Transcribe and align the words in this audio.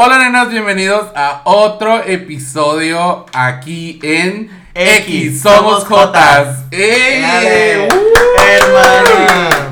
Hola 0.00 0.20
nenas, 0.20 0.48
bienvenidos 0.48 1.08
a 1.16 1.40
otro 1.42 2.04
episodio 2.04 3.26
aquí 3.32 3.98
en 4.00 4.48
X, 4.72 5.42
Somos 5.42 5.86
Jotas. 5.86 6.66
¡Eh! 6.70 7.88
¡Uh! 7.90 8.40
Hermana. 8.40 9.68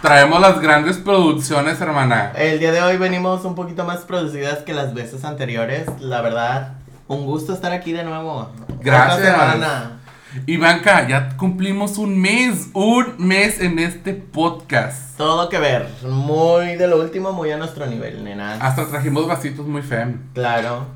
Traemos 0.00 0.40
las 0.40 0.60
grandes 0.60 0.98
producciones, 0.98 1.80
hermana. 1.80 2.32
El 2.34 2.58
día 2.58 2.72
de 2.72 2.82
hoy 2.82 2.96
venimos 2.96 3.44
un 3.44 3.54
poquito 3.54 3.84
más 3.84 4.00
producidas 4.00 4.64
que 4.64 4.74
las 4.74 4.94
veces 4.94 5.24
anteriores. 5.24 5.86
La 6.00 6.22
verdad, 6.22 6.72
un 7.06 7.24
gusto 7.24 7.52
estar 7.52 7.70
aquí 7.70 7.92
de 7.92 8.02
nuevo. 8.02 8.50
Gracias. 8.80 9.20
Otra 9.20 9.30
semana. 9.30 10.01
Ivanka, 10.46 11.06
ya 11.06 11.36
cumplimos 11.36 11.98
un 11.98 12.18
mes, 12.18 12.68
un 12.72 13.14
mes 13.18 13.60
en 13.60 13.78
este 13.78 14.14
podcast. 14.14 15.16
Todo 15.16 15.48
que 15.48 15.58
ver. 15.58 15.88
Muy 16.08 16.76
de 16.76 16.88
lo 16.88 17.00
último, 17.00 17.32
muy 17.32 17.50
a 17.50 17.58
nuestro 17.58 17.86
nivel, 17.86 18.24
nena. 18.24 18.54
Hasta 18.54 18.86
trajimos 18.86 19.26
vasitos 19.26 19.66
muy 19.66 19.82
fem. 19.82 20.18
Claro. 20.32 20.86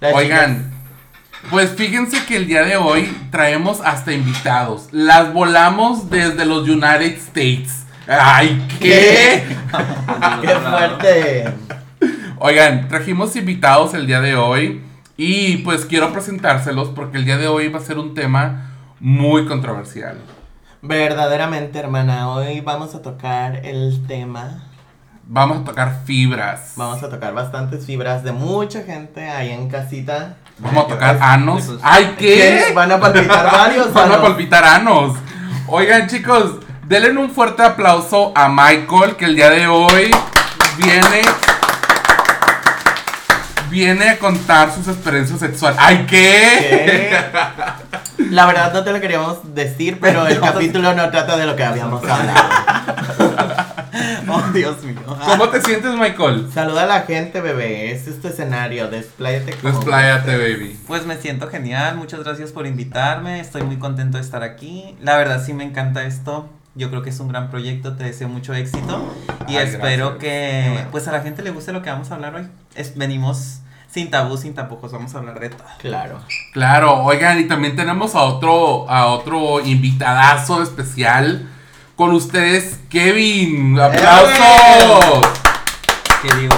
Las 0.00 0.14
Oigan, 0.14 0.72
pues 1.50 1.70
fíjense 1.70 2.24
que 2.26 2.36
el 2.36 2.46
día 2.46 2.62
de 2.62 2.76
hoy 2.76 3.10
traemos 3.30 3.80
hasta 3.82 4.12
invitados. 4.12 4.88
Las 4.92 5.32
volamos 5.32 6.10
desde 6.10 6.44
los 6.44 6.68
United 6.68 7.16
States. 7.16 7.86
¡Ay, 8.06 8.66
qué! 8.78 9.42
¡Qué 10.42 10.48
fuerte! 10.70 11.44
Oigan, 12.38 12.88
trajimos 12.88 13.34
invitados 13.36 13.94
el 13.94 14.06
día 14.06 14.20
de 14.20 14.36
hoy 14.36 14.82
y 15.16 15.58
pues 15.58 15.84
quiero 15.84 16.12
presentárselos 16.12 16.88
porque 16.90 17.18
el 17.18 17.24
día 17.24 17.38
de 17.38 17.48
hoy 17.48 17.68
va 17.68 17.78
a 17.78 17.82
ser 17.82 17.98
un 17.98 18.14
tema 18.14 18.70
muy 19.00 19.46
controversial. 19.46 20.18
Verdaderamente, 20.82 21.78
hermana, 21.78 22.30
hoy 22.30 22.60
vamos 22.60 22.94
a 22.94 23.02
tocar 23.02 23.64
el 23.64 24.06
tema. 24.06 24.62
Vamos 25.28 25.58
a 25.58 25.64
tocar 25.64 26.02
fibras. 26.04 26.74
Vamos 26.76 27.02
a 27.02 27.08
tocar 27.08 27.34
bastantes 27.34 27.84
fibras 27.84 28.22
de 28.22 28.32
mucha 28.32 28.82
gente 28.82 29.28
ahí 29.28 29.50
en 29.50 29.68
casita. 29.68 30.36
Vamos 30.58 30.84
a 30.84 30.88
tocar 30.88 31.18
anos. 31.20 31.70
¡Ay, 31.82 32.14
qué! 32.16 32.72
Van 32.74 32.92
a 32.92 33.00
palpitar 33.00 33.44
varios. 33.52 33.92
Van 33.92 34.12
a 34.12 34.22
palpitar 34.22 34.64
anos. 34.64 35.16
Oigan, 35.66 36.08
chicos, 36.08 36.60
denle 36.86 37.18
un 37.18 37.30
fuerte 37.30 37.62
aplauso 37.62 38.32
a 38.36 38.48
Michael 38.48 39.16
que 39.16 39.24
el 39.24 39.34
día 39.34 39.50
de 39.50 39.66
hoy 39.66 40.10
viene. 40.78 41.22
Viene 43.76 44.08
a 44.08 44.18
contar 44.18 44.72
sus 44.72 44.88
experiencias 44.88 45.38
sexuales. 45.38 45.78
¡Ay, 45.82 46.06
qué! 46.08 47.14
¿Qué? 48.16 48.24
La 48.30 48.46
verdad 48.46 48.72
no 48.72 48.82
te 48.82 48.90
lo 48.90 49.00
queríamos 49.02 49.54
decir, 49.54 49.98
pero 50.00 50.26
el 50.26 50.40
capítulo 50.40 50.94
no 50.94 51.10
trata 51.10 51.36
de 51.36 51.44
lo 51.44 51.54
que 51.56 51.64
habíamos 51.64 52.02
hablado. 52.02 52.40
Oh, 54.28 54.42
Dios 54.52 54.82
mío. 54.82 54.96
¿Cómo 55.24 55.48
te 55.48 55.60
sientes, 55.62 55.90
Michael? 55.92 56.48
Saluda 56.52 56.82
a 56.82 56.86
la 56.86 57.00
gente, 57.02 57.40
bebé. 57.40 57.92
Este 57.92 58.10
es 58.10 58.20
tu 58.20 58.28
escenario. 58.28 58.88
Despláyate 58.90 59.52
como 59.54 59.72
Despláyate, 59.74 60.36
baby. 60.36 60.78
Pues 60.86 61.06
me 61.06 61.16
siento 61.16 61.48
genial, 61.48 61.96
muchas 61.96 62.20
gracias 62.24 62.50
por 62.52 62.66
invitarme, 62.66 63.40
estoy 63.40 63.62
muy 63.62 63.78
contento 63.78 64.18
de 64.18 64.24
estar 64.24 64.42
aquí. 64.42 64.96
La 65.00 65.16
verdad 65.16 65.42
sí 65.44 65.52
me 65.54 65.64
encanta 65.64 66.04
esto. 66.04 66.48
Yo 66.74 66.90
creo 66.90 67.02
que 67.02 67.10
es 67.10 67.20
un 67.20 67.28
gran 67.28 67.50
proyecto, 67.50 67.96
te 67.96 68.04
deseo 68.04 68.28
mucho 68.28 68.52
éxito 68.52 69.14
y 69.48 69.56
Ay, 69.56 69.66
espero 69.68 70.16
gracias. 70.18 70.18
que 70.20 70.84
pues 70.90 71.08
a 71.08 71.12
la 71.12 71.20
gente 71.20 71.42
le 71.42 71.50
guste 71.50 71.72
lo 71.72 71.80
que 71.82 71.88
vamos 71.90 72.10
a 72.10 72.14
hablar 72.16 72.34
hoy. 72.34 72.48
Es- 72.74 72.96
venimos 72.98 73.60
sin 73.96 74.10
tabú, 74.10 74.36
sin 74.36 74.52
tapujos, 74.54 74.92
vamos 74.92 75.14
a 75.14 75.18
hablar 75.18 75.40
de 75.40 75.48
todo. 75.48 75.64
Claro. 75.78 76.20
Claro, 76.52 77.02
oigan, 77.02 77.40
y 77.40 77.44
también 77.44 77.76
tenemos 77.76 78.14
a 78.14 78.24
otro, 78.24 78.86
a 78.90 79.06
otro 79.06 79.60
invitadazo 79.64 80.62
especial 80.62 81.48
con 81.96 82.12
ustedes, 82.12 82.78
Kevin. 82.90 83.80
¡Aplausos! 83.80 85.26
¿Qué 86.20 86.34
digo? 86.36 86.54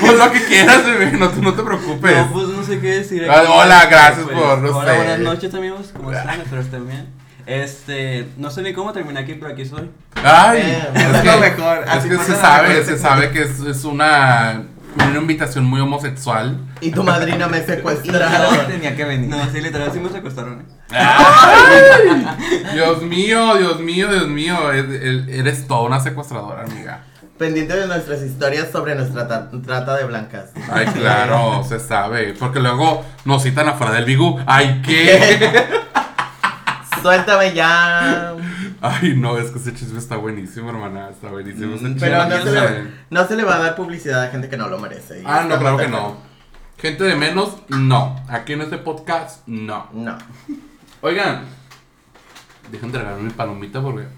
Pues 0.00 0.16
lo 0.18 0.32
que 0.32 0.42
quieras, 0.46 0.82
bebé, 0.86 1.12
no, 1.12 1.28
te 1.28 1.62
preocupes. 1.62 2.16
No, 2.16 2.32
pues 2.32 2.48
no 2.48 2.62
sé 2.62 2.80
qué 2.80 2.94
decir. 3.00 3.26
Ah, 3.30 3.40
aquí. 3.40 3.52
hola, 3.54 3.84
gracias 3.90 4.24
Pues, 4.24 4.38
por, 4.38 4.58
no 4.60 4.78
Hola, 4.78 4.90
sé. 4.92 4.96
buenas 4.96 5.18
noches 5.18 5.54
amigos, 5.54 5.90
¿cómo 5.94 6.10
están? 6.10 6.40
Espero 6.40 6.62
estén 6.62 6.86
bien. 6.88 7.06
Este, 7.44 8.28
no 8.38 8.50
sé 8.50 8.62
ni 8.62 8.72
cómo 8.72 8.94
terminé 8.94 9.20
aquí, 9.20 9.34
pero 9.34 9.52
aquí 9.52 9.66
soy. 9.66 9.90
Ay, 10.24 10.60
Eh, 10.62 10.88
es 10.94 11.02
es 11.02 11.20
que, 11.20 11.26
lo 11.32 11.38
mejor, 11.38 11.84
es 11.98 12.04
que 12.04 12.18
se 12.18 12.36
sabe, 12.36 12.82
se 12.84 12.96
sabe 12.98 13.30
que 13.30 13.42
es, 13.42 13.58
es 13.60 13.84
una, 13.84 14.62
una 14.96 15.18
invitación 15.18 15.64
muy 15.64 15.80
homosexual. 15.80 16.58
Y 16.80 16.90
tu 16.90 17.02
madrina 17.02 17.48
me 17.48 17.58
No, 17.60 17.66
secuestraron. 17.66 18.66
tenía 18.66 18.94
que 18.96 19.04
venir. 19.04 19.28
No, 19.30 19.38
sí, 19.50 19.60
literal, 19.60 19.90
sí 19.92 19.98
me 20.00 20.10
secuestraron. 20.10 20.60
¿eh? 20.60 20.64
Ay, 20.90 22.26
Dios 22.74 23.02
mío, 23.02 23.56
Dios 23.56 23.80
mío, 23.80 24.08
Dios 24.10 24.28
mío, 24.28 24.72
eres 24.72 25.66
toda 25.66 25.82
una 25.82 26.00
secuestradora, 26.00 26.62
amiga. 26.64 27.04
Pendiente 27.38 27.74
de 27.74 27.86
nuestras 27.88 28.20
historias 28.22 28.68
sobre 28.70 28.94
nuestra 28.94 29.26
ta- 29.26 29.50
trata 29.64 29.96
de 29.96 30.04
blancas. 30.04 30.50
Ay, 30.70 30.86
claro, 30.86 31.64
se 31.68 31.80
sabe. 31.80 32.34
Porque 32.38 32.60
luego 32.60 33.04
nos 33.24 33.42
citan 33.42 33.68
afuera 33.68 33.92
del 33.94 34.04
Bigú. 34.04 34.38
Ay, 34.46 34.80
¿qué? 34.84 35.58
Suéltame 37.02 37.52
ya. 37.54 38.34
Ay, 38.84 39.14
no, 39.16 39.38
es 39.38 39.52
que 39.52 39.60
ese 39.60 39.72
chisme 39.72 40.00
está 40.00 40.16
buenísimo, 40.16 40.70
hermana. 40.70 41.10
Está 41.10 41.28
buenísimo. 41.30 41.76
Mm. 41.76 41.98
Pero 42.00 42.24
no 42.24 42.28
¿quién 42.28 42.42
se, 42.42 42.50
le, 42.50 42.88
no 43.10 43.28
se 43.28 43.36
le 43.36 43.44
va 43.44 43.54
a 43.54 43.58
dar 43.60 43.76
publicidad 43.76 44.24
a 44.24 44.28
gente 44.28 44.48
que 44.48 44.56
no 44.56 44.68
lo 44.68 44.76
merece. 44.80 45.22
Ah, 45.24 45.46
no, 45.48 45.56
claro 45.56 45.76
que 45.76 45.86
no. 45.86 46.16
Gente 46.78 47.04
de 47.04 47.14
menos, 47.14 47.58
no. 47.68 48.20
Aquí 48.28 48.54
en 48.54 48.62
este 48.62 48.78
podcast, 48.78 49.46
no. 49.46 49.86
No. 49.92 50.18
Oigan, 51.00 51.44
dejen 52.72 52.90
de 52.90 52.98
regalarme 52.98 53.26
mi 53.26 53.30
palomita 53.30 53.80
porque. 53.80 54.08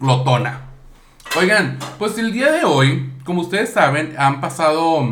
Glotona. 0.00 0.62
Oigan, 1.36 1.78
pues 2.00 2.18
el 2.18 2.32
día 2.32 2.50
de 2.50 2.64
hoy, 2.64 3.12
como 3.24 3.42
ustedes 3.42 3.72
saben, 3.72 4.16
han 4.18 4.40
pasado 4.40 5.08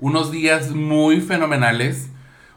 unos 0.00 0.32
días 0.32 0.72
muy 0.72 1.20
fenomenales. 1.20 2.08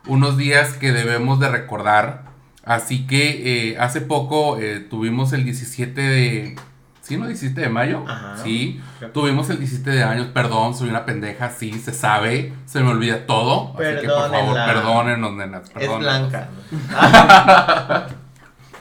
Unos 0.08 0.38
días 0.38 0.74
que 0.74 0.92
debemos 0.92 1.40
de 1.40 1.50
recordar. 1.50 2.31
Así 2.64 3.08
que 3.08 3.72
eh, 3.72 3.78
hace 3.80 4.02
poco 4.02 4.58
eh, 4.60 4.80
tuvimos 4.90 5.34
el 5.34 5.44
17 5.46 6.00
de. 6.02 6.56
¿Sí, 7.02 7.18
no? 7.18 7.26
17 7.28 7.60
de 7.60 7.70
mayo. 7.70 8.04
Ajá. 8.08 8.36
Sí. 8.44 8.80
Tuvimos 9.14 9.50
el 9.50 9.58
17 9.58 9.90
de 9.90 10.04
años, 10.04 10.28
perdón, 10.28 10.76
soy 10.76 10.90
una 10.90 11.04
pendeja, 11.06 11.50
sí, 11.50 11.74
se 11.74 11.92
sabe, 11.92 12.54
se 12.66 12.80
me 12.82 12.90
olvida 12.92 13.26
todo. 13.26 13.74
Así 13.74 14.02
que 14.02 14.08
por 14.08 14.30
favor, 14.30 14.32
Perdónenla. 14.32 14.66
perdónenos, 14.68 15.34
nenas, 15.34 15.64
Es 15.64 15.70
perdónenos. 15.72 16.30
blanca. 16.30 16.50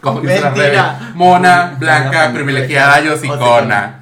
Como 0.00 0.20
dice 0.20 0.40
la 0.40 0.50
Mentira. 0.50 1.12
Mona, 1.14 1.76
blanca, 1.78 2.10
Blanca, 2.10 2.32
privilegiada 2.34 3.00
y 3.02 3.08
hocicona. 3.08 3.40
hocicona. 3.46 4.00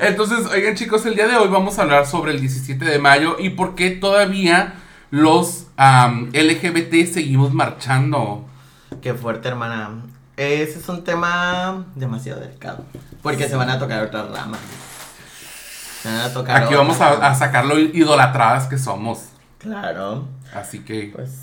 Entonces, 0.00 0.46
oigan 0.46 0.74
chicos, 0.74 1.04
el 1.06 1.14
día 1.14 1.28
de 1.28 1.36
hoy 1.36 1.48
vamos 1.48 1.78
a 1.78 1.82
hablar 1.82 2.06
sobre 2.06 2.32
el 2.32 2.40
17 2.40 2.84
de 2.84 2.98
mayo 2.98 3.36
y 3.38 3.50
por 3.50 3.74
qué 3.76 3.90
todavía 3.90 4.74
los 5.10 5.63
am, 5.76 6.30
LGBT 6.32 7.06
seguimos 7.06 7.52
marchando. 7.52 8.44
Qué 9.00 9.14
fuerte, 9.14 9.48
hermana. 9.48 9.90
Ese 10.36 10.78
es 10.78 10.88
un 10.88 11.04
tema 11.04 11.84
demasiado 11.94 12.40
delicado. 12.40 12.84
Porque 13.22 13.48
se 13.48 13.56
van 13.56 13.70
a 13.70 13.78
tocar 13.78 14.02
otras 14.04 14.30
ramas. 14.30 14.60
Se 16.02 16.08
van 16.08 16.20
a 16.20 16.32
tocar. 16.32 16.62
Aquí 16.64 16.74
vamos 16.74 17.00
a, 17.00 17.34
sacar 17.34 17.64
lo 17.64 17.78
idolatradas 17.78 18.66
que 18.66 18.78
somos. 18.78 19.28
Claro. 19.58 20.26
Así 20.54 20.80
que, 20.80 21.10
Pues. 21.14 21.40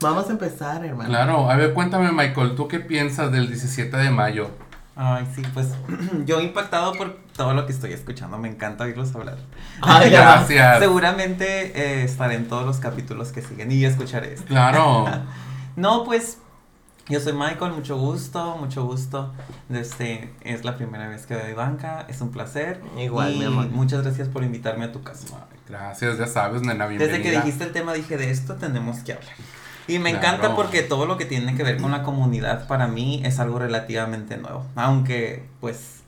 Vamos 0.00 0.28
a 0.28 0.32
empezar, 0.32 0.84
hermana. 0.84 1.08
claro, 1.08 1.48
a 1.48 1.56
ver, 1.56 1.72
cuéntame 1.72 2.12
Michael, 2.12 2.56
¿tú 2.56 2.68
qué 2.68 2.78
piensas 2.78 3.32
del 3.32 3.46
17 3.46 3.96
de 3.96 4.10
mayo? 4.10 4.50
Ay, 4.96 5.26
sí, 5.34 5.42
pues 5.54 5.68
yo 6.26 6.40
impactado 6.40 6.92
por 6.92 7.23
todo 7.36 7.52
lo 7.54 7.66
que 7.66 7.72
estoy 7.72 7.92
escuchando, 7.92 8.38
me 8.38 8.48
encanta 8.48 8.84
oírlos 8.84 9.14
hablar. 9.14 9.38
Ay. 9.80 10.10
Gracias. 10.10 10.78
Seguramente 10.78 11.72
eh, 11.74 12.04
estaré 12.04 12.36
en 12.36 12.48
todos 12.48 12.64
los 12.64 12.78
capítulos 12.78 13.32
que 13.32 13.42
siguen 13.42 13.70
y 13.72 13.84
escucharé 13.84 14.34
esto. 14.34 14.46
Claro. 14.46 15.06
No, 15.76 16.04
pues 16.04 16.38
yo 17.08 17.18
soy 17.18 17.32
Michael, 17.32 17.72
mucho 17.72 17.98
gusto, 17.98 18.56
mucho 18.60 18.84
gusto. 18.84 19.32
Este 19.68 20.32
es 20.42 20.64
la 20.64 20.76
primera 20.76 21.08
vez 21.08 21.26
que 21.26 21.34
doy 21.34 21.52
banca, 21.52 22.06
es 22.08 22.20
un 22.20 22.30
placer. 22.30 22.80
Igual, 22.96 23.34
y 23.34 23.38
mi 23.40 23.44
amor. 23.46 23.66
Muchas 23.70 24.04
gracias 24.04 24.28
por 24.28 24.44
invitarme 24.44 24.84
a 24.84 24.92
tu 24.92 25.02
casa. 25.02 25.48
Gracias, 25.68 26.16
ya 26.16 26.28
sabes, 26.28 26.62
nena, 26.62 26.86
bienvenida. 26.86 27.18
Desde 27.18 27.28
que 27.28 27.36
dijiste 27.36 27.64
el 27.64 27.72
tema 27.72 27.92
dije 27.92 28.16
de 28.16 28.30
esto 28.30 28.54
tenemos 28.54 28.98
que 28.98 29.14
hablar. 29.14 29.32
Y 29.88 29.98
me 29.98 30.12
Claro. 30.12 30.28
encanta 30.28 30.54
porque 30.54 30.82
todo 30.82 31.06
lo 31.06 31.16
que 31.18 31.24
tiene 31.24 31.56
que 31.56 31.64
ver 31.64 31.78
con 31.82 31.90
la 31.90 32.04
comunidad 32.04 32.68
para 32.68 32.86
mí 32.86 33.20
es 33.24 33.40
algo 33.40 33.58
relativamente 33.58 34.36
nuevo. 34.36 34.64
Aunque, 34.76 35.44
pues, 35.60 36.03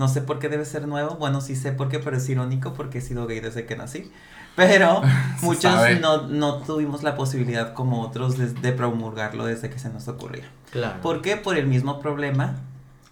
no 0.00 0.08
sé 0.08 0.22
por 0.22 0.38
qué 0.38 0.48
debe 0.48 0.64
ser 0.64 0.88
nuevo. 0.88 1.16
Bueno, 1.16 1.42
sí 1.42 1.54
sé 1.54 1.72
por 1.72 1.90
qué, 1.90 1.98
pero 1.98 2.16
es 2.16 2.26
irónico 2.28 2.72
porque 2.72 2.98
he 2.98 3.00
sido 3.02 3.26
gay 3.26 3.40
desde 3.40 3.66
que 3.66 3.76
nací. 3.76 4.10
Pero 4.56 5.02
muchos 5.42 5.74
no, 6.00 6.26
no 6.26 6.56
tuvimos 6.62 7.02
la 7.02 7.16
posibilidad 7.16 7.74
como 7.74 8.00
otros 8.00 8.38
de, 8.38 8.48
de 8.48 8.72
promulgarlo 8.72 9.44
desde 9.44 9.68
que 9.68 9.78
se 9.78 9.90
nos 9.90 10.08
ocurría. 10.08 10.50
Claro. 10.72 11.02
¿Por 11.02 11.20
qué? 11.20 11.36
Por 11.36 11.58
el 11.58 11.66
mismo 11.66 12.00
problema 12.00 12.56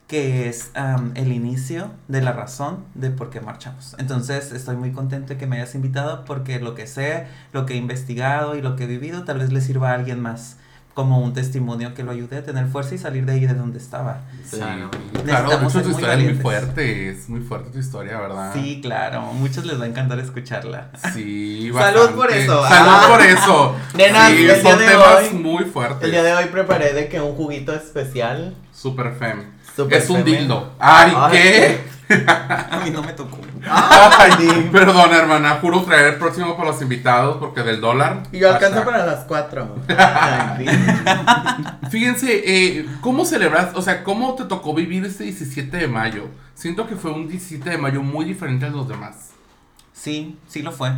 que 0.07 0.49
es 0.49 0.71
am, 0.75 1.13
el 1.15 1.31
inicio 1.31 1.91
de 2.09 2.23
la 2.23 2.33
razón 2.33 2.87
de 2.95 3.11
por 3.11 3.29
qué 3.29 3.43
marchamos. 3.43 3.95
Entonces 3.99 4.53
estoy 4.53 4.77
muy 4.77 4.93
contento 4.93 5.35
de 5.35 5.37
que 5.37 5.47
me 5.47 5.57
hayas 5.57 5.75
invitado 5.75 6.25
porque 6.25 6.59
lo 6.59 6.75
que 6.75 6.87
sé, 6.87 7.27
lo 7.53 7.67
que 7.67 7.75
he 7.75 7.77
investigado 7.77 8.57
y 8.57 8.63
lo 8.63 8.75
que 8.75 8.85
he 8.85 8.87
vivido 8.87 9.25
tal 9.25 9.39
vez 9.39 9.53
le 9.53 9.61
sirva 9.61 9.91
a 9.91 9.95
alguien 9.95 10.21
más 10.21 10.57
como 10.99 11.21
un 11.21 11.33
testimonio 11.33 11.95
que 11.95 12.03
lo 12.03 12.11
ayude 12.11 12.39
a 12.39 12.43
tener 12.43 12.67
fuerza 12.67 12.93
y 12.97 12.99
salir 12.99 13.25
de 13.25 13.35
ahí 13.35 13.47
de 13.47 13.55
donde 13.55 13.79
estaba. 13.79 14.23
Sí, 14.45 14.57
Claro. 14.57 14.91
claro, 15.25 15.49
de 15.49 15.55
hecho 15.55 15.79
muy 15.79 15.91
historia 15.93 16.15
es 16.15 16.25
muy 16.25 16.35
fuerte, 16.43 17.09
es 17.11 17.29
muy 17.29 17.41
fuerte 17.41 17.71
tu 17.71 17.79
historia, 17.79 18.19
¿verdad? 18.19 18.53
Sí, 18.53 18.81
claro, 18.83 19.23
muchos 19.35 19.65
les 19.65 19.81
va 19.81 19.85
a 19.85 19.87
encantar 19.87 20.19
escucharla. 20.19 20.91
Sí, 21.15 21.71
Salud 21.79 22.11
por 22.17 22.17
bastante. 22.27 22.43
eso, 22.43 22.67
Salud 22.67 22.93
ah. 22.93 23.07
por 23.09 23.21
eso. 23.23 23.77
Nenas, 23.97 24.31
sí, 24.33 24.37
el 24.39 24.43
día 24.43 24.61
son 24.61 24.79
de 24.81 24.87
temas 24.89 25.19
hoy- 25.19 25.39
muy 25.39 25.65
fuertes. 25.67 26.03
El 26.03 26.11
día 26.11 26.25
de 26.25 26.35
hoy 26.35 26.47
preparé 26.47 26.93
de 26.95 27.09
que 27.09 27.21
un 27.21 27.37
juguito 27.37 27.73
especial. 27.73 28.57
Super 28.75 29.13
fem. 29.15 29.45
Super 29.77 29.99
es 29.99 30.11
un 30.11 30.17
fem. 30.17 30.25
dildo. 30.25 30.73
Ay, 30.81 31.13
Ay, 31.17 31.31
¿qué? 31.33 31.81
A 32.27 32.81
mí 32.85 32.91
no 32.91 33.03
me 33.03 33.13
tocó. 33.13 33.39
Ay, 33.71 34.69
Perdón, 34.73 35.13
hermana, 35.13 35.59
juro 35.61 35.83
traer 35.83 36.15
el 36.15 36.19
próximo 36.19 36.57
para 36.57 36.71
los 36.71 36.81
invitados 36.81 37.37
porque 37.39 37.63
del 37.63 37.81
dólar. 37.81 38.23
Y 38.33 38.39
yo 38.39 38.53
alcanzo 38.53 38.85
para 38.85 39.05
las 39.05 39.25
4. 39.25 39.77
Ay, 39.89 40.67
sí. 40.67 41.89
Fíjense, 41.91 42.43
eh, 42.47 42.87
¿cómo 43.01 43.25
celebras? 43.25 43.75
O 43.75 43.83
sea, 43.83 44.05
¿cómo 44.05 44.35
te 44.35 44.45
tocó 44.45 44.75
vivir 44.75 45.05
este 45.05 45.25
17 45.25 45.77
de 45.77 45.89
mayo? 45.89 46.29
Siento 46.55 46.87
que 46.87 46.97
fue 46.97 47.13
un 47.13 47.29
17 47.29 47.69
de 47.69 47.79
mayo 47.79 48.03
muy 48.03 48.25
diferente 48.25 48.67
a 48.67 48.71
los 48.71 48.89
demás. 48.89 49.31
Sí, 49.93 50.39
sí 50.49 50.63
lo 50.63 50.73
fue. 50.73 50.93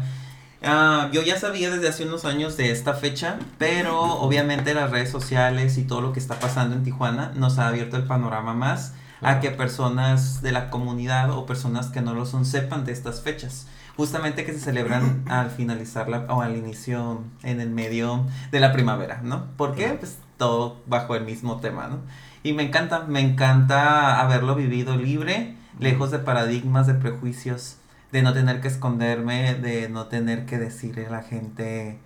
Ah, 0.62 1.08
yo 1.12 1.22
ya 1.22 1.38
sabía 1.38 1.70
desde 1.70 1.88
hace 1.88 2.04
unos 2.04 2.24
años 2.24 2.56
de 2.56 2.70
esta 2.70 2.94
fecha, 2.94 3.38
pero 3.58 3.98
obviamente 3.98 4.74
las 4.74 4.90
redes 4.90 5.10
sociales 5.10 5.78
y 5.78 5.84
todo 5.84 6.02
lo 6.02 6.12
que 6.12 6.20
está 6.20 6.38
pasando 6.38 6.76
en 6.76 6.84
Tijuana 6.84 7.32
nos 7.34 7.58
ha 7.58 7.68
abierto 7.68 7.96
el 7.96 8.04
panorama 8.04 8.52
más 8.52 8.92
a 9.20 9.40
que 9.40 9.50
personas 9.50 10.42
de 10.42 10.52
la 10.52 10.70
comunidad 10.70 11.30
o 11.30 11.46
personas 11.46 11.88
que 11.88 12.00
no 12.00 12.14
lo 12.14 12.26
son 12.26 12.44
sepan 12.44 12.84
de 12.84 12.92
estas 12.92 13.20
fechas. 13.20 13.66
Justamente 13.96 14.44
que 14.44 14.52
se 14.52 14.60
celebran 14.60 15.24
al 15.28 15.50
finalizar 15.50 16.08
la, 16.08 16.20
o 16.28 16.42
al 16.42 16.56
inicio, 16.56 17.22
en 17.42 17.60
el 17.60 17.70
medio 17.70 18.26
de 18.50 18.60
la 18.60 18.72
primavera, 18.72 19.20
¿no? 19.22 19.46
¿Por 19.56 19.74
qué? 19.74 19.88
Pues 19.98 20.18
todo 20.36 20.80
bajo 20.86 21.14
el 21.14 21.24
mismo 21.24 21.60
tema, 21.60 21.88
¿no? 21.88 21.98
Y 22.42 22.54
me 22.54 22.62
encanta, 22.62 23.04
me 23.06 23.20
encanta 23.20 24.20
haberlo 24.20 24.54
vivido 24.54 24.96
libre, 24.96 25.56
lejos 25.78 26.10
de 26.10 26.18
paradigmas, 26.18 26.86
de 26.86 26.94
prejuicios, 26.94 27.76
de 28.12 28.22
no 28.22 28.32
tener 28.32 28.60
que 28.60 28.68
esconderme, 28.68 29.54
de 29.54 29.88
no 29.90 30.06
tener 30.06 30.46
que 30.46 30.58
decirle 30.58 31.06
a 31.06 31.10
la 31.10 31.22
gente 31.22 31.98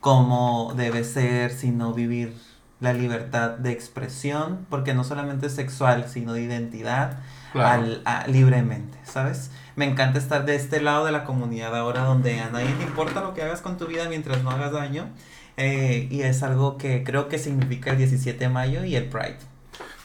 cómo 0.00 0.74
debe 0.76 1.02
ser, 1.02 1.52
sino 1.52 1.92
vivir 1.92 2.34
la 2.82 2.92
libertad 2.92 3.50
de 3.52 3.72
expresión, 3.72 4.66
porque 4.68 4.92
no 4.92 5.04
solamente 5.04 5.46
es 5.46 5.54
sexual, 5.54 6.04
sino 6.08 6.34
de 6.34 6.42
identidad, 6.42 7.20
Claro. 7.52 7.68
al- 7.84 8.02
a- 8.04 8.26
libremente, 8.26 8.98
¿sabes? 9.04 9.50
Me 9.76 9.84
encanta 9.86 10.18
estar 10.18 10.44
de 10.44 10.54
este 10.56 10.80
lado 10.82 11.04
de 11.06 11.12
la 11.12 11.24
comunidad 11.24 11.74
ahora 11.76 12.02
donde 12.04 12.40
a 12.40 12.50
nadie 12.50 12.72
te 12.78 12.82
importa 12.84 13.20
lo 13.22 13.32
que 13.34 13.42
hagas 13.42 13.60
con 13.62 13.76
tu 13.78 13.86
vida 13.86 14.08
mientras 14.08 14.42
no 14.42 14.50
hagas 14.50 14.72
daño. 14.72 15.06
eh, 15.58 16.08
y 16.10 16.22
es 16.22 16.42
algo 16.42 16.78
que 16.78 17.04
creo 17.04 17.28
que 17.28 17.38
significa 17.38 17.90
el 17.90 17.98
17 17.98 18.38
de 18.44 18.48
mayo 18.48 18.84
y 18.84 18.96
el 18.96 19.04
Pride. 19.10 19.36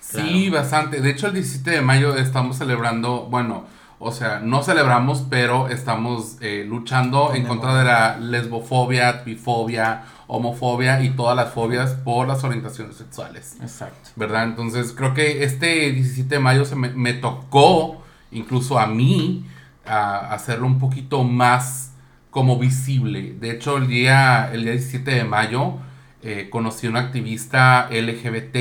Sí, 0.02 0.50
bastante. 0.50 1.00
De 1.00 1.10
hecho, 1.10 1.28
el 1.28 1.34
17 1.34 1.72
de 1.72 1.82
mayo 1.82 2.16
estamos 2.18 2.58
celebrando, 2.58 3.28
bueno, 3.30 3.66
o 3.98 4.12
sea, 4.12 4.40
no 4.40 4.62
celebramos, 4.62 5.24
pero 5.30 5.70
estamos 5.70 6.36
eh, 6.42 6.66
luchando 6.68 7.34
en 7.34 7.46
contra 7.46 7.78
de 7.78 7.86
la 7.86 8.18
lesbofobia, 8.18 9.24
bifobia, 9.26 10.04
homofobia 10.28 11.02
y 11.04 11.12
todas 11.12 11.36
las 11.36 11.54
fobias 11.54 11.94
por 11.94 12.28
las 12.28 12.44
orientaciones 12.44 12.98
sexuales. 12.98 13.58
Exacto. 13.62 14.10
¿Verdad? 14.16 14.44
Entonces 14.44 14.94
creo 14.96 15.14
que 15.14 15.44
este 15.44 15.92
17 15.92 16.36
de 16.36 16.40
mayo 16.40 16.66
se 16.66 16.76
me, 16.76 16.90
me 16.90 17.14
tocó, 17.14 18.04
incluso 18.32 18.78
a 18.78 18.88
mí, 18.88 19.46
a 19.86 20.34
hacerlo 20.34 20.68
un 20.68 20.80
poquito 20.80 21.24
más 21.24 21.94
como 22.30 22.60
visible. 22.60 23.36
De 23.40 23.52
hecho, 23.52 23.78
el 23.78 23.88
día, 23.88 24.52
el 24.54 24.64
día 24.64 24.74
17 24.74 25.10
de 25.10 25.24
mayo 25.24 25.76
eh, 26.22 26.50
conocí 26.50 26.88
a 26.88 26.90
una 26.90 27.00
activista 27.00 27.90
LGBT 27.90 28.56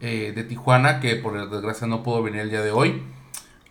eh, 0.00 0.32
de 0.34 0.44
Tijuana 0.44 1.00
que 1.00 1.16
por 1.16 1.50
desgracia 1.50 1.86
no 1.86 2.02
pudo 2.02 2.22
venir 2.22 2.40
el 2.40 2.50
día 2.50 2.62
de 2.62 2.70
hoy. 2.70 3.02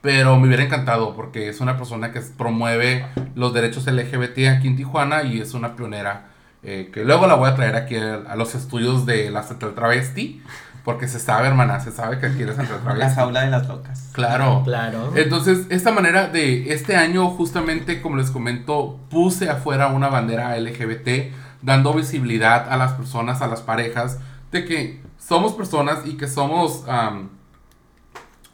Pero 0.02 0.38
me 0.40 0.48
hubiera 0.48 0.64
encantado 0.64 1.16
porque 1.16 1.48
es 1.48 1.62
una 1.62 1.78
persona 1.78 2.12
que 2.12 2.20
promueve 2.22 3.06
los 3.36 3.54
derechos 3.54 3.86
LGBT 3.88 4.50
aquí 4.50 4.68
en 4.68 4.76
Tijuana 4.76 5.24
y 5.24 5.40
es 5.40 5.54
una 5.54 5.76
pionera. 5.76 6.33
Eh, 6.63 6.89
que 6.94 7.04
luego 7.04 7.27
la 7.27 7.36
voy 7.36 7.50
a 7.50 7.56
traer 7.56 7.75
aquí 7.75 7.95
a, 7.95 8.15
a 8.27 8.36
los 8.36 8.56
estudios 8.56 9.06
de 9.06 9.30
la 9.30 9.44
Central 9.44 9.74
Travesti. 9.75 10.42
Porque 10.83 11.07
se 11.07 11.18
sabe, 11.18 11.48
hermana, 11.48 11.80
se 11.80 11.94
sabe 11.94 12.19
que 12.19 12.25
aquí 12.25 12.44
es 12.44 12.56
Central 12.57 12.80
La 12.86 12.94
Travesti. 12.95 13.15
jaula 13.15 13.42
de 13.42 13.50
las 13.51 13.68
locas. 13.69 14.10
Claro. 14.12 14.63
Claro. 14.65 15.13
Entonces, 15.15 15.65
esta 15.69 15.92
manera 15.92 16.27
de 16.27 16.74
este 16.74 16.98
año, 16.98 17.30
justamente 17.30 18.01
como 18.01 18.18
les 18.18 18.30
comento, 18.31 19.00
puse 19.10 19.50
afuera 19.50 19.88
una 19.88 20.10
bandera 20.10 20.57
LGBT, 20.60 21.31
dando 21.62 21.94
visibilidad 21.94 22.68
a 22.69 22.75
las 22.75 22.92
personas, 22.94 23.42
a 23.42 23.48
las 23.48 23.62
parejas, 23.62 24.19
de 24.51 24.65
que 24.65 25.01
somos 25.18 25.54
personas 25.54 26.00
y 26.06 26.18
que 26.18 26.27
somos 26.27 26.83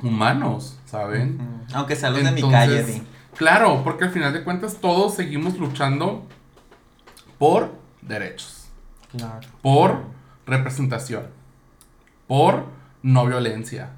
humanos, 0.01 0.77
¿saben? 0.85 1.39
Aunque 1.73 1.95
sea 1.95 2.11
los 2.11 2.23
de 2.23 2.31
mi 2.31 2.47
calle, 2.47 2.83
Di. 2.83 3.01
Claro, 3.37 3.81
porque 3.83 4.05
al 4.05 4.11
final 4.11 4.33
de 4.33 4.43
cuentas 4.43 4.77
todos 4.79 5.15
seguimos 5.15 5.57
luchando 5.57 6.27
por 7.39 7.78
derechos, 8.01 8.67
Claro. 9.11 9.47
por 9.61 10.01
representación, 10.45 11.23
por 12.27 12.65
no 13.03 13.25
violencia, 13.25 13.91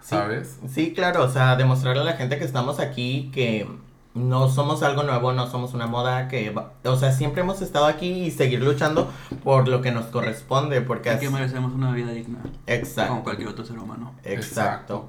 ¿sabes? 0.00 0.58
Sí, 0.68 0.92
claro, 0.94 1.24
o 1.24 1.28
sea, 1.28 1.56
demostrarle 1.56 2.02
a 2.02 2.04
la 2.04 2.12
gente 2.14 2.38
que 2.38 2.44
estamos 2.44 2.80
aquí 2.80 3.30
que 3.32 3.66
no 4.14 4.50
somos 4.50 4.82
algo 4.82 5.04
nuevo, 5.04 5.32
no 5.32 5.48
somos 5.50 5.72
una 5.72 5.86
moda, 5.86 6.28
que, 6.28 6.50
va- 6.50 6.72
o 6.84 6.96
sea, 6.96 7.12
siempre 7.12 7.40
hemos 7.42 7.62
estado 7.62 7.86
aquí 7.86 8.24
y 8.24 8.30
seguir 8.30 8.62
luchando 8.62 9.10
por 9.42 9.68
lo 9.68 9.80
que 9.80 9.90
nos 9.90 10.04
corresponde, 10.06 10.82
porque 10.82 11.04
Que 11.10 11.14
así- 11.16 11.28
merecemos 11.28 11.72
una 11.72 11.92
vida 11.92 12.10
digna. 12.12 12.40
Como 12.42 12.54
Exacto, 12.66 13.22
cualquier 13.22 13.48
otro 13.48 13.64
ser 13.64 13.78
humano. 13.78 14.12
exacto. 14.24 15.08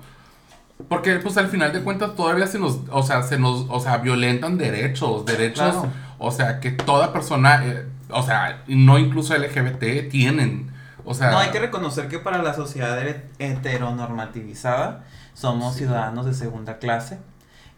Porque 0.90 1.16
pues 1.18 1.38
al 1.38 1.48
final 1.50 1.72
de 1.72 1.82
cuentas 1.82 2.16
todavía 2.16 2.48
se 2.48 2.60
nos, 2.60 2.80
o 2.92 3.04
sea, 3.04 3.24
se 3.24 3.38
nos, 3.38 3.66
o 3.70 3.80
sea, 3.80 3.98
violentan 3.98 4.58
derechos, 4.58 5.26
derechos, 5.26 5.72
Claro. 5.74 5.92
o 6.18 6.32
sea, 6.32 6.60
que 6.60 6.72
toda 6.72 7.14
persona, 7.14 7.64
eh, 7.66 7.86
o 8.14 8.24
sea, 8.24 8.64
no 8.68 8.98
incluso 9.00 9.36
LGBT 9.38 10.10
tienen, 10.10 10.72
o 11.06 11.14
sea, 11.14 11.32
No, 11.32 11.40
hay 11.40 11.50
que 11.52 11.60
reconocer 11.60 12.08
que 12.08 12.20
para 12.20 12.42
la 12.42 12.54
sociedad 12.54 12.98
he- 13.06 13.30
heteronormativizada 13.40 15.04
somos 15.34 15.76
ciudadanos 15.76 16.26
de 16.26 16.34
segunda 16.34 16.78
clase, 16.78 17.20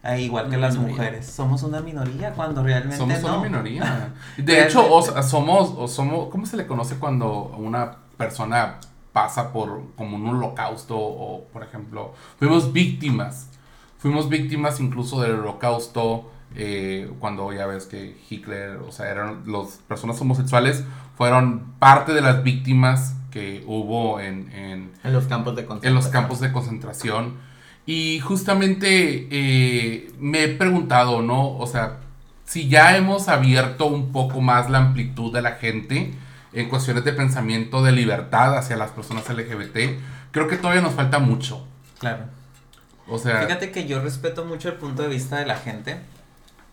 eh, 0.03 0.21
igual 0.21 0.49
que 0.49 0.57
Una 0.57 0.67
las 0.67 0.75
minoría. 0.75 0.95
mujeres. 0.97 1.25
Somos 1.25 1.63
una 1.63 1.81
minoría 1.81 2.31
cuando 2.33 2.61
realmente 2.63 2.97
somos 2.97 3.21
no. 3.21 3.39
una 3.39 3.43
minoría. 3.49 4.13
De 4.37 4.63
hecho, 4.63 4.93
o 4.93 5.01
sea, 5.01 5.23
somos, 5.23 5.73
o 5.77 5.87
somos, 5.87 6.29
¿cómo 6.29 6.45
se 6.45 6.57
le 6.57 6.67
conoce 6.67 6.95
cuando 6.97 7.55
una 7.57 7.97
persona 8.17 8.75
pasa 9.13 9.51
por 9.53 9.81
como 9.95 10.17
un 10.17 10.27
holocausto 10.27 10.95
o, 10.97 11.45
por 11.51 11.63
ejemplo, 11.63 12.13
fuimos 12.37 12.73
víctimas, 12.73 13.47
fuimos 13.97 14.27
víctimas 14.29 14.79
incluso 14.79 15.21
del 15.21 15.39
holocausto 15.39 16.29
eh, 16.55 17.09
cuando 17.19 17.51
ya 17.53 17.65
ves 17.65 17.85
que 17.85 18.17
Hitler, 18.29 18.77
o 18.77 18.91
sea, 18.91 19.09
eran 19.09 19.43
las 19.45 19.79
personas 19.87 20.19
homosexuales 20.21 20.83
fueron 21.17 21.73
parte 21.79 22.13
de 22.13 22.21
las 22.21 22.43
víctimas 22.43 23.15
que 23.31 23.63
hubo 23.67 24.19
en, 24.19 24.51
en, 24.53 24.91
En 25.03 25.13
los 25.13 25.25
campos 25.25 25.55
de 25.55 25.65
concentración. 25.65 25.89
en 25.89 25.95
los 25.95 26.07
campos 26.07 26.39
de 26.39 26.51
concentración. 26.51 27.33
Y 27.85 28.19
justamente 28.21 29.27
eh, 29.29 30.11
me 30.19 30.43
he 30.43 30.47
preguntado, 30.47 31.21
¿no? 31.21 31.57
O 31.57 31.67
sea, 31.67 31.97
si 32.45 32.69
ya 32.69 32.95
hemos 32.97 33.27
abierto 33.27 33.85
un 33.87 34.11
poco 34.11 34.41
más 34.41 34.69
la 34.69 34.79
amplitud 34.79 35.33
de 35.33 35.41
la 35.41 35.53
gente 35.53 36.13
en 36.53 36.69
cuestiones 36.69 37.03
de 37.03 37.11
pensamiento 37.13 37.83
de 37.83 37.91
libertad 37.91 38.57
hacia 38.57 38.77
las 38.77 38.91
personas 38.91 39.29
LGBT, 39.29 39.99
creo 40.31 40.47
que 40.47 40.57
todavía 40.57 40.81
nos 40.81 40.93
falta 40.93 41.19
mucho. 41.19 41.67
Claro. 41.99 42.23
O 43.07 43.19
sea, 43.19 43.41
Fíjate 43.43 43.71
que 43.71 43.85
yo 43.85 44.01
respeto 44.01 44.45
mucho 44.45 44.69
el 44.69 44.75
punto 44.75 45.03
de 45.03 45.09
vista 45.09 45.37
de 45.37 45.45
la 45.45 45.57
gente 45.57 45.97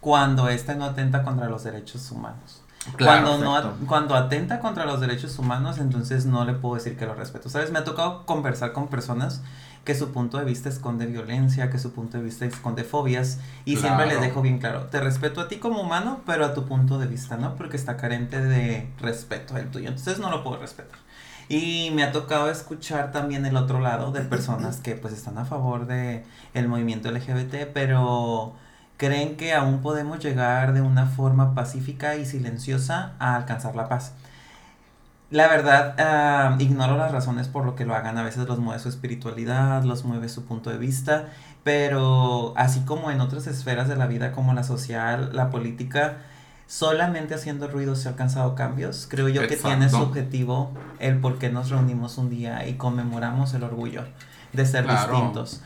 cuando 0.02 0.49
éste 0.50 0.75
no 0.75 0.85
atenta 0.85 1.23
contra 1.23 1.49
los 1.49 1.62
derechos 1.64 2.11
humanos. 2.11 2.61
claro, 2.97 3.26
cuando, 3.38 3.44
no, 3.62 3.87
cuando 3.87 4.16
atenta 4.16 4.59
contra 4.59 4.85
los 4.85 5.00
derechos 5.00 5.38
humanos, 5.38 5.78
entonces 5.78 6.26
no 6.26 6.44
le 6.44 6.54
puedo 6.54 6.75
decir 6.75 6.97
que 6.99 7.06
lo 7.06 7.14
respeto. 7.14 7.49
¿Sabes? 7.49 7.71
Me 7.71 7.78
ha 7.78 7.85
tocado 7.85 8.26
conversar 8.26 8.73
con 8.73 8.88
personas 8.88 9.40
que 9.85 9.94
su 9.94 10.11
punto 10.12 10.38
de 10.38 10.44
vista 10.44 10.68
esconde 10.68 11.06
violencia, 11.06 11.71
que 11.71 11.78
su 11.78 11.92
punto 11.92 12.16
de 12.18 12.25
vista 12.25 12.44
esconde 12.44 12.82
fobias, 12.85 13.38
y 13.64 13.76
siempre 13.76 14.06
les 14.06 14.14
Claro. 14.16 14.28
dejo 14.28 14.42
bien 14.42 14.59
claro, 14.59 14.87
te 14.87 15.00
respeto 15.00 15.40
a 15.40 15.49
ti 15.49 15.56
como 15.56 15.80
humano, 15.80 16.21
pero 16.26 16.44
a 16.44 16.52
tu 16.54 16.64
punto 16.66 16.99
de 16.99 17.06
vista, 17.06 17.37
¿no? 17.37 17.54
Porque 17.56 17.76
está 17.76 17.97
carente 17.97 18.40
de 18.40 18.90
respeto 19.00 19.56
el 19.56 19.71
tuyo, 19.71 19.88
entonces 19.88 20.18
no 20.18 20.30
lo 20.30 20.42
puedo 20.44 20.59
respetar. 20.59 20.99
Y 21.49 21.90
me 21.94 22.02
ha 22.04 22.12
tocado 22.12 22.49
escuchar 22.50 23.11
también 23.12 23.44
el 23.47 23.56
otro 23.56 23.80
lado 23.80 24.12
de 24.12 24.21
personas 24.23 24.78
que 24.78 24.94
pues 24.94 25.12
están 25.14 25.37
a 25.38 25.44
favor 25.44 25.87
de 25.87 26.25
el 26.54 26.68
movimiento 26.68 27.09
LGBT, 27.11 27.66
pero 27.75 28.54
creen 29.02 29.37
que 29.37 29.52
aún 29.52 29.80
podemos 29.80 30.21
llegar 30.21 30.75
de 30.75 30.80
una 30.80 31.06
forma 31.06 31.56
pacífica 31.56 32.14
y 32.14 32.25
silenciosa 32.25 33.14
a 33.18 33.35
alcanzar 33.35 33.75
la 33.75 33.88
paz. 33.88 34.12
La 35.30 35.49
verdad, 35.49 35.97
ah, 35.99 36.54
ignoro 36.61 36.97
las 36.97 37.11
razones 37.11 37.49
por 37.49 37.64
lo 37.64 37.75
que 37.75 37.85
lo 37.85 37.97
hagan. 37.97 38.16
A 38.16 38.23
veces 38.23 38.47
los 38.47 38.61
mueve 38.61 38.80
su 38.80 38.88
espiritualidad, 38.88 39.82
los 39.82 40.04
mueve 40.04 40.28
su 40.28 40.44
punto 40.44 40.71
de 40.71 40.78
vista, 40.78 41.30
pero 41.64 42.54
así 42.56 42.82
como 42.82 43.11
en 43.11 43.21
otras 43.21 43.49
esferas 43.49 43.88
de 43.88 43.97
la 43.97 44.06
vida, 44.06 44.30
como 44.30 44.54
la 44.54 44.62
social, 44.62 45.30
la 45.32 45.50
política, 45.50 46.18
solamente 46.68 47.35
haciendo 47.35 47.66
ruido 47.66 47.97
se 47.97 48.06
ha 48.06 48.12
alcanzado 48.12 48.54
cambios. 48.54 49.09
Creo 49.11 49.28
yo 49.28 49.49
que 49.49 49.56
tiene 49.56 49.88
su 49.88 49.97
objetivo 49.97 50.71
el 51.00 51.18
por 51.18 51.38
qué 51.38 51.50
nos 51.50 51.71
reunimos 51.71 52.18
un 52.18 52.30
día 52.30 52.68
y 52.68 52.75
conmemoramos 52.75 53.52
el 53.54 53.64
orgullo 53.64 54.04
de 54.52 54.64
ser 54.64 54.85
Claro. 54.85 55.12
distintos. 55.12 55.61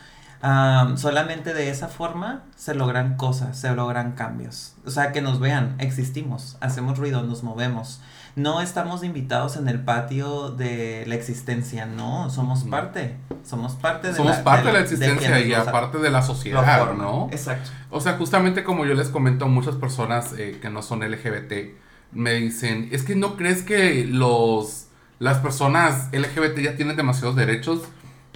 Am, 0.48 0.96
solamente 0.96 1.54
de 1.54 1.70
esa 1.70 1.88
forma 1.88 2.44
se 2.54 2.72
logran 2.72 3.16
cosas, 3.16 3.58
se 3.58 3.74
logran 3.74 4.12
cambios. 4.12 4.76
O 4.86 4.90
sea, 4.90 5.10
que 5.10 5.20
nos 5.20 5.40
vean, 5.40 5.74
existimos, 5.80 6.56
hacemos 6.60 6.98
ruido, 6.98 7.24
nos 7.24 7.42
movemos. 7.42 8.00
No 8.36 8.60
estamos 8.60 9.02
invitados 9.02 9.56
en 9.56 9.66
el 9.66 9.80
patio 9.80 10.50
de 10.50 11.02
la 11.08 11.16
existencia, 11.16 11.84
no, 11.86 12.30
somos 12.30 12.62
parte, 12.62 13.16
somos 13.42 13.72
parte 13.74 14.06
de 14.08 14.14
Somos 14.14 14.36
la, 14.36 14.44
parte 14.44 14.68
de 14.68 14.72
la 14.74 14.80
existencia 14.80 15.18
quienes 15.32 15.46
y 15.48 15.50
nos- 15.50 15.66
aparte 15.66 15.98
de 15.98 16.10
la 16.10 16.22
sociedad. 16.22 16.92
¿no? 16.92 17.28
Exacto. 17.32 17.70
O 17.90 18.00
sea, 18.00 18.12
justamente 18.12 18.62
como 18.62 18.86
yo 18.86 18.94
les 18.94 19.08
comento 19.08 19.46
a 19.46 19.48
muchas 19.48 19.74
personas 19.74 20.32
eh, 20.38 20.60
que 20.62 20.70
no 20.70 20.80
son 20.80 21.00
LGBT, 21.00 21.74
me 22.12 22.34
dicen, 22.34 22.88
es 22.92 23.02
que 23.02 23.16
no 23.16 23.36
crees 23.36 23.64
que 23.64 24.04
los 24.04 24.86
las 25.18 25.38
personas 25.38 26.08
LGBT 26.12 26.56
ya 26.60 26.76
tienen 26.76 26.94
demasiados 26.94 27.34
derechos. 27.34 27.80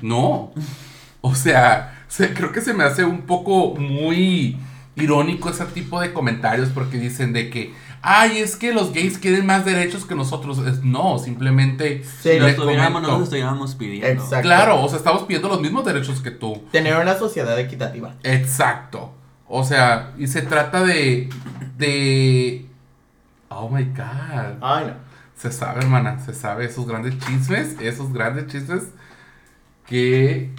No. 0.03 0.51
O 1.21 1.35
sea, 1.35 2.00
se- 2.11 2.35
creo 2.35 2.53
que 2.53 2.61
se 2.61 2.75
me 2.75 2.85
hace 2.85 3.05
un 3.05 3.23
poco 3.23 3.75
muy 3.77 4.59
irónico 4.97 5.49
ese 5.49 5.65
tipo 5.67 5.99
de 6.01 6.13
comentarios 6.13 6.69
porque 6.69 6.99
dicen 6.99 7.33
de 7.33 7.49
que, 7.49 7.73
ay, 8.03 8.39
es 8.39 8.57
que 8.57 8.75
los 8.75 8.93
gays 8.93 9.17
quieren 9.19 9.47
más 9.47 9.65
derechos 9.65 10.05
que 10.05 10.15
nosotros. 10.15 10.59
Es- 10.67 10.83
no, 10.85 11.19
simplemente... 11.19 12.03
Sí, 12.05 12.31
Si 12.33 12.39
lo 12.39 12.45
le 12.47 12.51
estuviéramos, 12.51 12.93
comento. 12.93 13.13
no 13.13 13.19
lo 13.19 13.25
estuviéramos 13.25 13.75
pidiendo. 13.77 14.23
Exacto. 14.23 14.43
Claro, 14.43 14.83
o 14.83 14.89
sea, 14.89 14.99
estamos 14.99 15.23
pidiendo 15.23 15.49
los 15.49 15.61
mismos 15.63 15.85
derechos 15.87 16.21
que 16.21 16.31
tú. 16.33 16.63
Tener 16.73 16.97
una 16.97 17.15
sociedad 17.17 17.59
equitativa. 17.59 18.15
Exacto. 18.25 19.13
O 19.49 19.65
sea, 19.65 20.13
y 20.19 20.27
se 20.27 20.43
trata 20.43 20.83
de. 20.85 21.29
de. 21.79 22.67
Oh 23.49 23.69
my 23.69 23.83
god. 23.85 24.59
Ay, 24.61 24.87
no. 24.89 24.95
Se 25.37 25.51
sabe, 25.51 25.81
hermana, 25.81 26.21
se 26.25 26.35
sabe 26.35 26.67
esos 26.67 26.87
grandes 26.87 27.19
chismes, 27.19 27.75
esos 27.81 28.13
grandes 28.13 28.47
chismes 28.49 28.85
que. 29.87 30.51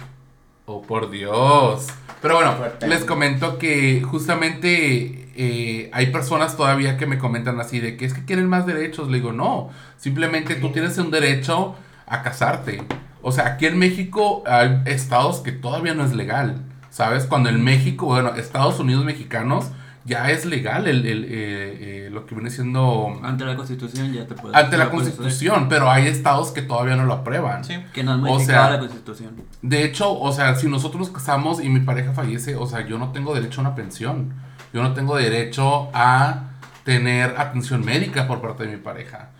Oh, 0.72 0.80
por 0.80 1.10
Dios. 1.10 1.86
Pero 2.22 2.36
bueno, 2.36 2.56
les 2.88 3.04
comento 3.04 3.58
que 3.58 4.00
justamente 4.00 5.28
eh, 5.36 5.90
hay 5.92 6.06
personas 6.06 6.56
todavía 6.56 6.96
que 6.96 7.04
me 7.04 7.18
comentan 7.18 7.60
así 7.60 7.78
de 7.78 7.98
que 7.98 8.06
es 8.06 8.14
que 8.14 8.24
quieren 8.24 8.48
más 8.48 8.64
derechos. 8.64 9.10
Le 9.10 9.18
digo, 9.18 9.32
no, 9.32 9.68
simplemente 9.98 10.54
tú 10.54 10.70
tienes 10.72 10.96
un 10.96 11.10
derecho 11.10 11.74
a 12.06 12.22
casarte. 12.22 12.82
O 13.20 13.32
sea, 13.32 13.48
aquí 13.48 13.66
en 13.66 13.78
México 13.78 14.42
hay 14.46 14.80
estados 14.86 15.40
que 15.40 15.52
todavía 15.52 15.92
no 15.92 16.06
es 16.06 16.14
legal. 16.14 16.62
¿Sabes? 16.88 17.26
Cuando 17.26 17.50
en 17.50 17.62
México, 17.62 18.06
bueno, 18.06 18.34
Estados 18.34 18.80
Unidos 18.80 19.04
mexicanos 19.04 19.66
ya 20.04 20.30
es 20.30 20.44
legal 20.44 20.86
el, 20.88 21.06
el, 21.06 21.24
eh, 21.24 21.28
eh, 21.30 22.08
lo 22.10 22.26
que 22.26 22.34
viene 22.34 22.50
siendo 22.50 23.18
Ante 23.22 23.44
la 23.44 23.54
constitución 23.56 24.12
ya 24.12 24.26
te 24.26 24.34
puedes. 24.34 24.56
ante 24.56 24.76
la 24.76 24.90
constitución, 24.90 25.68
pero 25.68 25.90
hay 25.90 26.06
estados 26.08 26.50
que 26.50 26.62
todavía 26.62 26.96
no 26.96 27.04
lo 27.04 27.12
aprueban. 27.14 27.64
Sí. 27.64 27.74
Que 27.92 28.02
no 28.02 28.12
han 28.12 28.20
O 28.20 28.26
modificado 28.26 28.64
sea, 28.66 28.70
la 28.72 28.78
constitución. 28.80 29.36
De 29.62 29.84
hecho, 29.84 30.18
o 30.18 30.32
sea, 30.32 30.54
si 30.56 30.68
nosotros 30.68 31.00
nos 31.00 31.10
casamos 31.10 31.62
y 31.62 31.68
mi 31.68 31.80
pareja 31.80 32.12
fallece, 32.12 32.56
o 32.56 32.66
sea, 32.66 32.86
yo 32.86 32.98
no 32.98 33.12
tengo 33.12 33.34
derecho 33.34 33.60
a 33.60 33.64
una 33.64 33.74
pensión. 33.74 34.32
Yo 34.72 34.82
no 34.82 34.92
tengo 34.94 35.16
derecho 35.16 35.90
a 35.94 36.48
tener 36.84 37.34
atención 37.38 37.84
médica 37.84 38.26
por 38.26 38.40
parte 38.40 38.64
de 38.66 38.70
mi 38.76 38.82
pareja. 38.82 39.30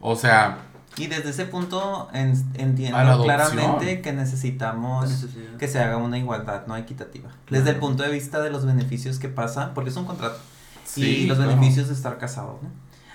O 0.00 0.16
sea, 0.16 0.58
Y 0.98 1.08
desde 1.08 1.30
ese 1.30 1.44
punto 1.46 2.08
en- 2.14 2.32
entiendo 2.54 3.22
claramente 3.22 4.00
que 4.00 4.12
necesitamos 4.12 5.26
que 5.58 5.68
se 5.68 5.78
haga 5.78 5.98
una 5.98 6.18
igualdad 6.18 6.66
no 6.66 6.76
equitativa. 6.76 7.28
Desde 7.50 7.70
el 7.70 7.76
punto 7.76 8.02
de 8.02 8.10
vista 8.10 8.40
de 8.40 8.50
los 8.50 8.64
beneficios 8.64 9.18
que 9.18 9.28
pasa, 9.28 9.72
porque 9.74 9.90
es 9.90 9.96
un 9.96 10.06
contrato. 10.06 10.38
sí, 10.84 11.02
y 11.04 11.26
los 11.26 11.36
claro. 11.36 11.52
beneficios 11.54 11.88
de 11.88 11.94
estar 11.94 12.16
casado, 12.18 12.58
¿no? 12.62 12.68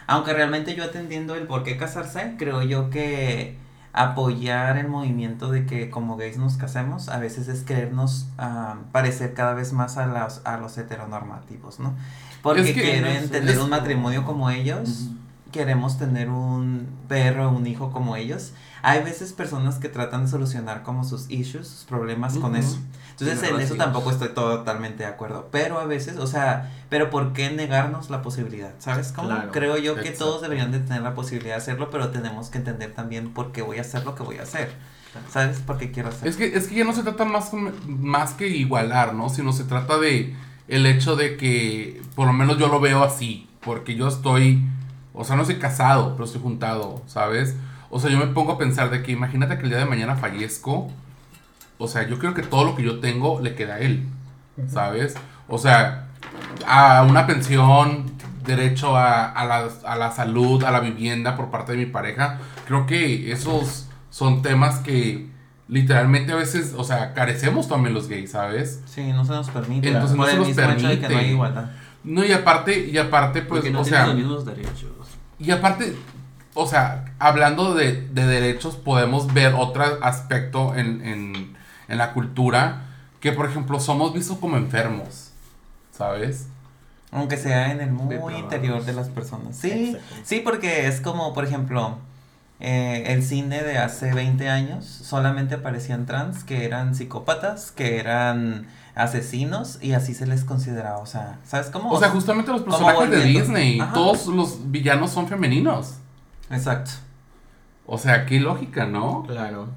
Aunque 0.07 0.33
realmente 0.33 0.75
yo 0.75 0.83
atendiendo 0.83 1.35
el 1.35 1.47
por 1.47 1.63
qué 1.63 1.77
casarse, 1.77 2.35
creo 2.38 2.61
yo 2.63 2.89
que 2.89 3.57
apoyar 3.93 4.77
el 4.77 4.88
movimiento 4.88 5.51
de 5.51 5.65
que 5.65 5.89
como 5.89 6.17
gays 6.17 6.38
nos 6.38 6.55
casemos 6.57 7.09
a 7.09 7.17
veces 7.19 7.47
es 7.47 7.63
querernos 7.63 8.27
ah, 8.38 8.75
parecer 8.91 9.33
cada 9.33 9.53
vez 9.53 9.73
más 9.73 9.97
a 9.97 10.05
los, 10.05 10.41
a 10.45 10.57
los 10.57 10.77
heteronormativos, 10.77 11.79
¿no? 11.79 11.95
Porque 12.41 12.61
Es 12.61 12.67
que 12.75 12.81
quieren 12.81 13.05
es- 13.05 13.31
tener 13.31 13.50
es- 13.55 13.57
un 13.57 13.69
matrimonio 13.69 14.25
como 14.25 14.50
ellos, 14.50 14.89
Ujú. 15.07 15.15
Queremos 15.51 15.98
tener 15.98 16.29
un 16.29 16.88
perro, 17.08 17.50
un 17.50 17.67
hijo 17.67 17.91
como 17.91 18.15
ellos. 18.15 18.53
Hay 18.81 19.03
veces 19.03 19.34
personas 19.34 19.75
que 19.75 19.89
tratan 19.89 20.25
de 20.25 20.31
solucionar 20.31 20.84
como 20.84 21.03
sus 21.03 21.29
issues, 21.29 21.67
sus 21.67 21.84
problemas 21.86 22.38
con 22.38 22.55
eso. 22.55 22.79
Entonces 23.12 23.39
Sí, 23.39 23.46
en 23.53 23.60
eso 23.60 23.75
tampoco 23.75 24.10
estoy 24.10 24.29
totalmente 24.29 25.03
de 25.03 25.10
acuerdo. 25.10 25.50
Pero 25.51 25.79
a 25.79 25.86
veces, 25.86 26.17
o 26.17 26.25
sea, 26.25 26.72
pero 26.89 27.10
¿por 27.12 27.34
qué 27.34 27.51
negarnos 27.51 28.10
la 28.10 28.22
posibilidad? 28.24 28.74
¿Sabes 28.79 29.12
cómo? 29.12 29.29
Claro, 29.29 29.51
Creo 29.51 29.77
yo 29.77 29.96
que 29.96 30.01
exacto. 30.01 30.25
todos 30.25 30.41
deberían 30.41 30.72
de 30.72 30.79
tener 30.79 31.03
la 31.03 31.13
posibilidad 31.13 31.55
de 31.55 31.62
hacerlo, 31.62 31.89
pero 31.91 32.10
tenemos 32.10 32.50
que 32.50 32.58
entender 32.58 32.93
también 32.93 33.31
por 33.34 33.51
qué 33.51 33.62
voy 33.62 33.77
a 33.77 33.81
hacer 33.81 34.03
lo 34.05 34.15
que 34.15 34.24
voy 34.24 34.38
a 34.38 34.43
hacer. 34.43 34.72
¿Sabes? 35.29 35.60
Por 35.60 35.77
qué 35.77 35.91
quiero 35.91 36.10
hacer. 36.10 36.27
Es 36.27 36.38
que, 36.38 36.46
es 36.55 36.67
que 36.67 36.75
ya 36.75 36.86
no 36.86 36.93
se 36.93 37.03
trata 37.03 37.25
más, 37.25 37.51
más 37.86 38.34
que 38.34 38.48
igualar, 38.48 39.13
¿no? 39.13 39.29
Sino 39.29 39.51
se 39.53 39.65
trata 39.65 39.98
de 40.00 40.34
el 40.67 40.86
hecho 40.86 41.15
de 41.15 41.36
que, 41.36 42.01
por 42.15 42.27
lo 42.27 42.34
menos 42.34 42.58
yo 42.58 42.70
lo 42.70 42.79
veo 42.79 43.03
así, 43.03 43.50
porque 43.60 43.96
yo 43.96 44.08
estoy, 44.08 44.65
o 45.13 45.24
sea, 45.24 45.36
no 45.36 45.41
estoy 45.44 45.58
casado, 45.60 46.13
pero 46.13 46.25
estoy 46.25 46.41
juntado, 46.41 47.01
¿sabes? 47.08 47.56
O 47.89 48.00
sea, 48.00 48.10
yo 48.10 48.18
me 48.18 48.27
pongo 48.27 48.53
a 48.53 48.58
pensar 48.58 48.89
de 48.89 49.03
que 49.03 49.12
imagínate 49.12 49.58
que 49.58 49.63
el 49.63 49.70
día 49.70 49.80
de 49.80 49.86
mañana 49.86 50.15
fallezco, 50.15 50.89
o 51.77 51.88
sea, 51.88 52.08
yo 52.08 52.20
creo 52.20 52.34
que 52.34 52.44
todo 52.44 52.63
lo 52.63 52.75
que 52.75 52.84
yo 52.84 53.00
tengo 53.00 53.39
le 53.41 53.56
queda 53.56 53.75
a 53.75 53.80
él, 53.80 54.06
¿sabes? 54.68 55.15
O 55.48 55.58
sea, 55.58 56.08
a 56.68 57.03
una 57.03 57.27
pensión, 57.27 58.12
derecho 58.46 58.96
a, 58.96 59.30
a, 59.30 59.46
la, 59.46 59.70
a 59.86 59.96
la 59.96 60.12
salud, 60.12 60.63
a 60.63 60.72
la 60.72 60.80
vivienda 60.80 61.36
por 61.36 61.50
parte 61.50 61.74
de 61.74 61.80
mi 61.80 61.86
pareja, 61.86 62.39
creo 62.65 62.86
que 62.86 63.32
esos 63.32 63.88
son 64.10 64.41
temas 64.41 64.80
que 64.80 65.30
literalmente 65.68 66.34
a 66.34 66.36
veces, 66.36 66.74
o 66.77 66.84
sea, 66.84 67.13
carecemos 67.13 67.68
también 67.68 67.94
los 67.94 68.08
gays, 68.08 68.32
¿sabes? 68.32 68.82
Sí, 68.86 69.12
no 69.13 69.24
se 69.25 69.32
nos 69.32 69.50
permite. 69.50 69.88
Entonces, 69.88 70.18
no 70.18 70.25
se 70.25 70.36
nos 70.38 70.48
de 70.48 70.53
que 70.56 70.62
no 70.62 70.70
hay 70.89 70.98
permite. 70.98 71.27
igualdad. 71.27 71.72
No, 72.03 72.25
y 72.25 72.32
aparte, 72.32 72.88
y 72.88 72.98
aparte, 72.98 73.41
pues, 73.41 73.62
Porque 73.62 73.72
no 73.72 73.82
o 73.82 73.84
tienen 73.84 74.00
sea, 74.01 74.08
los 74.08 74.15
mismos 74.15 74.46
derechos. 74.46 74.91
Y 75.41 75.51
aparte, 75.51 75.95
o 76.53 76.67
sea, 76.67 77.05
hablando 77.19 77.74
de, 77.74 78.07
de 78.10 78.25
derechos, 78.25 78.75
podemos 78.75 79.33
ver 79.33 79.53
otro 79.53 79.83
aspecto 80.03 80.75
en, 80.75 81.05
en, 81.05 81.57
en 81.88 81.98
la 81.98 82.13
cultura, 82.13 82.88
que 83.19 83.31
por 83.31 83.50
ejemplo 83.50 83.79
somos 83.79 84.13
vistos 84.13 84.38
como 84.38 84.57
enfermos, 84.57 85.31
¿sabes? 85.91 86.48
Aunque 87.12 87.38
sea 87.38 87.71
en 87.71 87.81
el 87.81 87.91
muy 87.91 88.36
interior 88.36 88.83
de 88.86 88.93
las 88.93 89.10
personas. 89.10 89.57
Sí, 89.57 89.98
sí, 90.24 90.39
porque 90.39 90.88
es 90.88 91.01
como, 91.01 91.33
por 91.33 91.43
ejemplo, 91.43 91.98
eh, 92.62 93.13
el 93.13 93.24
cine 93.24 93.63
de 93.63 93.80
hace 93.80 94.13
20 94.13 94.48
años 94.48 94.86
solamente 94.86 95.56
aparecían 95.56 96.06
trans 96.06 96.44
que 96.44 96.63
eran 96.65 96.94
psicópatas, 96.94 97.72
que 97.72 98.00
eran 98.00 98.68
asesinos 98.94 99.80
y 99.82 99.94
así 99.94 100.13
se 100.13 100.27
les 100.27 100.44
consideraba. 100.44 101.00
O 101.00 101.08
sea, 101.08 101.39
¿sabes 101.44 101.68
cómo? 101.72 101.91
O 101.91 102.00
sea, 102.00 102.10
justamente 102.10 102.51
los 102.51 102.62
personajes 102.62 103.10
de. 103.10 103.24
Disney, 103.24 103.80
Ajá. 103.80 103.94
todos 103.94 104.27
los 104.27 104.72
villanos 104.72 105.10
son 105.10 105.27
femeninos. 105.27 105.96
Exacto. 106.51 106.91
O 107.88 107.98
sea, 107.98 108.25
qué 108.27 108.39
lógica, 108.39 108.86
¿no? 108.86 109.24
Claro. 109.24 109.70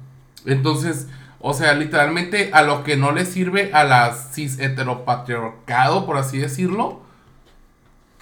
Entonces, 0.45 1.07
o 1.39 1.53
sea, 1.53 1.73
literalmente 1.73 2.51
a 2.53 2.61
lo 2.61 2.83
que 2.83 2.97
no 2.97 3.11
le 3.11 3.25
sirve 3.25 3.71
a 3.73 3.83
la 3.83 4.13
cis 4.13 4.59
heteropatriarcado, 4.59 6.05
por 6.05 6.17
así 6.17 6.37
decirlo. 6.37 7.01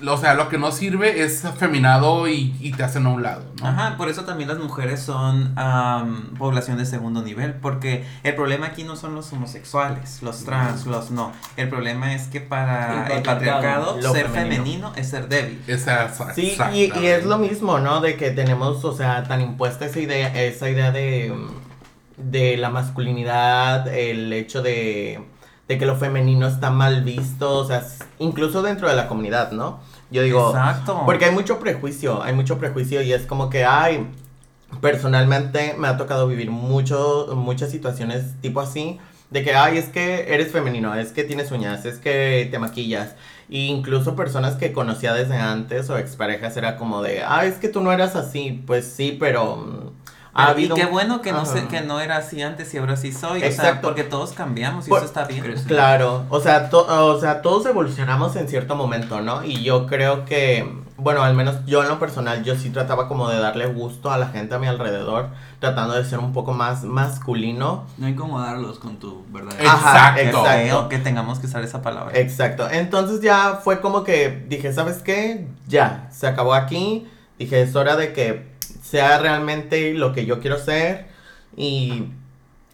O 0.05 0.17
sea, 0.17 0.33
lo 0.33 0.49
que 0.49 0.57
no 0.57 0.71
sirve 0.71 1.23
es 1.23 1.45
afeminado 1.45 2.27
y, 2.27 2.55
y 2.59 2.71
te 2.71 2.83
hacen 2.83 3.05
a 3.05 3.09
un 3.09 3.23
lado, 3.23 3.43
¿no? 3.61 3.67
Ajá, 3.67 3.95
por 3.97 4.09
eso 4.09 4.25
también 4.25 4.49
las 4.49 4.59
mujeres 4.59 5.01
son 5.01 5.53
am, 5.57 6.33
población 6.37 6.77
de 6.77 6.85
segundo 6.85 7.21
nivel, 7.21 7.53
porque 7.53 8.05
el 8.23 8.35
problema 8.35 8.67
aquí 8.67 8.83
no 8.83 8.95
son 8.95 9.15
los 9.15 9.31
homosexuales, 9.31 10.21
los 10.21 10.43
trans, 10.43 10.85
los 10.85 11.11
no. 11.11 11.31
El 11.57 11.69
problema 11.69 12.13
es 12.13 12.27
que 12.27 12.41
para 12.41 13.05
El 13.07 13.11
el 13.13 13.23
patriarcado, 13.23 14.01
ser 14.13 14.27
femenino. 14.29 14.63
femenino 14.63 14.93
es 14.95 15.09
ser 15.09 15.27
débil. 15.29 15.61
Esa- 15.67 16.09
Sí, 16.33 16.55
y, 16.73 16.91
y 16.99 17.05
es 17.07 17.25
lo 17.25 17.37
mismo, 17.37 17.79
¿no? 17.79 18.01
De 18.01 18.17
que 18.17 18.31
tenemos, 18.31 18.83
o 18.83 18.93
sea, 18.95 19.23
tan 19.23 19.41
impuesta 19.41 19.85
esa 19.85 19.99
idea, 19.99 20.27
esa 20.43 20.69
idea 20.69 20.91
de, 20.91 21.31
mm, 21.33 22.31
de 22.31 22.57
la 22.57 22.69
masculinidad, 22.69 23.87
el 23.87 24.31
hecho 24.33 24.61
de, 24.61 25.23
de 25.67 25.77
que 25.77 25.85
lo 25.85 25.95
femenino 25.95 26.47
está 26.47 26.69
mal 26.71 27.03
visto, 27.03 27.57
o 27.59 27.65
sea, 27.65 27.83
incluso 28.19 28.61
dentro 28.61 28.87
de 28.89 28.95
la 28.95 29.07
comunidad, 29.07 29.51
¿no? 29.51 29.79
Yo 30.13 30.21
digo, 30.21 30.49
Exacto. 30.49 31.01
porque 31.07 31.25
hay 31.25 31.31
mucho 31.31 31.59
prejuicio, 31.59 32.21
hay 32.21 32.33
mucho 32.33 32.59
prejuicio 32.59 33.01
y 33.01 33.11
es 33.11 33.25
como 33.25 33.49
que, 33.49 33.65
ay, 33.65 34.07
personalmente 34.79 35.73
me 35.75 35.87
ha 35.87 35.97
tocado 35.97 36.27
vivir 36.27 36.51
mucho, 36.51 37.29
muchas 37.35 37.71
situaciones 37.71 38.39
tipo 38.39 38.61
así, 38.61 38.99
de 39.31 39.43
que, 39.43 39.55
ay, 39.55 39.79
es 39.79 39.85
que 39.85 40.31
eres 40.31 40.51
femenino, 40.51 40.93
es 40.93 41.11
que 41.11 41.23
tienes 41.23 41.51
uñas, 41.51 41.85
es 41.85 41.97
que 41.97 42.47
te 42.51 42.59
maquillas. 42.59 43.15
E 43.49 43.57
incluso 43.61 44.15
personas 44.15 44.53
que 44.55 44.71
conocía 44.71 45.15
desde 45.15 45.37
antes 45.37 45.89
o 45.89 45.97
exparejas 45.97 46.55
era 46.57 46.77
como 46.77 47.01
de, 47.01 47.23
ay, 47.23 47.49
es 47.49 47.55
que 47.55 47.67
tú 47.67 47.81
no 47.81 47.91
eras 47.91 48.15
así, 48.15 48.63
pues 48.67 48.85
sí, 48.85 49.17
pero... 49.19 49.93
ha 50.35 50.47
y 50.47 50.51
habido 50.51 50.75
qué 50.75 50.85
bueno 50.85 51.21
que 51.21 51.31
no, 51.31 51.45
sé, 51.45 51.67
que 51.67 51.81
no 51.81 51.99
era 51.99 52.17
así 52.17 52.41
antes 52.41 52.73
y 52.73 52.77
ahora 52.77 52.95
sí 52.97 53.11
soy. 53.11 53.37
O 53.37 53.39
sea, 53.41 53.49
Exacto. 53.49 53.87
porque 53.87 54.03
todos 54.03 54.31
cambiamos 54.33 54.87
y 54.87 54.89
Por- 54.89 54.99
eso 54.99 55.05
está 55.07 55.25
bien. 55.25 55.43
Claro, 55.67 56.25
o 56.29 56.39
sea, 56.39 56.69
to- 56.69 56.87
o 56.87 57.19
sea, 57.19 57.41
todos 57.41 57.65
evolucionamos 57.65 58.35
en 58.35 58.47
cierto 58.47 58.75
momento, 58.75 59.21
¿no? 59.21 59.43
Y 59.43 59.63
yo 59.63 59.85
creo 59.85 60.25
que, 60.25 60.81
bueno, 60.97 61.21
al 61.23 61.35
menos 61.35 61.57
yo 61.65 61.83
en 61.83 61.89
lo 61.89 61.99
personal, 61.99 62.43
yo 62.43 62.55
sí 62.55 62.69
trataba 62.71 63.07
como 63.07 63.29
de 63.29 63.39
darle 63.39 63.67
gusto 63.67 64.11
a 64.11 64.17
la 64.17 64.27
gente 64.27 64.55
a 64.55 64.59
mi 64.59 64.67
alrededor, 64.67 65.29
tratando 65.59 65.93
de 65.93 66.03
ser 66.05 66.17
un 66.19 66.33
poco 66.33 66.53
más 66.53 66.83
masculino. 66.83 67.85
No 67.97 68.07
incomodarlos 68.07 68.79
con 68.79 68.97
tu 68.97 69.23
verdad. 69.31 69.53
Ajá, 69.65 70.19
Exacto. 70.19 70.39
Exacto. 70.47 70.89
que 70.89 70.97
tengamos 70.99 71.39
que 71.39 71.45
usar 71.47 71.63
esa 71.63 71.81
palabra. 71.81 72.17
Exacto. 72.17 72.67
Entonces 72.69 73.21
ya 73.21 73.59
fue 73.63 73.81
como 73.81 74.03
que 74.03 74.45
dije, 74.49 74.73
¿sabes 74.73 74.97
qué? 75.03 75.47
Ya, 75.67 76.07
se 76.11 76.27
acabó 76.27 76.53
aquí. 76.53 77.07
Dije, 77.37 77.61
es 77.61 77.75
hora 77.75 77.95
de 77.95 78.13
que 78.13 78.52
sea 78.93 79.17
realmente 79.17 79.91
lo 79.95 80.13
que 80.13 80.27
yo 80.27 80.39
quiero 80.39 80.59
ser 80.59 81.07
y 81.57 82.09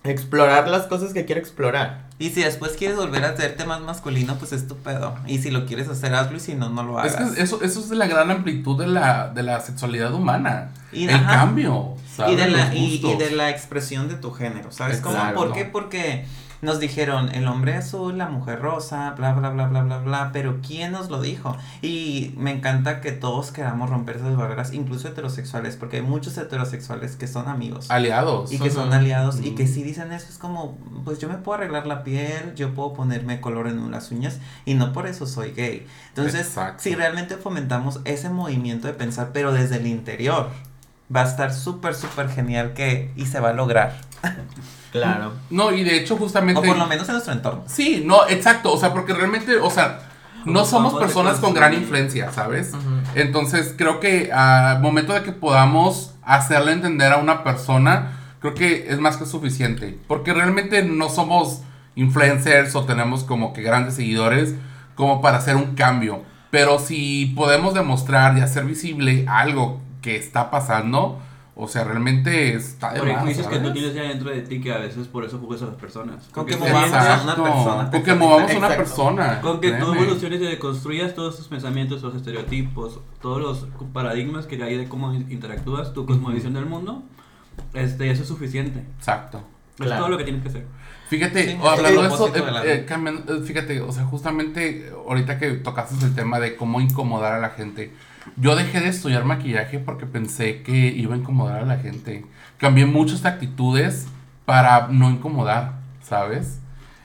explorar 0.04 0.68
las 0.68 0.84
cosas 0.88 1.14
que 1.14 1.24
quiero 1.24 1.40
explorar. 1.40 2.10
Y 2.20 2.32
si 2.32 2.42
después 2.44 2.74
quieres 2.74 2.98
volver 2.98 3.24
a 3.24 3.30
hacerte 3.30 3.64
más 3.64 3.80
masculino, 3.80 4.36
pues 4.38 4.52
es 4.52 4.68
tu 4.68 4.76
pedo. 4.76 5.16
Y 5.28 5.38
si 5.38 5.50
lo 5.50 5.66
quieres 5.66 5.88
hacer, 5.88 6.14
hazlo 6.14 6.36
y 6.36 6.42
si 6.42 6.56
no, 6.56 6.68
no 6.70 6.84
lo 6.84 7.02
Es 7.02 7.16
hagas. 7.16 7.32
que 7.32 7.42
eso, 7.42 7.62
eso 7.64 7.80
es 7.80 7.88
de 7.90 7.96
la 7.96 8.08
gran 8.08 8.30
amplitud 8.32 8.78
de 8.78 8.88
la, 8.88 9.30
de 9.30 9.44
la 9.44 9.62
sexualidad 9.62 10.14
humana. 10.14 10.72
Y- 10.92 11.06
el 11.06 11.16
ajá. 11.16 11.36
cambio. 11.36 11.96
¿sabes? 12.16 12.34
y, 12.34 12.36
de 12.36 12.50
la, 12.50 12.76
y, 12.76 13.02
y 13.06 13.16
de 13.16 13.32
la 13.32 13.50
expresión 13.50 14.10
de 14.10 14.16
tu 14.16 14.32
género, 14.32 14.72
¿sabes 14.72 15.00
cómo? 15.00 15.18
¿Por 15.36 15.54
qué? 15.54 15.64
Porque 15.66 16.26
nos 16.62 16.82
dijeron 16.82 17.34
el 17.34 17.48
hombre 17.48 17.76
azul, 17.76 18.18
la 18.18 18.28
mujer 18.28 18.60
rosa, 18.60 19.12
bla, 19.12 19.32
bla, 19.32 19.50
bla, 19.52 19.68
bla, 19.68 19.82
bla, 19.84 20.00
bla, 20.00 20.30
pero 20.34 20.60
¿quién 20.66 20.92
nos 20.92 21.10
lo 21.10 21.22
dijo? 21.22 21.56
Y 21.82 22.34
me 22.36 22.52
encanta 22.52 23.00
que 23.00 23.14
todos 23.14 23.52
queramos 23.52 23.90
romper 23.90 24.18
esas 24.18 24.36
barreras, 24.36 24.74
incluso 24.74 25.08
heterosexuales, 25.08 25.78
porque 25.78 25.98
hay 25.98 26.02
muchos 26.02 26.38
heterosexuales 26.38 27.16
que 27.16 27.28
son 27.28 27.48
amigos. 27.48 27.90
Aliados. 27.90 28.52
Y 28.52 28.60
que 28.60 28.70
son 28.72 28.92
aliados 28.92 29.40
y 29.40 29.52
que 29.56 29.64
Ujú. 29.64 29.74
si 29.74 29.84
dicen 29.84 30.12
eso 30.12 30.28
es 30.28 30.38
como, 30.38 30.78
pues 31.06 31.20
yo 31.20 31.30
me 31.30 31.36
puedo 31.36 31.58
arreglar 31.60 31.88
la 31.88 32.04
piel, 32.04 32.54
yo 32.56 32.74
puedo 32.74 32.92
ponerme 32.92 33.40
color 33.40 33.68
en 33.68 33.90
las 33.92 34.12
uñas 34.12 34.40
y 34.66 34.74
no 34.74 34.92
por 34.92 35.08
eso 35.08 35.26
soy 35.26 35.52
gay. 35.52 35.88
Entonces, 36.10 36.48
Exacto. 36.48 36.84
si 36.84 36.94
realmente 36.94 37.38
fomentamos 37.38 38.02
ese 38.04 38.30
movimiento 38.30 38.88
de 38.88 38.94
pensar, 38.94 39.30
pero 39.32 39.54
desde 39.54 39.78
el 39.78 39.88
interior, 39.88 40.50
va 41.14 41.22
a 41.22 41.26
estar 41.26 41.54
súper, 41.54 41.96
súper 41.96 42.30
genial 42.30 42.74
que 42.74 43.12
y 43.16 43.26
se 43.26 43.40
va 43.40 43.50
a 43.50 43.54
lograr. 43.54 44.00
Claro. 44.92 45.34
No, 45.50 45.72
y 45.72 45.84
de 45.84 45.98
hecho, 45.98 46.18
justamente. 46.18 46.60
O 46.60 46.64
por 46.64 46.78
lo 46.78 46.88
menos 46.88 47.08
en 47.08 47.14
nuestro 47.14 47.34
entorno. 47.34 47.64
Sí, 47.68 48.04
no, 48.06 48.28
exacto. 48.28 48.72
O 48.72 48.78
sea, 48.78 48.94
porque 48.94 49.14
realmente, 49.14 49.58
o 49.58 49.70
sea, 49.70 50.00
no 50.46 50.66
somos 50.66 50.94
personas 50.96 51.38
con 51.40 51.54
gran 51.54 51.74
influencia, 51.74 52.32
¿sabes? 52.32 52.72
Entonces, 53.16 53.74
creo 53.78 54.00
que 54.00 54.32
al 54.32 54.82
momento 54.82 55.14
de 55.14 55.24
que 55.24 55.32
podamos 55.32 56.16
hacerle 56.24 56.72
entender 56.72 57.12
a 57.12 57.18
una 57.18 57.44
persona, 57.44 58.20
creo 58.40 58.54
que 58.54 58.88
es 58.90 59.00
más 59.00 59.18
que 59.18 59.26
suficiente. 59.26 59.98
Porque 60.08 60.34
realmente 60.34 60.84
no 60.84 61.10
somos 61.10 61.62
influencers 61.96 62.76
o 62.76 62.86
tenemos 62.86 63.24
como 63.24 63.54
que 63.54 63.62
grandes 63.62 63.96
seguidores 63.96 64.56
como 64.96 65.22
para 65.22 65.38
hacer 65.38 65.56
un 65.56 65.76
cambio. 65.76 66.24
Pero 66.52 66.80
si 66.80 67.28
podemos 67.36 67.74
demostrar 67.74 68.38
y 68.38 68.42
hacer 68.42 68.66
visible 68.66 69.26
algo 69.28 69.82
que 70.02 70.16
está 70.16 70.50
pasando, 70.50 71.20
o 71.56 71.68
sea, 71.68 71.84
realmente 71.84 72.54
está 72.56 72.94
de 72.94 73.02
más, 73.02 73.16
Prejuicios 73.16 73.48
que 73.48 73.60
tú 73.60 73.74
tienes 73.74 73.94
ya 73.94 74.04
dentro 74.04 74.30
de 74.30 74.42
ti 74.42 74.62
que 74.62 74.72
a 74.72 74.78
veces 74.78 75.08
por 75.08 75.26
eso 75.26 75.40
juzgas 75.40 75.64
a 75.64 75.66
las 75.66 75.76
personas. 75.76 76.24
Con 76.32 76.46
Porque 76.46 76.54
que 76.54 76.60
movamos 76.60 76.94
a 76.94 77.22
una 77.24 77.36
persona. 77.36 77.92
Con 77.92 78.04
que 78.04 78.14
movamos 78.16 78.52
a 78.52 78.58
una 78.58 78.68
persona. 78.70 79.42
Con 79.42 79.60
que 79.60 79.72
tú 79.74 79.94
evoluciones 79.94 80.42
y 80.42 80.46
deconstruyas 80.46 81.14
todos 81.14 81.36
tus 81.38 81.48
pensamientos, 81.48 82.02
los 82.02 82.16
estereotipos, 82.16 83.00
todos 83.22 83.42
los 83.42 83.68
paradigmas 83.92 84.46
que 84.46 84.64
hay 84.64 84.78
de 84.78 84.88
cómo 84.88 85.14
interactúas, 85.14 85.94
tu 85.94 86.06
cosmovisión 86.06 86.54
del 86.54 86.66
mundo, 86.66 87.04
este, 87.74 88.10
eso 88.10 88.22
es 88.22 88.28
suficiente. 88.28 88.86
Exacto. 88.98 89.44
Es 89.80 89.86
Claro. 89.86 90.02
todo 90.02 90.10
lo 90.12 90.18
que 90.18 90.24
tienes 90.26 90.42
que 90.44 90.50
hacer. 90.50 90.66
Fíjate, 91.10 91.44
Sí, 91.44 91.58
o 91.60 91.70
hablando 91.70 92.02
de 92.04 92.08
eso, 92.08 92.28
eh, 92.28 92.44
eh, 92.66 92.86
eh, 92.88 93.42
fíjate, 93.44 93.82
o 93.82 93.92
sea, 93.92 94.06
justamente 94.06 94.92
ahorita 94.94 95.40
que 95.40 95.52
tocaste 95.54 96.06
el 96.06 96.14
tema 96.14 96.40
de 96.40 96.56
cómo 96.56 96.80
incomodar 96.82 97.34
a 97.34 97.40
la 97.40 97.50
gente, 97.50 97.94
yo 98.38 98.56
dejé 98.56 98.80
de 98.82 98.90
estudiar 98.90 99.26
maquillaje 99.26 99.80
porque 99.80 100.06
pensé 100.06 100.62
que 100.62 100.88
iba 100.88 101.16
a 101.16 101.18
incomodar 101.18 101.64
a 101.64 101.66
la 101.66 101.78
gente. 101.78 102.26
Cambié 102.58 102.86
muchas 102.86 103.26
actitudes 103.26 104.08
para 104.46 104.88
no 104.90 105.10
incomodar, 105.10 105.80
¿sabes? 106.02 106.60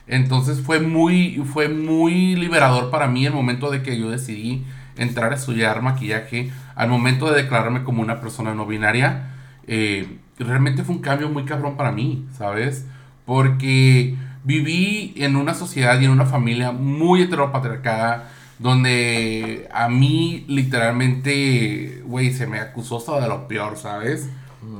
Entonces 0.07 0.61
fue 0.61 0.79
muy, 0.79 1.43
fue 1.51 1.69
muy 1.69 2.35
liberador 2.35 2.91
para 2.91 3.07
mí 3.07 3.25
el 3.25 3.33
momento 3.33 3.71
de 3.71 3.81
que 3.81 3.99
yo 3.99 4.09
decidí 4.09 4.63
entrar 4.97 5.31
a 5.31 5.35
estudiar 5.35 5.81
maquillaje, 5.81 6.51
al 6.75 6.89
momento 6.89 7.29
de 7.31 7.41
declararme 7.41 7.83
como 7.83 8.01
una 8.01 8.21
persona 8.21 8.53
no 8.53 8.65
binaria, 8.65 9.31
eh, 9.67 10.17
realmente 10.39 10.83
fue 10.83 10.95
un 10.95 11.01
cambio 11.01 11.29
muy 11.29 11.43
cabrón 11.43 11.75
para 11.75 11.91
mí, 11.91 12.25
¿sabes? 12.37 12.85
Porque 13.25 14.15
viví 14.43 15.13
en 15.17 15.35
una 15.35 15.53
sociedad 15.53 15.99
y 15.99 16.05
en 16.05 16.11
una 16.11 16.25
familia 16.25 16.71
muy 16.71 17.23
heteropatriarcada, 17.23 18.29
donde 18.59 19.67
a 19.73 19.89
mí 19.89 20.45
literalmente, 20.47 22.01
güey, 22.05 22.33
se 22.33 22.47
me 22.47 22.59
acusó 22.59 22.97
hasta 22.97 23.19
de 23.19 23.27
lo 23.27 23.47
peor, 23.47 23.77
¿sabes? 23.77 24.29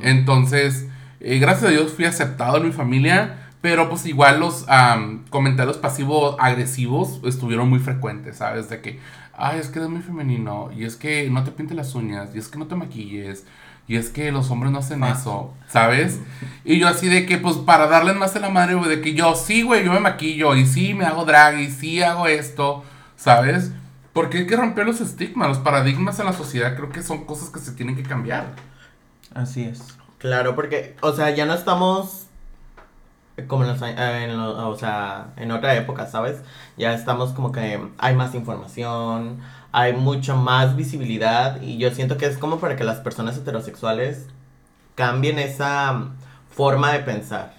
Entonces, 0.01 0.87
eh, 1.19 1.39
gracias 1.39 1.65
a 1.65 1.71
Dios 1.71 1.91
fui 1.91 2.05
aceptado 2.05 2.57
en 2.57 2.67
mi 2.67 2.71
familia, 2.71 3.49
pero 3.61 3.89
pues 3.89 4.05
igual 4.05 4.39
los 4.39 4.65
comentarios 5.29 5.77
pasivo-agresivos 5.77 7.19
estuvieron 7.25 7.69
muy 7.69 7.79
frecuentes, 7.79 8.37
¿sabes? 8.37 8.69
De 8.69 8.79
que, 8.81 8.99
ay, 9.35 9.59
es 9.59 9.67
que 9.67 9.79
eres 9.79 9.91
muy 9.91 10.01
femenino, 10.01 10.69
y 10.75 10.85
es 10.85 10.95
que 10.95 11.29
no 11.29 11.43
te 11.43 11.51
pintes 11.51 11.75
las 11.75 11.95
uñas, 11.95 12.29
y 12.33 12.37
es 12.37 12.47
que 12.47 12.59
no 12.59 12.67
te 12.67 12.75
maquilles, 12.75 13.45
y 13.87 13.97
es 13.97 14.09
que 14.09 14.31
los 14.31 14.49
hombres 14.49 14.71
no 14.71 14.79
hacen 14.79 15.03
eso, 15.03 15.53
¿sabes? 15.67 16.19
Y 16.63 16.79
yo 16.79 16.87
así 16.87 17.07
de 17.07 17.25
que, 17.25 17.37
pues, 17.37 17.57
para 17.57 17.87
darles 17.87 18.15
más 18.15 18.35
a 18.35 18.39
la 18.39 18.49
madre, 18.49 18.75
güey, 18.75 18.89
de 18.89 19.01
que 19.01 19.13
yo, 19.13 19.35
sí, 19.35 19.61
güey, 19.63 19.83
yo 19.83 19.91
me 19.91 19.99
maquillo, 19.99 20.55
y 20.55 20.65
sí, 20.65 20.93
me 20.93 21.05
hago 21.05 21.25
drag, 21.25 21.59
y 21.59 21.69
sí 21.69 22.01
hago 22.01 22.27
esto, 22.27 22.83
¿sabes? 23.25 23.71
Porque 24.13 24.39
hay 24.39 24.47
que 24.47 24.55
romper 24.55 24.85
los 24.85 25.01
estigmas, 25.01 25.49
los 25.49 25.59
paradigmas 25.59 26.19
en 26.19 26.25
la 26.27 26.33
sociedad, 26.33 26.75
creo 26.75 26.89
que 26.91 27.03
son 27.03 27.25
cosas 27.25 27.49
que 27.49 27.59
se 27.59 27.73
tienen 27.73 27.95
que 27.95 28.03
cambiar. 28.03 28.55
Así 29.33 29.63
es. 29.63 29.97
Claro, 30.17 30.55
porque, 30.55 30.95
o 31.01 31.13
sea, 31.13 31.29
ya 31.31 31.45
no 31.45 31.53
estamos 31.53 32.27
como 33.47 33.63
en, 33.65 33.69
los 33.69 33.81
en 33.81 34.37
lo- 34.37 34.69
o 34.69 34.77
sea, 34.77 35.33
en 35.37 35.51
otra 35.51 35.75
época, 35.75 36.07
¿sabes? 36.07 36.41
Ya 36.77 36.93
estamos 36.93 37.31
como 37.33 37.51
que 37.51 37.79
hay 37.97 38.15
más 38.15 38.33
información, 38.33 39.39
hay 39.73 39.93
mucha 39.93 40.35
más 40.35 40.75
visibilidad 40.75 41.61
y 41.61 41.77
yo 41.77 41.91
siento 41.91 42.17
que 42.17 42.27
es 42.27 42.37
como 42.37 42.59
para 42.59 42.75
que 42.77 42.85
las 42.85 42.99
personas 42.99 43.37
heterosexuales 43.37 44.27
cambien 44.95 45.39
esa 45.39 46.09
forma 46.51 46.93
de 46.93 46.99
pensar. 47.01 47.55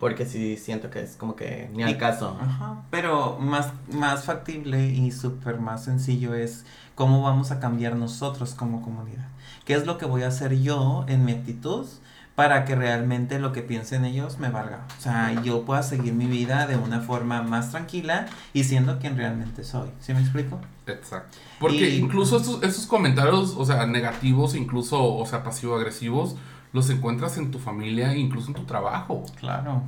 Porque 0.00 0.24
sí 0.26 0.56
siento 0.56 0.88
que 0.90 1.00
es 1.02 1.14
como 1.16 1.36
que 1.36 1.70
ni 1.74 1.82
al 1.84 1.90
Y- 1.90 1.98
caso. 1.98 2.36
Ajá, 2.40 2.82
pero 2.90 3.38
más, 3.38 3.68
más 3.92 4.24
factible 4.24 4.88
y 4.88 5.12
súper 5.12 5.60
más 5.60 5.84
sencillo 5.84 6.34
es 6.34 6.64
cómo 6.94 7.22
vamos 7.22 7.50
a 7.52 7.60
cambiar 7.60 7.94
nosotros 7.96 8.54
como 8.54 8.80
comunidad. 8.82 9.28
¿Qué 9.66 9.74
es 9.74 9.86
lo 9.86 9.98
que 9.98 10.06
voy 10.06 10.22
a 10.22 10.28
hacer 10.28 10.58
yo 10.60 11.04
en 11.06 11.24
mi 11.26 11.32
actitud 11.32 11.86
para 12.34 12.64
que 12.64 12.74
realmente 12.74 13.38
lo 13.38 13.52
que 13.52 13.60
piensen 13.60 14.06
ellos 14.06 14.38
me 14.38 14.48
valga? 14.48 14.86
O 14.98 15.00
sea, 15.02 15.42
yo 15.42 15.66
pueda 15.66 15.82
seguir 15.82 16.14
mi 16.14 16.24
vida 16.26 16.66
de 16.66 16.76
una 16.76 17.00
forma 17.00 17.42
más 17.42 17.70
tranquila 17.70 18.24
y 18.54 18.64
siendo 18.64 18.98
quien 18.98 19.18
realmente 19.18 19.64
soy. 19.64 19.90
¿Sí 20.00 20.14
me 20.14 20.20
explico? 20.20 20.58
Exacto. 20.86 21.36
Porque 21.60 21.90
Y- 21.90 21.96
incluso 21.98 22.38
estos, 22.38 22.62
esos 22.62 22.86
comentarios, 22.86 23.54
o 23.56 23.66
sea, 23.66 23.84
negativos, 23.86 24.54
incluso, 24.54 25.14
o 25.14 25.26
sea, 25.26 25.42
pasivo-agresivos, 25.44 26.36
los 26.72 26.88
encuentras 26.90 27.36
en 27.38 27.50
tu 27.50 27.58
familia, 27.58 28.14
incluso 28.16 28.48
en 28.48 28.54
tu 28.54 28.64
trabajo. 28.64 29.24
Claro. 29.38 29.82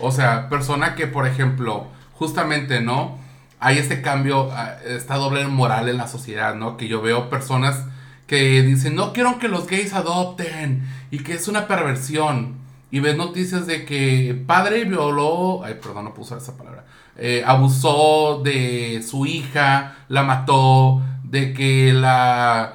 O 0.00 0.10
sea, 0.10 0.48
persona 0.48 0.94
que, 0.94 1.06
por 1.06 1.26
ejemplo, 1.26 1.86
justamente, 2.14 2.80
¿no? 2.80 3.18
Hay 3.60 3.78
este 3.78 4.02
cambio, 4.02 4.50
ah, 4.52 4.76
esta 4.84 5.16
doble 5.16 5.46
moral 5.46 5.88
en 5.88 5.96
la 5.96 6.08
sociedad, 6.08 6.54
¿no? 6.54 6.76
Que 6.76 6.88
yo 6.88 7.02
veo 7.02 7.30
personas 7.30 7.84
que 8.26 8.62
dicen, 8.62 8.94
no 8.96 9.12
quiero 9.12 9.38
que 9.38 9.48
los 9.48 9.66
gays 9.66 9.92
adopten 9.92 10.88
y 11.10 11.18
que 11.18 11.34
es 11.34 11.48
una 11.48 11.66
perversión. 11.68 12.54
Y 12.90 13.00
ves 13.00 13.16
noticias 13.16 13.66
de 13.66 13.84
que 13.84 14.42
padre 14.46 14.84
violó, 14.84 15.64
ay, 15.64 15.78
perdón, 15.82 16.04
no 16.04 16.14
usar 16.16 16.38
esa 16.38 16.56
palabra, 16.56 16.84
eh, 17.16 17.42
abusó 17.46 18.40
de 18.42 19.02
su 19.06 19.26
hija, 19.26 19.96
la 20.08 20.22
mató, 20.22 21.02
de 21.24 21.52
que 21.52 21.92
la... 21.92 22.74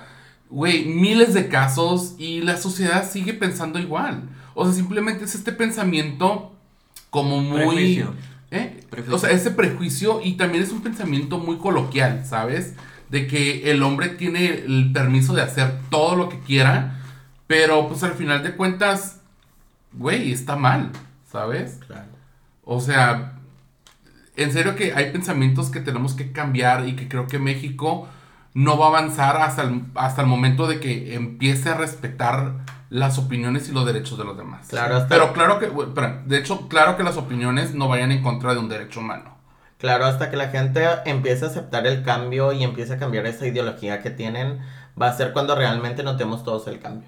Güey, 0.49 0.85
miles 0.85 1.33
de 1.33 1.49
casos 1.49 2.15
y 2.17 2.41
la 2.41 2.57
sociedad 2.57 3.09
sigue 3.09 3.33
pensando 3.33 3.79
igual. 3.79 4.29
O 4.53 4.65
sea, 4.65 4.73
simplemente 4.73 5.25
es 5.25 5.35
este 5.35 5.51
pensamiento 5.51 6.55
como 7.09 7.41
muy... 7.41 7.59
Prejuicio. 7.59 8.13
¿Eh? 8.51 8.79
Prejuicio. 8.89 9.15
O 9.15 9.19
sea, 9.19 9.31
ese 9.31 9.51
prejuicio 9.51 10.21
y 10.23 10.33
también 10.33 10.63
es 10.63 10.71
un 10.71 10.81
pensamiento 10.81 11.37
muy 11.37 11.57
coloquial, 11.57 12.25
¿sabes? 12.25 12.73
De 13.09 13.27
que 13.27 13.71
el 13.71 13.83
hombre 13.83 14.09
tiene 14.09 14.47
el 14.47 14.91
permiso 14.93 15.33
de 15.33 15.41
hacer 15.41 15.79
todo 15.89 16.15
lo 16.15 16.29
que 16.29 16.39
quiera, 16.39 17.01
pero 17.45 17.87
pues 17.87 18.03
al 18.03 18.13
final 18.13 18.43
de 18.43 18.55
cuentas, 18.55 19.19
güey, 19.93 20.31
está 20.31 20.55
mal, 20.55 20.91
¿sabes? 21.29 21.79
Claro. 21.85 22.07
O 22.63 22.79
sea, 22.79 23.37
en 24.35 24.51
serio 24.53 24.75
que 24.75 24.93
hay 24.93 25.11
pensamientos 25.11 25.69
que 25.69 25.79
tenemos 25.79 26.13
que 26.13 26.31
cambiar 26.31 26.87
y 26.87 26.95
que 26.95 27.07
creo 27.07 27.27
que 27.27 27.39
México 27.39 28.07
no 28.63 28.77
va 28.77 28.85
a 28.85 28.89
avanzar 28.89 29.37
hasta 29.37 29.61
el, 29.61 29.83
hasta 29.93 30.21
el 30.21 30.27
momento 30.27 30.65
de 30.67 30.79
que 30.79 31.13
empiece 31.13 31.69
a 31.69 31.75
respetar 31.75 32.53
las 32.89 33.19
opiniones 33.19 33.69
y 33.69 33.71
los 33.71 33.85
derechos 33.85 34.17
de 34.17 34.23
los 34.23 34.35
demás. 34.35 34.67
Claro, 34.69 34.95
hasta- 34.95 35.09
Pero 35.09 35.31
claro 35.33 35.59
que, 35.59 35.69
de 36.25 36.37
hecho, 36.39 36.67
claro 36.67 36.97
que 36.97 37.03
las 37.03 37.17
opiniones 37.17 37.75
no 37.75 37.87
vayan 37.87 38.11
en 38.11 38.23
contra 38.23 38.53
de 38.53 38.59
un 38.59 38.67
derecho 38.69 38.99
humano. 39.01 39.35
Claro, 39.77 40.05
hasta 40.05 40.31
que 40.31 40.37
la 40.37 40.47
gente 40.49 40.83
empiece 41.05 41.45
a 41.45 41.49
aceptar 41.49 41.85
el 41.85 42.01
cambio 42.03 42.51
y 42.51 42.63
empiece 42.63 42.93
a 42.93 42.97
cambiar 42.97 43.27
esa 43.27 43.45
ideología 43.45 44.01
que 44.01 44.09
tienen, 44.09 44.59
va 44.99 45.09
a 45.09 45.13
ser 45.13 45.33
cuando 45.33 45.53
realmente 45.55 46.01
notemos 46.01 46.43
todos 46.43 46.67
el 46.67 46.79
cambio. 46.79 47.07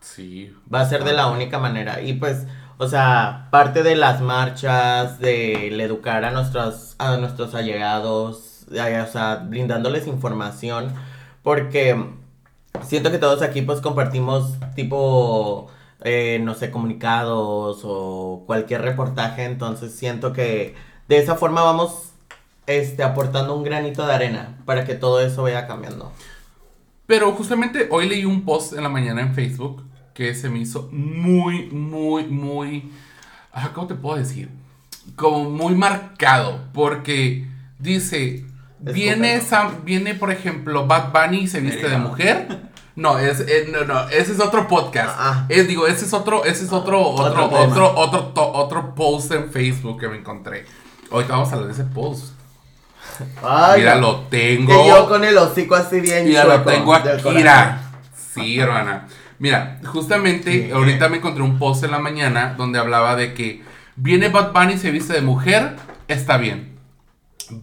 Sí. 0.00 0.54
Va 0.72 0.80
a 0.82 0.88
ser 0.88 1.04
de 1.04 1.14
la 1.14 1.28
única 1.28 1.58
manera. 1.58 2.02
Y 2.02 2.14
pues, 2.14 2.46
o 2.76 2.88
sea, 2.88 3.48
parte 3.50 3.82
de 3.82 3.96
las 3.96 4.20
marchas, 4.20 5.18
de 5.18 5.68
el 5.68 5.80
educar 5.80 6.24
a 6.26 6.30
nuestros, 6.30 6.94
a 6.98 7.16
nuestros 7.16 7.54
allegados, 7.54 8.46
de- 8.46 8.49
o 8.70 9.06
sea, 9.06 9.46
brindándoles 9.48 10.06
información, 10.06 10.94
porque 11.42 12.04
siento 12.82 13.10
que 13.10 13.18
todos 13.18 13.42
aquí 13.42 13.62
pues 13.62 13.80
compartimos 13.80 14.54
tipo, 14.74 15.68
eh, 16.02 16.40
no 16.42 16.54
sé, 16.54 16.70
comunicados 16.70 17.82
o 17.84 18.44
cualquier 18.46 18.82
reportaje, 18.82 19.44
entonces 19.44 19.94
siento 19.94 20.32
que 20.32 20.74
de 21.08 21.18
esa 21.18 21.36
forma 21.36 21.62
vamos 21.62 22.12
este, 22.66 23.02
aportando 23.02 23.56
un 23.56 23.64
granito 23.64 24.06
de 24.06 24.14
arena 24.14 24.58
para 24.64 24.84
que 24.84 24.94
todo 24.94 25.20
eso 25.20 25.42
vaya 25.42 25.66
cambiando. 25.66 26.12
Pero 27.06 27.32
justamente 27.32 27.88
hoy 27.90 28.08
leí 28.08 28.24
un 28.24 28.44
post 28.44 28.74
en 28.74 28.84
la 28.84 28.88
mañana 28.88 29.20
en 29.20 29.34
Facebook 29.34 29.84
que 30.14 30.34
se 30.34 30.48
me 30.48 30.60
hizo 30.60 30.88
muy, 30.92 31.66
muy, 31.70 32.24
muy... 32.26 32.92
ah, 33.52 33.70
¿Cómo 33.74 33.86
te 33.86 33.94
puedo 33.94 34.16
decir? 34.16 34.48
Como 35.16 35.50
muy 35.50 35.74
marcado. 35.74 36.60
Porque 36.72 37.48
dice, 37.78 38.44
viene. 38.80 39.40
Sam- 39.40 39.84
viene 39.84 40.14
por 40.14 40.30
ejemplo, 40.30 40.86
Bad 40.86 41.12
Bunny 41.12 41.40
y 41.42 41.46
se 41.48 41.60
viste 41.60 41.88
de 41.88 41.96
mujer. 41.98 42.70
No, 42.96 43.18
es, 43.18 43.40
eh, 43.40 43.68
no, 43.72 43.84
no, 43.84 44.08
ese 44.10 44.32
es 44.32 44.40
otro 44.40 44.66
podcast. 44.68 45.14
Ah. 45.18 45.46
Es, 45.48 45.66
digo, 45.68 45.86
ese 45.86 46.04
es 46.04 46.12
otro, 46.12 46.44
ese 46.44 46.64
es 46.64 46.72
otro, 46.72 47.00
otro, 47.00 47.46
Otro 47.46 47.58
otro, 47.64 47.94
otro, 47.96 48.22
to- 48.34 48.52
otro 48.52 48.94
post 48.94 49.32
en 49.32 49.50
Facebook 49.50 49.98
que 50.00 50.08
me 50.08 50.16
encontré. 50.16 50.66
Ahorita 51.10 51.32
vamos 51.32 51.50
a 51.50 51.54
hablar 51.54 51.68
de 51.68 51.74
ese 51.74 51.84
post. 51.84 52.34
Ay, 53.42 53.80
Mira, 53.80 53.94
lo 53.96 54.20
tengo. 54.22 54.66
Que 54.82 54.88
yo 54.88 55.08
con 55.08 55.24
el 55.24 55.36
hocico 55.38 55.74
así 55.74 56.00
bien 56.00 56.26
Mira, 56.26 56.44
lo 56.44 56.60
tengo 56.62 56.94
aquí, 56.94 57.08
mira. 57.34 57.82
Sí, 58.34 58.58
hermana. 58.58 59.06
Mira, 59.38 59.78
justamente 59.86 60.52
Sí. 60.66 60.70
ahorita 60.70 61.08
me 61.08 61.16
encontré 61.18 61.42
un 61.42 61.58
post 61.58 61.82
en 61.84 61.90
la 61.92 61.98
mañana 61.98 62.54
donde 62.58 62.78
hablaba 62.78 63.16
de 63.16 63.32
que 63.34 63.62
viene 63.96 64.28
Bad 64.28 64.52
Bunny 64.52 64.74
y 64.74 64.78
se 64.78 64.90
viste 64.90 65.14
de 65.14 65.22
mujer, 65.22 65.76
está 66.08 66.36
bien. 66.36 66.69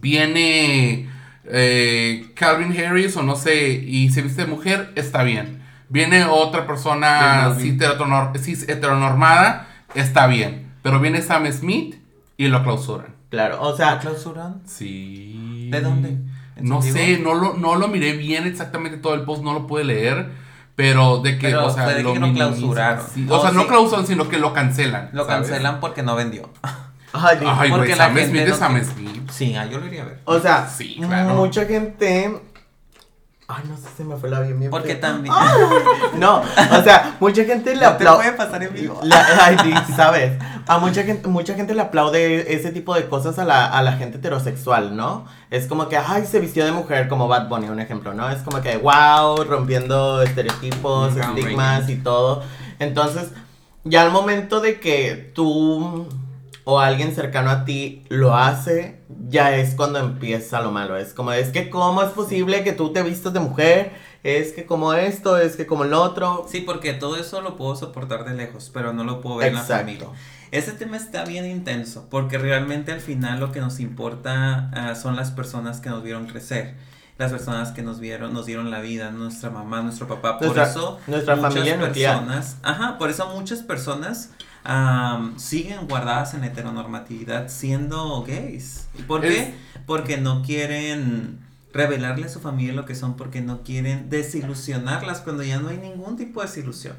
Viene 0.00 1.08
eh, 1.44 2.30
Calvin 2.34 2.72
Harris 2.78 3.16
o 3.16 3.22
no 3.22 3.36
sé, 3.36 3.68
y 3.72 4.10
se 4.10 4.22
viste 4.22 4.42
de 4.44 4.48
mujer, 4.50 4.92
está 4.96 5.22
bien. 5.22 5.62
Viene 5.88 6.24
otra 6.24 6.66
persona 6.66 7.54
cis 7.58 7.74
heteronor- 7.80 8.36
cis 8.38 8.68
heteronormada, 8.68 9.68
está 9.94 10.26
bien. 10.26 10.72
Pero 10.82 11.00
viene 11.00 11.22
Sam 11.22 11.50
Smith 11.52 11.96
y 12.36 12.48
lo 12.48 12.62
clausuran. 12.62 13.14
Claro, 13.30 13.60
o 13.62 13.70
¿La 13.72 13.76
sea, 13.76 13.98
clausuran? 13.98 14.62
Sí. 14.66 15.68
¿De 15.70 15.80
dónde? 15.80 16.08
¿En 16.56 16.64
No 16.64 16.82
sé, 16.82 17.18
no 17.18 17.34
lo, 17.34 17.54
no 17.54 17.76
lo 17.76 17.88
miré 17.88 18.12
bien 18.16 18.46
exactamente 18.46 18.98
todo 18.98 19.14
el 19.14 19.22
post, 19.22 19.42
no 19.42 19.52
lo 19.54 19.66
pude 19.66 19.84
leer. 19.84 20.30
Pero 20.76 21.18
de 21.18 21.38
que, 21.38 21.48
Pero 21.48 21.66
o 21.66 21.70
sea, 21.70 21.88
de 21.88 22.02
lo 22.04 22.14
que 22.14 22.32
clausuraron. 22.32 23.04
sí. 23.12 23.26
Oh, 23.28 23.36
O 23.38 23.42
sea, 23.42 23.50
no 23.50 23.66
clausuran, 23.66 24.06
sino 24.06 24.28
que 24.28 24.38
lo 24.38 24.52
cancelan. 24.52 25.10
Lo 25.12 25.26
¿sabes? 25.26 25.48
cancelan 25.48 25.80
porque 25.80 26.02
no 26.04 26.14
vendió. 26.14 26.50
Ay, 27.12 27.38
Porque 27.70 27.76
güey, 27.76 27.88
la 27.90 27.96
Sam 27.96 28.14
gente 28.14 28.28
Smith 28.30 28.46
no 28.46 28.52
es 28.52 28.58
Sam 28.58 28.84
Smith. 28.84 29.30
Sí, 29.30 29.54
ah, 29.56 29.66
yo 29.66 29.78
lo 29.78 29.86
iría 29.86 30.02
a 30.02 30.06
ver. 30.06 30.20
o 30.24 30.38
sea, 30.40 30.68
Sí, 30.68 30.96
claro. 31.00 31.34
mucha 31.34 31.64
gente. 31.66 32.40
Ay, 33.50 33.64
no 33.66 33.78
sé, 33.78 33.88
se 33.96 34.04
me 34.04 34.14
fue 34.16 34.28
la 34.28 34.40
bien 34.40 34.58
bien. 34.58 34.70
Porque 34.70 34.94
también. 34.94 35.34
No, 36.18 36.40
o 36.40 36.82
sea, 36.82 37.16
mucha 37.18 37.44
gente 37.44 37.74
le 37.74 37.80
No 37.86 37.86
aplaude. 37.88 38.18
puede 38.24 38.32
pasar 38.36 38.62
en 38.62 38.74
vivo. 38.74 39.00
ay, 39.40 39.56
sí, 39.64 39.72
sabes. 39.96 40.32
A 40.66 40.76
mucha 40.76 41.02
gente, 41.02 41.26
mucha 41.28 41.54
gente 41.54 41.72
le 41.74 41.80
aplaude 41.80 42.52
ese 42.54 42.72
tipo 42.72 42.94
de 42.94 43.08
cosas 43.08 43.38
a 43.38 43.46
la, 43.46 43.64
a 43.66 43.80
la 43.82 43.92
gente 43.92 44.18
heterosexual, 44.18 44.94
¿no? 44.94 45.24
Es 45.48 45.66
como 45.66 45.88
que, 45.88 45.96
ay, 45.96 46.26
se 46.26 46.40
vistió 46.40 46.62
de 46.66 46.72
mujer, 46.72 47.08
como 47.08 47.26
Bad 47.26 47.48
Bunny, 47.48 47.70
un 47.70 47.80
ejemplo, 47.80 48.12
¿no? 48.12 48.28
Es 48.28 48.42
como 48.42 48.60
que, 48.60 48.76
wow, 48.76 49.42
rompiendo 49.44 50.20
estereotipos, 50.20 51.16
estigmas 51.16 51.88
y 51.88 51.96
todo. 51.96 52.42
Entonces, 52.78 53.30
ya 53.84 54.02
al 54.02 54.10
momento 54.10 54.60
de 54.60 54.78
que 54.78 55.32
tú 55.34 56.06
o 56.70 56.80
alguien 56.80 57.14
cercano 57.14 57.48
a 57.48 57.64
ti 57.64 58.04
lo 58.10 58.36
hace, 58.36 59.00
ya 59.26 59.56
es 59.56 59.74
cuando 59.74 59.98
empieza 60.00 60.60
lo 60.60 60.70
malo. 60.70 60.98
Es 60.98 61.14
como, 61.14 61.32
es 61.32 61.48
que, 61.48 61.70
¿cómo 61.70 62.02
es 62.02 62.10
posible 62.10 62.62
que 62.62 62.72
tú 62.72 62.92
te 62.92 63.02
vistas 63.02 63.32
de 63.32 63.40
mujer? 63.40 63.92
Es 64.22 64.52
que 64.52 64.66
como 64.66 64.92
esto, 64.92 65.38
es 65.38 65.56
que 65.56 65.64
como 65.66 65.84
el 65.84 65.94
otro. 65.94 66.44
Sí, 66.46 66.60
porque 66.60 66.92
todo 66.92 67.16
eso 67.16 67.40
lo 67.40 67.56
puedo 67.56 67.74
soportar 67.74 68.26
de 68.26 68.34
lejos, 68.34 68.70
pero 68.74 68.92
no 68.92 69.02
lo 69.04 69.22
puedo 69.22 69.36
ver 69.36 69.48
en 69.48 69.54
la 69.54 69.62
familia. 69.62 69.94
Exacto. 70.08 70.14
Ese 70.50 70.72
tema 70.72 70.98
está 70.98 71.24
bien 71.24 71.46
intenso, 71.46 72.06
porque 72.10 72.36
realmente 72.36 72.92
al 72.92 73.00
final 73.00 73.40
lo 73.40 73.50
que 73.50 73.60
nos 73.60 73.80
importa 73.80 74.70
ah, 74.74 74.94
son 74.94 75.16
las 75.16 75.30
personas 75.30 75.80
que 75.80 75.88
nos 75.88 76.02
vieron 76.02 76.26
crecer, 76.26 76.74
las 77.16 77.32
personas 77.32 77.70
que 77.72 77.80
nos 77.80 77.98
vieron, 77.98 78.34
nos 78.34 78.44
dieron 78.44 78.70
la 78.70 78.80
vida, 78.80 79.10
nuestra 79.10 79.48
mamá, 79.48 79.80
nuestro 79.80 80.06
papá. 80.06 80.36
Por 80.38 80.48
Nuestra- 80.48 80.64
eso 80.68 80.98
nuestra 81.06 81.34
muchas 81.36 81.54
familia 81.54 81.76
nuclear. 81.78 82.18
personas, 82.18 82.58
ajá, 82.62 82.98
por 82.98 83.08
eso 83.08 83.26
muchas 83.34 83.60
personas 83.62 84.32
siguen 85.36 85.86
guardadas 85.88 86.34
en 86.34 86.44
heteronormatividad 86.44 87.48
siendo 87.48 88.22
gays. 88.22 88.88
¿Por 89.06 89.24
Es- 89.24 89.34
qué? 89.34 89.54
Porque 89.86 90.18
no 90.18 90.42
quieren 90.42 91.38
revelarle 91.72 92.26
a 92.26 92.28
su 92.28 92.40
familia 92.40 92.72
lo 92.74 92.84
que 92.84 92.94
son, 92.94 93.16
porque 93.16 93.40
no 93.40 93.62
quieren 93.62 94.10
desilusionarlas 94.10 95.20
cuando 95.20 95.42
ya 95.42 95.58
no 95.60 95.68
hay 95.68 95.78
ningún 95.78 96.16
tipo 96.16 96.40
de 96.40 96.46
desilusión. 96.46 96.96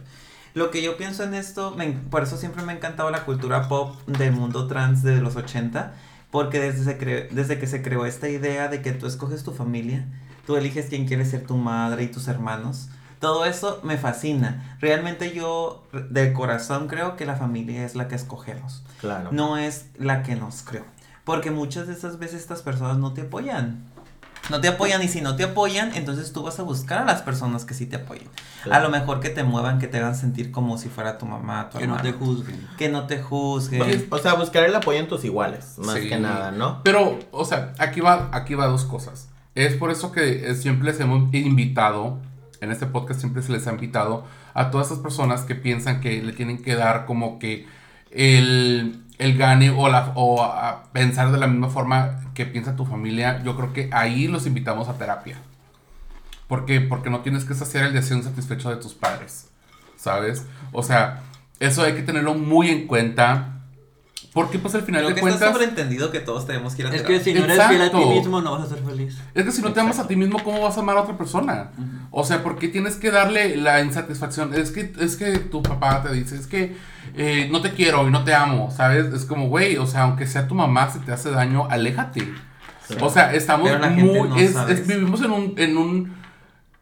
Lo 0.55 0.71
que 0.71 0.81
yo 0.81 0.97
pienso 0.97 1.23
en 1.23 1.33
esto, 1.35 1.75
me 1.75 1.91
por 1.91 2.23
eso 2.23 2.37
siempre 2.37 2.63
me 2.63 2.71
ha 2.73 2.75
encantado 2.75 3.11
la 3.11 3.23
cultura 3.25 3.67
pop 3.67 3.95
del 4.07 4.31
mundo 4.31 4.67
trans 4.67 5.03
de 5.03 5.21
los 5.21 5.35
80, 5.35 5.93
porque 6.31 6.59
desde, 6.59 6.83
se 6.83 6.99
cre- 6.99 7.29
desde 7.29 7.59
que 7.59 7.67
se 7.67 7.81
creó 7.83 8.05
esta 8.05 8.29
idea 8.29 8.67
de 8.67 8.81
que 8.81 8.91
tú 8.91 9.05
escoges 9.05 9.43
tu 9.43 9.51
familia, 9.51 10.05
tú 10.47 10.55
eliges 10.55 10.87
quién 10.87 11.05
quiere 11.07 11.25
ser 11.25 11.45
tu 11.45 11.55
madre 11.57 12.03
y 12.03 12.07
tus 12.07 12.27
hermanos, 12.27 12.89
todo 13.19 13.45
eso 13.45 13.79
me 13.83 13.97
fascina. 13.97 14.77
Realmente 14.79 15.33
yo 15.33 15.83
de 16.09 16.33
corazón 16.33 16.87
creo 16.87 17.15
que 17.15 17.25
la 17.25 17.35
familia 17.35 17.85
es 17.85 17.95
la 17.95 18.07
que 18.07 18.15
escogemos, 18.15 18.83
Claro. 19.01 19.29
no 19.31 19.57
es 19.57 19.87
la 19.97 20.23
que 20.23 20.35
nos 20.35 20.61
creó. 20.63 20.85
Porque 21.25 21.51
muchas 21.51 21.87
de 21.87 21.93
esas 21.93 22.17
veces 22.17 22.41
estas 22.41 22.61
personas 22.61 22.97
no 22.97 23.13
te 23.13 23.21
apoyan. 23.21 23.83
No 24.49 24.61
te 24.61 24.67
apoyan 24.69 25.03
y 25.03 25.07
si 25.09 25.21
no 25.21 25.35
te 25.35 25.43
apoyan, 25.43 25.91
entonces 25.93 26.33
tú 26.33 26.41
vas 26.41 26.59
a 26.59 26.63
buscar 26.63 26.97
a 26.99 27.05
las 27.05 27.21
personas 27.21 27.65
que 27.65 27.75
sí 27.75 27.85
te 27.85 27.97
apoyen. 27.97 28.27
A 28.71 28.79
lo 28.79 28.89
mejor 28.89 29.19
que 29.19 29.29
te 29.29 29.43
muevan, 29.43 29.77
que 29.77 29.87
te 29.87 29.97
hagan 29.97 30.15
sentir 30.15 30.49
como 30.51 30.79
si 30.79 30.89
fuera 30.89 31.19
tu 31.19 31.27
mamá, 31.27 31.69
tu 31.69 31.77
Que 31.77 31.85
no 31.85 31.97
te 31.97 32.13
juzguen. 32.13 32.67
Que 32.77 32.89
no 32.89 33.05
te 33.05 33.21
juzguen. 33.21 34.07
O 34.09 34.17
sea, 34.17 34.33
buscar 34.33 34.63
el 34.63 34.73
apoyo 34.73 34.97
en 34.97 35.07
tus 35.07 35.23
iguales, 35.23 35.77
más 35.77 35.95
Sí. 35.99 36.09
que 36.09 36.17
nada, 36.17 36.49
¿no? 36.51 36.81
Pero, 36.83 37.19
o 37.31 37.45
sea, 37.45 37.73
aquí 37.77 37.99
va, 37.99 38.29
aquí 38.31 38.55
va 38.55 38.65
dos 38.65 38.85
cosas. 38.85 39.27
Es 39.53 39.75
por 39.75 39.91
eso 39.91 40.11
que 40.11 40.55
siempre 40.55 40.89
les 40.91 40.99
hemos 40.99 41.31
invitado, 41.33 42.17
en 42.61 42.71
este 42.71 42.85
podcast 42.85 43.19
siempre 43.19 43.41
se 43.41 43.51
les 43.51 43.67
ha 43.67 43.71
invitado 43.71 44.25
a 44.53 44.71
todas 44.71 44.87
esas 44.87 44.99
personas 44.99 45.41
que 45.41 45.55
piensan 45.55 46.01
que 46.01 46.21
le 46.21 46.33
tienen 46.33 46.61
que 46.61 46.75
dar 46.75 47.05
como 47.05 47.39
que 47.39 47.67
el, 48.11 49.03
el 49.17 49.37
gane 49.37 49.69
o, 49.69 49.89
la, 49.89 50.11
o 50.15 50.43
a 50.43 50.91
pensar 50.91 51.31
de 51.31 51.37
la 51.37 51.47
misma 51.47 51.69
forma 51.69 52.31
que 52.33 52.45
piensa 52.45 52.75
tu 52.75 52.85
familia. 52.85 53.41
Yo 53.43 53.55
creo 53.55 53.73
que 53.73 53.89
ahí 53.91 54.27
los 54.27 54.45
invitamos 54.45 54.89
a 54.89 54.97
terapia. 54.97 55.37
¿Por 56.47 56.65
qué? 56.65 56.81
Porque 56.81 57.09
no 57.09 57.19
tienes 57.19 57.45
que 57.45 57.53
saciar 57.53 57.85
el 57.85 57.93
deseo 57.93 58.17
insatisfecho 58.17 58.69
de 58.69 58.77
tus 58.77 58.95
padres, 58.95 59.49
¿sabes? 59.95 60.47
O 60.71 60.81
sea, 60.81 61.21
eso 61.59 61.83
hay 61.83 61.93
que 61.93 62.01
tenerlo 62.01 62.33
muy 62.33 62.69
en 62.69 62.87
cuenta. 62.87 63.58
Porque 64.33 64.59
pues 64.59 64.75
al 64.75 64.83
final 64.83 65.01
Creo 65.01 65.09
de 65.09 65.15
que 65.15 65.21
cuentas... 65.21 65.41
está 65.41 65.51
sobreentendido 65.53 66.11
que 66.11 66.19
todos 66.19 66.45
tenemos 66.45 66.75
que 66.75 66.83
ir 66.83 66.87
a 66.87 66.95
Es 66.95 67.01
que 67.01 67.19
si 67.19 67.33
no 67.33 67.45
eres 67.45 67.63
fiel 67.67 67.81
a 67.81 67.89
ti 67.91 67.97
mismo, 68.05 68.41
no 68.41 68.51
vas 68.51 68.61
a 68.67 68.69
ser 68.75 68.83
feliz. 68.83 69.17
Es 69.33 69.43
que 69.43 69.51
si 69.51 69.61
no 69.63 69.73
te 69.73 69.79
amas 69.79 69.97
a 69.97 70.07
ti 70.07 70.15
mismo, 70.15 70.43
¿cómo 70.43 70.61
vas 70.61 70.77
a 70.77 70.81
amar 70.81 70.97
a 70.97 71.01
otra 71.01 71.17
persona? 71.17 71.71
O 72.11 72.23
sea, 72.23 72.43
¿por 72.43 72.57
qué 72.59 72.67
tienes 72.67 72.95
que 72.97 73.09
darle 73.09 73.55
la 73.57 73.81
insatisfacción? 73.81 74.53
Es 74.53 74.71
que, 74.71 74.93
es 74.99 75.15
que 75.15 75.39
tu 75.39 75.63
papá 75.63 76.03
te 76.03 76.13
dice, 76.13 76.35
es 76.35 76.45
que 76.45 76.75
eh, 77.15 77.47
no 77.51 77.61
te 77.61 77.71
quiero 77.73 78.07
y 78.07 78.11
no 78.11 78.23
te 78.23 78.35
amo, 78.35 78.71
¿sabes? 78.75 79.11
Es 79.13 79.25
como, 79.25 79.47
güey, 79.49 79.77
o 79.77 79.87
sea, 79.87 80.03
aunque 80.03 80.27
sea 80.27 80.47
tu 80.47 80.53
mamá, 80.53 80.91
si 80.91 80.99
te 80.99 81.11
hace 81.11 81.31
daño, 81.31 81.67
aléjate. 81.69 82.27
O 83.01 83.09
sea, 83.09 83.33
estamos 83.33 83.69
muy... 83.93 84.29
no 84.29 84.35
es- 84.37 84.55
es- 84.69 84.87
vivimos 84.87 85.21
en 85.21 85.31
un... 85.31 85.53
En 85.57 85.77
un 85.77 86.19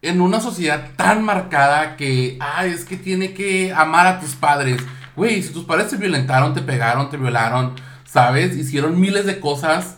en 0.00 0.20
una 0.20 0.38
sociedad 0.40 0.90
tan 0.94 1.24
marcada 1.24 1.96
que, 1.96 2.36
ah, 2.38 2.64
es 2.66 2.84
que 2.84 2.96
tiene 2.96 3.34
que 3.34 3.72
amar 3.74 4.06
a 4.06 4.20
tus 4.20 4.36
padres. 4.36 4.80
Güey, 5.18 5.42
si 5.42 5.52
tus 5.52 5.64
padres 5.64 5.88
te 5.88 5.96
violentaron, 5.96 6.54
te 6.54 6.62
pegaron, 6.62 7.10
te 7.10 7.16
violaron, 7.16 7.72
¿sabes? 8.04 8.56
Hicieron 8.56 9.00
miles 9.00 9.26
de 9.26 9.40
cosas. 9.40 9.96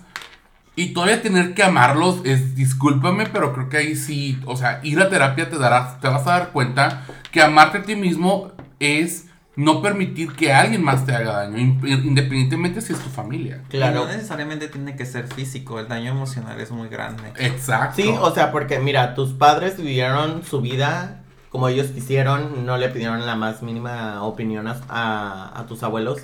Y 0.76 0.94
todavía 0.94 1.20
tener 1.20 1.52
que 1.52 1.62
amarlos 1.62 2.22
es, 2.24 2.54
discúlpame, 2.54 3.26
pero 3.26 3.52
creo 3.52 3.68
que 3.68 3.76
ahí 3.76 3.96
sí, 3.96 4.40
o 4.46 4.56
sea, 4.56 4.80
ir 4.82 4.98
a 4.98 5.10
terapia 5.10 5.50
te 5.50 5.58
darás, 5.58 6.00
te 6.00 6.08
vas 6.08 6.26
a 6.26 6.30
dar 6.30 6.48
cuenta 6.52 7.04
que 7.30 7.42
amarte 7.42 7.78
a 7.78 7.82
ti 7.82 7.96
mismo 7.96 8.52
es 8.78 9.26
no 9.56 9.82
permitir 9.82 10.32
que 10.32 10.54
alguien 10.54 10.82
más 10.82 11.04
te 11.04 11.14
haga 11.14 11.32
daño, 11.32 11.58
in- 11.58 11.80
independientemente 11.86 12.80
si 12.80 12.94
es 12.94 12.98
tu 13.00 13.10
familia. 13.10 13.60
Y 13.68 13.72
Claro. 13.72 14.06
no 14.06 14.12
necesariamente 14.12 14.68
tiene 14.68 14.96
que 14.96 15.04
ser 15.04 15.26
físico, 15.26 15.78
el 15.80 15.88
daño 15.88 16.12
emocional 16.12 16.58
es 16.58 16.70
muy 16.70 16.88
grande. 16.88 17.24
Exacto. 17.36 17.96
Sí, 18.00 18.08
o 18.18 18.30
sea, 18.34 18.50
porque 18.50 18.78
mira, 18.78 19.14
tus 19.14 19.32
padres 19.34 19.76
vivieron 19.76 20.44
su 20.44 20.62
vida 20.62 21.19
como 21.50 21.68
ellos 21.68 21.88
quisieron, 21.88 22.64
no 22.66 22.76
le 22.78 22.88
pidieron 22.90 23.26
la 23.26 23.36
más 23.36 23.62
mínima 23.62 24.22
opinión 24.22 24.66
a, 24.68 24.80
a- 24.88 25.60
a 25.60 25.66
tus 25.66 25.82
abuelos. 25.82 26.20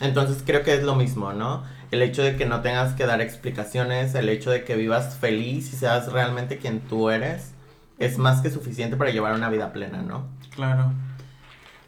Entonces 0.00 0.42
creo 0.44 0.62
que 0.62 0.74
es 0.74 0.82
lo 0.82 0.94
mismo, 0.96 1.32
¿no? 1.32 1.62
el 1.90 2.02
hecho 2.02 2.22
de 2.22 2.36
que 2.36 2.46
no 2.46 2.60
tengas 2.62 2.94
que 2.94 3.04
dar 3.04 3.20
explicaciones, 3.20 4.14
el 4.14 4.28
hecho 4.28 4.50
de 4.50 4.62
que 4.64 4.76
vivas 4.76 5.16
feliz 5.16 5.72
y 5.72 5.76
seas 5.76 6.12
realmente 6.12 6.58
quien 6.58 6.80
tú 6.82 7.10
eres, 7.10 7.50
es 7.98 8.16
más 8.16 8.40
que 8.42 8.50
suficiente 8.50 8.96
para 8.96 9.10
llevar 9.10 9.34
una 9.34 9.50
vida 9.50 9.72
plena, 9.72 10.00
¿no? 10.02 10.24
Claro. 10.54 10.92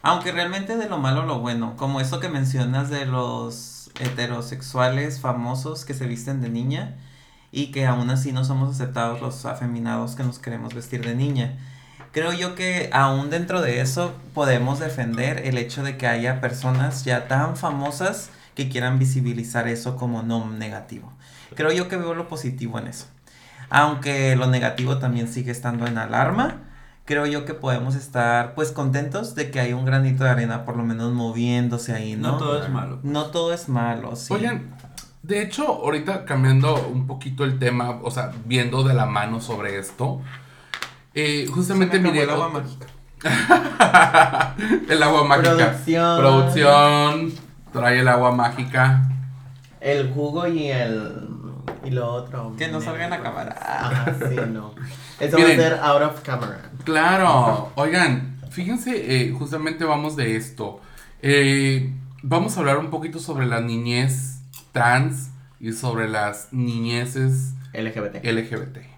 Aunque 0.01 0.31
realmente 0.31 0.75
de 0.75 0.89
lo 0.89 0.97
malo 0.97 1.25
lo 1.25 1.39
bueno, 1.39 1.75
como 1.77 2.01
eso 2.01 2.19
que 2.19 2.27
mencionas 2.29 2.89
de 2.89 3.05
los 3.05 3.91
heterosexuales 3.99 5.19
famosos 5.21 5.85
que 5.85 5.93
se 5.93 6.07
visten 6.07 6.41
de 6.41 6.49
niña 6.49 6.97
y 7.51 7.71
que 7.71 7.85
aún 7.85 8.09
así 8.09 8.31
no 8.33 8.43
somos 8.43 8.69
aceptados 8.75 9.21
los 9.21 9.45
afeminados 9.45 10.15
que 10.15 10.23
nos 10.23 10.39
queremos 10.39 10.73
vestir 10.73 11.05
de 11.05 11.15
niña. 11.15 11.57
Creo 12.13 12.31
yo 12.31 12.53
que 12.53 12.91
aún 12.93 13.31
dentro 13.31 13.59
de 13.61 13.81
eso 13.81 14.13
podemos 14.35 14.79
defender 14.79 15.41
el 15.45 15.57
hecho 15.57 15.81
de 15.81 15.97
que 15.97 16.05
haya 16.05 16.41
personas 16.41 17.03
ya 17.05 17.27
tan 17.27 17.57
famosas 17.57 18.29
que 18.53 18.69
quieran 18.69 18.99
visibilizar 18.99 19.67
eso 19.67 19.95
como 19.95 20.21
no 20.21 20.47
negativo. 20.47 21.11
Creo 21.55 21.71
yo 21.71 21.87
que 21.87 21.97
veo 21.97 22.13
lo 22.13 22.27
positivo 22.27 22.77
en 22.77 22.85
eso. 22.85 23.07
Aunque 23.71 24.35
lo 24.35 24.45
negativo 24.45 24.99
también 24.99 25.27
sigue 25.27 25.51
estando 25.51 25.87
en 25.87 25.97
alarma, 25.97 26.61
creo 27.05 27.25
yo 27.25 27.45
que 27.45 27.55
podemos 27.55 27.95
estar 27.95 28.53
pues 28.53 28.71
contentos 28.71 29.33
de 29.33 29.49
que 29.49 29.59
hay 29.59 29.73
un 29.73 29.83
granito 29.83 30.23
de 30.23 30.29
arena 30.29 30.65
por 30.65 30.77
lo 30.77 30.83
menos 30.83 31.11
moviéndose 31.13 31.93
ahí, 31.93 32.15
¿no? 32.15 32.33
No 32.33 32.37
todo 32.37 32.63
es 32.63 32.69
malo. 32.69 32.99
No 33.01 33.25
todo 33.31 33.53
es 33.53 33.67
malo, 33.67 34.15
sí. 34.15 34.31
Oigan, 34.31 34.75
de 35.23 35.41
hecho, 35.41 35.65
ahorita 35.65 36.25
cambiando 36.25 36.75
un 36.75 37.07
poquito 37.07 37.43
el 37.43 37.57
tema, 37.57 38.01
o 38.03 38.11
sea, 38.11 38.31
viendo 38.45 38.83
de 38.83 38.93
la 38.93 39.07
mano 39.07 39.41
sobre 39.41 39.79
esto, 39.79 40.21
eh, 41.15 41.47
justamente 41.51 41.99
miré 41.99 42.23
el 42.23 42.29
agua 42.29 42.49
mágica. 42.49 42.87
el 44.89 45.03
agua 45.03 45.23
mágica. 45.23 45.55
Producción. 45.55 46.19
Producción. 46.19 47.33
Trae 47.71 47.99
el 47.99 48.07
agua 48.07 48.31
mágica. 48.31 49.09
El 49.79 50.11
jugo 50.11 50.47
y 50.47 50.67
el... 50.67 51.27
y 51.83 51.91
lo 51.91 52.07
otro. 52.07 52.55
Que 52.57 52.67
no 52.67 52.81
salga 52.81 53.05
en 53.05 53.09
la 53.11 53.21
cámara. 53.21 53.55
Ajá, 53.59 54.15
sí, 54.29 54.35
no. 54.51 54.73
Eso 55.19 55.37
Miren. 55.37 55.59
va 55.59 55.65
a 55.65 55.69
ser 55.69 55.79
out 55.81 56.01
of 56.01 56.21
camera. 56.21 56.71
Claro. 56.83 57.71
Oigan, 57.75 58.39
fíjense, 58.49 58.91
eh, 58.95 59.31
justamente 59.31 59.85
vamos 59.85 60.15
de 60.15 60.35
esto. 60.35 60.81
Eh, 61.21 61.93
vamos 62.21 62.57
a 62.57 62.59
hablar 62.61 62.77
un 62.77 62.89
poquito 62.89 63.19
sobre 63.19 63.45
la 63.45 63.61
niñez 63.61 64.39
trans 64.71 65.29
y 65.59 65.71
sobre 65.73 66.09
las 66.09 66.51
niñeces 66.51 67.53
LGBT. 67.73 68.23
LGBT. 68.23 68.92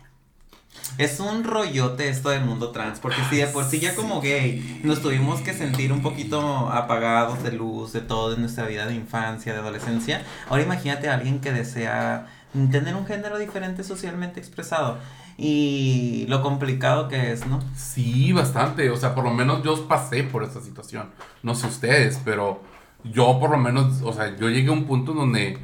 Es 0.98 1.20
un 1.20 1.44
rollote 1.44 2.08
esto 2.08 2.30
del 2.30 2.46
mundo 2.46 2.72
trans, 2.72 3.00
porque 3.00 3.18
si 3.30 3.38
de 3.38 3.48
por 3.48 3.66
sí 3.66 3.80
ya 3.80 3.96
como 3.96 4.22
gay 4.22 4.82
nos 4.84 5.02
tuvimos 5.02 5.42
que 5.42 5.54
sentir 5.54 5.92
un 5.92 6.02
poquito 6.02 6.70
apagados 6.70 7.44
de 7.44 7.52
luz 7.52 7.92
de 7.92 8.02
todo 8.02 8.34
en 8.34 8.42
nuestra 8.42 8.66
vida 8.66 8.86
de 8.86 8.96
infancia, 8.96 9.54
de 9.54 9.60
adolescencia, 9.60 10.24
ahora 10.50 10.64
imagínate 10.64 11.10
a 11.10 11.16
alguien 11.16 11.42
que 11.42 11.52
desea 11.52 12.28
tener 12.72 12.96
un 12.96 13.06
género 13.06 13.38
diferente 13.38 13.84
socialmente 13.84 14.40
expresado 14.40 14.98
y 15.38 16.26
lo 16.30 16.42
complicado 16.42 17.10
que 17.10 17.34
es, 17.34 17.46
¿no? 17.46 17.60
Sí, 17.76 18.32
bastante. 18.32 18.90
O 18.90 18.96
sea, 18.96 19.14
por 19.14 19.26
lo 19.26 19.32
menos 19.32 19.64
yo 19.64 19.88
pasé 19.88 20.24
por 20.24 20.44
esta 20.44 20.62
situación. 20.62 21.10
No 21.44 21.56
sé 21.56 21.68
ustedes, 21.68 22.22
pero 22.24 22.62
yo 23.04 23.38
por 23.40 23.50
lo 23.50 23.58
menos, 23.58 24.02
o 24.02 24.14
sea, 24.14 24.36
yo 24.38 24.50
llegué 24.50 24.70
a 24.70 24.74
un 24.74 24.86
punto 24.86 25.14
donde, 25.14 25.58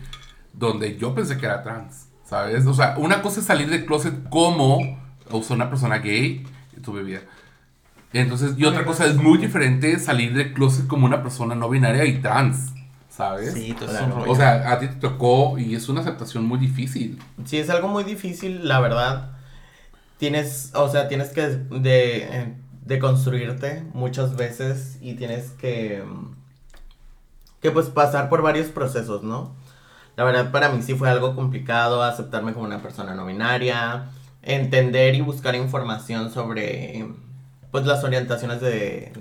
donde 0.53 0.97
yo 0.97 1.15
pensé 1.15 1.37
que 1.37 1.45
era 1.45 1.63
trans, 1.63 2.07
¿sabes? 2.25 2.65
O 2.65 2.73
sea, 2.73 2.95
una 2.97 3.21
cosa 3.21 3.39
es 3.39 3.45
salir 3.45 3.69
del 3.69 3.85
closet 3.85 4.27
como 4.29 5.00
o 5.31 5.43
sea, 5.43 5.55
una 5.55 5.69
persona 5.69 5.99
gay 5.99 6.45
en 6.75 6.81
tu 6.81 6.93
vida. 6.93 7.21
Entonces, 8.13 8.53
y 8.57 8.65
otra 8.65 8.83
cosa 8.85 9.05
es 9.05 9.15
muy 9.15 9.37
diferente 9.37 9.97
salir 9.99 10.33
del 10.33 10.53
closet 10.53 10.85
como 10.87 11.05
una 11.05 11.23
persona 11.23 11.55
no 11.55 11.69
binaria 11.69 12.03
y 12.05 12.19
trans, 12.21 12.73
¿sabes? 13.09 13.53
Sí, 13.53 13.73
todo 13.73 13.85
es 13.85 13.91
Claro. 13.91 14.05
un 14.07 14.11
rollo. 14.21 14.31
O 14.31 14.35
sea, 14.35 14.71
a 14.71 14.79
ti 14.79 14.87
te 14.87 14.95
tocó 14.95 15.57
y 15.57 15.75
es 15.75 15.87
una 15.87 16.01
aceptación 16.01 16.45
muy 16.45 16.59
difícil. 16.59 17.17
Sí, 17.45 17.57
es 17.57 17.69
algo 17.69 17.87
muy 17.87 18.03
difícil, 18.03 18.67
la 18.67 18.79
verdad. 18.81 19.31
Tienes, 20.17 20.71
o 20.75 20.89
sea, 20.89 21.07
tienes 21.07 21.29
que 21.29 21.47
de, 21.47 22.17
eh, 22.23 22.53
de 22.85 22.99
construirte 22.99 23.83
muchas 23.93 24.35
veces 24.35 24.97
y 25.01 25.13
tienes 25.13 25.51
que, 25.51 26.03
que 27.61 27.71
pues 27.71 27.87
pasar 27.87 28.27
por 28.29 28.41
varios 28.41 28.67
procesos, 28.67 29.23
¿no? 29.23 29.55
La 30.17 30.23
verdad 30.25 30.51
para 30.51 30.69
mí 30.69 30.81
sí 30.83 30.93
fue 30.95 31.09
algo 31.09 31.35
complicado 31.35 32.03
aceptarme 32.03 32.53
como 32.53 32.65
una 32.65 32.81
persona 32.81 33.15
no 33.15 33.25
binaria, 33.25 34.09
entender 34.43 35.15
y 35.15 35.21
buscar 35.21 35.55
información 35.55 36.31
sobre 36.31 37.05
pues 37.71 37.85
las 37.85 38.03
orientaciones 38.03 38.59
de, 38.61 39.13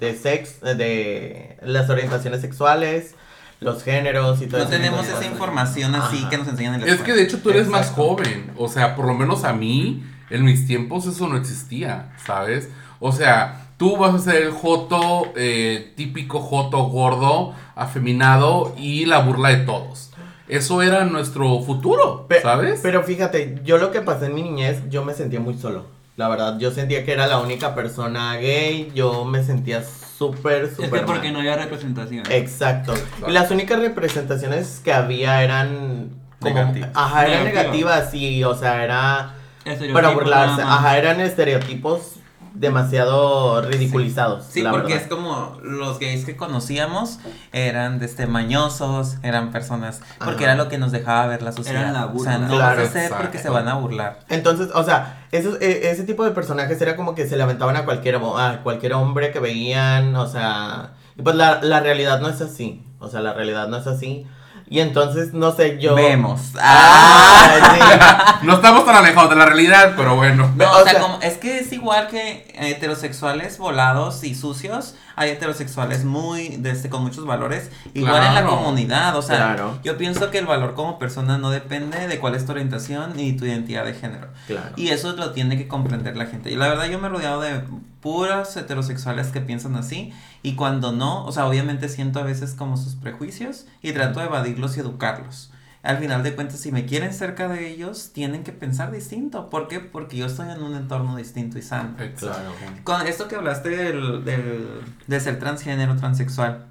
de 0.00 0.14
sex, 0.16 0.60
de 0.60 1.58
las 1.62 1.90
orientaciones 1.90 2.40
sexuales, 2.40 3.14
los 3.60 3.82
géneros 3.82 4.40
y 4.40 4.46
todo 4.46 4.60
no 4.60 4.66
ese 4.66 4.76
tipo 4.76 4.82
tenemos 4.84 5.06
esa 5.06 5.16
cosas. 5.16 5.30
información 5.32 5.94
así 5.94 6.18
Ajá. 6.18 6.30
que 6.30 6.38
nos 6.38 6.48
enseñan 6.48 6.74
en 6.74 6.80
la 6.82 6.86
Es 6.86 7.00
que 7.00 7.12
de 7.12 7.22
hecho 7.24 7.40
tú 7.42 7.50
eres 7.50 7.68
más 7.68 7.90
joven. 7.90 8.52
O 8.56 8.68
sea, 8.68 8.94
por 8.94 9.06
lo 9.06 9.14
menos 9.14 9.44
a 9.44 9.52
mí, 9.52 10.04
en 10.30 10.44
mis 10.44 10.66
tiempos 10.66 11.06
eso 11.06 11.26
no 11.28 11.36
existía, 11.36 12.12
¿sabes? 12.24 12.68
O 13.00 13.12
sea, 13.12 13.66
tú 13.76 13.96
vas 13.96 14.14
a 14.14 14.18
ser 14.18 14.42
el 14.42 14.52
joto, 14.52 15.32
eh, 15.36 15.92
típico 15.96 16.40
joto 16.40 16.84
gordo, 16.84 17.54
afeminado 17.74 18.74
y 18.78 19.06
la 19.06 19.18
burla 19.18 19.50
de 19.50 19.58
todos. 19.58 20.07
Eso 20.48 20.82
era 20.82 21.04
nuestro 21.04 21.60
futuro, 21.62 22.26
¿sabes? 22.42 22.80
Pero 22.82 23.02
fíjate, 23.02 23.58
yo 23.64 23.78
lo 23.78 23.90
que 23.90 24.00
pasé 24.00 24.26
en 24.26 24.34
mi 24.34 24.42
niñez, 24.42 24.82
yo 24.88 25.04
me 25.04 25.14
sentía 25.14 25.40
muy 25.40 25.54
solo. 25.58 25.86
La 26.16 26.28
verdad, 26.28 26.58
yo 26.58 26.70
sentía 26.72 27.04
que 27.04 27.12
era 27.12 27.26
la 27.28 27.38
única 27.38 27.74
persona 27.74 28.36
gay, 28.36 28.90
yo 28.94 29.24
me 29.24 29.44
sentía 29.44 29.84
súper, 29.84 30.64
Es 30.64 30.74
súper 30.76 31.00
que 31.00 31.06
porque 31.06 31.24
mal. 31.28 31.32
no 31.34 31.38
había 31.40 31.56
representación. 31.56 32.24
Exacto. 32.30 32.94
Y 33.26 33.30
las 33.30 33.50
únicas 33.52 33.78
representaciones 33.80 34.80
que 34.82 34.92
había 34.92 35.44
eran 35.44 36.10
como, 36.40 36.54
Negativas. 36.54 36.90
ajá, 36.94 37.26
eran 37.26 37.44
Negativas. 37.44 38.14
y, 38.14 38.42
o 38.42 38.54
sea, 38.56 38.82
era 38.84 39.34
para 39.64 39.74
Estereotipos 39.74 40.14
burlarse. 40.14 40.62
Ajá, 40.62 40.98
eran 40.98 41.20
estereotipos 41.20 42.12
demasiado 42.54 43.60
ridiculizados. 43.62 44.44
Sí, 44.50 44.62
la 44.62 44.70
porque 44.70 44.94
verdad. 44.94 45.02
es 45.02 45.08
como 45.08 45.58
los 45.62 45.98
gays 45.98 46.24
que 46.24 46.36
conocíamos 46.36 47.18
eran 47.52 48.02
este 48.02 48.26
mañosos, 48.26 49.16
eran 49.22 49.50
personas, 49.50 50.00
porque 50.18 50.44
Ajá. 50.44 50.54
era 50.54 50.62
lo 50.62 50.68
que 50.68 50.78
nos 50.78 50.92
dejaba 50.92 51.26
ver 51.26 51.42
la 51.42 51.52
sociedad. 51.52 51.80
Eran 51.82 51.94
la 51.94 52.06
o 52.06 52.18
sea, 52.18 52.38
burla. 52.38 52.38
no 52.48 52.54
Claro. 52.56 52.76
vas 52.76 52.78
a 52.78 52.82
hacer 52.98 53.12
porque 53.16 53.38
se 53.38 53.48
van 53.50 53.68
a 53.68 53.74
burlar. 53.74 54.20
Entonces, 54.28 54.68
o 54.74 54.84
sea, 54.84 55.26
esos, 55.32 55.60
e- 55.60 55.90
ese 55.90 56.04
tipo 56.04 56.24
de 56.24 56.30
personajes 56.32 56.80
era 56.80 56.96
como 56.96 57.14
que 57.14 57.28
se 57.28 57.36
le 57.36 57.42
aventaban 57.42 57.76
a 57.76 57.84
cualquier, 57.84 58.16
a 58.16 58.60
cualquier 58.62 58.94
hombre 58.94 59.30
que 59.32 59.40
veían, 59.40 60.14
o 60.16 60.26
sea, 60.26 60.92
y 61.16 61.22
pues 61.22 61.36
la, 61.36 61.62
la 61.62 61.80
realidad 61.80 62.20
no 62.20 62.28
es 62.28 62.40
así, 62.40 62.84
o 62.98 63.08
sea, 63.08 63.20
la 63.20 63.32
realidad 63.34 63.68
no 63.68 63.76
es 63.76 63.86
así. 63.86 64.26
Y 64.70 64.80
entonces, 64.80 65.32
no 65.32 65.52
sé, 65.52 65.78
yo... 65.80 65.94
Vemos. 65.94 66.40
Ah, 66.60 68.38
No 68.42 68.54
estamos 68.54 68.84
tan 68.84 68.96
alejados 68.96 69.30
de 69.30 69.36
la 69.36 69.46
realidad, 69.46 69.94
pero 69.96 70.16
bueno. 70.16 70.50
No, 70.56 70.70
O 70.70 70.80
o 70.80 70.82
sea, 70.84 70.92
sea- 70.92 71.00
como- 71.00 71.20
es 71.22 71.38
que 71.38 71.58
es 71.58 71.72
igual 71.72 72.08
que 72.08 72.46
heterosexuales 72.54 73.58
volados 73.58 74.24
y 74.24 74.34
sucios. 74.34 74.94
Hay 75.16 75.30
heterosexuales 75.30 76.04
muy, 76.04 76.48
de 76.58 76.70
este, 76.70 76.88
con 76.90 77.02
muchos 77.02 77.26
valores. 77.26 77.70
Igual 77.94 78.24
en 78.24 78.34
la 78.34 78.44
comunidad. 78.46 79.16
O 79.16 79.22
sea, 79.22 79.36
Claro. 79.36 79.78
yo 79.82 79.96
pienso 79.98 80.30
que 80.30 80.38
el 80.38 80.46
valor 80.46 80.74
como 80.74 80.98
persona 80.98 81.38
no 81.38 81.50
depende 81.50 82.06
de 82.06 82.18
cuál 82.20 82.34
es 82.36 82.46
tu 82.46 82.52
orientación 82.52 83.14
ni 83.16 83.32
tu 83.32 83.44
identidad 83.44 83.84
de 83.84 83.94
género. 83.94 84.28
claro. 84.46 84.70
Y 84.76 84.88
eso 84.90 85.12
lo 85.14 85.32
tiene 85.32 85.56
que 85.58 85.66
comprender 85.66 86.16
la 86.16 86.26
gente. 86.26 86.50
Y 86.52 86.56
la 86.56 86.68
verdad 86.68 86.86
yo 86.86 86.98
me 87.00 87.08
he 87.08 87.10
rodeado 87.10 87.40
de 87.40 87.62
puras 88.08 88.56
heterosexuales 88.56 89.28
que 89.28 89.40
piensan 89.42 89.76
así. 89.76 90.12
Y 90.42 90.54
cuando 90.54 90.92
no, 90.92 91.24
o 91.26 91.32
sea, 91.32 91.46
obviamente 91.46 91.88
siento 91.90 92.20
a 92.20 92.22
veces 92.22 92.54
como 92.54 92.76
sus 92.78 92.94
prejuicios 92.94 93.66
y 93.82 93.92
trato 93.92 94.20
de 94.20 94.26
evadirlos 94.26 94.76
y 94.76 94.80
educarlos. 94.80 95.50
Al 95.82 95.98
final 95.98 96.22
de 96.22 96.34
cuentas, 96.34 96.58
si 96.60 96.72
me 96.72 96.86
quieren 96.86 97.12
cerca 97.12 97.48
de 97.48 97.68
ellos, 97.68 98.10
tienen 98.14 98.44
que 98.44 98.52
pensar 98.52 98.90
distinto. 98.90 99.48
¿Por 99.50 99.68
qué? 99.68 99.78
Porque 99.80 100.16
yo 100.16 100.26
estoy 100.26 100.48
en 100.50 100.62
un 100.62 100.74
entorno 100.74 101.16
distinto 101.16 101.58
y 101.58 101.62
sano. 101.62 101.90
Exacto. 102.00 102.54
Con 102.84 103.06
esto 103.06 103.28
que 103.28 103.36
hablaste 103.36 103.68
del, 103.68 104.24
del- 104.24 104.80
de 105.06 105.20
ser 105.20 105.38
transgénero, 105.38 105.96
transexual, 105.96 106.64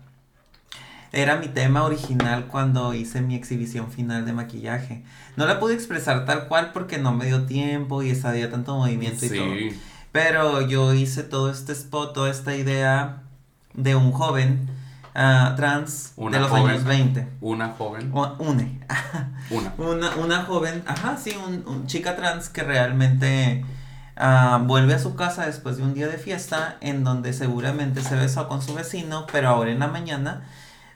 era 1.14 1.38
mi 1.38 1.48
tema 1.48 1.84
original 1.84 2.48
cuando 2.48 2.94
hice 2.94 3.22
mi 3.22 3.36
exhibición 3.36 3.92
final 3.92 4.26
de 4.26 4.34
maquillaje. 4.34 5.04
No 5.38 5.46
la 5.46 5.60
pude 5.60 5.74
expresar 5.74 6.26
tal 6.26 6.48
cual 6.50 6.72
porque 6.74 6.98
no 6.98 7.14
me 7.14 7.26
dio 7.28 7.46
tiempo 7.46 8.04
y 8.04 8.12
había 8.24 8.52
tanto 8.52 8.76
movimiento 8.76 9.26
y 9.26 9.30
todo. 9.30 9.54
Pero 10.18 10.62
yo 10.62 10.94
hice 10.96 11.22
todo 11.22 11.52
este 11.52 11.74
spot, 11.74 12.14
toda 12.14 12.32
esta 12.32 12.56
idea 12.56 13.22
de 13.76 13.96
un 13.96 14.12
joven 14.12 14.68
ah, 15.14 15.54
trans 15.56 16.14
Una 16.16 16.38
de 16.38 16.42
los 16.42 16.50
joven. 16.50 16.72
años 16.72 16.84
20. 16.86 17.28
Una 17.42 17.70
joven. 17.78 18.10
O- 18.12 18.36
Une. 18.40 18.80
Una. 19.52 19.74
Una, 19.78 20.16
una 20.16 20.44
joven, 20.44 20.84
ajá, 20.88 21.18
sí, 21.18 21.36
un, 21.48 21.64
un 21.68 21.86
chica 21.86 22.16
trans 22.16 22.50
que 22.50 22.64
realmente 22.64 23.64
ah, 24.16 24.60
vuelve 24.66 24.96
a 24.96 25.00
su 25.00 25.14
casa 25.16 25.46
después 25.46 25.78
de 25.78 25.84
un 25.84 25.94
día 25.94 26.08
de 26.08 26.18
fiesta 26.18 26.78
en 26.82 27.04
donde 27.04 27.32
seguramente 27.32 28.02
se 28.02 28.16
besó 28.16 28.48
con 28.48 28.64
su 28.64 28.74
vecino, 28.74 29.28
pero 29.32 29.50
ahora 29.50 29.70
en 29.70 29.78
la 29.78 29.88
mañana 29.88 30.42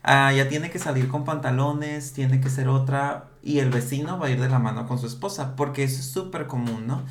ah, 0.04 0.32
ya 0.34 0.48
tiene 0.50 0.70
que 0.70 0.80
salir 0.80 1.08
con 1.08 1.26
pantalones, 1.26 2.14
tiene 2.14 2.42
que 2.42 2.50
ser 2.50 2.68
otra 2.68 3.26
y 3.44 3.60
el 3.60 3.70
vecino 3.70 4.20
va 4.20 4.28
a 4.28 4.30
ir 4.30 4.40
de 4.40 4.50
la 4.50 4.60
mano 4.60 4.88
con 4.88 5.00
su 5.00 5.08
esposa, 5.08 5.56
porque 5.56 5.84
eso 5.84 6.00
es 6.00 6.06
súper 6.06 6.48
común, 6.48 6.86
¿no? 6.86 7.04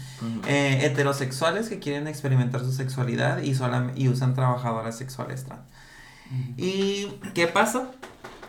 Eh, 0.46 0.80
heterosexuales 0.82 1.68
que 1.68 1.80
quieren 1.80 2.06
experimentar 2.06 2.60
su 2.60 2.72
sexualidad 2.72 3.42
y 3.42 4.08
usan 4.08 4.34
trabajadoras 4.34 4.96
sexuales 4.96 5.44
trans. 5.44 5.62
¿Y 6.56 7.06
qué 7.34 7.46
pasa? 7.48 7.90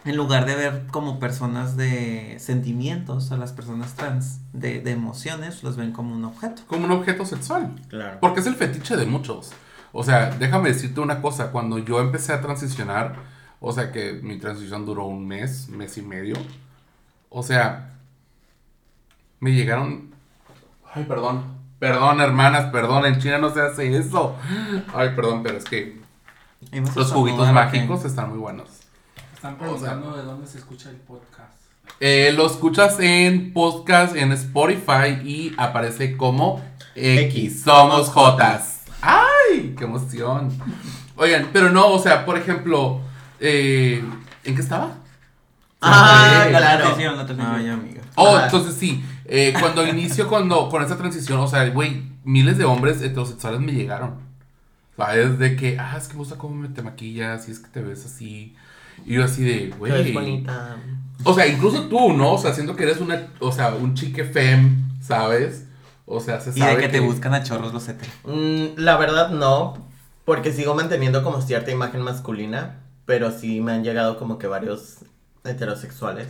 En 0.04 0.16
lugar 0.16 0.46
de 0.46 0.56
ver 0.56 0.88
como 0.92 1.20
personas 1.20 1.78
de 1.78 2.38
sentimientos 2.40 3.32
a 3.32 3.38
las 3.38 3.52
personas 3.52 3.94
trans, 3.94 4.40
de, 4.52 4.80
de 4.82 4.92
emociones, 4.92 5.64
los 5.64 5.78
ven 5.78 5.92
como 5.92 6.16
un 6.16 6.26
objeto. 6.26 6.64
Como 6.68 6.86
un 6.86 6.92
objeto 6.92 7.26
sexual. 7.26 7.76
Claro. 7.88 8.18
Porque 8.20 8.40
es 8.40 8.48
el 8.48 8.56
fetiche 8.56 8.96
de 8.96 9.06
muchos. 9.06 9.52
O 9.92 10.04
sea, 10.04 10.32
déjame 10.32 10.70
decirte 10.70 11.02
una 11.02 11.22
cosa. 11.22 11.52
Cuando 11.52 11.78
yo 11.78 12.00
empecé 12.00 12.34
a 12.34 12.42
transicionar, 12.42 13.16
o 13.62 13.72
sea 13.72 13.92
que 13.92 14.14
mi 14.24 14.40
transición 14.40 14.86
duró 14.86 15.06
un 15.06 15.28
mes, 15.28 15.70
mes 15.70 15.96
y 15.98 16.02
medio. 16.02 16.36
O 17.30 17.44
sea, 17.44 17.94
me 19.40 19.52
llegaron. 19.52 20.10
Ay, 20.94 21.06
perdón. 21.06 21.44
Perdón, 21.78 22.20
hermanas, 22.22 22.72
perdón. 22.72 23.06
En 23.06 23.20
China 23.20 23.38
no 23.38 23.54
se 23.54 23.62
hace 23.62 23.96
eso. 23.96 24.36
Ay, 24.94 25.10
perdón, 25.16 25.44
pero 25.44 25.58
es 25.58 25.66
que 25.66 26.02
los 26.96 27.12
juguitos 27.12 27.52
mágicos 27.54 28.04
están 28.04 28.30
muy 28.30 28.40
buenos. 28.40 28.70
Están 29.34 29.58
preguntando 29.58 30.18
de 30.18 30.24
dónde 30.24 30.48
se 30.48 30.58
escucha 30.58 30.90
el 30.90 30.98
podcast. 30.98 31.54
Eh, 32.00 32.34
lo 32.36 32.48
escuchas 32.48 33.00
en 33.00 33.54
podcast 33.54 34.16
en 34.16 34.32
Spotify 34.32 35.22
y 35.24 35.54
aparece 35.58 36.18
como 36.18 36.64
X. 36.96 37.36
X. 37.36 37.62
Somos 37.64 38.10
Jotas. 38.10 38.82
¡Ay! 39.02 39.76
¡Qué 39.78 39.84
emoción! 39.84 40.52
Oigan, 41.16 41.50
pero 41.54 41.70
no, 41.70 41.90
o 41.90 42.00
sea, 42.00 42.26
por 42.26 42.38
ejemplo, 42.38 43.02
eh, 43.42 44.04
¿en 44.46 44.56
qué 44.56 44.62
estaba? 44.62 44.96
Ah, 45.82 46.44
Sí. 46.46 46.52
La 46.54 46.60
claro. 46.60 46.82
transición, 46.84 47.18
la 47.18 47.26
transición. 47.26 47.56
Ay, 47.56 47.70
amiga. 47.70 48.02
Oh, 48.16 48.36
Ajá. 48.36 48.46
entonces 48.46 48.76
sí. 48.76 49.04
eh, 49.26 49.54
cuando 49.60 49.86
inicio 49.86 50.28
cuando, 50.30 50.70
con 50.70 50.84
esa 50.84 50.96
transición, 50.98 51.40
o 51.40 51.48
sea, 51.48 51.68
güey, 51.70 52.04
miles 52.24 52.58
de 52.58 52.66
hombres 52.66 53.02
heterosexuales 53.02 53.60
me 53.60 53.72
llegaron. 53.74 54.16
¿Sabes? 54.98 55.40
De 55.40 55.56
que, 55.56 55.80
ah, 55.80 55.96
es 55.98 56.08
que 56.08 56.14
me 56.14 56.20
gusta 56.20 56.38
cómo 56.38 56.68
te 56.70 56.82
maquillas 56.84 57.48
y 57.48 57.52
es 57.52 57.60
que 57.60 57.70
te 57.70 57.82
ves 57.82 58.06
así. 58.06 58.56
Y 59.06 59.14
yo 59.16 59.24
así 59.24 59.42
de, 59.44 59.74
güey. 59.78 60.12
bonita. 60.14 60.76
O 61.24 61.34
sea, 61.34 61.48
incluso 61.48 61.84
tú, 61.88 62.14
¿no? 62.14 62.34
O 62.34 62.38
sea, 62.38 62.54
siento 62.54 62.76
que 62.76 62.84
eres 62.84 63.00
una, 63.00 63.28
o 63.40 63.52
sea, 63.52 63.70
un 63.74 63.96
chique 63.96 64.24
fem, 64.24 64.84
¿sabes? 65.02 65.66
O 66.06 66.20
sea, 66.20 66.40
se 66.42 66.52
Y 66.52 66.54
sabe 66.60 66.76
de 66.76 66.82
que 66.82 66.90
te 66.90 67.00
buscan 67.00 67.34
a 67.34 67.42
chorros 67.42 67.74
los 67.74 67.88
heteros. 67.88 68.14
Mm, 68.26 68.78
la 68.80 68.98
verdad 68.98 69.30
no, 69.30 69.78
porque 70.26 70.52
sigo 70.52 70.76
manteniendo 70.76 71.24
como 71.24 71.42
cierta 71.42 71.72
imagen 71.72 72.02
masculina, 72.02 72.76
pero 73.12 73.30
sí 73.30 73.60
me 73.60 73.74
han 73.74 73.84
llegado 73.84 74.18
como 74.18 74.38
que 74.38 74.48
varios 74.48 75.00
heterosexuales. 75.44 76.28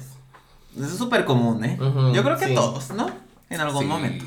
Eso 0.75 0.85
es 0.85 0.97
súper 0.97 1.25
común, 1.25 1.63
¿eh? 1.63 1.77
Yo 2.11 2.23
creo 2.23 2.37
que 2.39 2.47
sí. 2.47 2.55
todos, 2.55 2.89
¿no? 2.89 3.07
En 3.51 3.61
algún 3.61 3.83
Sí. 3.83 3.87
momento. 3.87 4.25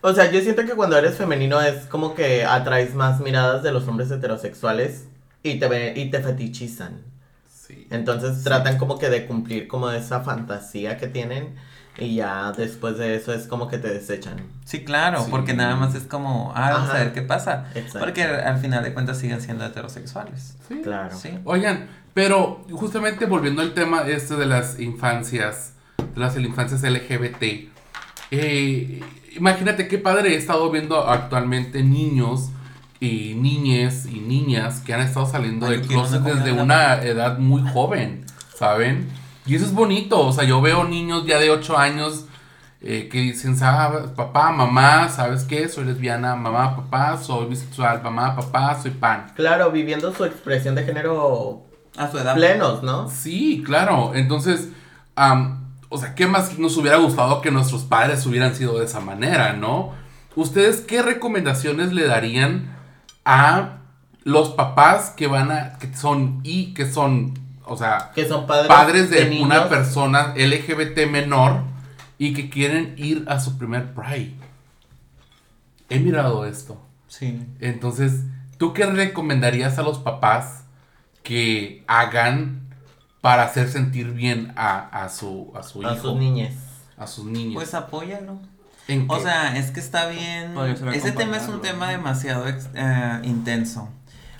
O 0.00 0.14
sea, 0.14 0.30
yo 0.30 0.40
siento 0.40 0.64
que 0.64 0.72
cuando 0.72 0.96
eres 0.96 1.16
femenino 1.18 1.60
es 1.60 1.84
como 1.84 2.14
que 2.14 2.46
atraes 2.46 2.94
más 2.94 3.20
miradas 3.20 3.62
de 3.62 3.70
los 3.70 3.86
hombres 3.86 4.10
heterosexuales 4.10 5.04
y 5.42 5.58
te, 5.58 5.68
ve- 5.68 5.92
y 5.94 6.10
te 6.10 6.20
fetichizan. 6.22 7.02
Sí. 7.54 7.86
Entonces 7.90 8.42
tratan 8.44 8.78
como 8.78 8.98
que 8.98 9.10
de 9.10 9.26
cumplir 9.26 9.68
como 9.68 9.90
esa 9.90 10.20
fantasía 10.22 10.96
que 10.96 11.06
tienen 11.06 11.54
y 11.98 12.14
ya 12.16 12.52
después 12.52 12.96
de 12.98 13.16
eso 13.16 13.32
es 13.32 13.46
como 13.46 13.68
que 13.68 13.78
te 13.78 13.88
desechan. 13.88 14.36
Sí, 14.64 14.84
claro, 14.84 15.22
Sí. 15.24 15.30
porque 15.30 15.54
nada 15.54 15.76
más 15.76 15.94
es 15.94 16.04
como, 16.04 16.52
ah, 16.54 16.70
vamos 16.72 16.90
Ajá. 16.90 16.98
a 17.00 17.04
ver 17.04 17.12
qué 17.12 17.22
pasa. 17.22 17.66
Exacto. 17.74 17.98
Porque 18.00 18.22
al 18.24 18.58
final 18.58 18.84
de 18.84 18.92
cuentas 18.94 19.18
siguen 19.18 19.40
siendo 19.40 19.64
heterosexuales. 19.64 20.56
Sí. 20.68 20.80
Claro. 20.82 21.16
Sí. 21.16 21.30
Oigan, 21.44 21.88
pero 22.14 22.64
justamente 22.70 23.26
volviendo 23.26 23.62
al 23.62 23.74
tema 23.74 24.02
este 24.06 24.36
de 24.36 24.46
las 24.46 24.78
infancias, 24.80 25.72
de 26.14 26.20
las 26.20 26.36
infancias 26.36 26.82
LGBT, 26.82 27.68
eh, 28.30 29.00
imagínate 29.36 29.88
qué 29.88 29.98
padre 29.98 30.34
he 30.34 30.36
estado 30.36 30.70
viendo 30.70 31.08
actualmente 31.08 31.82
niños 31.82 32.50
y 33.00 33.34
niñes 33.34 34.06
y 34.06 34.20
niñas 34.20 34.80
que 34.80 34.92
han 34.94 35.00
estado 35.00 35.26
saliendo 35.26 35.66
Ay, 35.66 35.78
del 35.78 35.86
closet 35.86 36.20
desde 36.22 36.52
una 36.52 37.00
edad 37.02 37.38
muy 37.38 37.62
joven, 37.70 38.24
¿saben? 38.56 39.08
Y 39.48 39.54
eso 39.56 39.64
es 39.64 39.72
bonito, 39.72 40.20
o 40.26 40.32
sea, 40.32 40.44
yo 40.44 40.60
veo 40.60 40.84
niños 40.84 41.24
ya 41.26 41.38
de 41.38 41.50
8 41.50 41.76
años 41.78 42.26
eh, 42.80 43.08
que 43.10 43.18
dicen, 43.20 43.56
"Sabes, 43.56 44.10
papá, 44.10 44.52
mamá, 44.52 45.08
¿sabes 45.08 45.42
qué? 45.44 45.68
Soy 45.68 45.84
lesbiana, 45.84 46.36
mamá, 46.36 46.76
papá, 46.76 47.16
soy 47.16 47.46
bisexual, 47.46 48.02
mamá, 48.02 48.36
papá, 48.36 48.80
soy 48.80 48.92
pan. 48.92 49.32
Claro, 49.34 49.72
viviendo 49.72 50.14
su 50.14 50.24
expresión 50.24 50.74
de 50.76 50.84
género 50.84 51.62
A 51.96 52.08
su 52.10 52.18
edad. 52.18 52.34
plenos, 52.34 52.82
¿no? 52.84 53.08
Sí, 53.10 53.64
claro. 53.66 54.12
Entonces, 54.14 54.68
o 55.88 55.98
sea, 55.98 56.14
¿qué 56.14 56.26
más 56.26 56.58
nos 56.58 56.76
hubiera 56.76 56.98
gustado 56.98 57.40
que 57.40 57.50
nuestros 57.50 57.82
padres 57.82 58.24
hubieran 58.26 58.54
sido 58.54 58.78
de 58.78 58.84
esa 58.84 59.00
manera, 59.00 59.54
no? 59.54 59.92
¿Ustedes 60.36 60.80
qué 60.82 61.02
recomendaciones 61.02 61.92
le 61.92 62.04
darían 62.06 62.76
a 63.24 63.78
los 64.22 64.50
papás 64.50 65.10
que 65.10 65.26
van 65.26 65.50
a, 65.50 65.78
que 65.78 65.92
son 65.96 66.40
y 66.44 66.74
que 66.74 66.88
son, 66.88 67.34
o 67.68 67.76
sea, 67.76 68.10
Que 68.14 68.26
son 68.26 68.46
padres, 68.46 68.68
padres 68.68 69.10
de, 69.10 69.40
una 69.42 69.68
persona 69.68 70.34
LGBT 70.36 71.06
menor 71.10 71.62
y 72.18 72.32
que 72.34 72.50
quieren 72.50 72.94
ir 72.96 73.24
a 73.28 73.38
su 73.40 73.56
primer 73.58 73.92
Pride? 73.94 74.34
He 75.90 75.98
mirado 76.00 76.44
esto. 76.44 76.80
Sí. 77.08 77.40
Entonces, 77.60 78.22
¿tú 78.58 78.72
qué 78.72 78.84
recomendarías 78.86 79.78
a 79.78 79.82
los 79.82 79.98
papás 79.98 80.64
que 81.22 81.84
hagan 81.86 82.68
para 83.20 83.44
hacer 83.44 83.68
sentir 83.68 84.12
bien 84.12 84.52
a, 84.56 84.78
a 85.04 85.08
su, 85.08 85.52
a 85.56 85.62
su 85.62 85.80
hijo? 85.80 85.90
a 85.90 85.96
sus 85.96 86.16
niñes. 86.16 86.54
A 86.98 87.06
sus 87.06 87.24
niños. 87.24 87.54
Pues 87.54 87.74
apóyalo. 87.74 88.38
¿En 88.88 89.04
O 89.10 89.16
qué? 89.16 89.22
sea, 89.22 89.56
es 89.56 89.70
que 89.70 89.80
está 89.80 90.08
bien. 90.08 90.54
Ese 90.92 91.12
tema 91.12 91.36
es 91.36 91.48
un 91.48 91.60
tema 91.60 91.90
demasiado 91.90 92.48
ex- 92.48 92.68
eh, 92.74 93.20
intenso. 93.22 93.88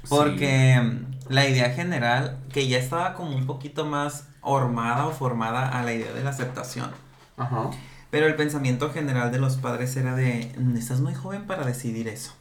Porque 0.09 0.81
la 1.29 1.49
idea 1.49 1.71
general, 1.71 2.39
que 2.53 2.69
ya 2.69 2.79
estaba 2.79 3.15
como 3.15 3.37
un 3.37 3.47
poquito 3.47 3.85
más 3.85 4.29
hormada 4.41 5.07
o 5.07 5.13
formada 5.13 5.69
a 5.69 5.83
la 5.83 5.93
idea 5.93 6.13
de 6.13 6.23
la 6.25 6.31
aceptación. 6.31 6.91
Ajá. 7.37 7.71
Pero 8.11 8.27
el 8.27 8.37
pensamiento 8.37 8.91
general 8.91 9.31
de 9.31 9.39
los 9.39 9.57
padres 9.57 9.95
era 9.97 10.15
de, 10.15 10.53
"Mm, 10.59 10.77
estás 10.77 11.01
muy 11.01 11.15
joven 11.15 11.47
para 11.47 11.65
decidir 11.65 12.09
eso. 12.09 12.33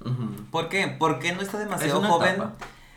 Ujú. 0.00 0.46
¿Por 0.50 0.68
qué? 0.68 0.88
¿Por 0.88 1.18
qué 1.18 1.32
no 1.34 1.42
está 1.42 1.58
demasiado 1.58 2.02
joven? 2.02 2.34
etapa. 2.36 2.52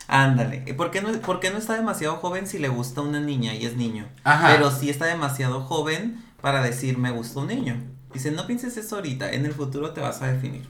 Ándale. 0.07 0.73
¿Por 0.75 0.91
qué, 0.91 1.01
no, 1.01 1.11
¿Por 1.19 1.39
qué 1.39 1.49
no 1.51 1.57
está 1.57 1.73
demasiado 1.73 2.15
joven 2.17 2.47
si 2.47 2.59
le 2.59 2.67
gusta 2.69 3.01
una 3.01 3.19
niña 3.19 3.53
y 3.53 3.65
es 3.65 3.75
niño? 3.75 4.07
Ajá. 4.23 4.49
Pero 4.55 4.71
sí 4.71 4.89
está 4.89 5.05
demasiado 5.05 5.61
joven 5.61 6.23
para 6.41 6.61
decir 6.61 6.97
me 6.97 7.11
gusta 7.11 7.39
un 7.39 7.47
niño. 7.47 7.81
Dice, 8.13 8.31
no 8.31 8.47
pienses 8.47 8.77
eso 8.77 8.95
ahorita, 8.95 9.31
en 9.31 9.45
el 9.45 9.53
futuro 9.53 9.91
te 9.91 10.01
vas 10.01 10.21
a 10.21 10.27
definir. 10.27 10.67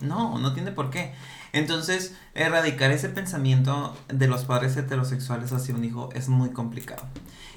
No, 0.00 0.38
no 0.38 0.54
tiene 0.54 0.72
por 0.72 0.90
qué. 0.90 1.12
Entonces, 1.52 2.14
erradicar 2.34 2.90
ese 2.92 3.08
pensamiento 3.08 3.96
de 4.08 4.26
los 4.26 4.44
padres 4.44 4.76
heterosexuales 4.76 5.52
hacia 5.52 5.74
un 5.74 5.84
hijo 5.84 6.08
es 6.14 6.28
muy 6.28 6.50
complicado. 6.50 7.02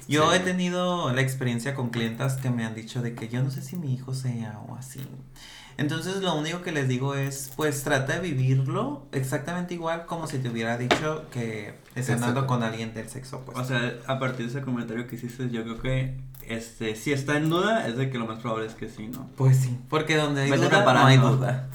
Yo 0.06 0.30
Sí. 0.30 0.36
he 0.36 0.40
tenido 0.40 1.12
la 1.12 1.20
experiencia 1.22 1.74
con 1.74 1.88
clientas 1.90 2.34
que 2.36 2.50
me 2.50 2.64
han 2.64 2.74
dicho 2.74 3.02
de 3.02 3.14
que 3.14 3.28
yo 3.28 3.42
no 3.42 3.50
sé 3.50 3.62
si 3.62 3.76
mi 3.76 3.92
hijo 3.94 4.14
sea 4.14 4.60
o 4.68 4.76
así. 4.76 5.00
Entonces 5.78 6.18
lo 6.22 6.34
único 6.34 6.62
que 6.62 6.72
les 6.72 6.88
digo 6.88 7.14
es, 7.14 7.50
pues 7.56 7.82
trata 7.82 8.14
de 8.14 8.20
vivirlo 8.20 9.06
exactamente 9.12 9.74
igual 9.74 10.06
como 10.06 10.26
si 10.26 10.38
te 10.38 10.48
hubiera 10.48 10.78
dicho 10.78 11.26
que 11.30 11.74
andando 11.96 12.40
Exacto. 12.40 12.46
con 12.46 12.62
alguien 12.62 12.94
del 12.94 13.08
sexo 13.08 13.38
opuesto. 13.38 13.62
O 13.62 13.64
sea, 13.64 13.94
a 14.06 14.18
partir 14.18 14.46
de 14.46 14.52
ese 14.52 14.62
comentario 14.62 15.06
que 15.06 15.16
hiciste, 15.16 15.50
yo 15.50 15.62
creo 15.64 15.80
que 15.80 16.16
este, 16.46 16.94
si 16.94 17.12
está 17.12 17.36
en 17.36 17.48
duda, 17.48 17.86
es 17.88 17.96
de 17.96 18.08
que 18.08 18.18
lo 18.18 18.26
más 18.26 18.38
probable 18.38 18.66
es 18.66 18.74
que 18.74 18.88
sí, 18.88 19.08
¿no? 19.08 19.28
pues 19.36 19.56
sí, 19.56 19.78
porque 19.88 20.16
donde 20.16 20.42
hay 20.42 20.50
duda, 20.50 20.94
no 20.94 21.06
hay 21.06 21.16
duda. 21.18 21.68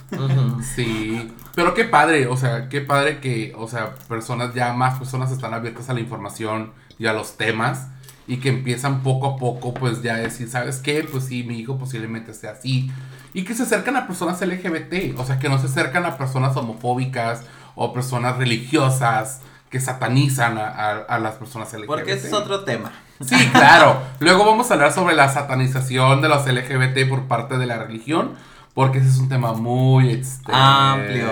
Sí, 0.76 1.32
pero 1.56 1.74
qué 1.74 1.86
padre, 1.86 2.28
o 2.28 2.38
sea, 2.38 2.70
qué 2.70 2.82
padre 2.82 3.20
que, 3.20 3.54
o 3.58 3.68
sea, 3.68 3.96
personas 4.08 4.54
ya 4.54 4.74
más 4.74 4.98
personas 4.98 5.32
están 5.32 5.54
abiertas 5.54 5.90
a 5.90 5.94
la 5.94 6.00
información 6.00 6.72
y 6.98 7.08
a 7.08 7.14
los 7.14 7.36
temas 7.36 7.88
y 8.28 8.38
que 8.38 8.50
empiezan 8.50 9.04
poco 9.04 9.28
a 9.28 9.38
poco, 9.38 9.74
pues 9.74 10.02
ya 10.02 10.16
a 10.16 10.20
decir, 10.20 10.48
¿sabes 10.48 10.78
qué? 10.78 11.06
Pues 11.10 11.26
sí, 11.26 11.44
mi 11.44 11.60
hijo 11.60 11.78
posiblemente 11.78 12.34
sea 12.34 12.52
así. 12.52 12.90
Y 13.34 13.44
que 13.44 13.54
se 13.54 13.64
acercan 13.64 13.96
a 13.98 14.08
personas 14.08 14.40
LGBT, 14.42 15.20
o 15.20 15.26
sea, 15.26 15.40
que 15.40 15.50
no 15.50 15.58
se 15.58 15.66
acercan 15.66 16.06
a 16.06 16.18
personas 16.18 16.56
homofóbicas 16.56 17.44
o 17.76 17.94
personas 17.94 18.38
religiosas 18.38 19.42
que 19.72 19.80
satanizan 19.80 20.58
a, 20.60 20.68
a- 20.68 20.98
a 21.00 21.18
las 21.20 21.36
personas 21.36 21.74
LGBT. 21.74 21.88
Porque 21.88 22.12
ese 22.14 22.28
es 22.28 22.34
otro 22.34 22.64
tema. 22.64 22.92
Sí, 23.22 23.36
claro. 23.54 24.00
Luego 24.20 24.46
vamos 24.46 24.70
a 24.70 24.76
hablar 24.76 24.92
sobre 24.92 25.16
la 25.16 25.30
satanización 25.30 26.22
de 26.22 26.28
los 26.30 26.46
LGBT 26.46 27.08
por 27.10 27.24
parte 27.28 27.58
de 27.58 27.66
la 27.66 27.78
religión, 27.80 28.34
porque 28.74 28.98
ese 29.00 29.08
es 29.10 29.18
un 29.18 29.30
tema 29.30 29.54
muy 29.54 30.12
extenso. 30.12 30.54
Amplio. 30.54 31.28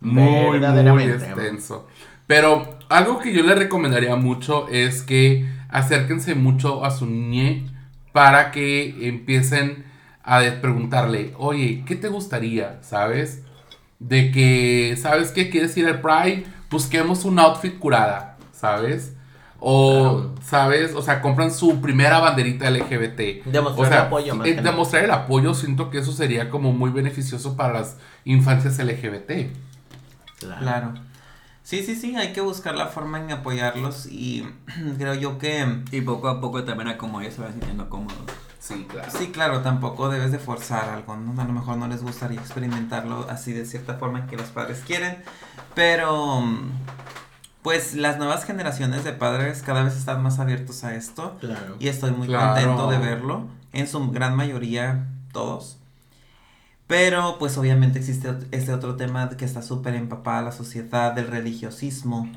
Muy, 0.00 0.58
muy 0.92 1.04
extenso. 1.36 1.86
Pero 2.26 2.78
algo 2.88 3.18
que 3.20 3.32
yo 3.32 3.42
les 3.42 3.58
recomendaría 3.58 4.16
mucho 4.16 4.68
es 4.68 5.02
que 5.02 5.48
acérquense 5.68 6.34
mucho 6.34 6.84
a 6.84 6.90
su 6.90 7.06
niñe 7.06 7.66
para 8.12 8.50
que 8.50 9.08
empiecen 9.08 9.84
a 10.24 10.40
preguntarle, 10.60 11.34
oye, 11.38 11.84
¿qué 11.86 11.96
te 11.96 12.08
gustaría? 12.08 12.78
¿Sabes? 12.82 13.42
De 13.98 14.30
que, 14.32 14.96
¿sabes 15.00 15.30
qué? 15.30 15.50
¿Quieres 15.50 15.76
ir 15.76 15.86
al 15.86 16.00
Pride? 16.00 16.44
Busquemos 16.72 17.24
un 17.24 17.38
outfit 17.38 17.78
curada, 17.78 18.36
¿sabes? 18.52 19.12
O, 19.60 20.00
Claro. 20.00 20.34
¿sabes? 20.44 20.94
O 20.96 21.02
sea, 21.02 21.20
compran 21.22 21.52
su 21.52 21.80
primera 21.80 22.18
banderita 22.18 22.68
LGBT. 22.68 23.44
Demostrar 23.44 23.86
O 23.86 23.88
sea, 23.88 24.02
apoyo 24.02 24.34
más 24.34 24.46
eh, 24.46 24.50
que 24.50 24.56
nada. 24.56 24.70
demostrar 24.72 25.04
el 25.04 25.10
apoyo, 25.12 25.54
siento 25.54 25.88
que 25.90 25.98
eso 25.98 26.10
sería 26.12 26.50
como 26.50 26.72
muy 26.72 26.90
beneficioso 26.90 27.56
para 27.56 27.74
las 27.74 27.96
infancias 28.24 28.78
LGBT. 28.78 29.52
Claro. 30.40 30.60
Claro. 30.60 30.94
Sí, 31.62 31.84
sí, 31.84 31.94
sí, 31.94 32.16
hay 32.16 32.32
que 32.32 32.40
buscar 32.40 32.74
la 32.74 32.86
forma 32.88 33.20
en 33.20 33.30
apoyarlos 33.30 34.06
y 34.06 34.44
creo 34.98 35.14
yo 35.14 35.38
que 35.38 35.64
Y 35.92 36.00
poco 36.00 36.26
a 36.28 36.40
poco 36.40 36.64
también 36.64 36.88
a 36.88 36.98
como 36.98 37.20
ellos 37.20 37.34
se 37.34 37.42
van 37.42 37.52
sintiendo 37.52 37.88
cómodos. 37.88 38.18
Sí, 38.62 38.86
claro. 38.88 39.10
sí, 39.18 39.32
claro, 39.32 39.60
tampoco 39.62 40.08
debes 40.08 40.30
de 40.30 40.38
forzar 40.38 40.88
algo, 40.88 41.16
¿no? 41.16 41.40
A 41.40 41.44
lo 41.44 41.52
mejor 41.52 41.78
no 41.78 41.88
les 41.88 42.00
gustaría 42.00 42.38
experimentarlo 42.38 43.26
así 43.28 43.52
de 43.52 43.66
cierta 43.66 43.94
forma 43.94 44.20
en 44.20 44.26
que 44.28 44.36
los 44.36 44.50
padres 44.50 44.82
quieren, 44.86 45.16
pero 45.74 46.44
pues 47.62 47.94
las 47.94 48.18
nuevas 48.18 48.44
generaciones 48.44 49.02
de 49.02 49.12
padres 49.14 49.62
cada 49.62 49.82
vez 49.82 49.96
están 49.96 50.22
más 50.22 50.38
abiertos 50.38 50.84
a 50.84 50.94
esto 50.94 51.36
Claro. 51.40 51.74
y 51.80 51.88
estoy 51.88 52.12
muy 52.12 52.28
Claro. 52.28 52.54
contento 52.54 52.88
de 52.90 52.98
verlo, 52.98 53.48
en 53.72 53.88
su 53.88 54.10
gran 54.12 54.36
mayoría 54.36 55.06
todos. 55.32 55.78
Pero 56.86 57.38
pues 57.40 57.56
obviamente 57.58 57.98
existe 57.98 58.32
este 58.52 58.72
otro 58.72 58.96
tema 58.96 59.28
que 59.30 59.44
está 59.44 59.62
súper 59.62 59.94
empapada 59.94 60.42
la 60.42 60.52
sociedad 60.52 61.12
del 61.14 61.26
religiosismo, 61.28 62.30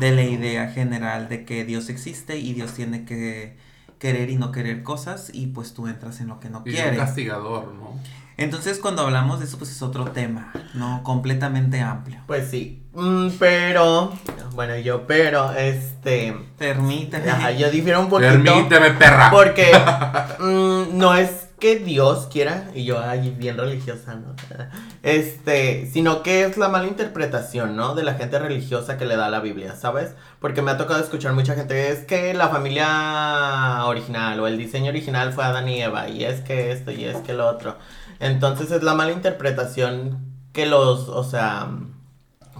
de 0.00 0.12
la 0.12 0.22
idea 0.22 0.68
general 0.70 1.28
de 1.28 1.44
que 1.44 1.64
Dios 1.64 1.88
existe 1.90 2.38
y 2.38 2.52
Dios 2.54 2.72
tiene 2.74 3.04
que 3.04 3.56
querer 3.98 4.30
y 4.30 4.36
no 4.36 4.52
querer 4.52 4.82
cosas 4.82 5.30
y 5.32 5.48
pues 5.48 5.74
tú 5.74 5.86
entras 5.88 6.20
en 6.20 6.28
lo 6.28 6.40
que 6.40 6.48
no 6.50 6.62
Y 6.64 6.72
quieres. 6.72 6.98
castigador, 6.98 7.74
¿no? 7.74 7.98
Entonces 8.36 8.78
cuando 8.78 9.02
hablamos 9.02 9.40
de 9.40 9.46
eso 9.46 9.58
pues 9.58 9.70
es 9.72 9.82
otro 9.82 10.04
tema, 10.12 10.52
¿no? 10.74 11.02
Completamente 11.02 11.80
amplio. 11.80 12.20
Pues 12.26 12.48
sí. 12.48 12.84
Mm, 12.94 13.30
pero, 13.38 14.12
bueno, 14.54 14.76
yo, 14.78 15.06
pero, 15.08 15.52
este. 15.52 16.36
Permíteme. 16.56 17.30
Ajá, 17.30 17.50
yo 17.50 17.68
difiero 17.70 18.00
un 18.00 18.08
poquito. 18.08 18.30
Permíteme, 18.30 18.90
perra. 18.92 19.30
Porque 19.30 19.72
mm, 20.38 20.96
no 20.96 21.14
es 21.16 21.47
que 21.58 21.76
Dios 21.76 22.28
quiera, 22.30 22.70
y 22.74 22.84
yo 22.84 23.00
ahí 23.00 23.30
bien 23.30 23.56
religiosa, 23.56 24.14
¿no? 24.14 24.34
Este, 25.02 25.88
sino 25.92 26.22
que 26.22 26.44
es 26.44 26.56
la 26.56 26.68
mala 26.68 26.86
interpretación, 26.86 27.76
¿no? 27.76 27.94
De 27.94 28.02
la 28.02 28.14
gente 28.14 28.38
religiosa 28.38 28.98
que 28.98 29.06
le 29.06 29.16
da 29.16 29.28
la 29.30 29.40
Biblia, 29.40 29.74
¿sabes? 29.74 30.14
Porque 30.40 30.62
me 30.62 30.70
ha 30.70 30.76
tocado 30.76 31.00
escuchar 31.00 31.32
mucha 31.32 31.54
gente, 31.54 31.90
es 31.90 32.00
que 32.00 32.34
la 32.34 32.48
familia 32.48 33.84
original 33.86 34.38
o 34.40 34.46
el 34.46 34.58
diseño 34.58 34.90
original 34.90 35.32
fue 35.32 35.44
Adán 35.44 35.68
y 35.68 35.82
Eva, 35.82 36.08
y 36.08 36.24
es 36.24 36.40
que 36.40 36.72
esto, 36.72 36.90
y 36.90 37.04
es 37.04 37.16
que 37.18 37.32
lo 37.32 37.46
otro. 37.46 37.76
Entonces 38.20 38.70
es 38.70 38.82
la 38.82 38.94
mala 38.94 39.12
interpretación 39.12 40.18
que 40.52 40.66
los, 40.66 41.08
o 41.08 41.24
sea, 41.24 41.68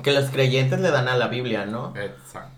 que 0.03 0.13
los 0.13 0.31
creyentes 0.31 0.81
le 0.81 0.91
dan 0.91 1.09
a 1.09 1.17
la 1.17 1.29
Biblia, 1.29 1.67
¿no? 1.67 1.95
Exacto. 1.97 2.58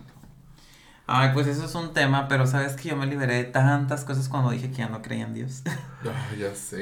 Ay, 1.13 1.31
pues 1.35 1.49
eso 1.49 1.65
es 1.65 1.75
un 1.75 1.93
tema, 1.93 2.29
pero 2.29 2.47
sabes 2.47 2.75
que 2.75 2.91
yo 2.91 2.97
me 2.97 3.05
liberé 3.05 3.35
de 3.35 3.45
tantas 3.45 4.05
cosas 4.05 4.29
cuando 4.29 4.51
dije 4.51 4.71
que 4.71 4.77
ya 4.77 4.89
no 4.89 5.03
creía 5.03 5.25
en 5.25 5.35
Dios. 5.35 5.63
Ay, 6.05 6.39
ya 6.41 6.55
sé. 6.55 6.77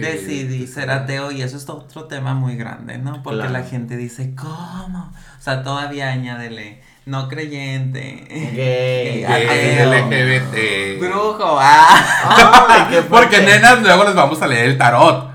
Decidí 0.00 0.68
ser 0.68 0.88
ateo 0.90 1.32
y 1.32 1.42
eso 1.42 1.56
es 1.56 1.68
otro 1.68 2.04
tema 2.04 2.32
muy 2.34 2.54
grande, 2.56 2.98
¿no? 2.98 3.24
Porque 3.24 3.40
Claro. 3.40 3.52
la 3.54 3.64
gente 3.64 3.96
dice, 3.96 4.36
¿cómo? 4.36 5.12
O 5.36 5.42
sea, 5.42 5.64
todavía 5.64 6.10
añádele, 6.12 6.80
no 7.06 7.28
creyente. 7.28 8.24
Gay, 8.30 9.22
Gay, 9.24 9.24
ateo, 9.24 9.92
LGBT. 9.92 11.00
Brujo, 11.00 11.58
ah. 11.60 12.66
Ay, 12.68 12.86
qué 12.90 13.02
Porque 13.10 13.40
nenas 13.40 13.82
luego 13.82 14.04
les 14.04 14.14
vamos 14.14 14.40
a 14.42 14.46
leer 14.46 14.66
el 14.66 14.78
tarot. 14.78 15.32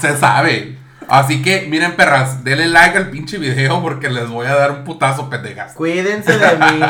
Se 0.00 0.16
sabe. 0.16 0.76
Así 1.08 1.42
que, 1.42 1.66
miren, 1.68 1.94
perras, 1.94 2.42
denle 2.42 2.66
like 2.66 2.96
al 2.98 3.10
pinche 3.10 3.38
video 3.38 3.80
porque 3.82 4.08
les 4.08 4.28
voy 4.28 4.46
a 4.46 4.54
dar 4.56 4.72
un 4.72 4.82
putazo, 4.84 5.30
pendejas. 5.30 5.74
Cuídense 5.74 6.36
de 6.36 6.56
mí. 6.56 6.80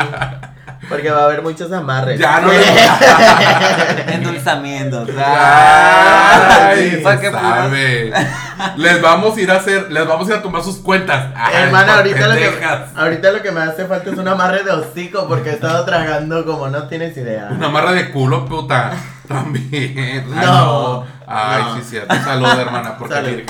Porque 0.87 1.09
va 1.09 1.21
a 1.21 1.25
haber 1.25 1.41
muchos 1.41 1.71
amarres. 1.71 2.19
Ya 2.19 2.39
no 2.41 2.51
Endulzamientos. 4.13 5.09
Ay, 5.17 7.03
Ay, 7.03 7.21
sabe. 7.31 8.13
Les 8.77 9.01
vamos 9.01 9.35
a 9.35 9.41
ir 9.41 9.51
a 9.51 9.55
hacer, 9.55 9.91
les 9.91 10.07
vamos 10.07 10.27
a 10.27 10.31
ir 10.33 10.37
a 10.37 10.41
tomar 10.41 10.63
sus 10.63 10.77
cuentas. 10.77 11.31
Ay, 11.35 11.63
Hermana, 11.63 11.87
por 11.87 11.95
ahorita 11.97 12.27
lo, 12.27 12.35
que, 12.35 12.51
ahorita 12.95 13.31
lo 13.31 13.41
que 13.41 13.51
me 13.51 13.61
hace 13.61 13.85
falta 13.85 14.11
es 14.11 14.17
un 14.17 14.27
amarre 14.27 14.63
de 14.63 14.71
hocico 14.71 15.27
porque 15.27 15.49
he 15.49 15.53
estado 15.53 15.83
tragando 15.85 16.45
como 16.45 16.67
no 16.67 16.87
tienes 16.87 17.17
idea. 17.17 17.49
Una 17.51 17.69
marra 17.69 17.91
de 17.91 18.11
culo, 18.11 18.45
puta. 18.45 18.93
También. 19.27 20.25
Ay, 20.35 20.45
No, 20.45 21.03
Ay, 21.27 21.63
no. 21.63 21.75
sí, 21.77 21.81
cierto. 21.89 22.15
Salud, 22.23 22.59
hermana, 22.59 22.97
porque 22.97 23.15
Salud. 23.15 23.41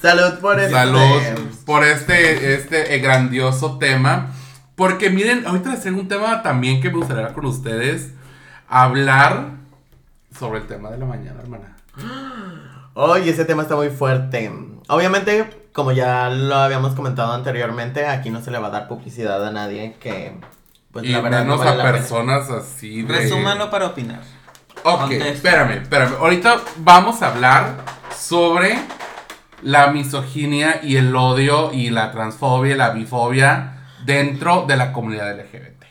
Salud 0.00 0.38
por 0.40 0.58
este. 0.58 0.72
Salud 0.74 1.22
por 1.64 1.84
este, 1.84 2.54
este 2.54 2.94
eh, 2.94 2.98
grandioso 2.98 3.78
tema. 3.78 4.30
Porque 4.74 5.10
miren, 5.10 5.46
ahorita 5.46 5.70
les 5.70 5.82
tengo 5.82 6.00
un 6.00 6.08
tema 6.08 6.42
también 6.42 6.80
que 6.80 6.90
me 6.90 6.96
gustaría 6.96 7.32
con 7.32 7.46
ustedes. 7.46 8.12
Hablar 8.68 9.50
sobre 10.36 10.60
el 10.60 10.66
tema 10.66 10.90
de 10.90 10.98
la 10.98 11.06
mañana, 11.06 11.40
hermana. 11.40 11.76
Oye, 12.94 13.30
ese 13.30 13.44
tema 13.44 13.62
está 13.62 13.76
muy 13.76 13.90
fuerte. 13.90 14.50
Obviamente, 14.88 15.68
como 15.72 15.92
ya 15.92 16.28
lo 16.30 16.56
habíamos 16.56 16.94
comentado 16.94 17.32
anteriormente, 17.32 18.06
aquí 18.06 18.30
no 18.30 18.42
se 18.42 18.50
le 18.50 18.58
va 18.58 18.68
a 18.68 18.70
dar 18.70 18.88
publicidad 18.88 19.46
a 19.46 19.50
nadie 19.50 19.96
que. 20.00 20.38
Pues 20.90 21.04
y 21.06 21.08
la 21.08 21.20
verdad 21.20 21.40
menos 21.40 21.58
no 21.58 21.64
vale 21.64 21.70
a 21.70 21.74
la 21.76 21.84
pena. 21.84 21.98
personas 21.98 22.50
así 22.50 23.02
de... 23.02 23.14
Resúmanlo 23.14 23.70
para 23.70 23.86
opinar. 23.86 24.20
Ok, 24.84 25.10
espérame, 25.12 25.82
espérame. 25.82 26.16
Ahorita 26.18 26.60
vamos 26.78 27.22
a 27.22 27.28
hablar 27.28 27.76
sobre 28.14 28.78
la 29.62 29.90
misoginia 29.90 30.80
y 30.82 30.96
el 30.96 31.14
odio 31.16 31.72
y 31.72 31.88
la 31.90 32.10
transfobia 32.10 32.74
y 32.74 32.76
la 32.76 32.90
bifobia 32.90 33.81
dentro 34.04 34.64
de 34.66 34.76
la 34.76 34.92
comunidad 34.92 35.34
LGBT. 35.38 35.82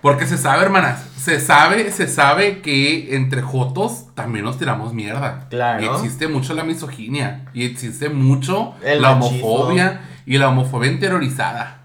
Porque 0.00 0.26
se 0.26 0.38
sabe, 0.38 0.62
hermanas, 0.64 1.04
se 1.18 1.40
sabe, 1.40 1.90
se 1.92 2.08
sabe 2.08 2.62
que 2.62 3.14
entre 3.16 3.42
jotos 3.42 4.06
también 4.14 4.46
nos 4.46 4.56
tiramos 4.58 4.94
mierda. 4.94 5.46
Claro. 5.50 5.82
Y 5.82 5.86
existe 5.86 6.26
mucho 6.26 6.54
la 6.54 6.64
misoginia 6.64 7.44
y 7.52 7.66
existe 7.66 8.08
mucho 8.08 8.74
El 8.82 9.02
la 9.02 9.14
machismo. 9.16 9.46
homofobia 9.46 10.00
y 10.24 10.38
la 10.38 10.48
homofobia 10.48 10.90
interiorizada. 10.90 11.82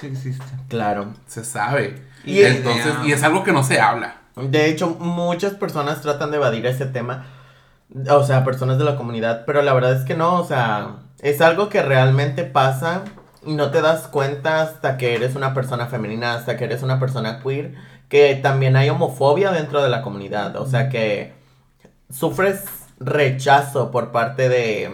Sí 0.00 0.06
existe. 0.06 0.44
Claro. 0.68 1.12
Se 1.26 1.44
sabe. 1.44 2.02
Y- 2.24 2.40
Entonces, 2.40 2.94
y 3.04 3.12
es 3.12 3.22
algo 3.22 3.44
que 3.44 3.52
no 3.52 3.62
se 3.64 3.80
habla. 3.80 4.16
De 4.36 4.70
hecho, 4.70 4.96
muchas 4.98 5.52
personas 5.52 6.00
tratan 6.00 6.30
de 6.30 6.38
evadir 6.38 6.64
ese 6.64 6.86
tema. 6.86 7.26
O 8.10 8.24
sea, 8.24 8.44
personas 8.44 8.78
de 8.78 8.84
la 8.84 8.96
comunidad. 8.96 9.44
Pero 9.44 9.60
la 9.60 9.74
verdad 9.74 9.92
es 9.94 10.04
que 10.06 10.14
no. 10.14 10.40
O 10.40 10.44
sea, 10.46 10.96
es 11.24 11.40
algo 11.40 11.70
que 11.70 11.82
realmente 11.82 12.44
pasa. 12.44 13.02
Y 13.46 13.54
no 13.54 13.70
te 13.70 13.80
das 13.80 14.08
cuenta 14.08 14.62
hasta 14.62 14.96
que 14.98 15.14
eres 15.14 15.34
una 15.36 15.54
persona 15.54 15.86
femenina, 15.86 16.34
hasta 16.34 16.56
que 16.56 16.64
eres 16.64 16.82
una 16.82 17.00
persona 17.00 17.40
queer. 17.42 17.74
Que 18.08 18.34
también 18.36 18.76
hay 18.76 18.90
homofobia 18.90 19.50
dentro 19.50 19.82
de 19.82 19.88
la 19.88 20.02
comunidad. 20.02 20.54
O 20.56 20.66
sea 20.66 20.90
que 20.90 21.32
sufres 22.10 22.64
rechazo 23.00 23.90
por 23.90 24.12
parte 24.12 24.50
de 24.50 24.90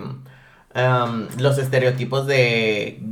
um, 0.74 1.26
los 1.38 1.58
estereotipos 1.58 2.26
de 2.28 3.02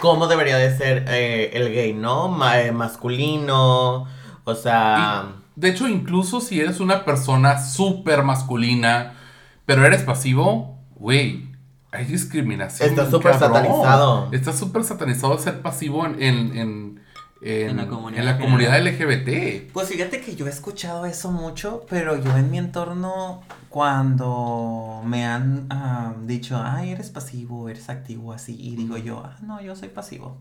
cómo 0.00 0.26
debería 0.26 0.56
de 0.56 0.74
ser 0.74 1.04
eh, 1.08 1.50
el 1.52 1.72
gay, 1.74 1.92
¿no? 1.92 2.34
Eh, 2.54 2.72
masculino. 2.72 4.06
O 4.44 4.54
sea. 4.54 5.26
De 5.56 5.68
hecho, 5.68 5.86
incluso 5.88 6.40
si 6.40 6.58
eres 6.60 6.80
una 6.80 7.04
persona 7.04 7.62
súper 7.62 8.22
masculina, 8.22 9.12
pero 9.66 9.84
eres 9.84 10.02
pasivo, 10.02 10.78
güey, 10.96 11.51
hay 11.92 12.04
discriminación. 12.06 12.88
Está 12.88 13.08
súper 13.10 13.34
satanizado. 13.38 14.28
Está 14.32 14.52
súper 14.52 14.82
satanizado 14.84 15.38
ser 15.38 15.60
pasivo 15.62 16.04
en, 16.06 16.14
en, 16.22 16.56
en, 16.56 17.00
en- 17.42 17.70
En 17.70 17.76
la 17.76 17.86
comunidad 17.88 18.20
en 18.20 18.26
la 18.26 18.38
comunidad 18.38 18.80
LGBT. 18.86 19.72
Pues 19.72 19.88
fíjate 19.88 20.20
que 20.20 20.34
yo 20.34 20.46
he 20.46 20.50
escuchado 20.50 21.06
eso 21.06 21.30
mucho, 21.32 21.84
pero 21.90 22.16
yo 22.16 22.36
en 22.36 22.50
mi 22.50 22.58
entorno, 22.58 23.42
cuando 23.68 25.02
me 25.04 25.24
han 25.26 25.66
ah, 25.70 26.14
dicho, 26.24 26.60
ay, 26.64 26.90
eres 26.90 27.10
pasivo, 27.10 27.68
eres 27.68 27.88
activo, 27.88 28.32
así, 28.32 28.56
y 28.58 28.76
digo 28.76 28.96
yo, 28.96 29.22
ah, 29.24 29.36
no, 29.42 29.60
yo 29.60 29.74
soy 29.76 29.88
pasivo. 29.88 30.38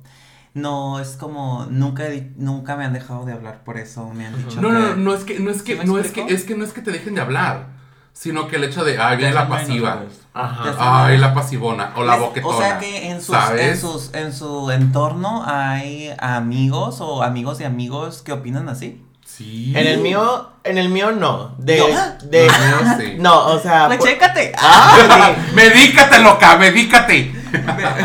No, 0.54 1.00
es 1.00 1.12
como, 1.18 1.66
nunca, 1.70 2.06
he 2.08 2.12
di- 2.12 2.32
nunca 2.36 2.76
me 2.76 2.84
han 2.84 2.94
dejado 2.94 3.26
de 3.26 3.34
hablar 3.34 3.64
por 3.64 3.78
eso, 3.78 4.10
me 4.14 4.26
han 4.28 4.38
dicho 4.38 4.62
No, 4.62 4.68
que- 4.70 4.74
no, 4.74 4.80
no, 4.90 4.96
no 4.98 5.14
es 5.16 5.24
que, 5.24 5.40
no 5.40 5.50
es 5.50 5.64
que, 5.64 5.74
¿Sí 5.74 5.80
me 5.80 5.86
no 5.86 5.98
es 5.98 6.12
que, 6.12 6.26
es 6.28 6.44
que 6.44 6.56
no 6.56 6.64
es 6.66 6.74
que 6.74 6.82
te 6.82 6.92
dejen 6.92 7.16
de 7.16 7.22
hablar, 7.22 7.68
sino 8.14 8.48
que 8.48 8.58
el 8.58 8.64
hecho 8.66 8.84
de, 8.84 9.00
ay, 9.00 9.18
viene 9.18 9.34
la 9.34 9.46
menos, 9.46 9.60
pasiva. 9.60 10.00
pues. 10.02 10.20
Ajá. 10.34 11.06
Ay, 11.06 11.18
la 11.18 11.34
pasivona 11.34 11.92
o 11.96 12.04
la 12.04 12.14
Pues, 12.18 12.28
boquetona. 12.28 12.56
O 12.56 12.60
sea 12.60 12.78
que 12.80 13.10
en 13.10 13.22
sus, 13.22 13.36
¿sabes? 13.36 13.62
en 13.68 13.78
sus, 13.80 14.14
en 14.14 14.34
su 14.34 14.72
entorno 14.72 15.44
hay 15.46 16.14
amigos 16.20 17.02
o 17.02 17.24
amigos 17.24 17.58
de 17.58 17.66
amigos 17.66 18.22
que 18.22 18.32
opinan 18.32 18.70
así. 18.70 19.04
Sí. 19.26 19.74
En 19.76 19.88
el 19.88 20.00
mío, 20.02 20.50
en 20.64 20.78
el 20.78 20.90
mío 20.90 21.12
no. 21.12 21.56
De, 21.58 21.78
Yo- 21.78 21.88
de, 22.30 22.46
El 22.48 22.52
mío 22.52 22.96
sí. 23.00 23.16
no, 23.20 23.48
o 23.48 23.60
sea, 23.60 23.88
Pues 23.88 24.00
por- 24.00 24.08
chécate. 24.10 24.52
Ah, 24.58 25.34
Medícate, 25.54 26.20
loca, 26.20 26.58
medícate. 26.58 27.34
sí. 27.34 27.42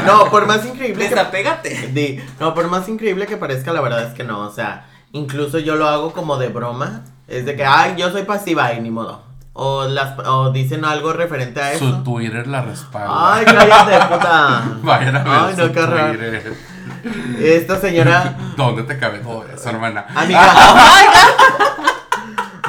no, 0.06 0.30
por 0.30 0.46
más 0.46 0.64
increíble 0.64 1.04
que, 1.08 1.14
Desapégate. 1.14 1.88
di- 1.92 2.20
no, 2.40 2.54
por 2.54 2.68
más 2.68 2.88
increíble 2.88 3.26
que 3.26 3.36
parezca, 3.36 3.72
la 3.72 3.80
verdad 3.80 4.04
es 4.04 4.14
que 4.14 4.24
no, 4.24 4.40
o 4.40 4.50
sea, 4.52 4.86
incluso 5.12 5.58
yo 5.58 5.76
lo 5.76 5.88
hago 5.88 6.12
como 6.12 6.36
de 6.38 6.48
broma, 6.48 7.02
es 7.28 7.44
de 7.44 7.54
que, 7.56 7.64
ay, 7.64 7.94
yo 7.96 8.10
soy 8.10 8.22
pasiva 8.22 8.72
y 8.74 8.80
ni 8.80 8.90
modo, 8.90 9.22
o 9.58 9.86
las, 9.88 10.18
o 10.26 10.50
dicen 10.50 10.84
algo 10.84 11.12
referente 11.14 11.60
a 11.62 11.78
Su 11.78 11.88
eso. 11.88 12.02
Twitter 12.02 12.46
la 12.46 12.60
respalda. 12.62 13.34
Ay, 13.34 13.44
cállate, 13.46 14.14
puta. 14.14 14.62
Vayan 14.82 15.16
a 15.16 15.22
ver 15.24 15.32
Ay, 15.48 15.54
su 15.56 15.66
no, 15.66 15.72
qué 15.72 15.80
horror. 15.80 16.10
Twitter. 16.16 16.52
Esta 17.40 17.80
señora, 17.80 18.36
¿Dónde 18.56 18.82
te 18.82 18.98
cabe 18.98 19.20
todo 19.20 19.46
eso, 19.46 19.70
hermana? 19.70 20.04
amiga, 20.14 20.42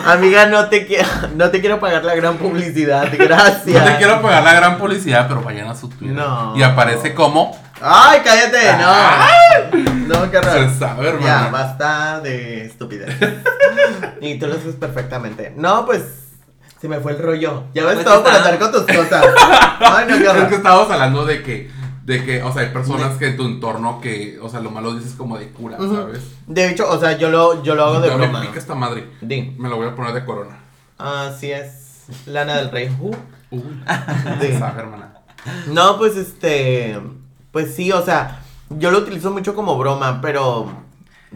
Amiga, 0.06 0.46
no 0.46 0.70
te 0.70 0.86
quiero, 0.86 1.08
no 1.36 1.50
te 1.50 1.60
quiero 1.60 1.80
pagar 1.82 2.06
la 2.06 2.16
gran 2.16 2.38
publicidad, 2.38 3.10
gracias. 3.18 3.84
No 3.84 3.92
te 3.92 3.98
quiero 3.98 4.22
pagar 4.22 4.44
la 4.44 4.54
gran 4.54 4.78
publicidad, 4.78 5.28
pero 5.28 5.42
vayan 5.42 5.68
a 5.68 5.76
su 5.76 5.90
Twitter. 5.90 6.16
No. 6.16 6.54
Y 6.56 6.64
aparece 6.64 7.14
como. 7.14 7.60
Ay, 7.82 8.22
cállate, 8.24 8.78
no. 8.78 10.18
No, 10.20 10.32
qué 10.32 10.40
raro. 10.40 10.70
Se 10.70 10.80
sabe, 10.80 11.04
Ya, 11.22 11.40
hermano. 11.40 11.52
basta 11.52 12.20
de 12.22 12.66
estupidez. 12.68 13.14
y 14.22 14.40
tú 14.40 14.48
lo 14.48 14.56
haces 14.56 14.76
perfectamente. 14.76 15.54
No, 15.58 15.86
pues 15.86 16.04
se 16.82 16.88
me 16.88 17.00
fue 17.00 17.14
el 17.14 17.20
rollo. 17.20 17.64
Ya 17.74 17.86
ves 17.86 17.96
Pues 17.96 18.06
todo 18.06 18.24
por 18.24 18.32
está- 18.34 18.46
andar 18.46 18.60
con 18.60 18.72
tus 18.72 18.82
cosas. 18.96 19.26
Ay, 19.80 20.06
no, 20.10 20.18
qué 20.18 20.26
Es 20.42 20.48
que 20.50 20.56
estábamos 20.56 20.90
hablando 20.92 21.26
de 21.26 21.42
que, 21.44 21.72
de 22.04 22.24
que, 22.26 22.44
o 22.44 22.52
sea, 22.54 22.62
hay 22.64 22.70
personas 22.70 23.18
que 23.18 23.28
en 23.28 23.38
tu 23.38 23.46
entorno 23.46 24.00
que, 24.02 24.38
o 24.42 24.48
sea, 24.50 24.60
lo 24.60 24.70
malo 24.72 24.94
dices 24.94 25.14
como 25.16 25.38
de 25.38 25.50
cura, 25.50 25.78
Ujú. 25.80 25.96
¿sabes? 25.96 26.22
De 26.46 26.70
hecho, 26.70 26.90
o 26.90 27.00
sea, 27.00 27.18
yo 27.18 27.30
lo, 27.30 27.64
yo 27.64 27.76
lo 27.76 27.84
hago 27.86 28.00
de 28.02 28.10
Ya 28.10 28.18
me 28.18 28.28
broma. 28.28 28.42
pica 28.42 28.60
esta 28.60 28.76
madre. 28.76 29.08
Di. 29.22 29.56
Me 29.58 29.70
lo 29.70 29.78
voy 29.78 29.88
a 29.88 29.96
poner 29.96 30.14
de 30.14 30.24
corona. 30.26 30.58
Así 30.98 31.52
es. 31.52 32.06
Lana 32.26 32.56
del 32.58 32.72
Rey. 32.72 32.96
Uh. 33.00 33.12
Uy, 33.52 33.62
Sí. 34.42 34.54
sabe, 34.58 34.82
hermana. 34.82 35.14
No, 35.68 35.98
pues 35.98 36.16
este. 36.18 37.00
Pues 37.52 37.74
sí, 37.76 37.92
o 37.92 38.04
sea, 38.04 38.40
yo 38.70 38.92
lo 38.92 39.00
utilizo 39.00 39.32
mucho 39.32 39.56
como 39.56 39.78
broma, 39.78 40.20
pero. 40.22 40.72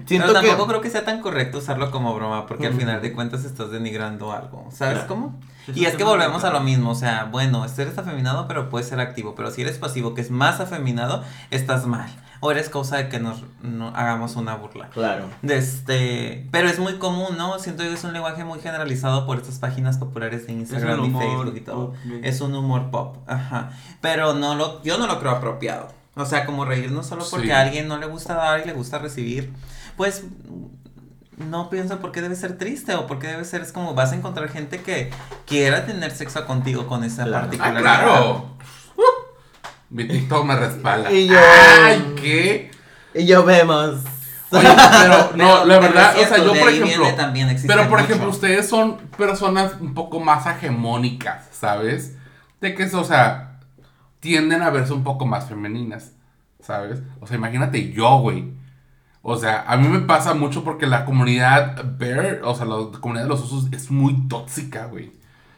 Siento 0.06 0.28
Pero 0.28 0.39
que. 0.42 0.48
tampoco 0.48 0.68
creo 0.70 0.82
que 0.82 0.89
sea 0.89 1.04
tan 1.04 1.20
correcto 1.22 1.58
usarlo 1.58 1.92
como 1.92 2.14
broma, 2.16 2.46
porque 2.48 2.68
al 2.68 2.74
final 2.74 3.02
de 3.02 3.12
cuentas 3.14 3.44
estás 3.44 3.72
denigrando 3.72 4.32
algo. 4.32 4.68
¿Sabes 4.72 4.94
Claro. 5.00 5.08
cómo? 5.08 5.39
Eso 5.68 5.78
Y 5.78 5.86
es 5.86 5.96
que 5.96 6.04
volvemos 6.06 6.44
a 6.46 6.50
lo 6.52 6.62
mismo. 6.62 6.92
O 6.92 6.96
sea, 6.96 7.26
bueno, 7.26 7.66
eres 7.66 7.98
afeminado, 7.98 8.48
pero 8.48 8.70
puedes 8.70 8.88
ser 8.88 9.00
activo. 9.02 9.36
Pero 9.36 9.52
si 9.52 9.62
eres 9.62 9.78
pasivo, 9.78 10.14
que 10.14 10.22
es 10.22 10.32
más 10.32 10.60
afeminado, 10.62 11.24
estás 11.52 11.86
mal. 11.86 12.10
O 12.39 12.50
eres 12.52 12.70
causa 12.70 12.98
de 12.98 13.10
que 13.10 13.20
nos 13.20 13.44
no, 13.62 13.89
hagamos 13.89 14.36
una 14.38 14.56
burla. 14.56 14.89
Claro. 14.89 15.26
De 15.44 15.58
este, 15.58 16.48
pero 16.52 16.70
es 16.70 16.80
muy 16.80 16.94
común, 16.98 17.38
¿no? 17.38 17.60
Siento 17.60 17.84
que 17.84 17.94
es 17.94 18.04
un 18.04 18.14
lenguaje 18.14 18.44
muy 18.44 18.60
generalizado 18.60 19.26
por 19.28 19.38
estas 19.38 19.60
páginas 19.60 19.98
populares 19.98 20.48
de 20.48 20.54
Instagram 20.54 21.06
y 21.06 21.12
Facebook 21.12 21.54
y 21.58 21.62
todo. 21.62 21.94
Es 22.24 22.42
un 22.42 22.56
humor 22.56 22.89
pop, 22.89 23.18
ajá. 23.28 23.72
Pero 24.00 24.34
no 24.34 24.56
lo, 24.56 24.82
yo 24.84 24.98
no 24.98 25.06
lo 25.06 25.20
creo 25.20 25.32
apropiado. 25.34 25.89
O 26.16 26.26
sea, 26.26 26.46
como 26.46 26.66
reírnos 26.66 27.06
solo 27.06 27.24
porque 27.30 27.48
Sí. 27.48 27.52
a 27.52 27.62
alguien 27.62 27.88
no 27.88 27.98
le 27.98 28.06
gusta 28.08 28.34
dar 28.34 28.60
y 28.60 28.66
le 28.66 28.74
gusta 28.74 28.98
recibir, 29.00 29.54
pues 30.02 30.24
no 31.38 31.70
pienso 31.70 31.99
por 31.99 32.12
qué 32.12 32.22
debe 32.24 32.36
ser 32.36 32.58
triste 32.58 32.95
o 32.95 33.06
por 33.06 33.20
qué 33.20 33.28
debe 33.28 33.45
ser, 33.45 33.62
es 33.62 33.72
como 33.72 33.93
vas 33.93 34.12
a 34.14 34.16
encontrar 34.16 34.49
gente 34.49 34.82
que 34.82 35.12
quiera 35.45 35.86
tener 35.86 36.10
sexo 36.10 36.43
contigo 36.47 36.88
con 36.88 37.04
esa 37.04 37.24
Claro. 37.26 37.38
Ah, 37.38 37.41
particularidad. 37.41 37.82
claro. 37.82 38.45
Uh, 38.97 39.02
mi 39.91 40.08
TikTok 40.08 40.43
me 40.43 40.56
respalda. 40.56 41.12
Y 41.12 41.28
yo- 41.28 41.38
Ay, 41.38 42.14
¿qué? 42.20 42.72
Y 43.14 43.28
yo 43.28 43.43
vemos. 43.45 43.97
Oye, 44.49 44.68
pero 45.02 45.18
no, 45.36 45.38
Pero- 45.38 45.66
la 45.66 45.80
verdad, 45.80 46.16
o 46.20 46.26
sea, 46.26 46.38
yo 46.39 46.47
por 46.47 46.70
ejemplo, 46.70 47.06
pero 47.68 47.82
por 47.84 47.91
mucho. 47.91 48.04
ejemplo, 48.06 48.30
ustedes 48.32 48.68
son 48.68 48.97
personas 49.16 49.74
un 49.80 49.93
poco 49.93 50.20
más 50.20 50.47
hegemónicas, 50.47 51.45
¿sabes? 51.52 52.16
De 52.60 52.74
que, 52.74 52.86
o 52.86 53.04
sea, 53.04 53.60
tienden 54.20 54.64
a 54.64 54.72
verse 54.72 54.93
un 54.93 55.04
poco 55.04 55.28
más 55.28 55.47
femeninas, 55.47 56.14
¿sabes? 56.60 57.02
O 57.20 57.28
sea, 57.28 57.38
imagínate 57.38 57.91
yo, 57.91 58.18
güey. 58.18 58.60
O 59.24 59.38
sea, 59.38 59.63
a 59.67 59.78
mí 59.78 59.88
me 59.88 59.99
pasa 59.99 60.34
mucho 60.34 60.63
porque 60.63 60.88
la 60.88 61.05
comunidad 61.05 61.84
bear, 61.97 62.41
o 62.43 62.55
sea, 62.55 62.65
la 62.65 62.78
comunidad 62.99 63.24
de 63.26 63.30
los 63.30 63.41
osos 63.41 63.67
es 63.72 63.91
muy 63.91 64.28
tóxica, 64.28 64.86
güey. 64.88 65.11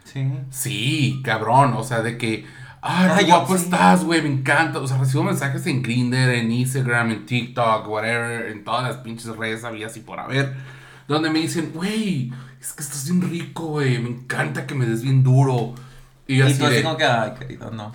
Sí. 0.03 0.29
Sí, 0.49 1.21
cabrón, 1.23 1.73
o 1.77 1.83
sea, 1.83 2.01
de 2.01 2.17
que, 2.17 2.45
ay, 2.81 3.09
Ay, 3.09 3.25
qué 3.25 3.31
guapo 3.31 3.57
sí. 3.57 3.63
estás, 3.63 4.03
güey, 4.03 4.21
me 4.21 4.29
encanta. 4.29 4.79
O 4.79 4.87
sea, 4.87 4.97
recibo 4.97 5.23
mensajes 5.23 5.65
en 5.67 5.81
Grindr, 5.81 6.29
en 6.29 6.51
Instagram, 6.51 7.11
en 7.11 7.25
TikTok, 7.25 7.87
whatever, 7.87 8.47
en 8.47 8.65
todas 8.65 8.83
las 8.83 8.97
pinches 8.97 9.35
redes 9.37 9.63
habías 9.63 9.95
y 9.95 10.01
por 10.01 10.19
haber, 10.19 10.53
donde 11.07 11.29
me 11.29 11.39
dicen, 11.39 11.71
güey, 11.73 12.33
es 12.59 12.73
que 12.73 12.83
estás 12.83 13.09
bien 13.09 13.29
rico, 13.29 13.67
güey, 13.67 13.99
me 13.99 14.09
encanta 14.09 14.67
que 14.67 14.75
me 14.75 14.85
des 14.85 15.01
bien 15.01 15.23
duro. 15.23 15.73
Y 16.27 16.37
yo 16.37 16.47
Y 16.47 16.51
así 16.51 16.59
tú 16.59 16.65
de, 16.65 16.83
como 16.83 16.97
que, 16.97 17.05
ay, 17.05 17.33
querido, 17.39 17.71
no. 17.71 17.93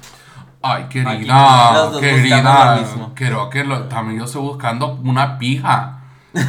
Ay, 0.63 0.85
querida, 0.89 1.91
querida, 2.01 2.77
creo 3.15 3.51
que 3.51 3.65
lo- 3.65 3.85
también 3.89 4.19
yo 4.21 4.25
estoy 4.27 4.43
buscando 4.43 4.95
una 5.05 5.39
pija. 5.39 6.01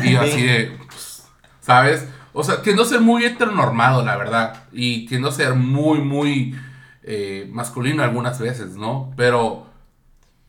Y 0.04 0.14
yo 0.14 0.22
así 0.22 0.44
de, 0.44 0.78
pues, 0.88 1.28
¿sabes? 1.62 2.08
O 2.34 2.44
sea, 2.44 2.62
tiendo 2.62 2.84
a 2.84 2.86
ser 2.86 3.02
muy 3.02 3.26
heteronormado, 3.26 4.04
la 4.06 4.16
verdad. 4.18 4.64
Y 4.72 5.06
tiendo 5.08 5.30
a 5.30 5.32
ser 5.32 5.56
muy, 5.56 6.00
muy 6.00 6.56
eh, 7.04 7.50
masculino 7.52 8.04
algunas 8.04 8.40
veces, 8.40 8.76
¿no? 8.76 9.12
Pero, 9.18 9.68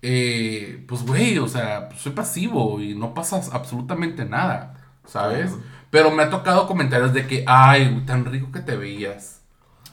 eh, 0.02 0.84
pues, 0.88 1.04
güey, 1.04 1.38
o 1.38 1.48
sea, 1.48 1.88
soy 1.96 2.12
pasivo 2.12 2.80
y 2.80 2.94
no 2.94 3.14
pasa 3.14 3.40
absolutamente 3.52 4.24
nada, 4.24 4.74
¿sabes? 5.06 5.56
Pero 5.90 6.10
me 6.10 6.22
ha 6.22 6.30
tocado 6.30 6.66
comentarios 6.66 7.12
de 7.12 7.26
que, 7.26 7.44
ay, 7.46 8.02
tan 8.06 8.24
rico 8.24 8.50
que 8.52 8.60
te 8.60 8.76
veías. 8.76 9.42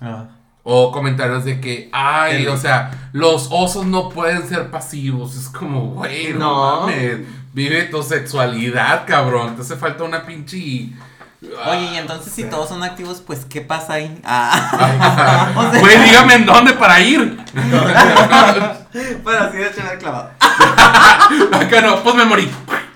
Ah. 0.01 0.27
O 0.69 0.91
comentarios 0.91 1.45
de 1.45 1.61
que, 1.61 1.87
ay, 1.93 2.45
o 2.47 2.57
sea, 2.57 3.09
los 3.13 3.47
osos 3.51 3.85
no 3.85 4.09
pueden 4.09 4.45
ser 4.49 4.69
pasivos. 4.69 5.37
Es 5.37 5.47
como, 5.47 5.91
güey, 5.91 6.33
no, 6.33 6.39
No. 6.39 6.81
mames. 6.87 7.19
Vive 7.53 7.83
tu 7.83 8.03
sexualidad, 8.03 9.05
cabrón. 9.07 9.55
Te 9.55 9.61
hace 9.61 9.77
falta 9.77 10.03
una 10.03 10.25
pinche. 10.25 10.89
Oye, 11.69 11.93
y 11.93 11.97
entonces 11.97 12.33
si 12.33 12.43
todos 12.43 12.67
son 12.67 12.83
activos, 12.83 13.23
pues 13.25 13.45
¿qué 13.45 13.61
pasa 13.61 13.93
ahí? 13.93 14.19
Ah. 14.25 15.51
O 15.55 15.71
sea- 15.71 15.79
Güey, 15.79 15.99
dígame 16.03 16.33
en 16.33 16.45
dónde 16.45 16.73
para 16.73 16.99
ir. 16.99 17.37
Pero 19.23 19.39
así 19.39 19.57
de 19.57 19.67
echar 19.67 19.97
clavado. 19.99 20.31
Acá 21.53 21.81
no, 21.81 22.03
pues 22.03 22.15
me 22.15 22.25
morí. 22.25 22.49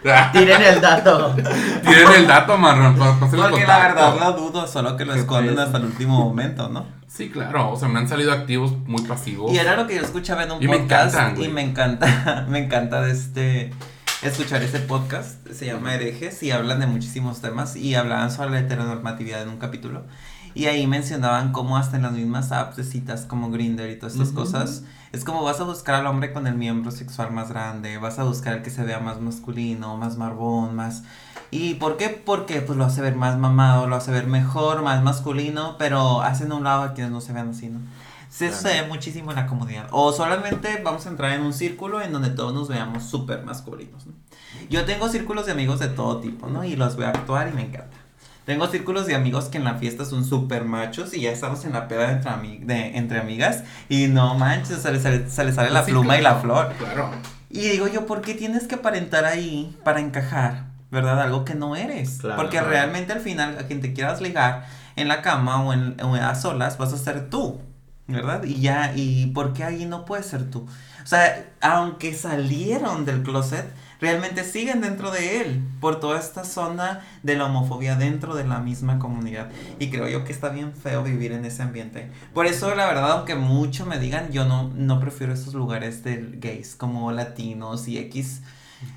Tiren 0.33 0.61
el 0.61 0.81
dato. 0.81 1.35
Tienen 1.35 2.13
el 2.17 2.27
dato, 2.27 2.57
marrón. 2.57 2.97
Porque 2.97 3.65
la 3.65 3.79
verdad 3.79 4.15
lo 4.19 4.33
dudo, 4.33 4.67
solo 4.67 4.97
que 4.97 5.05
lo 5.05 5.13
esconden 5.13 5.57
hasta 5.59 5.77
el 5.77 5.85
último 5.85 6.17
momento, 6.17 6.69
¿no? 6.69 6.85
Sí, 7.07 7.29
claro. 7.29 7.71
O 7.71 7.77
sea, 7.77 7.87
me 7.87 7.99
han 7.99 8.07
salido 8.07 8.31
activos 8.31 8.73
muy 8.85 9.01
pasivos. 9.03 9.51
Y 9.51 9.57
era 9.57 9.75
lo 9.75 9.85
que 9.85 9.95
yo 9.95 10.01
escuchaba 10.01 10.43
en 10.43 10.51
un 10.51 10.63
Y 10.63 10.67
me 10.67 10.79
podcast 10.79 11.13
encantan, 11.15 11.43
y 11.43 11.47
me 11.49 11.61
encanta, 11.61 12.45
me 12.49 12.59
encanta 12.59 13.01
de 13.01 13.11
este 13.11 13.73
escuchar 14.21 14.61
ese 14.61 14.79
podcast, 14.79 15.47
se 15.51 15.65
llama 15.65 15.95
Herejes 15.95 16.43
y 16.43 16.51
hablan 16.51 16.79
de 16.79 16.85
muchísimos 16.85 17.41
temas 17.41 17.75
y 17.75 17.95
hablaban 17.95 18.29
sobre 18.31 18.51
la 18.51 18.59
heteronormatividad 18.59 19.41
en 19.41 19.49
un 19.49 19.57
capítulo 19.57 20.03
y 20.53 20.65
ahí 20.65 20.85
mencionaban 20.87 21.51
cómo 21.51 21.77
hasta 21.77 21.97
en 21.97 22.03
las 22.03 22.11
mismas 22.13 22.51
apps 22.51 22.77
de 22.77 22.83
citas 22.83 23.21
como 23.21 23.51
Grindr 23.51 23.89
y 23.89 23.95
todas 23.97 24.13
estas 24.13 24.29
Ujú. 24.29 24.37
cosas, 24.37 24.83
es 25.11 25.23
como 25.25 25.43
vas 25.43 25.59
a 25.59 25.63
buscar 25.63 25.95
al 25.95 26.07
hombre 26.07 26.31
con 26.33 26.47
el 26.47 26.55
miembro 26.55 26.91
sexual 26.91 27.31
más 27.31 27.49
grande, 27.49 27.97
vas 27.97 28.19
a 28.19 28.23
buscar 28.23 28.53
el 28.57 28.63
que 28.63 28.69
se 28.69 28.83
vea 28.83 28.99
más 28.99 29.19
masculino, 29.19 29.97
más 29.97 30.17
marbón, 30.17 30.75
más 30.75 31.03
¿Y 31.53 31.73
por 31.73 31.97
qué? 31.97 32.07
Porque 32.07 32.61
pues 32.61 32.77
lo 32.77 32.85
hace 32.85 33.01
ver 33.01 33.15
más 33.17 33.37
mamado, 33.37 33.85
lo 33.87 33.97
hace 33.97 34.09
ver 34.11 34.25
mejor, 34.25 34.83
más 34.83 35.03
masculino, 35.03 35.75
pero 35.77 36.21
hacen 36.21 36.49
a 36.53 36.55
un 36.55 36.63
lado 36.63 36.83
a 36.83 36.93
quienes 36.93 37.11
no 37.11 37.19
se 37.19 37.33
vean 37.33 37.49
así, 37.49 37.67
¿no? 37.67 37.79
Se 38.29 38.47
Claro. 38.47 38.55
sucede 38.61 38.87
muchísimo 38.87 39.31
en 39.31 39.35
la 39.35 39.47
comunidad. 39.47 39.87
O 39.91 40.13
solamente 40.13 40.81
vamos 40.81 41.05
a 41.05 41.09
entrar 41.09 41.33
en 41.33 41.41
un 41.41 41.51
círculo 41.51 42.01
en 42.01 42.13
donde 42.13 42.29
todos 42.29 42.53
nos 42.53 42.69
veamos 42.69 43.03
súper 43.03 43.43
masculinos, 43.43 44.05
¿no? 44.07 44.13
Yo 44.69 44.85
tengo 44.85 45.09
círculos 45.09 45.45
de 45.45 45.51
amigos 45.51 45.79
de 45.79 45.89
todo 45.89 46.21
tipo, 46.21 46.47
¿no? 46.47 46.63
Y 46.63 46.77
los 46.77 46.95
veo 46.95 47.09
actuar 47.09 47.49
y 47.49 47.51
me 47.51 47.63
encanta. 47.65 47.97
Tengo 48.45 48.67
círculos 48.67 49.05
de 49.05 49.15
amigos 49.15 49.45
que 49.45 49.57
en 49.59 49.63
la 49.63 49.75
fiesta 49.75 50.03
son 50.03 50.25
súper 50.25 50.65
machos 50.65 51.13
y 51.13 51.21
ya 51.21 51.31
estamos 51.31 51.63
en 51.65 51.73
la 51.73 51.87
peda 51.87 52.11
entre, 52.11 52.31
ami- 52.31 52.59
de, 52.65 52.97
entre 52.97 53.19
amigas 53.19 53.63
y 53.87 54.07
no 54.07 54.33
manches, 54.35 54.79
se 54.81 54.91
les 54.91 55.03
sale, 55.03 55.29
se 55.29 55.43
les 55.43 55.55
sale 55.55 55.69
la 55.69 55.83
Sí, 55.85 55.91
pluma 55.91 56.17
y 56.17 56.21
la 56.21 56.35
flor. 56.35 56.73
Claro. 56.77 57.11
Y 57.49 57.61
digo 57.69 57.87
yo, 57.87 58.05
¿por 58.07 58.21
qué 58.21 58.33
tienes 58.33 58.67
que 58.67 58.75
aparentar 58.75 59.25
ahí 59.25 59.77
para 59.83 59.99
encajar? 59.99 60.65
¿Verdad? 60.89 61.21
Algo 61.21 61.45
que 61.45 61.53
no 61.55 61.75
eres. 61.75 62.17
Claro, 62.19 62.35
Porque 62.37 62.57
claro. 62.57 62.69
realmente 62.69 63.13
al 63.13 63.19
final 63.21 63.57
a 63.59 63.67
quien 63.67 63.79
te 63.79 63.93
quieras 63.93 64.19
ligar 64.21 64.65
en 64.95 65.07
la 65.07 65.21
cama 65.21 65.63
o, 65.63 65.71
en, 65.71 65.95
o 66.03 66.15
a 66.15 66.33
solas 66.35 66.77
vas 66.77 66.91
a 66.93 66.97
ser 66.97 67.29
tú. 67.29 67.61
¿Verdad? 68.07 68.43
Y 68.43 68.59
ya, 68.59 68.93
¿y 68.95 69.27
por 69.27 69.53
qué 69.53 69.63
ahí 69.63 69.85
no 69.85 70.05
puedes 70.05 70.25
ser 70.25 70.49
tú? 70.49 70.67
O 71.03 71.07
sea, 71.07 71.45
aunque 71.61 72.13
salieron 72.13 73.05
del 73.05 73.23
closet, 73.23 73.65
realmente 74.01 74.43
siguen 74.43 74.81
dentro 74.81 75.11
de 75.11 75.41
él 75.41 75.63
por 75.79 75.99
toda 75.99 76.19
esta 76.19 76.43
zona 76.43 77.01
de 77.23 77.35
la 77.35 77.45
homofobia 77.45 77.95
dentro 77.95 78.35
de 78.35 78.43
la 78.43 78.59
misma 78.59 78.99
comunidad. 78.99 79.49
Y 79.79 79.89
creo 79.89 80.07
yo 80.09 80.25
que 80.25 80.33
está 80.33 80.49
bien 80.49 80.73
feo 80.73 81.03
vivir 81.03 81.31
en 81.31 81.45
ese 81.45 81.61
ambiente. 81.63 82.11
Por 82.33 82.47
eso, 82.47 82.73
la 82.75 82.85
verdad, 82.87 83.11
aunque 83.11 83.35
mucho 83.35 83.85
me 83.85 83.99
digan, 83.99 84.31
yo 84.31 84.45
no, 84.45 84.69
no 84.75 84.99
prefiero 84.99 85.33
esos 85.33 85.53
lugares 85.53 86.03
de 86.03 86.31
gays 86.33 86.75
como 86.75 87.11
latinos 87.11 87.87
y 87.87 87.97
X. 87.99 88.41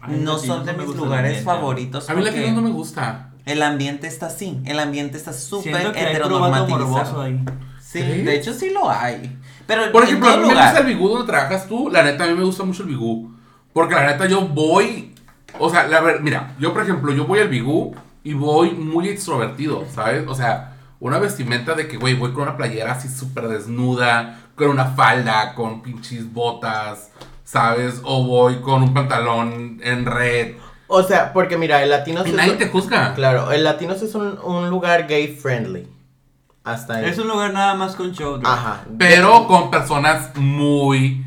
Ay, 0.01 0.17
no 0.21 0.35
latinos 0.35 0.57
son 0.57 0.67
de 0.67 0.73
no 0.73 0.85
mis 0.87 0.97
lugares 0.97 1.45
favoritos. 1.45 2.09
A 2.09 2.15
mí 2.15 2.23
la 2.23 2.31
porque 2.31 2.47
que 2.47 2.53
no 2.53 2.63
me 2.63 2.71
gusta. 2.71 3.31
El 3.45 3.63
ambiente 3.63 4.07
está 4.07 4.27
así. 4.27 4.61
El 4.65 4.79
ambiente 4.79 5.17
está 5.17 5.33
súper 5.33 5.93
que 5.93 5.99
hay 6.01 6.17
ahí. 6.17 7.45
Sí, 7.81 8.01
de 8.01 8.35
hecho 8.35 8.53
sí 8.55 8.71
lo 8.71 8.91
hay. 8.91 9.39
Pero 9.67 9.93
Por 9.93 10.05
ejemplo, 10.05 10.29
a 10.29 10.37
mí 10.37 10.43
me 10.43 10.49
lugar. 10.49 10.65
gusta 10.65 10.81
el 10.81 10.87
bigú 10.87 11.09
donde 11.09 11.27
trabajas 11.27 11.69
tú. 11.69 11.89
La 11.91 12.03
neta, 12.03 12.25
a 12.25 12.27
mí 12.27 12.35
me 12.35 12.45
gusta 12.45 12.65
mucho 12.65 12.83
el 12.83 12.89
bigú. 12.89 13.33
Porque 13.73 13.95
la 13.95 14.07
neta, 14.07 14.27
yo 14.27 14.43
voy. 14.49 15.15
O 15.59 15.71
sea, 15.71 15.87
la 15.87 16.01
ver, 16.01 16.21
mira, 16.21 16.55
yo 16.59 16.73
por 16.73 16.83
ejemplo, 16.83 17.13
yo 17.13 17.27
voy 17.27 17.39
al 17.39 17.49
bigú 17.49 17.95
y 18.25 18.35
voy 18.35 18.73
muy 18.73 19.09
extrovertido, 19.09 19.85
¿sabes? 19.95 20.27
O 20.27 20.35
sea, 20.35 20.77
una 20.99 21.19
vestimenta 21.19 21.75
de 21.75 21.87
que, 21.87 21.97
güey, 21.97 22.15
voy 22.15 22.33
con 22.33 22.43
una 22.43 22.57
playera 22.57 22.93
así 22.93 23.09
súper 23.09 23.49
desnuda, 23.49 24.41
con 24.57 24.69
una 24.69 24.87
falda, 24.87 25.55
con 25.55 25.83
pinches 25.83 26.33
botas, 26.33 27.11
¿sabes? 27.45 28.01
O 28.03 28.25
voy 28.25 28.57
con 28.57 28.83
un 28.83 28.95
pantalón 28.95 29.81
en 29.83 30.07
red. 30.07 30.55
O 30.95 31.03
sea, 31.03 31.33
porque 31.33 31.57
mira, 31.57 31.83
el 31.83 31.91
Latinos 31.91 32.27
Y 32.27 32.31
es. 32.31 32.37
nadie 32.37 32.53
te 32.55 32.69
juzga. 32.69 33.15
Claro, 33.15 33.51
el 33.53 33.65
Latinos 33.65 34.01
es 34.03 34.15
un, 34.15 34.39
un 34.43 34.71
lugar 34.71 35.07
gay 35.07 35.29
friendly. 35.29 35.89
Hasta 36.63 36.95
ahí. 36.95 37.07
Es 37.07 37.19
un 37.19 37.29
lugar 37.29 37.53
nada 37.53 37.75
más 37.75 37.95
con 37.97 38.13
show. 38.13 38.41
Ajá. 38.45 38.81
Pero 38.99 39.47
con 39.47 39.71
personas 39.71 40.31
muy 40.37 41.25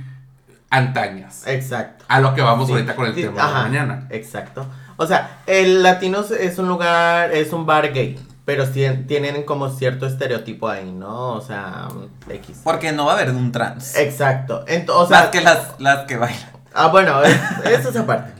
antañas. 0.69 1.45
Exacto. 1.47 2.05
A 2.07 2.19
lo 2.19 2.33
que 2.33 2.41
vamos 2.41 2.67
Sí. 2.67 2.73
ahorita 2.73 2.95
con 2.95 3.05
el 3.07 3.15
Sí, 3.15 3.21
tema 3.21 3.35
de 3.35 3.41
ajá, 3.41 3.61
mañana. 3.63 4.07
Exacto. 4.09 4.65
O 4.97 5.05
sea, 5.05 5.41
el 5.45 5.83
Latinos 5.83 6.31
es 6.31 6.57
un 6.57 6.67
lugar, 6.67 7.31
es 7.31 7.53
un 7.53 7.65
bar 7.67 7.93
gay, 7.93 8.19
pero 8.45 8.65
sí 8.65 8.83
tienen 9.07 9.43
como 9.43 9.69
cierto 9.69 10.07
estereotipo 10.07 10.67
ahí, 10.69 10.91
¿no? 10.91 11.33
O 11.33 11.41
sea, 11.41 11.87
X. 12.29 12.61
Porque 12.63 12.91
no 12.91 13.05
va 13.05 13.11
a 13.11 13.15
haber 13.15 13.29
un 13.29 13.51
trans. 13.51 13.95
Exacto. 13.95 14.65
Ent- 14.65 14.89
o 14.89 15.05
sea, 15.05 15.19
Más 15.19 15.27
que 15.27 15.41
las, 15.41 15.79
las 15.79 16.05
que 16.05 16.17
bailan. 16.17 16.49
ah, 16.73 16.87
bueno, 16.87 17.21
es, 17.23 17.37
eso 17.65 17.89
es 17.89 17.95
aparte. 17.95 18.33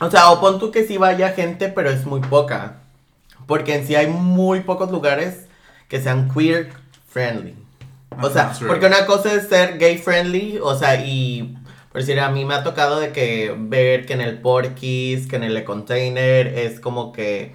O 0.00 0.10
sea, 0.10 0.30
o 0.30 0.40
pon 0.40 0.58
tú 0.58 0.70
que 0.70 0.84
sí 0.86 0.96
vaya 0.96 1.30
gente, 1.30 1.68
pero 1.68 1.90
es 1.90 2.06
muy 2.06 2.20
poca. 2.20 2.76
Porque 3.46 3.74
en 3.74 3.86
sí 3.86 3.94
hay 3.94 4.06
muy 4.06 4.60
pocos 4.60 4.90
lugares 4.90 5.46
que 5.88 6.00
sean 6.00 6.30
queer 6.30 6.70
friendly. 7.08 7.54
O 8.22 8.28
sea, 8.30 8.52
porque 8.66 8.86
una 8.86 9.06
cosa 9.06 9.32
es 9.34 9.48
ser 9.48 9.78
gay 9.78 9.98
friendly, 9.98 10.58
o 10.62 10.74
sea, 10.76 11.04
y 11.04 11.56
por 11.92 12.00
decir, 12.00 12.18
a 12.20 12.30
mí 12.30 12.44
me 12.44 12.54
ha 12.54 12.62
tocado 12.64 12.98
de 13.00 13.12
que 13.12 13.54
ver 13.58 14.06
que 14.06 14.12
en 14.14 14.20
el 14.20 14.40
Porky's, 14.40 15.26
que 15.26 15.36
en 15.36 15.42
el 15.44 15.62
Container, 15.64 16.46
es 16.46 16.80
como 16.80 17.12
que, 17.12 17.54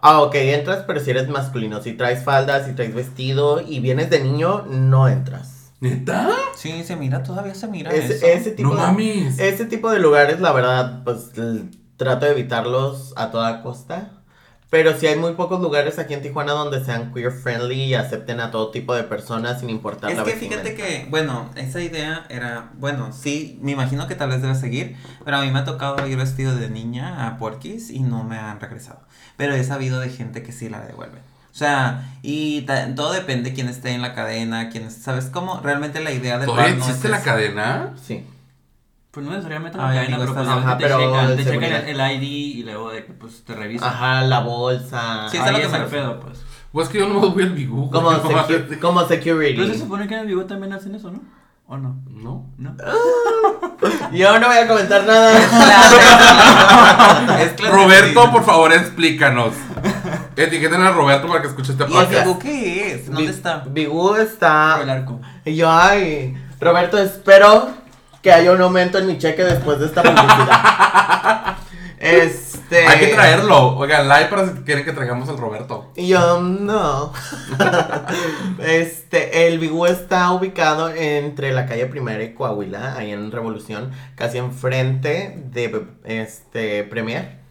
ah, 0.00 0.20
ok, 0.22 0.34
entras, 0.36 0.84
pero 0.86 1.00
si 1.00 1.10
eres 1.10 1.28
masculino, 1.28 1.82
si 1.82 1.92
traes 1.92 2.22
faldas, 2.24 2.66
si 2.66 2.72
traes 2.74 2.94
vestido 2.94 3.60
y 3.66 3.80
vienes 3.80 4.10
de 4.10 4.20
niño, 4.20 4.64
no 4.68 5.08
entras. 5.08 5.70
¿Neta? 5.80 6.30
Sí, 6.56 6.82
se 6.84 6.96
mira, 6.96 7.22
todavía 7.22 7.54
se 7.54 7.66
mira 7.68 7.90
eso. 7.92 8.26
ese 8.26 8.52
tipo 8.52 8.70
No 8.70 8.76
de- 8.76 8.80
mames. 8.82 9.38
ese 9.38 9.64
tipo 9.66 9.90
de 9.90 9.98
lugares, 9.98 10.40
la 10.40 10.52
verdad, 10.52 11.02
pues 11.04 11.30
trato 11.96 12.26
de 12.26 12.32
evitarlos 12.32 13.12
a 13.16 13.30
toda 13.30 13.62
costa. 13.62 14.10
Pero 14.70 14.92
sí 14.98 15.06
hay 15.06 15.14
muy 15.16 15.34
pocos 15.34 15.60
lugares 15.60 16.00
aquí 16.00 16.14
en 16.14 16.22
Tijuana 16.22 16.50
donde 16.52 16.84
sean 16.84 17.12
queer 17.14 17.30
friendly 17.30 17.84
y 17.84 17.94
acepten 17.94 18.40
a 18.40 18.50
todo 18.50 18.72
tipo 18.72 18.92
de 18.92 19.04
personas 19.04 19.60
sin 19.60 19.70
importar 19.70 20.10
Es 20.10 20.16
la 20.16 20.24
que 20.24 20.30
vestimenta. 20.32 20.64
fíjate 20.64 20.74
que, 20.74 21.06
bueno, 21.10 21.48
esa 21.54 21.80
idea 21.80 22.26
era, 22.28 22.72
bueno, 22.78 23.12
sí, 23.12 23.56
me 23.62 23.70
imagino 23.70 24.08
que 24.08 24.16
tal 24.16 24.30
vez 24.30 24.42
debe 24.42 24.56
seguir, 24.56 24.96
pero 25.24 25.36
a 25.36 25.42
mí 25.42 25.50
me 25.52 25.60
ha 25.60 25.64
tocado 25.64 26.04
ir 26.08 26.16
vestido 26.16 26.56
de 26.56 26.70
niña 26.70 27.28
a 27.28 27.36
Porky's 27.38 27.90
y 27.90 28.00
no 28.00 28.24
me 28.24 28.36
han 28.36 28.58
regresado. 28.58 28.98
Pero 29.36 29.54
he 29.54 29.62
sabido 29.62 30.00
de 30.00 30.08
gente 30.10 30.42
que 30.42 30.50
sí 30.50 30.68
la 30.68 30.80
devuelve. 30.80 31.18
O 31.18 31.56
sea, 31.56 32.12
y 32.22 32.66
todo 32.96 33.12
depende 33.12 33.52
quién 33.54 33.68
esté 33.68 33.90
en 33.92 34.02
la 34.02 34.12
cadena, 34.12 34.70
quién 34.70 34.86
es- 34.86 34.94
¿sabes 34.96 35.26
cómo? 35.26 35.60
Realmente 35.60 36.00
la 36.00 36.10
idea 36.10 36.38
del 36.38 36.46
¿Todavía 36.46 36.70
bar 36.72 36.78
no 36.80 36.84
existe 36.86 37.06
es 37.06 37.10
la 37.12 37.22
cadena? 37.22 37.94
Sí. 38.04 38.26
Pues 39.14 39.24
no 39.26 39.30
necesariamente 39.32 39.78
la 39.78 39.84
cadena, 39.94 40.16
pero 40.18 40.34
pues 40.34 40.48
Ajá, 40.48 40.76
te 40.76 40.82
pero 40.84 40.98
checan, 40.98 41.24
el 41.30 41.36
te 41.36 41.44
checan 41.44 41.60
seguridad. 41.60 41.88
el, 41.88 42.00
el 42.00 42.22
ID 42.22 42.22
y 42.58 42.62
luego 42.64 42.90
de 42.90 43.04
que 43.06 43.12
pues 43.12 43.44
te 43.44 43.54
revisan. 43.54 43.88
Ajá, 43.88 44.22
la 44.22 44.40
bolsa. 44.40 45.28
Sí, 45.30 45.36
es 45.36 45.42
lo 45.52 45.58
que 45.58 45.68
me 45.68 45.76
el 45.76 45.82
refiero. 45.84 45.88
pedo, 45.88 46.20
pues. 46.20 46.42
Pues 46.72 46.88
que 46.88 46.98
yo 46.98 47.08
no 47.08 47.20
voy 47.20 47.42
al 47.44 47.50
Bigú. 47.50 47.88
Como, 47.90 48.10
secu- 48.22 48.78
como 48.80 49.06
security. 49.06 49.54
Pero 49.54 49.72
se 49.72 49.78
supone 49.78 50.08
que 50.08 50.14
en 50.14 50.20
el 50.20 50.26
Vigo 50.26 50.44
también 50.46 50.72
hacen 50.72 50.94
eso, 50.96 51.12
¿no? 51.12 51.20
¿O 51.66 51.76
no? 51.78 51.96
No. 52.10 52.46
¿No? 52.58 52.74
Yo 54.12 54.38
no 54.38 54.48
voy 54.48 54.56
a 54.58 54.68
comentar 54.68 55.04
nada. 55.06 55.32
Es 57.40 57.56
Roberto, 57.70 58.30
por 58.32 58.44
favor, 58.44 58.72
explícanos. 58.72 59.54
Etiqueten 60.36 60.80
a 60.82 60.90
Roberto 60.90 61.28
para 61.28 61.40
que 61.42 61.48
escuche 61.48 61.72
este 61.72 61.84
¿Y 61.84 61.86
el 61.86 61.92
podcast. 61.92 62.26
Bigú 62.26 62.38
qué 62.38 62.92
es? 62.94 63.06
¿Dónde 63.06 63.22
Bi- 63.22 63.28
está? 63.28 63.64
Bigú 63.66 64.14
El 64.16 64.22
está. 64.22 64.74
arco. 64.74 65.20
Y 65.44 65.54
yo, 65.56 65.70
ay, 65.70 66.36
Roberto, 66.60 66.98
espero 66.98 67.68
que 68.24 68.32
haya 68.32 68.52
un 68.52 68.62
aumento 68.62 68.96
en 68.96 69.06
mi 69.06 69.18
cheque 69.18 69.44
después 69.44 69.78
de 69.78 69.84
esta 69.84 70.02
publicidad. 70.02 71.58
este. 72.00 72.86
Hay 72.86 72.98
que 72.98 73.06
traerlo. 73.08 73.76
Oigan, 73.76 74.08
like 74.08 74.30
para 74.30 74.46
si 74.48 74.62
quieren 74.62 74.82
que 74.82 74.92
traigamos 74.92 75.28
al 75.28 75.36
Roberto. 75.36 75.92
Yo, 75.94 76.40
no. 76.40 77.12
este, 78.60 79.46
el 79.46 79.58
Bigú 79.58 79.84
está 79.84 80.32
ubicado 80.32 80.88
entre 80.88 81.52
la 81.52 81.66
calle 81.66 81.84
Primera 81.84 82.24
y 82.24 82.32
Coahuila, 82.32 82.96
ahí 82.96 83.12
en 83.12 83.30
Revolución, 83.30 83.92
casi 84.14 84.38
enfrente 84.38 85.38
de 85.52 85.86
este 86.04 86.84
Premier. 86.84 87.44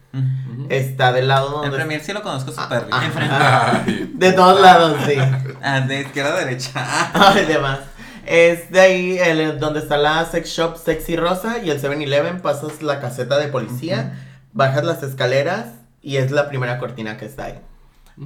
Está 0.69 1.11
del 1.11 1.27
lado 1.27 1.47
El 1.47 1.53
donde. 1.53 1.77
Premier 1.77 2.01
sí 2.01 2.13
lo 2.13 2.23
conozco 2.23 2.51
súper 2.51 2.85
bien. 2.85 3.11
Ay. 3.31 4.11
De 4.15 4.33
todos 4.33 4.59
lados, 4.59 4.97
sí. 5.07 5.17
Ah, 5.61 5.81
de 5.81 6.01
izquierda 6.01 6.33
a 6.33 6.45
derecha. 6.45 6.71
Ay, 7.13 7.45
demás. 7.45 7.79
Es 8.25 8.71
de 8.71 8.79
ahí 8.79 9.17
el, 9.17 9.59
donde 9.59 9.79
está 9.79 9.97
la 9.97 10.25
sex 10.25 10.49
shop 10.49 10.77
Sexy 10.77 11.15
Rosa 11.15 11.59
y 11.59 11.69
el 11.69 11.81
7-Eleven. 11.81 12.41
Pasas 12.41 12.81
la 12.81 12.99
caseta 12.99 13.37
de 13.37 13.47
policía, 13.47 14.19
bajas 14.53 14.83
las 14.85 15.03
escaleras 15.03 15.67
y 16.01 16.17
es 16.17 16.31
la 16.31 16.49
primera 16.49 16.77
cortina 16.77 17.17
que 17.17 17.25
está 17.25 17.45
ahí. 17.45 17.59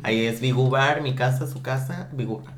Ahí 0.03 0.25
es 0.25 0.41
Bigu 0.41 0.69
Bar, 0.69 1.01
mi 1.01 1.15
casa, 1.15 1.47
su 1.47 1.61
casa, 1.61 2.09
Bigu 2.11 2.43
Bar. 2.43 2.53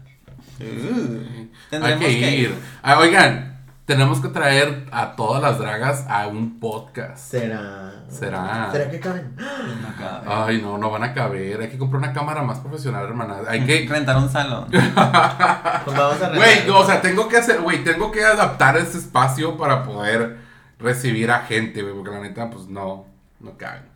Hay 0.60 1.52
Tendremos 1.70 2.06
que 2.06 2.36
ir. 2.36 2.56
Ah, 2.82 3.00
oigan, 3.00 3.59
tenemos 3.90 4.22
que 4.22 4.28
traer 4.28 4.86
a 4.92 5.16
todas 5.16 5.42
las 5.42 5.58
dragas 5.58 6.06
a 6.08 6.28
un 6.28 6.60
podcast. 6.60 7.18
¿Será? 7.18 7.92
Será. 8.08 8.70
¿Será 8.72 8.92
que 8.92 9.00
caben? 9.00 9.36
No 9.36 9.96
cabe. 9.98 10.28
Ay, 10.28 10.62
no, 10.62 10.78
no 10.78 10.92
van 10.92 11.04
a 11.06 11.12
caber. 11.16 11.60
Hay 11.60 11.70
que 11.70 11.80
comprar 11.80 11.98
una 12.04 12.14
cámara 12.14 12.44
más 12.44 12.60
profesional, 12.60 13.04
hermana. 13.06 13.38
Hay 13.48 13.66
que. 13.66 13.88
rentar 13.90 14.16
un 14.18 14.30
salón. 14.30 14.68
Pues 14.70 14.96
vamos 14.96 16.22
a 16.22 16.30
Güey, 16.36 16.56
rentar. 16.60 16.70
o 16.76 16.86
sea, 16.86 17.02
tengo 17.02 17.28
que 17.28 17.38
hacer, 17.38 17.62
güey, 17.62 17.84
tengo 17.84 18.12
que 18.12 18.24
adaptar 18.24 18.78
este 18.78 19.00
espacio 19.00 19.58
para 19.58 19.82
poder 19.84 20.38
recibir 20.78 21.32
a 21.32 21.40
gente, 21.40 21.82
güey, 21.82 21.96
porque 21.96 22.12
la 22.12 22.20
neta, 22.20 22.48
pues 22.52 22.68
no, 22.68 23.08
no 23.40 23.58
caben. 23.58 23.90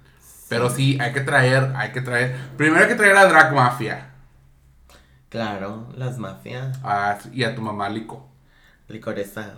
Pero 0.50 0.72
sí, 0.72 0.98
hay 1.00 1.14
que 1.14 1.22
traer, 1.22 1.72
hay 1.76 1.92
que 1.92 2.02
traer. 2.02 2.36
Primero 2.58 2.82
hay 2.84 2.90
que 2.90 2.96
traer 2.96 3.16
a 3.16 3.26
Drag 3.28 3.54
Mafia 3.54 4.10
Claro, 5.30 5.88
las 5.96 6.18
mafias, 6.18 6.80
a- 6.84 7.20
y 7.32 7.44
a 7.44 7.54
tu 7.54 7.62
mamá 7.62 7.90
Lico. 7.90 8.28
licoresa. 8.88 9.54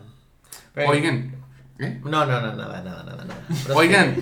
Pero- 0.76 0.90
Oigan, 0.90 1.36
¿eh? 1.80 2.00
No, 2.04 2.26
no, 2.26 2.42
no, 2.42 2.54
nada, 2.54 2.82
nada, 2.84 3.04
nada, 3.04 3.26
nada. 3.26 3.76
Oigan, 3.76 4.16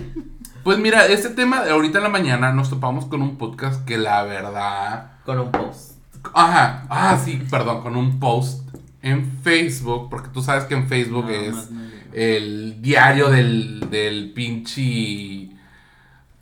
pues 0.62 0.78
mira, 0.78 1.06
este 1.06 1.28
tema 1.30 1.62
de 1.64 1.72
ahorita 1.72 1.98
en 1.98 2.04
la 2.04 2.10
mañana 2.10 2.52
nos 2.52 2.70
topamos 2.70 3.04
con 3.06 3.20
un 3.20 3.36
podcast 3.36 3.84
que 3.84 3.98
la 3.98 4.22
verdad. 4.22 5.12
Con 5.26 5.38
un 5.40 5.50
post. 5.52 5.98
Ajá, 6.32 6.86
ah, 6.88 7.20
sí, 7.22 7.42
perdón, 7.50 7.82
con 7.82 7.96
un 7.96 8.18
post 8.18 8.66
en 9.02 9.30
Facebook, 9.42 10.08
porque 10.08 10.30
tú 10.30 10.42
sabes 10.42 10.64
que 10.64 10.74
en 10.74 10.88
Facebook 10.88 11.28
es 11.28 11.70
no 11.70 11.84
el 12.14 12.80
diario 12.80 13.28
del, 13.28 13.90
del 13.90 14.32
pinche. 14.32 15.50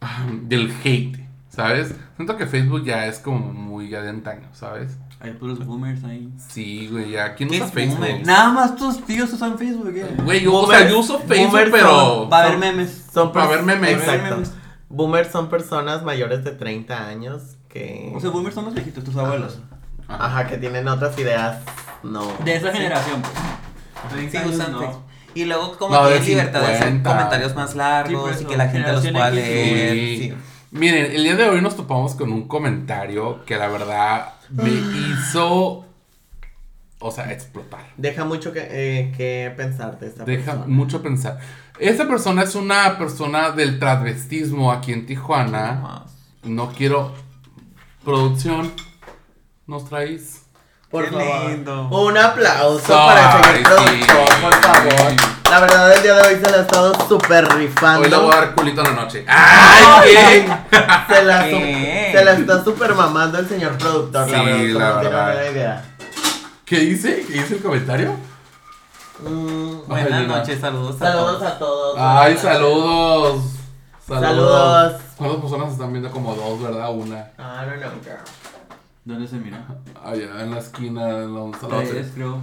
ah, 0.01 0.27
del 0.43 0.71
hate, 0.85 1.19
¿sabes? 1.49 1.95
Siento 2.17 2.37
que 2.37 2.47
Facebook 2.47 2.85
ya 2.85 3.07
es 3.07 3.19
como 3.19 3.53
muy 3.53 3.89
ya 3.89 4.03
de 4.03 4.11
antaño, 4.11 4.49
¿sabes? 4.53 4.99
Hay 5.23 5.31
puros 5.33 5.64
boomers 5.64 6.03
ahí. 6.05 6.29
Sí, 6.49 6.89
güey, 6.91 7.12
ya. 7.12 7.35
¿Quién 7.35 7.49
¿Qué 7.49 7.57
usa 7.59 7.68
Facebook? 7.68 7.99
boomer? 8.01 8.27
Nada 8.27 8.51
más 8.51 8.75
tus 8.77 9.05
tíos 9.05 9.33
usan 9.33 9.57
Facebook, 9.57 9.93
¿qué? 9.95 10.05
Güey, 10.25 10.41
yo, 10.43 10.53
o 10.55 10.68
sea, 10.70 10.89
yo 10.89 10.99
uso 10.99 11.18
Facebook, 11.20 11.68
pero. 11.70 11.89
son- 11.89 12.33
Va 12.33 12.39
a 12.39 12.47
haber 12.47 12.59
memes. 12.59 13.05
Son 13.12 13.29
Va 13.29 13.31
a 13.31 13.35
pers- 13.35 13.47
haber 13.49 13.62
memes. 13.62 13.91
Exacto. 13.91 14.35
memes. 14.35 14.53
Boomers 14.89 15.31
son 15.31 15.49
personas 15.49 16.03
mayores 16.03 16.43
de 16.45 16.51
30 16.51 17.07
años 17.09 17.57
que. 17.68 18.12
O 18.16 18.20
sea, 18.20 18.31
boomers 18.31 18.55
son 18.55 18.64
los 18.66 18.75
viejitos, 18.75 19.05
tus 19.05 19.16
abuelos. 19.16 19.59
Ajá, 20.09 20.47
que 20.47 20.59
tienen 20.59 20.89
otras 20.89 21.16
ideas. 21.18 21.59
No. 22.03 22.27
De 22.45 22.57
esa 22.57 22.73
generación, 22.73 23.23
pues. 23.23 23.33
Sí, 24.11 24.14
30 24.16 24.39
años, 24.41 24.55
usan 24.57 24.73
no. 24.73 25.03
Y 25.35 25.45
luego 25.45 25.79
como 25.79 25.95
No, 25.95 26.05
de 26.07 26.18
tienen 26.18 26.29
libertad 26.31 26.61
de 26.61 26.66
hacer 26.66 26.89
50. 26.89 27.11
comentarios 27.11 27.55
más 27.55 27.75
largos 27.77 28.33
por 28.33 28.43
y 28.43 28.45
que 28.45 28.57
la 28.57 28.68
gente 28.68 28.93
los 28.93 29.07
pueda 29.07 29.31
leer. 29.31 29.93
Sí. 29.95 30.18
sí. 30.31 30.35
Miren, 30.73 31.12
el 31.12 31.23
día 31.23 31.37
de 31.37 31.49
hoy 31.49 31.61
nos 31.62 31.77
topamos 31.77 32.14
con 32.16 32.33
un 32.33 32.49
comentario 32.49 33.45
que 33.47 33.57
la 33.57 33.68
verdad 33.68 34.35
me 34.53 34.71
hizo. 34.71 35.87
O 37.05 37.11
sea, 37.11 37.33
explotar. 37.33 37.85
Deja 37.97 38.25
mucho 38.25 38.53
que, 38.53 38.61
eh, 38.71 39.13
que 39.17 39.53
pensar 39.57 39.99
de 39.99 40.07
esta 40.07 40.25
Deja 40.25 40.53
persona. 40.53 40.67
mucho 40.69 41.03
pensar. 41.03 41.41
Esta 41.81 42.07
persona 42.07 42.43
es 42.45 42.55
una 42.55 42.97
persona 42.97 43.51
del 43.51 43.79
transvestismo 43.81 44.71
aquí 44.71 44.93
en 44.93 45.07
Tijuana. 45.07 46.05
No 46.45 46.71
quiero. 46.73 47.13
Producción. 48.05 48.73
¿Nos 49.67 49.89
traéis? 49.89 50.41
Por 50.93 51.05
Qué 51.09 51.11
favor. 51.11 51.51
lindo. 51.51 51.88
Un 51.88 52.18
aplauso 52.18 52.95
Ay, 52.97 53.09
para 53.09 53.51
el 53.51 53.64
señor 53.64 53.78
sí. 53.88 54.05
productor, 54.05 54.40
por 54.43 54.55
favor. 54.57 55.12
La 55.51 55.61
verdad, 55.61 55.93
el 55.97 56.03
día 56.03 56.14
de 56.14 56.22
hoy 56.34 56.40
se 56.45 56.51
la 56.51 56.57
ha 56.59 56.61
estado 56.61 57.09
súper 57.09 57.49
rifando. 57.57 58.01
Hoy 58.03 58.11
le 58.11 58.16
voy 58.16 58.32
a 58.32 58.36
dar 58.36 58.55
culito 58.55 58.80
en 58.82 58.95
la 58.95 59.03
noche. 59.03 59.24
¡Ay, 59.26 60.14
qué! 60.14 60.47
Se 61.14 61.24
la, 61.24 61.45
¿Qué? 61.45 62.11
se 62.14 62.24
la 62.24 62.32
está 62.34 62.62
súper 62.62 62.95
mamando 62.95 63.38
el 63.38 63.49
señor 63.49 63.76
productor, 63.78 64.28
la 64.30 64.38
Sí, 64.38 64.45
verdad. 64.45 64.78
la 64.78 64.93
verdad. 65.03 65.34
una 65.34 65.51
idea. 65.51 65.84
¿Qué 66.66 66.78
dice? 66.78 67.24
¿Qué 67.26 67.32
dice 67.34 67.55
el 67.57 67.62
comentario? 67.62 68.14
Mm, 69.20 69.88
Buenas 69.88 70.26
noches, 70.26 70.61
saludos 70.61 70.97
a 71.01 71.07
saludos 71.07 71.38
todos. 71.38 71.53
a 71.53 71.59
todos. 71.59 71.97
Ay, 71.99 72.34
Buenas 72.34 72.43
saludos. 72.43 73.43
Saludos. 74.07 74.93
¿Cuántas 75.16 75.40
personas 75.40 75.66
se 75.68 75.72
están 75.74 75.93
viendo? 75.93 76.11
Como 76.11 76.34
dos, 76.34 76.61
¿verdad? 76.62 76.90
Una. 76.90 77.18
I 77.38 77.66
don't 77.66 77.80
know, 77.80 77.93
girl. 78.03 78.18
¿Dónde 79.05 79.27
se 79.27 79.37
mira? 79.37 79.67
Allá 80.05 80.43
en 80.43 80.51
la 80.53 80.59
esquina, 80.59 81.09
en 81.09 81.35
la 81.35 81.59
Tres, 81.59 82.13
creo. 82.15 82.39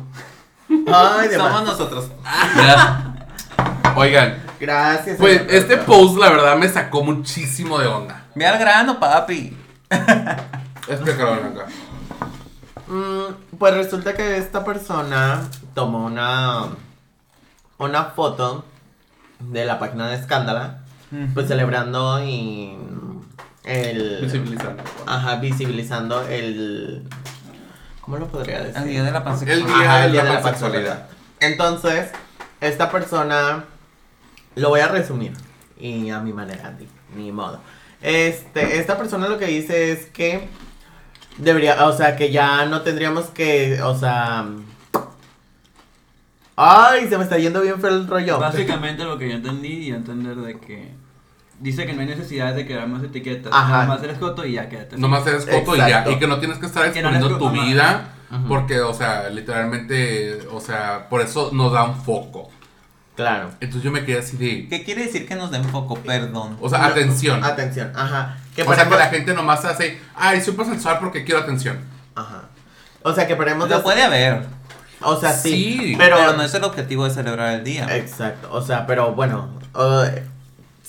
Ay, 0.93 1.29
de 1.29 1.37
Somos 1.37 1.63
nosotros. 1.63 2.11
Oigan, 3.95 4.43
Gracias. 4.59 5.17
pues 5.17 5.37
señor 5.37 5.53
este 5.53 5.77
productor. 5.77 6.05
post 6.05 6.17
la 6.19 6.29
verdad 6.29 6.57
me 6.57 6.67
sacó 6.67 7.03
muchísimo 7.03 7.79
de 7.79 7.87
onda. 7.87 8.25
Ve 8.35 8.45
al 8.45 8.59
grano, 8.59 8.99
papi. 8.99 9.57
Explícalo, 10.87 11.33
acá. 11.33 11.65
Mm, 12.87 13.57
pues 13.57 13.73
resulta 13.75 14.13
que 14.13 14.37
esta 14.37 14.65
persona 14.65 15.47
tomó 15.73 16.05
una, 16.05 16.65
una 17.77 18.03
foto 18.05 18.65
de 19.39 19.65
la 19.65 19.79
página 19.79 20.09
de 20.09 20.15
Escándala, 20.15 20.79
pues 21.33 21.47
celebrando 21.47 22.21
y 22.23 22.77
el... 23.63 24.19
Visibilizando. 24.21 24.83
Ajá, 25.05 25.35
visibilizando 25.37 26.21
el... 26.27 27.03
¿Cómo 28.01 28.17
lo 28.17 28.27
podría 28.27 28.61
decir? 28.63 28.77
El 28.81 28.87
día 28.89 29.03
de 29.03 29.11
la 29.11 29.17
El 29.19 29.23
pansexualidad. 29.23 29.67
día 29.67 29.85
Ajá, 29.85 29.99
de 29.99 30.05
el 30.05 30.11
día 30.11 30.23
de 30.23 30.29
la 30.29 30.41
pansexualidad. 30.41 31.07
pansexualidad. 31.09 31.09
Entonces, 31.41 32.09
esta 32.61 32.89
persona, 32.91 33.65
lo 34.55 34.69
voy 34.69 34.79
a 34.79 34.87
resumir, 34.87 35.33
y 35.79 36.09
a 36.09 36.19
mi 36.19 36.33
manera, 36.33 36.75
ni, 36.79 36.87
ni 37.23 37.31
modo. 37.31 37.59
Este, 38.01 38.79
esta 38.79 38.97
persona 38.97 39.27
lo 39.27 39.37
que 39.37 39.45
dice 39.45 39.91
es 39.91 40.05
que 40.07 40.47
debería, 41.37 41.85
o 41.85 41.95
sea, 41.95 42.15
que 42.15 42.31
ya 42.31 42.65
no 42.65 42.81
tendríamos 42.81 43.25
que, 43.27 43.81
o 43.81 43.97
sea... 43.97 44.45
Ay, 46.61 47.07
se 47.07 47.17
me 47.17 47.23
está 47.23 47.37
yendo 47.37 47.61
bien 47.61 47.79
feo 47.79 47.89
el 47.89 48.05
rollo. 48.07 48.37
Básicamente 48.37 49.05
lo 49.05 49.17
que 49.17 49.29
yo 49.29 49.35
entendí 49.35 49.87
y 49.87 49.91
entender 49.91 50.35
de 50.35 50.59
que 50.59 50.91
dice 51.59 51.85
que 51.85 51.93
no 51.93 52.01
hay 52.01 52.07
necesidad 52.07 52.53
de 52.55 52.65
crear 52.65 52.87
más 52.87 53.03
etiquetas, 53.03 53.51
Ajá. 53.53 53.69
nada 53.69 53.85
más 53.85 54.03
eres 54.03 54.17
joto 54.17 54.45
y 54.45 54.53
ya 54.53 54.69
quédate. 54.69 54.95
así. 54.95 55.01
Nomás 55.01 55.25
eres 55.27 55.45
foto 55.45 55.75
y 55.75 55.79
ya. 55.79 56.09
Y 56.09 56.17
que 56.19 56.27
no 56.27 56.39
tienes 56.39 56.57
que 56.57 56.65
estar 56.65 56.91
Que 56.91 57.01
no 57.01 57.09
exponiendo 57.09 57.37
tu 57.37 57.45
mamá. 57.45 57.65
vida. 57.65 58.09
Porque, 58.47 58.79
o 58.81 58.93
sea, 58.93 59.27
literalmente, 59.29 60.39
o 60.51 60.59
sea, 60.59 61.09
por 61.09 61.21
eso 61.21 61.49
nos 61.51 61.71
da 61.73 61.83
un 61.83 61.95
foco. 61.95 62.49
Claro. 63.15 63.49
Entonces 63.59 63.83
yo 63.83 63.91
me 63.91 64.05
quedé 64.05 64.19
así 64.19 64.37
de. 64.37 64.67
¿Qué 64.69 64.83
quiere 64.83 65.03
decir 65.05 65.27
que 65.27 65.35
nos 65.35 65.51
den 65.51 65.63
foco? 65.65 65.95
Perdón. 65.95 66.57
O 66.61 66.69
sea, 66.69 66.79
No, 66.79 66.85
atención. 66.85 67.43
Atención, 67.43 67.91
ajá. 67.95 68.37
Que 68.55 68.61
o 68.61 68.73
sea, 68.73 68.87
que 68.87 68.95
la 68.95 69.07
gente 69.07 69.33
nomás 69.33 69.65
hace. 69.65 69.99
Ay, 70.15 70.39
soy 70.41 70.55
sensual 70.63 70.99
porque 70.99 71.23
quiero 71.25 71.41
atención. 71.41 71.79
Ajá. 72.15 72.43
O 73.01 73.13
sea, 73.13 73.27
que 73.27 73.35
paremos 73.35 73.69
Lo 73.69 73.81
puede 73.81 74.03
haber, 74.03 74.45
O 75.01 75.19
sea, 75.19 75.33
sí. 75.33 75.77
Sí, 75.79 75.95
pero, 75.97 76.17
pero 76.17 76.33
no 76.33 76.43
es 76.43 76.53
el 76.53 76.63
objetivo 76.63 77.05
de 77.05 77.11
celebrar 77.11 77.53
el 77.55 77.63
día. 77.63 77.87
Exacto, 77.95 78.49
o 78.51 78.61
sea, 78.61 78.85
pero 78.85 79.13
bueno, 79.13 79.49
uh, 79.73 80.03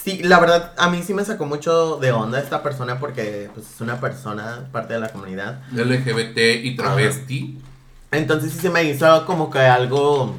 sí, 0.03 0.23
la 0.23 0.39
verdad, 0.41 0.73
a 0.77 0.91
mí 0.91 1.03
sí 1.03 1.15
me 1.15 1.25
sacó 1.25 1.47
mucho 1.47 1.97
de 1.97 2.13
onda 2.13 2.39
esta 2.39 2.63
persona 2.63 2.99
porque 2.99 3.51
pues, 3.55 3.71
es 3.75 3.81
una 3.81 4.01
persona, 4.01 4.69
parte 4.73 4.95
de 4.95 5.01
la 5.01 5.09
comunidad. 5.09 5.63
LGBT 5.73 6.39
y 6.63 6.77
travesti. 6.77 7.59
Entonces 8.11 8.53
sí 8.53 8.59
se 8.59 8.71
me 8.71 8.85
hizo 8.85 9.25
como 9.27 9.51
que 9.51 9.61
algo 9.61 10.35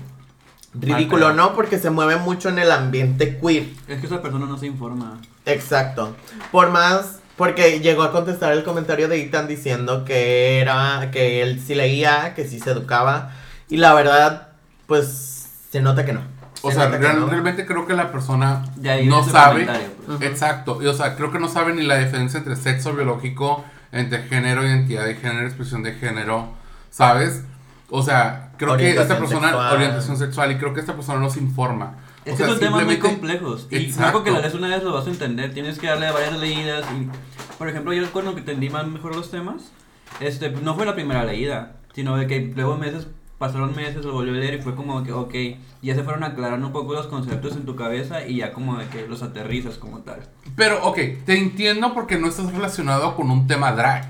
ridículo. 0.74 1.34
¿no? 1.34 1.54
Porque 1.54 1.80
se 1.80 1.90
mueve 1.90 2.18
mucho 2.18 2.50
en 2.50 2.60
el 2.60 2.72
ambiente 2.72 3.38
queer. 3.38 3.70
Es 3.88 4.00
que 4.00 4.08
esa 4.08 4.22
persona 4.22 4.46
no 4.46 4.58
se 4.58 4.68
informa. 4.68 5.20
Exacto. 5.46 6.16
Por 6.52 6.70
más, 6.70 7.20
porque 7.38 7.80
llegó 7.80 8.04
a 8.04 8.12
contestar 8.12 8.54
el 8.54 8.64
comentario 8.64 9.08
de 9.08 9.22
Ethan 9.22 9.48
diciendo 9.48 10.06
que 10.06 10.60
era, 10.60 11.10
que 11.12 11.42
él 11.42 11.62
sí 11.66 11.76
leía, 11.76 12.34
que 12.36 12.48
sí 12.48 12.60
se 12.60 12.72
educaba. 12.72 13.32
Y 13.70 13.78
la 13.78 13.94
verdad, 13.94 14.50
pues 14.88 15.48
se 15.72 15.82
nota 15.82 16.06
que 16.06 16.14
no. 16.14 16.31
O 16.64 16.70
Se 16.70 16.76
sea, 16.78 16.90
real- 16.90 17.20
no. 17.20 17.28
realmente 17.28 17.66
creo 17.66 17.88
que 17.88 17.94
la 17.94 18.12
persona 18.12 18.64
no 19.06 19.24
sabe. 19.24 19.68
pues. 20.06 20.22
Exacto. 20.22 20.80
Y, 20.82 20.86
o 20.88 20.94
sea, 20.94 21.16
creo 21.16 21.32
que 21.32 21.40
no 21.40 21.48
sabe 21.50 21.74
ni 21.74 21.82
la 21.84 21.98
diferencia 21.98 22.38
entre 22.38 22.56
sexo 22.56 22.94
biológico, 22.94 23.64
entre 23.92 24.24
género, 24.24 24.64
identidad 24.66 25.06
de 25.06 25.16
género, 25.16 25.46
expresión 25.48 25.82
de 25.84 25.94
género. 25.94 26.50
¿Sabes? 26.92 27.44
O 27.90 28.04
sea, 28.04 28.52
creo 28.58 28.78
que 28.78 28.92
esta 28.92 29.18
persona, 29.18 29.48
sexual. 29.50 29.74
orientación 29.76 30.18
sexual, 30.18 30.52
y 30.52 30.58
creo 30.58 30.74
que 30.74 30.80
esta 30.82 30.94
persona 30.94 31.20
no 31.20 31.30
se 31.30 31.40
informa. 31.40 31.96
Es 32.24 32.34
o 32.34 32.38
que 32.38 32.44
sea, 32.44 32.48
son 32.52 32.60
temas 32.60 32.86
muy 32.86 33.00
complejos. 33.00 33.68
Y 33.72 33.92
luego 33.94 34.24
que 34.24 34.32
la 34.32 34.40
lees 34.40 34.54
una 34.54 34.68
vez 34.68 34.84
lo 34.84 34.94
vas 34.94 35.08
a 35.08 35.10
entender. 35.10 35.54
Tienes 35.54 35.80
que 35.80 35.88
darle 35.88 36.12
varias 36.12 36.38
leídas. 36.40 36.86
Y, 36.96 37.10
por 37.58 37.68
ejemplo, 37.68 37.92
yo 37.94 38.10
cuando 38.12 38.34
que 38.34 38.42
entendí 38.42 38.70
más 38.70 38.86
mejor 38.88 39.16
los 39.16 39.32
temas, 39.32 39.72
este, 40.20 40.52
no 40.52 40.76
fue 40.76 40.86
la 40.86 40.94
primera 40.94 41.24
leída, 41.26 41.74
sino 41.96 42.16
de 42.18 42.28
que 42.28 42.52
luego 42.56 42.78
meses, 42.78 43.08
pasaron 43.42 43.76
meses, 43.76 44.06
lo 44.06 44.14
volví 44.14 44.30
a 44.30 44.34
leer 44.34 44.54
y 44.54 44.62
fue 44.62 44.76
como 44.76 45.04
que, 45.04 45.12
ok, 45.12 45.34
ya 45.82 45.96
se 45.96 46.04
fueron 46.04 46.24
aclarando 46.24 46.68
un 46.68 46.74
poco 46.74 46.94
los 46.94 47.08
conceptos 47.08 47.56
en 47.56 47.66
tu 47.66 47.76
cabeza 47.76 48.28
y 48.28 48.38
ya 48.38 48.54
como 48.54 48.78
de 48.78 48.88
que 48.88 49.08
los 49.08 49.24
aterrizas 49.24 49.80
como 49.80 50.02
tal. 50.02 50.20
Pero, 50.56 50.86
ok, 50.86 51.00
te 51.26 51.40
entiendo 51.40 51.96
porque 51.96 52.20
no 52.20 52.28
estás 52.28 52.54
relacionado 52.54 53.16
con 53.16 53.32
un 53.32 53.48
tema 53.48 53.72
drag 53.72 54.08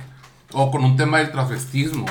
o 0.51 0.69
con 0.69 0.83
un 0.83 0.97
tema 0.97 1.19
del 1.19 1.31
transvestismo, 1.31 2.05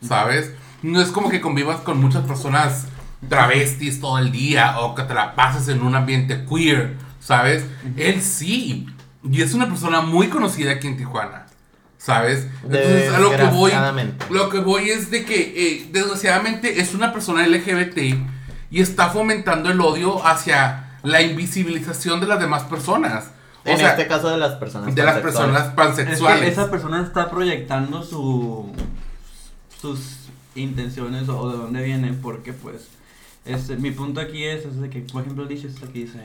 ¿sabes? 0.00 0.54
No 0.82 1.00
es 1.00 1.08
como 1.08 1.30
que 1.30 1.40
convivas 1.40 1.80
con 1.80 2.00
muchas 2.00 2.24
personas 2.24 2.86
travestis 3.28 4.00
todo 4.00 4.18
el 4.18 4.30
día 4.30 4.78
o 4.78 4.94
que 4.94 5.02
te 5.02 5.14
la 5.14 5.34
pases 5.34 5.66
en 5.66 5.82
un 5.82 5.96
ambiente 5.96 6.44
queer, 6.48 6.96
¿sabes? 7.18 7.66
Él 7.96 8.22
sí, 8.22 8.86
y 9.28 9.42
es 9.42 9.52
una 9.52 9.66
persona 9.66 10.00
muy 10.00 10.28
conocida 10.28 10.70
aquí 10.70 10.86
en 10.86 10.96
Tijuana, 10.96 11.46
¿sabes? 12.02 12.46
Entonces, 12.64 13.12
a 13.12 13.18
lo 13.20 13.30
que 13.30 13.44
voy, 13.44 13.72
lo 14.30 14.48
que 14.48 14.58
voy 14.58 14.90
es 14.90 15.10
de 15.10 15.24
que, 15.24 15.52
eh, 15.54 15.88
desgraciadamente, 15.92 16.80
es 16.80 16.94
una 16.94 17.12
persona 17.12 17.46
LGBT 17.46 17.98
y 18.70 18.80
está 18.80 19.10
fomentando 19.10 19.70
el 19.70 19.80
odio 19.80 20.24
hacia 20.26 20.98
la 21.04 21.22
invisibilización 21.22 22.20
de 22.20 22.26
las 22.26 22.40
demás 22.40 22.64
personas. 22.64 23.30
O 23.64 23.68
En 23.68 23.78
sea, 23.78 23.90
este 23.90 24.08
caso 24.08 24.28
de 24.30 24.38
las 24.38 24.54
personas. 24.54 24.92
de 24.94 25.02
las 25.04 25.14
pansexuales. 25.18 25.52
personas 25.60 25.74
pansexuales. 25.74 26.38
Es 26.40 26.44
que 26.46 26.60
esa 26.60 26.70
persona 26.70 27.02
está 27.02 27.30
proyectando 27.30 28.02
su 28.02 28.72
sus 29.80 30.00
intenciones 30.54 31.28
o 31.28 31.50
de 31.50 31.56
dónde 31.58 31.82
vienen 31.82 32.20
porque 32.20 32.52
pues 32.52 32.88
este, 33.44 33.76
mi 33.76 33.90
punto 33.90 34.20
aquí 34.20 34.44
es, 34.44 34.64
es 34.64 34.80
de 34.80 34.90
que 34.90 35.00
por 35.00 35.22
ejemplo 35.22 35.46
dice 35.46 35.68
aquí 35.88 36.04
dice 36.04 36.18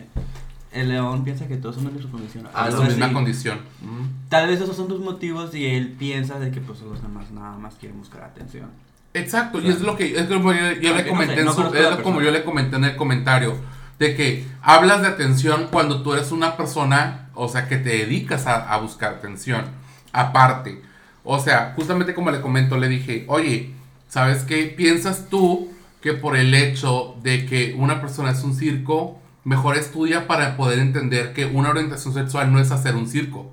el 0.78 0.90
león 0.90 1.24
piensa 1.24 1.48
que 1.48 1.58
todos 1.58 1.76
son 1.76 1.94
de 1.96 2.02
su 2.02 2.10
condición 2.10 2.48
a 2.54 2.64
Algo 2.66 2.78
su 2.84 2.84
misma 2.88 3.12
condición. 3.14 3.60
Mm. 3.82 4.30
tal 4.30 4.48
vez 4.48 4.62
esos 4.62 4.76
son 4.76 4.88
tus 4.88 5.00
motivos 5.00 5.54
y 5.56 5.66
él 5.66 5.96
piensa 5.98 6.40
de 6.40 6.52
que 6.52 6.62
pues 6.62 6.82
los 6.82 7.02
demás 7.02 7.32
nada 7.32 7.58
más 7.58 7.76
quieren 7.76 8.00
buscar 8.00 8.24
atención 8.24 8.70
Exacto, 9.14 9.60
y 9.60 9.68
es 9.70 9.82
lo 9.82 9.96
que 9.98 10.18
es 10.20 10.28
como 10.28 10.54
yo, 10.54 10.72
yo 10.74 10.96
le 10.96 11.04
no 11.04 11.10
comenté 11.10 11.42
en 11.42 11.52
su- 11.52 11.74
es 11.74 11.90
la 11.90 12.04
como 12.04 12.22
yo 12.22 12.30
le 12.32 12.44
comenté 12.44 12.76
en 12.76 12.84
el 12.84 12.96
comentario 12.96 13.56
de 13.98 14.16
que 14.16 14.46
hablas 14.62 15.02
de 15.02 15.08
atención 15.08 15.68
cuando 15.72 16.04
tú 16.04 16.14
eres 16.14 16.32
una 16.32 16.56
persona, 16.56 17.30
o 17.34 17.48
sea, 17.48 17.68
que 17.68 17.78
te 17.78 17.90
dedicas 17.90 18.46
a, 18.46 18.72
a 18.72 18.78
buscar 18.78 19.14
atención, 19.16 19.66
aparte. 20.14 20.82
O 21.24 21.40
sea, 21.40 21.74
justamente 21.76 22.14
como 22.14 22.30
le 22.32 22.40
comento, 22.42 22.78
le 22.78 22.90
dije, 22.90 23.26
oye, 23.28 23.74
¿sabes 24.08 24.44
qué? 24.44 24.66
¿Piensas 24.78 25.30
tú 25.30 25.72
que 26.02 26.14
por 26.14 26.38
el 26.38 26.54
hecho 26.54 27.16
de 27.24 27.48
que 27.48 27.76
una 27.78 28.00
persona 28.00 28.32
es 28.32 28.44
un 28.44 28.54
circo, 28.56 29.20
mejor 29.48 29.78
estudia 29.78 30.28
para 30.28 30.58
poder 30.58 30.78
entender 30.80 31.32
que 31.32 31.45
una 31.45 31.70
orientación 31.70 32.14
sexual 32.14 32.52
no 32.52 32.60
es 32.60 32.70
hacer 32.70 32.95
un 32.95 33.08
circo? 33.08 33.50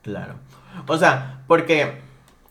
Claro. 0.00 0.34
O 0.86 0.96
sea, 0.96 1.42
porque 1.48 2.00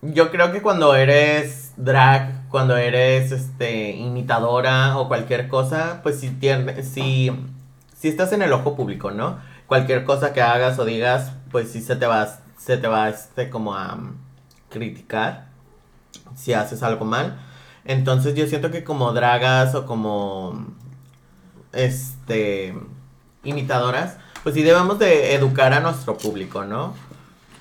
yo 0.01 0.31
creo 0.31 0.51
que 0.51 0.61
cuando 0.61 0.93
eres 0.93 1.71
drag, 1.77 2.49
cuando 2.49 2.75
eres 2.75 3.31
este 3.31 3.91
imitadora 3.91 4.97
o 4.97 5.07
cualquier 5.07 5.47
cosa, 5.47 6.01
pues 6.03 6.19
si 6.19 6.29
tienes, 6.29 6.89
si, 6.89 7.31
si 7.97 8.09
estás 8.09 8.33
en 8.33 8.41
el 8.41 8.51
ojo 8.51 8.75
público, 8.75 9.11
¿no? 9.11 9.37
Cualquier 9.65 10.03
cosa 10.03 10.33
que 10.33 10.41
hagas 10.41 10.77
o 10.77 10.83
digas, 10.83 11.31
pues 11.51 11.71
sí 11.71 11.81
se 11.81 11.95
te 11.95 12.05
va, 12.05 12.37
se 12.57 12.75
te 12.75 12.87
va 12.89 13.07
este 13.07 13.49
como 13.49 13.75
a 13.75 13.95
mm, 13.95 14.17
criticar 14.69 15.45
si 16.35 16.51
haces 16.51 16.83
algo 16.83 17.05
mal. 17.05 17.39
Entonces 17.85 18.35
yo 18.35 18.45
siento 18.45 18.71
que 18.71 18.83
como 18.83 19.13
dragas 19.13 19.73
o 19.73 19.85
como 19.85 20.80
este 21.73 22.75
imitadoras, 23.43 24.17
pues 24.43 24.55
sí 24.55 24.61
debemos 24.63 24.99
de 24.99 25.33
educar 25.35 25.73
a 25.73 25.79
nuestro 25.79 26.17
público, 26.17 26.63
¿no? 26.65 26.93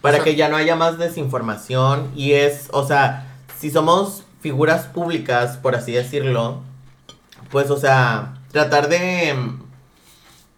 Para 0.00 0.14
O 0.14 0.16
sea- 0.18 0.24
que 0.24 0.36
ya 0.36 0.48
no 0.48 0.56
haya 0.56 0.76
más 0.76 0.98
desinformación 0.98 2.10
y 2.14 2.32
es, 2.32 2.68
o 2.72 2.86
sea, 2.86 3.26
si 3.58 3.70
somos 3.70 4.24
figuras 4.40 4.86
públicas, 4.86 5.56
por 5.58 5.74
así 5.74 5.92
decirlo, 5.92 6.60
pues, 7.50 7.70
o 7.70 7.78
sea, 7.78 8.34
tratar 8.52 8.88
de... 8.88 9.34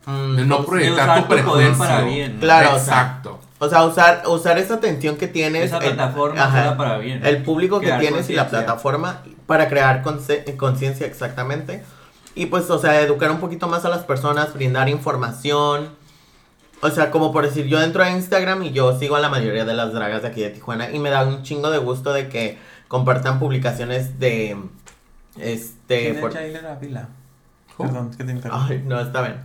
mm, 0.06 0.36
De 0.36 0.44
no 0.44 0.56
¿cómo 0.56 0.64
se- 0.66 0.70
proyectar 0.70 1.22
tu 1.22 1.28
prejuicio. 1.28 1.78
para 1.78 2.00
bien. 2.02 2.38
Claro, 2.40 2.68
o 2.76 2.78
sea, 2.78 2.78
Exacto. 3.00 3.40
O 3.58 3.68
sea, 3.68 3.84
usar, 3.84 4.22
usar 4.26 4.58
esa 4.58 4.74
atención 4.74 5.16
que 5.16 5.28
tienes. 5.28 5.66
esa 5.66 5.78
el- 5.78 5.94
plataforma 5.94 6.42
ajá, 6.44 6.76
para 6.76 6.98
bien 6.98 7.24
el 7.24 7.44
público 7.44 7.78
que 7.80 7.92
tienes 7.92 8.28
y 8.28 8.34
la 8.34 8.48
plataforma 8.48 9.22
para 9.46 9.68
crear 9.68 10.02
conciencia 10.56 11.06
exactamente. 11.06 11.84
Y 12.34 12.46
pues, 12.46 12.70
o 12.70 12.78
sea, 12.78 13.00
educar 13.00 13.30
un 13.30 13.38
poquito 13.38 13.68
más 13.68 13.84
a 13.84 13.88
las 13.88 14.04
personas, 14.04 14.54
brindar 14.54 14.88
información. 14.88 15.90
O 16.80 16.90
sea, 16.90 17.10
como 17.10 17.30
por 17.32 17.44
decir, 17.46 17.66
yo 17.66 17.80
entro 17.80 18.02
a 18.02 18.10
Instagram 18.10 18.62
y 18.64 18.72
yo 18.72 18.98
sigo 18.98 19.16
a 19.16 19.20
la 19.20 19.28
mayoría 19.28 19.64
de 19.64 19.74
las 19.74 19.92
dragas 19.92 20.22
de 20.22 20.28
aquí 20.28 20.40
de 20.40 20.50
Tijuana 20.50 20.90
y 20.90 20.98
me 20.98 21.10
da 21.10 21.24
un 21.24 21.42
chingo 21.42 21.70
de 21.70 21.78
gusto 21.78 22.12
de 22.12 22.28
que 22.28 22.58
compartan 22.88 23.38
publicaciones 23.38 24.18
de... 24.18 24.56
Este... 25.38 26.10
¿Quién 26.10 26.20
por- 26.20 26.36
es? 26.36 26.58
Oh. 27.76 27.84
Perdón, 27.84 28.10
que 28.10 28.24
te 28.24 28.32
interrumpo. 28.32 28.66
Ay, 28.68 28.82
no, 28.84 29.00
está 29.00 29.22
bien. 29.22 29.36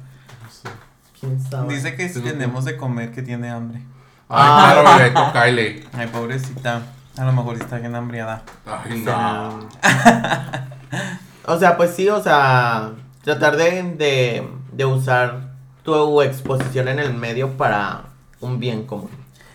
¿Quién 1.19 1.39
sabe? 1.41 1.73
Dice 1.73 1.95
que 1.95 2.09
si 2.09 2.21
tenemos 2.21 2.65
de 2.65 2.77
comer, 2.77 3.11
que 3.11 3.21
tiene 3.21 3.49
hambre. 3.49 3.81
Ay, 4.29 4.73
claro, 4.73 4.97
Bebeto, 4.97 5.33
Kylie. 5.33 5.83
Ay, 5.93 6.07
pobrecita. 6.07 6.81
A 7.17 7.25
lo 7.25 7.31
mejor 7.31 7.55
está 7.55 7.77
bien 7.79 7.95
hambriada. 7.95 8.43
Ay, 8.65 9.03
no. 9.05 9.59
O 11.47 11.57
sea, 11.57 11.77
pues 11.77 11.95
sí, 11.95 12.07
o 12.09 12.21
sea, 12.21 12.91
tratar 13.23 13.57
de, 13.57 13.81
de, 13.93 14.47
de 14.73 14.85
usar 14.85 15.53
tu 15.83 16.21
exposición 16.21 16.87
en 16.89 16.99
el 16.99 17.13
medio 17.13 17.57
para 17.57 18.03
un 18.41 18.59
bien 18.59 18.85
común. 18.85 19.09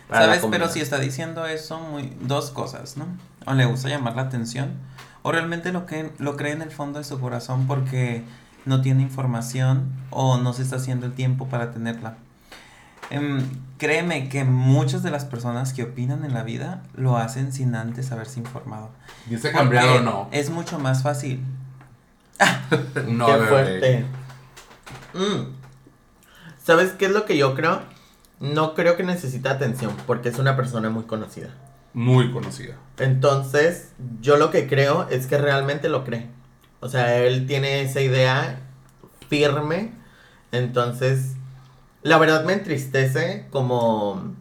¿Sabes? 0.09 0.43
Pero 0.51 0.67
si 0.67 0.79
está 0.79 0.99
diciendo 0.99 1.45
eso, 1.45 1.79
muy, 1.79 2.15
dos 2.19 2.51
cosas, 2.51 2.97
¿no? 2.97 3.05
o 3.45 3.53
le 3.53 3.65
gusta 3.65 3.89
llamar 3.89 4.15
la 4.15 4.23
atención, 4.23 4.71
o 5.21 5.31
realmente 5.31 5.71
lo, 5.71 5.85
que, 5.85 6.11
lo 6.17 6.35
cree 6.35 6.53
en 6.53 6.61
el 6.61 6.71
fondo 6.71 6.99
de 6.99 7.05
su 7.05 7.19
corazón 7.19 7.67
porque 7.67 8.23
no 8.65 8.81
tiene 8.81 9.01
información 9.01 9.91
o 10.09 10.37
no 10.37 10.53
se 10.53 10.63
está 10.63 10.77
haciendo 10.77 11.05
el 11.05 11.13
tiempo 11.13 11.47
para 11.47 11.71
tenerla. 11.71 12.15
Em, 13.09 13.41
créeme 13.77 14.29
que 14.29 14.43
muchas 14.43 15.03
de 15.03 15.11
las 15.11 15.25
personas 15.25 15.73
que 15.73 15.83
opinan 15.83 16.23
en 16.23 16.33
la 16.33 16.43
vida 16.43 16.83
lo 16.95 17.17
hacen 17.17 17.51
sin 17.51 17.75
antes 17.75 18.11
haberse 18.11 18.39
informado. 18.39 18.89
Dice 19.27 19.51
cambiado 19.51 19.95
o 19.95 20.01
no. 20.01 20.29
Es 20.31 20.49
mucho 20.49 20.79
más 20.79 21.03
fácil. 21.03 21.43
No, 23.07 23.25
Qué 23.25 23.33
fuerte. 23.33 24.05
Mm. 25.13 25.53
¿Sabes 26.63 26.91
qué 26.91 27.05
es 27.05 27.11
lo 27.11 27.25
que 27.25 27.37
yo 27.37 27.55
creo? 27.55 27.81
No 28.39 28.73
creo 28.73 28.97
que 28.97 29.03
necesita 29.03 29.51
atención 29.51 29.95
porque 30.07 30.29
es 30.29 30.39
una 30.39 30.55
persona 30.55 30.89
muy 30.89 31.03
conocida. 31.03 31.49
Muy 31.93 32.31
conocida. 32.31 32.75
Entonces, 32.97 33.91
yo 34.21 34.37
lo 34.37 34.49
que 34.49 34.67
creo 34.67 35.07
es 35.09 35.27
que 35.27 35.37
realmente 35.37 35.89
lo 35.89 36.03
cree. 36.03 36.29
O 36.79 36.89
sea, 36.89 37.17
él 37.17 37.45
tiene 37.45 37.81
esa 37.81 38.01
idea 38.01 38.61
firme. 39.29 39.93
Entonces, 40.51 41.33
la 42.01 42.17
verdad 42.17 42.45
me 42.45 42.53
entristece 42.53 43.47
como 43.49 44.33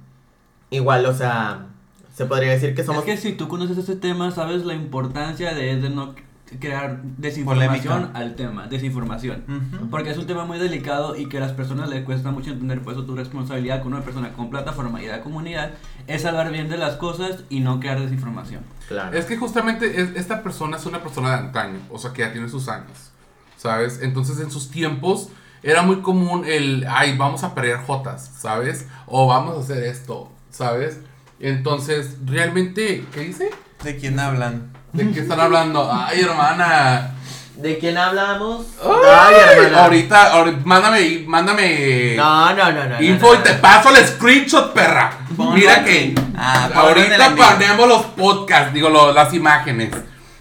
igual, 0.70 1.06
o 1.06 1.14
sea, 1.14 1.66
se 2.14 2.26
podría 2.26 2.50
decir 2.50 2.74
que 2.74 2.84
somos 2.84 3.06
Es 3.06 3.14
que 3.14 3.16
si 3.16 3.32
tú 3.34 3.48
conoces 3.48 3.78
ese 3.78 3.96
tema, 3.96 4.30
sabes 4.30 4.64
la 4.64 4.74
importancia 4.74 5.54
de, 5.54 5.76
de 5.76 5.90
no 5.90 6.14
crear 6.60 7.00
desinformación 7.02 7.92
Polémica. 7.94 8.18
al 8.18 8.34
tema, 8.34 8.66
desinformación. 8.66 9.44
Ujú. 9.48 9.88
Porque 9.90 10.10
es 10.10 10.18
un 10.18 10.26
tema 10.26 10.44
muy 10.44 10.58
delicado 10.58 11.16
y 11.16 11.26
que 11.26 11.38
a 11.38 11.40
las 11.40 11.52
personas 11.52 11.88
les 11.88 12.04
cuesta 12.04 12.30
mucho 12.30 12.50
entender, 12.50 12.80
por 12.82 12.92
eso 12.92 13.04
tu 13.04 13.14
responsabilidad 13.16 13.82
como 13.82 13.96
una 13.96 14.04
persona 14.04 14.32
con 14.32 14.50
plataforma 14.50 15.02
y 15.02 15.06
de 15.06 15.20
comunidad 15.20 15.72
es 16.06 16.24
hablar 16.24 16.50
bien 16.52 16.68
de 16.68 16.76
las 16.78 16.96
cosas 16.96 17.44
y 17.50 17.60
no 17.60 17.80
crear 17.80 18.00
desinformación. 18.00 18.62
claro. 18.88 19.16
Es 19.16 19.24
que 19.26 19.36
justamente 19.36 20.00
es- 20.00 20.16
esta 20.16 20.42
persona 20.42 20.76
es 20.76 20.86
una 20.86 21.02
persona 21.02 21.30
de 21.30 21.34
antaño, 21.36 21.78
o 21.90 21.98
sea, 21.98 22.12
que 22.12 22.22
ya 22.22 22.32
tiene 22.32 22.48
sus 22.48 22.68
años, 22.68 23.10
¿sabes? 23.56 24.00
Entonces 24.02 24.38
en 24.40 24.50
sus 24.50 24.70
tiempos 24.70 25.28
era 25.62 25.82
muy 25.82 26.00
común 26.02 26.42
el, 26.46 26.84
ay, 26.88 27.16
vamos 27.16 27.44
a 27.44 27.54
pelear 27.54 27.84
jotas, 27.86 28.30
¿sabes? 28.38 28.86
O 29.06 29.26
vamos 29.28 29.56
a 29.56 29.60
hacer 29.60 29.84
esto, 29.84 30.30
¿sabes? 30.50 31.00
Entonces, 31.40 32.16
realmente, 32.24 33.04
¿qué 33.12 33.20
dice? 33.20 33.50
¿De 33.82 33.96
quién 33.96 34.18
hablan? 34.20 34.70
¿De 34.92 35.10
qué 35.10 35.20
están 35.20 35.40
hablando? 35.40 35.90
Ay, 35.92 36.20
hermana. 36.20 37.10
¿De 37.56 37.78
quién 37.78 37.96
hablamos? 37.96 38.66
Ay, 38.82 39.34
hermana. 39.64 39.84
ahorita, 39.84 40.32
ahorita, 40.32 40.58
mándame, 40.64 41.24
mándame 41.26 42.14
No, 42.16 42.52
no, 42.54 42.72
no, 42.72 42.88
no. 42.88 43.02
info 43.02 43.26
no, 43.28 43.34
y 43.34 43.38
no. 43.38 43.42
te 43.44 43.54
paso 43.54 43.90
el 43.94 44.04
screenshot, 44.06 44.72
perra. 44.72 45.12
Mira 45.54 45.84
que 45.84 46.14
Ah, 46.36 46.68
ahorita 46.74 47.34
ponemos 47.36 47.88
los 47.88 48.02
podcasts, 48.06 48.74
digo, 48.74 48.88
lo- 48.88 49.12
las 49.12 49.32
imágenes. 49.32 49.90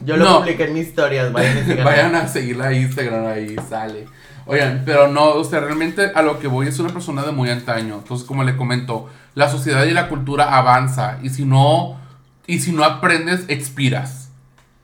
Yo 0.04 0.18
lo 0.18 0.26
No. 0.26 0.40
publiqué 0.40 0.64
en 0.66 0.74
mis 0.74 0.88
historias, 0.88 1.32
vayan 1.32 1.58
a 1.58 1.62
seguirla. 1.66 1.84
Vayan 1.84 2.16
a 2.16 2.28
seguirla 2.28 2.68
a 2.68 2.74
Instagram, 2.74 3.26
ahí 3.28 3.56
sale. 3.70 4.08
Oigan, 4.48 4.82
pero 4.86 5.08
no, 5.08 5.26
o 5.34 5.44
sea, 5.44 5.60
realmente 5.60 6.12
a 6.16 6.22
lo 6.24 6.40
que 6.40 6.48
voy 6.48 6.68
es 6.68 6.80
una 6.80 6.90
persona 6.92 7.22
de 7.22 7.32
muy 7.32 7.50
antaño. 7.52 7.96
Entonces, 8.02 8.26
como 8.28 8.44
le 8.44 8.58
comento, 8.58 9.08
la 9.36 9.48
sociedad 9.50 9.84
y 9.86 9.92
la 9.92 10.08
cultura 10.10 10.58
avanza. 10.58 11.20
Y 11.22 11.30
si 11.30 11.46
no, 11.46 12.00
y 12.48 12.60
si 12.60 12.72
no 12.72 12.84
aprendes, 12.84 13.42
expiras. 13.48 14.21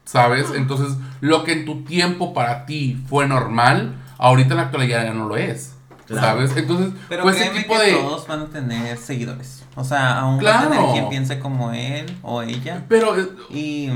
¿Sabes? 0.07 0.47
Entonces, 0.55 0.97
lo 1.21 1.43
que 1.43 1.51
en 1.51 1.65
tu 1.65 1.83
tiempo 1.83 2.33
para 2.33 2.65
ti 2.65 2.97
fue 3.09 3.27
normal, 3.27 3.93
ahorita 4.17 4.51
en 4.51 4.57
la 4.57 4.63
actualidad 4.63 5.03
ya 5.03 5.13
no 5.13 5.27
lo 5.27 5.37
es. 5.37 5.73
Claro. 6.07 6.25
¿Sabes? 6.25 6.55
Entonces, 6.55 6.93
Pero 7.09 7.23
pues 7.23 7.35
ese 7.41 7.49
tipo 7.49 7.73
que 7.77 7.83
de. 7.83 7.93
todos 7.95 8.25
van 8.27 8.41
a 8.43 8.45
tener 8.45 8.97
seguidores. 8.97 9.65
O 9.75 9.83
sea, 9.83 10.19
aún 10.19 10.35
va 10.37 10.37
a 10.37 10.39
Claro. 10.39 10.69
tener 10.69 10.91
quien 10.93 11.09
piense 11.09 11.39
como 11.39 11.71
él 11.73 12.05
o 12.21 12.41
ella. 12.41 12.85
Pero 12.87 13.19
eh, 13.19 13.27
Y, 13.49 13.89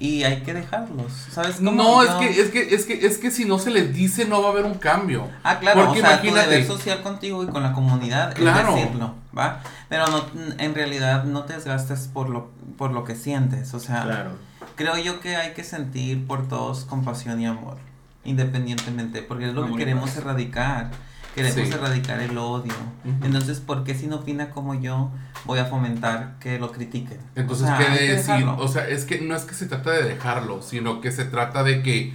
y 0.00 0.24
hay 0.24 0.40
que 0.40 0.54
dejarlos. 0.54 1.12
¿Sabes 1.30 1.56
cómo? 1.56 1.72
no, 1.72 2.02
es 2.02 2.08
Yo- 2.10 2.18
que, 2.20 2.40
es 2.40 2.50
que, 2.50 2.74
es 2.74 2.86
que, 2.86 3.06
es 3.06 3.18
que 3.18 3.30
si 3.30 3.44
no 3.44 3.58
se 3.58 3.70
les 3.70 3.92
dice, 3.94 4.24
no 4.24 4.40
va 4.42 4.48
a 4.48 4.52
haber 4.52 4.64
un 4.64 4.74
cambio. 4.78 5.28
Ah, 5.44 5.58
claro, 5.58 5.84
Porque 5.84 6.00
o 6.00 6.02
sea, 6.06 6.20
tu 6.20 6.26
imagínate. 6.28 6.50
deber 6.50 6.66
social 6.66 7.02
contigo 7.02 7.44
y 7.44 7.48
con 7.48 7.62
la 7.62 7.72
comunidad 7.74 8.32
Claro. 8.34 8.70
es 8.70 8.74
decirlo, 8.84 9.14
¿va? 9.36 9.60
Pero 9.90 10.06
no, 10.06 10.24
en 10.58 10.74
realidad 10.74 11.24
no 11.24 11.44
te 11.44 11.52
desgastes 11.52 12.08
por 12.12 12.30
lo, 12.30 12.50
por 12.78 12.92
lo 12.92 13.04
que 13.04 13.14
sientes, 13.14 13.74
o 13.74 13.78
sea, 13.80 14.04
Claro. 14.04 14.30
creo 14.74 14.96
yo 14.96 15.20
que 15.20 15.36
hay 15.36 15.52
que 15.52 15.64
sentir 15.64 16.26
por 16.26 16.48
todos 16.48 16.84
compasión 16.86 17.38
y 17.40 17.46
amor, 17.46 17.76
independientemente, 18.24 19.22
porque 19.22 19.48
es 19.48 19.54
lo 19.54 19.64
Amor 19.64 19.76
que 19.78 19.84
queremos 19.84 20.16
erradicar, 20.16 20.90
queremos 21.34 21.68
Sí. 21.68 21.72
erradicar 21.74 22.20
el 22.20 22.36
odio, 22.38 22.74
entonces, 23.22 23.60
¿por 23.60 23.84
qué 23.84 23.94
si 23.94 24.06
no 24.06 24.16
opina 24.16 24.50
como 24.50 24.74
yo 24.80 25.10
voy 25.44 25.58
a 25.58 25.64
fomentar 25.66 26.36
que 26.40 26.58
lo 26.58 26.70
critiquen? 26.72 27.18
Entonces, 27.34 27.64
O 27.64 27.68
sea, 27.68 27.78
¿qué 27.78 27.90
de 27.90 28.08
decir? 28.16 28.44
O 28.58 28.68
sea, 28.68 28.88
es 28.88 29.04
que 29.04 29.20
no 29.20 29.34
es 29.36 29.42
que 29.44 29.54
se 29.54 29.66
trata 29.66 29.90
de 29.92 30.02
dejarlo, 30.04 30.62
sino 30.62 31.00
que 31.00 31.12
se 31.12 31.24
trata 31.24 31.62
de 31.62 31.82
que 31.82 32.12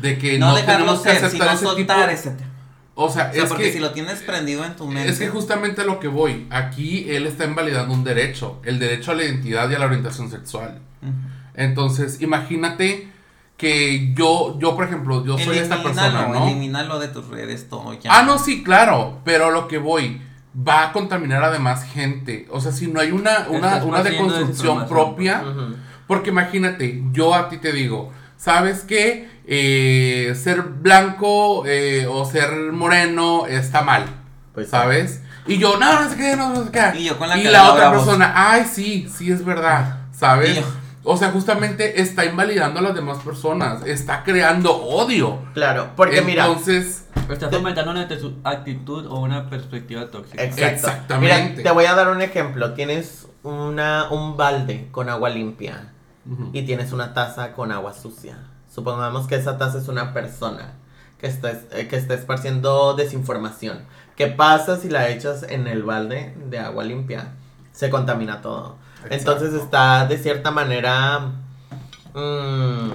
de 0.00 0.18
que 0.18 0.38
no, 0.38 0.50
no, 0.50 0.54
dejarlo 0.56 0.78
tenemos 0.84 1.00
que 1.02 1.10
ser, 1.10 1.24
aceptar 1.24 1.56
sino 1.58 1.70
ese 1.72 1.82
tipo. 1.82 1.92
ese 1.92 2.30
tema. 2.30 2.50
O 2.94 3.08
sea, 3.10 3.28
O 3.28 3.32
sea, 3.32 3.42
es 3.42 3.48
porque 3.48 3.64
que 3.64 3.72
si 3.72 3.78
lo 3.78 3.92
tienes 3.92 4.20
prendido 4.20 4.64
en 4.64 4.76
tu 4.76 4.86
mente. 4.86 5.08
es 5.08 5.18
que 5.18 5.28
justamente 5.28 5.84
lo 5.84 5.98
que 6.00 6.08
voy. 6.08 6.46
Aquí 6.50 7.06
él 7.10 7.26
está 7.26 7.44
invalidando 7.44 7.92
un 7.94 8.04
derecho, 8.04 8.60
el 8.64 8.78
derecho 8.78 9.12
a 9.12 9.14
la 9.14 9.24
identidad 9.24 9.68
y 9.70 9.74
a 9.74 9.78
la 9.78 9.86
orientación 9.86 10.30
sexual. 10.30 10.80
Entonces, 11.54 12.20
imagínate 12.20 13.08
que 13.60 14.14
yo 14.14 14.58
yo 14.58 14.74
por 14.74 14.86
ejemplo, 14.86 15.22
yo 15.22 15.38
soy 15.38 15.58
esta 15.58 15.82
persona, 15.82 16.28
¿no? 16.28 16.46
Elimínalo 16.46 16.98
de 16.98 17.08
tus 17.08 17.28
redes, 17.28 17.68
todo 17.68 17.92
ya. 17.92 18.10
Ah, 18.10 18.22
no, 18.22 18.38
sí, 18.38 18.62
claro, 18.62 19.20
pero 19.22 19.50
lo 19.50 19.68
que 19.68 19.76
voy 19.76 20.22
va 20.56 20.84
a 20.84 20.92
contaminar 20.92 21.44
además 21.44 21.84
gente. 21.84 22.48
O 22.50 22.58
sea, 22.62 22.72
si 22.72 22.86
no 22.86 23.00
hay 23.00 23.10
una 23.10 23.48
una, 23.50 23.84
una 23.84 24.02
deconstrucción 24.02 24.78
desinformación. 24.78 24.88
propia. 24.88 25.44
Porque 26.06 26.30
imagínate, 26.30 27.02
yo 27.12 27.34
a 27.34 27.50
ti 27.50 27.58
te 27.58 27.72
digo, 27.72 28.10
¿sabes 28.38 28.80
qué? 28.88 29.28
Eh, 29.46 30.34
ser 30.42 30.62
blanco 30.62 31.64
eh, 31.66 32.06
o 32.10 32.24
ser 32.24 32.72
moreno 32.72 33.44
está 33.46 33.82
mal, 33.82 34.06
Pues, 34.54 34.70
¿sabes? 34.70 35.20
Y 35.46 35.58
yo, 35.58 35.78
no, 35.78 36.02
no 36.02 36.08
sé 36.08 36.16
qué, 36.16 36.34
no, 36.34 36.48
no 36.48 36.64
sé 36.64 36.70
qué. 36.70 36.98
Y 36.98 37.04
yo 37.04 37.18
con 37.18 37.28
la 37.28 37.36
y 37.36 37.44
la 37.44 37.72
otra 37.72 37.90
persona, 37.90 38.32
ay, 38.34 38.64
sí, 38.64 39.06
sí 39.14 39.30
es 39.30 39.44
verdad, 39.44 39.98
¿sabes? 40.12 40.64
O 41.02 41.16
sea, 41.16 41.30
justamente 41.30 42.00
está 42.02 42.24
invalidando 42.26 42.80
a 42.80 42.82
las 42.82 42.94
demás 42.94 43.18
personas, 43.18 43.86
está 43.86 44.22
creando 44.22 44.74
odio. 44.76 45.38
Claro, 45.54 45.90
porque 45.96 46.20
mira. 46.22 46.46
Entonces, 46.46 47.06
Está 47.30 47.48
fomentando 47.48 47.92
una 47.92 48.08
actitud- 48.08 49.06
o 49.08 49.20
una 49.20 49.48
perspectiva 49.48 50.10
tóxica. 50.10 50.42
Exacto. 50.42 50.64
Exactamente. 50.88 51.50
Mira, 51.58 51.62
te 51.62 51.70
voy 51.70 51.84
a 51.86 51.94
dar 51.94 52.08
un 52.08 52.20
ejemplo. 52.22 52.74
Tienes 52.74 53.28
una, 53.44 54.10
un 54.10 54.36
balde 54.36 54.88
con 54.90 55.08
agua 55.08 55.30
limpia 55.30 55.92
y 56.52 56.62
tienes 56.62 56.92
una 56.92 57.14
taza 57.14 57.52
con 57.52 57.72
agua 57.72 57.92
sucia. 57.94 58.36
Supongamos 58.72 59.26
que 59.26 59.36
esa 59.36 59.58
taza 59.58 59.78
es 59.78 59.88
una 59.88 60.12
persona 60.12 60.74
que 61.18 61.26
está, 61.28 61.52
eh, 61.72 61.86
que 61.88 61.96
está 61.96 62.14
esparciendo 62.14 62.94
desinformación. 62.94 63.84
¿Qué 64.16 64.26
pasa 64.26 64.76
si 64.76 64.88
la 64.90 65.08
echas 65.08 65.44
en 65.44 65.66
el 65.66 65.82
balde 65.82 66.34
de 66.46 66.58
agua 66.58 66.84
limpia? 66.84 67.32
Se 67.72 67.90
contamina 67.90 68.42
todo. 68.42 68.76
Entonces 69.08 69.54
está 69.54 70.06
de 70.06 70.18
cierta 70.18 70.50
manera 70.50 71.20
mm, 72.14 72.90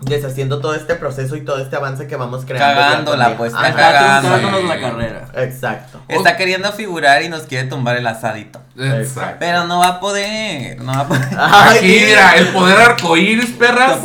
deshaciendo 0.00 0.60
todo 0.60 0.74
este 0.74 0.94
proceso 0.96 1.36
y 1.36 1.44
todo 1.44 1.58
este 1.58 1.76
avance 1.76 2.06
que 2.08 2.16
vamos 2.16 2.44
creando. 2.44 2.80
Cagándola, 2.80 3.36
pues, 3.36 3.52
está 3.54 4.20
Sí. 4.20 4.66
la 4.66 4.80
carrera. 4.80 5.28
Exacto. 5.36 6.00
Está 6.08 6.36
queriendo 6.36 6.72
figurar 6.72 7.22
y 7.22 7.28
nos 7.28 7.42
quiere 7.42 7.68
tumbar 7.68 7.96
el 7.96 8.06
asadito. 8.06 8.60
Exacto. 8.76 9.36
Pero 9.38 9.64
no 9.66 9.78
va 9.78 9.86
a 9.88 10.00
poder, 10.00 10.80
no 10.80 10.92
va 10.92 11.00
a 11.00 11.06
poder. 11.08 11.28
Ay, 11.38 11.78
Aquí, 11.78 11.86
mira, 12.06 12.34
el 12.36 12.48
poder 12.48 12.78
arcoíris, 12.80 13.50
perras. 13.50 14.00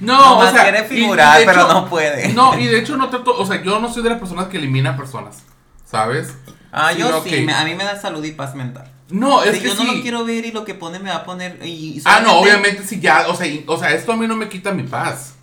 No, 0.00 0.18
Nomás 0.18 0.50
o 0.50 0.54
sea, 0.54 0.62
quiere 0.64 0.84
figurar, 0.84 1.40
pero 1.46 1.66
no 1.68 1.86
puede. 1.88 2.28
No, 2.34 2.58
y 2.58 2.66
de 2.66 2.78
hecho 2.78 2.96
no 2.96 3.08
trato, 3.08 3.34
o 3.36 3.46
sea, 3.46 3.62
yo 3.62 3.78
no 3.80 3.92
soy 3.92 4.02
de 4.02 4.10
las 4.10 4.18
personas 4.18 4.48
que 4.48 4.58
eliminan 4.58 4.96
personas, 4.96 5.44
¿sabes? 5.86 6.36
Ah, 6.72 6.92
yo 6.92 7.22
sí, 7.22 7.30
que- 7.30 7.40
me- 7.42 7.54
a 7.54 7.64
mí 7.64 7.74
me 7.74 7.84
da 7.84 7.98
salud 7.98 8.22
y 8.24 8.32
paz 8.32 8.54
mental. 8.54 8.90
No, 9.14 9.42
es 9.42 9.56
si 9.56 9.62
que 9.62 9.68
yo 9.68 9.74
sí. 9.76 9.84
no 9.86 9.92
lo 9.94 10.02
quiero 10.02 10.24
ver 10.24 10.44
y 10.44 10.52
lo 10.52 10.64
que 10.64 10.74
pone 10.74 10.98
me 10.98 11.10
va 11.10 11.16
a 11.16 11.24
poner 11.24 11.58
y 11.64 12.00
Ah, 12.04 12.20
no, 12.22 12.38
obviamente 12.38 12.82
sí 12.84 13.00
ya, 13.00 13.26
o 13.28 13.34
sea, 13.36 13.46
y- 13.46 13.64
o 13.66 13.76
sea, 13.78 13.92
esto 13.92 14.12
a 14.12 14.16
mí 14.16 14.26
no 14.26 14.36
me 14.36 14.48
quita 14.48 14.72
mi 14.72 14.82
paz, 14.82 15.34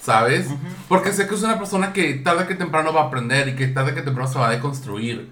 ¿sabes? 0.00 0.48
Porque 0.88 1.12
sé 1.12 1.26
que 1.26 1.34
es 1.34 1.42
una 1.42 1.58
persona 1.58 1.92
que 1.92 2.14
tarde 2.14 2.46
que 2.46 2.54
temprano 2.54 2.92
va 2.92 3.02
a 3.02 3.04
aprender 3.06 3.48
y 3.48 3.54
que 3.56 3.66
tarde 3.68 3.94
que 3.94 4.02
temprano 4.02 4.30
se 4.30 4.38
va 4.38 4.48
a 4.48 4.50
deconstruir. 4.50 5.30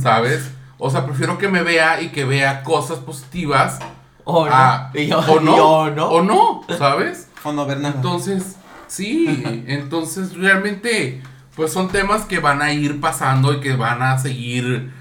¿sabes? 0.00 0.50
O 0.78 0.88
sea, 0.90 1.04
prefiero 1.06 1.36
que 1.38 1.48
me 1.48 1.62
vea 1.62 2.00
y 2.00 2.10
que 2.10 2.24
vea 2.24 2.62
cosas 2.62 2.98
positivas 2.98 3.78
O 4.24 4.46
no. 4.46 4.54
a- 4.54 4.90
yo- 4.94 5.18
o 5.18 5.40
no, 5.40 5.52
y 5.52 5.56
yo 5.56 5.90
no. 5.96 6.06
o 6.08 6.22
no, 6.22 6.60
¿sabes? 6.78 7.28
O 7.42 7.52
no 7.52 7.66
ver 7.66 7.78
nada. 7.78 7.94
Entonces, 7.96 8.56
sí, 8.86 9.64
entonces 9.66 10.34
realmente, 10.36 11.22
pues 11.56 11.72
son 11.72 11.88
temas 11.88 12.24
que 12.24 12.38
van 12.38 12.62
a 12.62 12.72
ir 12.72 13.00
pasando 13.00 13.52
y 13.52 13.60
que 13.60 13.74
van 13.74 14.02
a 14.02 14.18
seguir, 14.18 14.92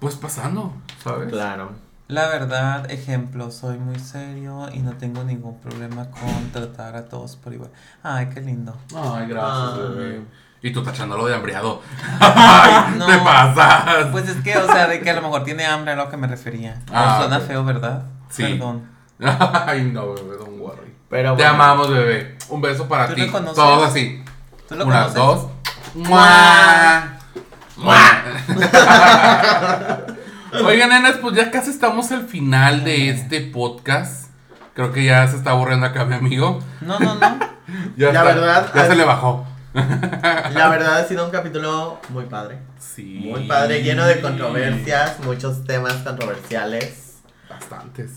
pues 0.00 0.14
pasando, 0.16 0.74
¿sabes? 1.10 1.28
Claro. 1.32 1.70
La 2.08 2.28
verdad, 2.28 2.88
ejemplo, 2.90 3.50
soy 3.50 3.78
muy 3.78 3.98
serio 3.98 4.68
y 4.72 4.78
no 4.78 4.92
tengo 4.96 5.24
ningún 5.24 5.58
problema 5.60 6.08
con 6.10 6.50
tratar 6.52 6.94
a 6.96 7.06
todos 7.08 7.34
por 7.36 7.52
igual. 7.52 7.70
Ay, 8.02 8.28
qué 8.32 8.40
lindo. 8.40 8.76
Ay, 8.94 9.26
gracias, 9.28 9.78
Ay. 9.78 9.88
bebé. 9.88 10.20
Y 10.62 10.72
tú 10.72 10.82
tachándolo 10.84 11.26
de 11.26 11.34
hambriado. 11.34 11.80
Ay, 12.20 12.94
No. 12.96 13.06
te 13.06 13.18
pasas. 13.18 14.06
Pues 14.12 14.28
es 14.28 14.36
que, 14.42 14.56
o 14.56 14.66
sea, 14.66 14.86
de 14.86 15.00
que 15.00 15.10
a 15.10 15.14
lo 15.14 15.22
mejor 15.22 15.42
tiene 15.44 15.66
hambre 15.66 15.92
a 15.92 15.96
lo 15.96 16.08
que 16.08 16.16
me 16.16 16.26
refería. 16.28 16.80
Ah, 16.92 17.16
suena 17.20 17.40
feo, 17.40 17.64
¿verdad? 17.64 18.04
Sí. 18.30 18.42
Perdón. 18.44 18.88
Ay, 19.66 19.90
no, 19.92 20.14
bebé, 20.14 20.36
don't 20.36 20.60
worry. 20.60 20.94
Pero 21.10 21.34
Te 21.36 21.44
amamos, 21.44 21.90
bebé. 21.90 22.36
Un 22.48 22.60
beso 22.60 22.86
para 22.88 23.08
¿Tú 23.08 23.14
ti. 23.14 23.26
lo 23.26 23.32
conoces? 23.32 23.54
Todos 23.56 23.88
así. 23.88 24.24
¿Tú 24.68 24.74
lo 24.76 24.86
Una, 24.86 24.94
conoces? 25.08 25.14
dos. 25.14 25.46
¡Mua! 25.94 27.18
Oigan, 30.64 30.88
nenas, 30.90 31.16
pues 31.16 31.34
ya 31.36 31.50
casi 31.50 31.70
estamos 31.70 32.10
al 32.12 32.26
final 32.28 32.84
de 32.84 33.10
este 33.10 33.40
podcast. 33.40 34.30
Creo 34.74 34.92
que 34.92 35.04
ya 35.04 35.26
se 35.28 35.36
está 35.36 35.50
aburriendo 35.50 35.86
acá 35.86 36.04
mi 36.04 36.14
amigo. 36.14 36.60
No, 36.80 36.98
no, 36.98 37.14
no. 37.16 37.38
Ya 37.96 38.12
La 38.12 38.20
está, 38.20 38.22
verdad, 38.22 38.72
Ya 38.74 38.82
al- 38.82 38.88
se 38.88 38.94
le 38.94 39.04
bajó. 39.04 39.44
La 39.74 40.68
verdad 40.70 40.98
ha 41.00 41.04
sido 41.04 41.24
un 41.24 41.30
capítulo 41.32 41.98
muy 42.10 42.26
padre. 42.26 42.58
Sí. 42.78 43.22
Muy 43.28 43.48
padre, 43.48 43.82
lleno 43.82 44.06
de 44.06 44.20
controversias, 44.20 45.18
muchos 45.24 45.64
temas 45.64 45.94
controversiales. 45.94 47.16
Bastantes. 47.50 48.10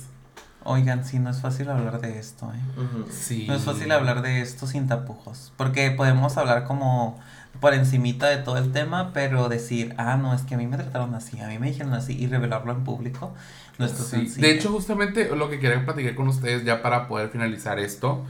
Oigan, 0.63 1.03
sí, 1.03 1.17
no 1.17 1.31
es 1.31 1.41
fácil 1.41 1.69
hablar 1.69 1.99
de 1.99 2.19
esto, 2.19 2.51
¿eh? 2.53 3.03
Sí. 3.09 3.45
No 3.47 3.55
es 3.55 3.63
fácil 3.63 3.91
hablar 3.91 4.21
de 4.21 4.41
esto 4.41 4.67
sin 4.67 4.87
tapujos, 4.87 5.51
porque 5.57 5.89
podemos 5.91 6.37
hablar 6.37 6.65
como 6.65 7.19
por 7.59 7.73
encimita 7.73 8.27
de 8.27 8.37
todo 8.37 8.57
el 8.57 8.71
tema, 8.71 9.11
pero 9.13 9.49
decir, 9.49 9.93
ah, 9.97 10.17
no, 10.17 10.33
es 10.33 10.43
que 10.43 10.55
a 10.55 10.57
mí 10.57 10.67
me 10.67 10.77
trataron 10.77 11.13
así, 11.15 11.39
a 11.39 11.47
mí 11.47 11.59
me 11.59 11.67
dijeron 11.67 11.93
así, 11.93 12.17
y 12.17 12.27
revelarlo 12.27 12.71
en 12.71 12.83
público 12.83 13.33
no 13.79 13.85
es 13.85 13.93
Sí. 13.93 14.41
De 14.41 14.51
hecho, 14.51 14.69
justamente 14.69 15.33
lo 15.35 15.49
que 15.49 15.59
quería 15.59 15.83
platicar 15.85 16.13
con 16.13 16.27
ustedes 16.27 16.65
ya 16.65 16.81
para 16.81 17.07
poder 17.07 17.29
finalizar 17.29 17.79
esto. 17.79 18.25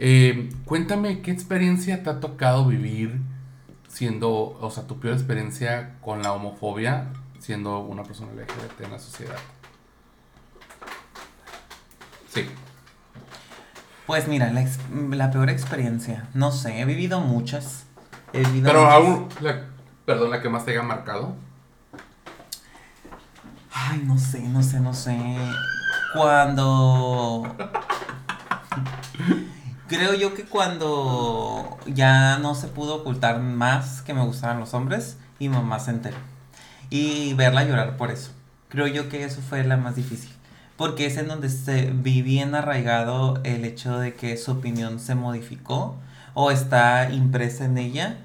eh, 0.00 0.50
cuéntame 0.64 1.22
qué 1.22 1.30
experiencia 1.32 2.02
te 2.02 2.10
ha 2.10 2.20
tocado 2.20 2.66
vivir 2.66 3.20
siendo, 3.88 4.56
o 4.60 4.70
sea, 4.70 4.86
tu 4.86 5.00
peor 5.00 5.14
experiencia 5.14 5.96
con 6.00 6.22
la 6.22 6.32
homofobia 6.32 7.08
siendo 7.40 7.80
una 7.80 8.04
persona 8.04 8.32
LGBT 8.32 8.84
en 8.84 8.92
la 8.92 8.98
sociedad. 8.98 9.36
Sí. 12.32 12.46
Pues 14.06 14.28
mira, 14.28 14.52
la 14.52 15.30
peor 15.30 15.50
experiencia, 15.50 16.28
no 16.32 16.52
sé, 16.52 16.80
he 16.80 16.84
vivido 16.84 17.20
muchas. 17.20 17.84
Pero 18.32 18.90
aún, 18.90 19.28
la- 19.40 19.64
perdón, 20.04 20.30
la 20.30 20.40
que 20.42 20.48
más 20.48 20.64
te 20.64 20.72
haya 20.72 20.82
marcado. 20.82 21.34
Ay, 23.72 24.02
no 24.04 24.18
sé, 24.18 24.40
no 24.40 24.62
sé, 24.62 24.80
no 24.80 24.92
sé. 24.94 25.16
Cuando... 26.14 27.54
Creo 29.86 30.12
yo 30.14 30.34
que 30.34 30.44
cuando 30.44 31.78
ya 31.86 32.38
no 32.38 32.54
se 32.54 32.68
pudo 32.68 32.96
ocultar 32.96 33.40
más 33.40 34.02
que 34.02 34.12
me 34.12 34.22
gustaban 34.22 34.60
los 34.60 34.74
hombres 34.74 35.16
y 35.38 35.48
mamá 35.48 35.78
se 35.78 35.92
enteró. 35.92 36.16
Y 36.90 37.32
verla 37.34 37.64
llorar 37.64 37.96
por 37.96 38.10
eso. 38.10 38.32
Creo 38.68 38.86
yo 38.86 39.08
que 39.08 39.24
eso 39.24 39.40
fue 39.40 39.64
la 39.64 39.78
más 39.78 39.96
difícil. 39.96 40.30
Porque 40.76 41.06
es 41.06 41.16
en 41.16 41.26
donde 41.28 41.48
se 41.48 41.90
vi 41.90 42.20
bien 42.20 42.54
arraigado 42.54 43.40
el 43.44 43.64
hecho 43.64 43.98
de 43.98 44.14
que 44.14 44.36
su 44.36 44.52
opinión 44.52 45.00
se 45.00 45.14
modificó 45.14 45.96
o 46.40 46.52
está 46.52 47.10
impresa 47.10 47.64
en 47.64 47.78
ella 47.78 48.18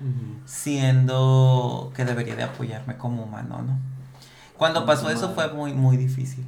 siendo 0.45 1.91
que 1.95 2.05
debería 2.05 2.36
de 2.36 2.43
apoyarme 2.43 2.95
como 2.95 3.24
humano, 3.24 3.64
¿no? 3.66 3.80
Cuando 4.55 4.86
pasó 4.86 5.09
eso 5.09 5.34
fue 5.34 5.51
muy, 5.51 5.74
muy 5.74 5.97
difícil. 5.97 6.45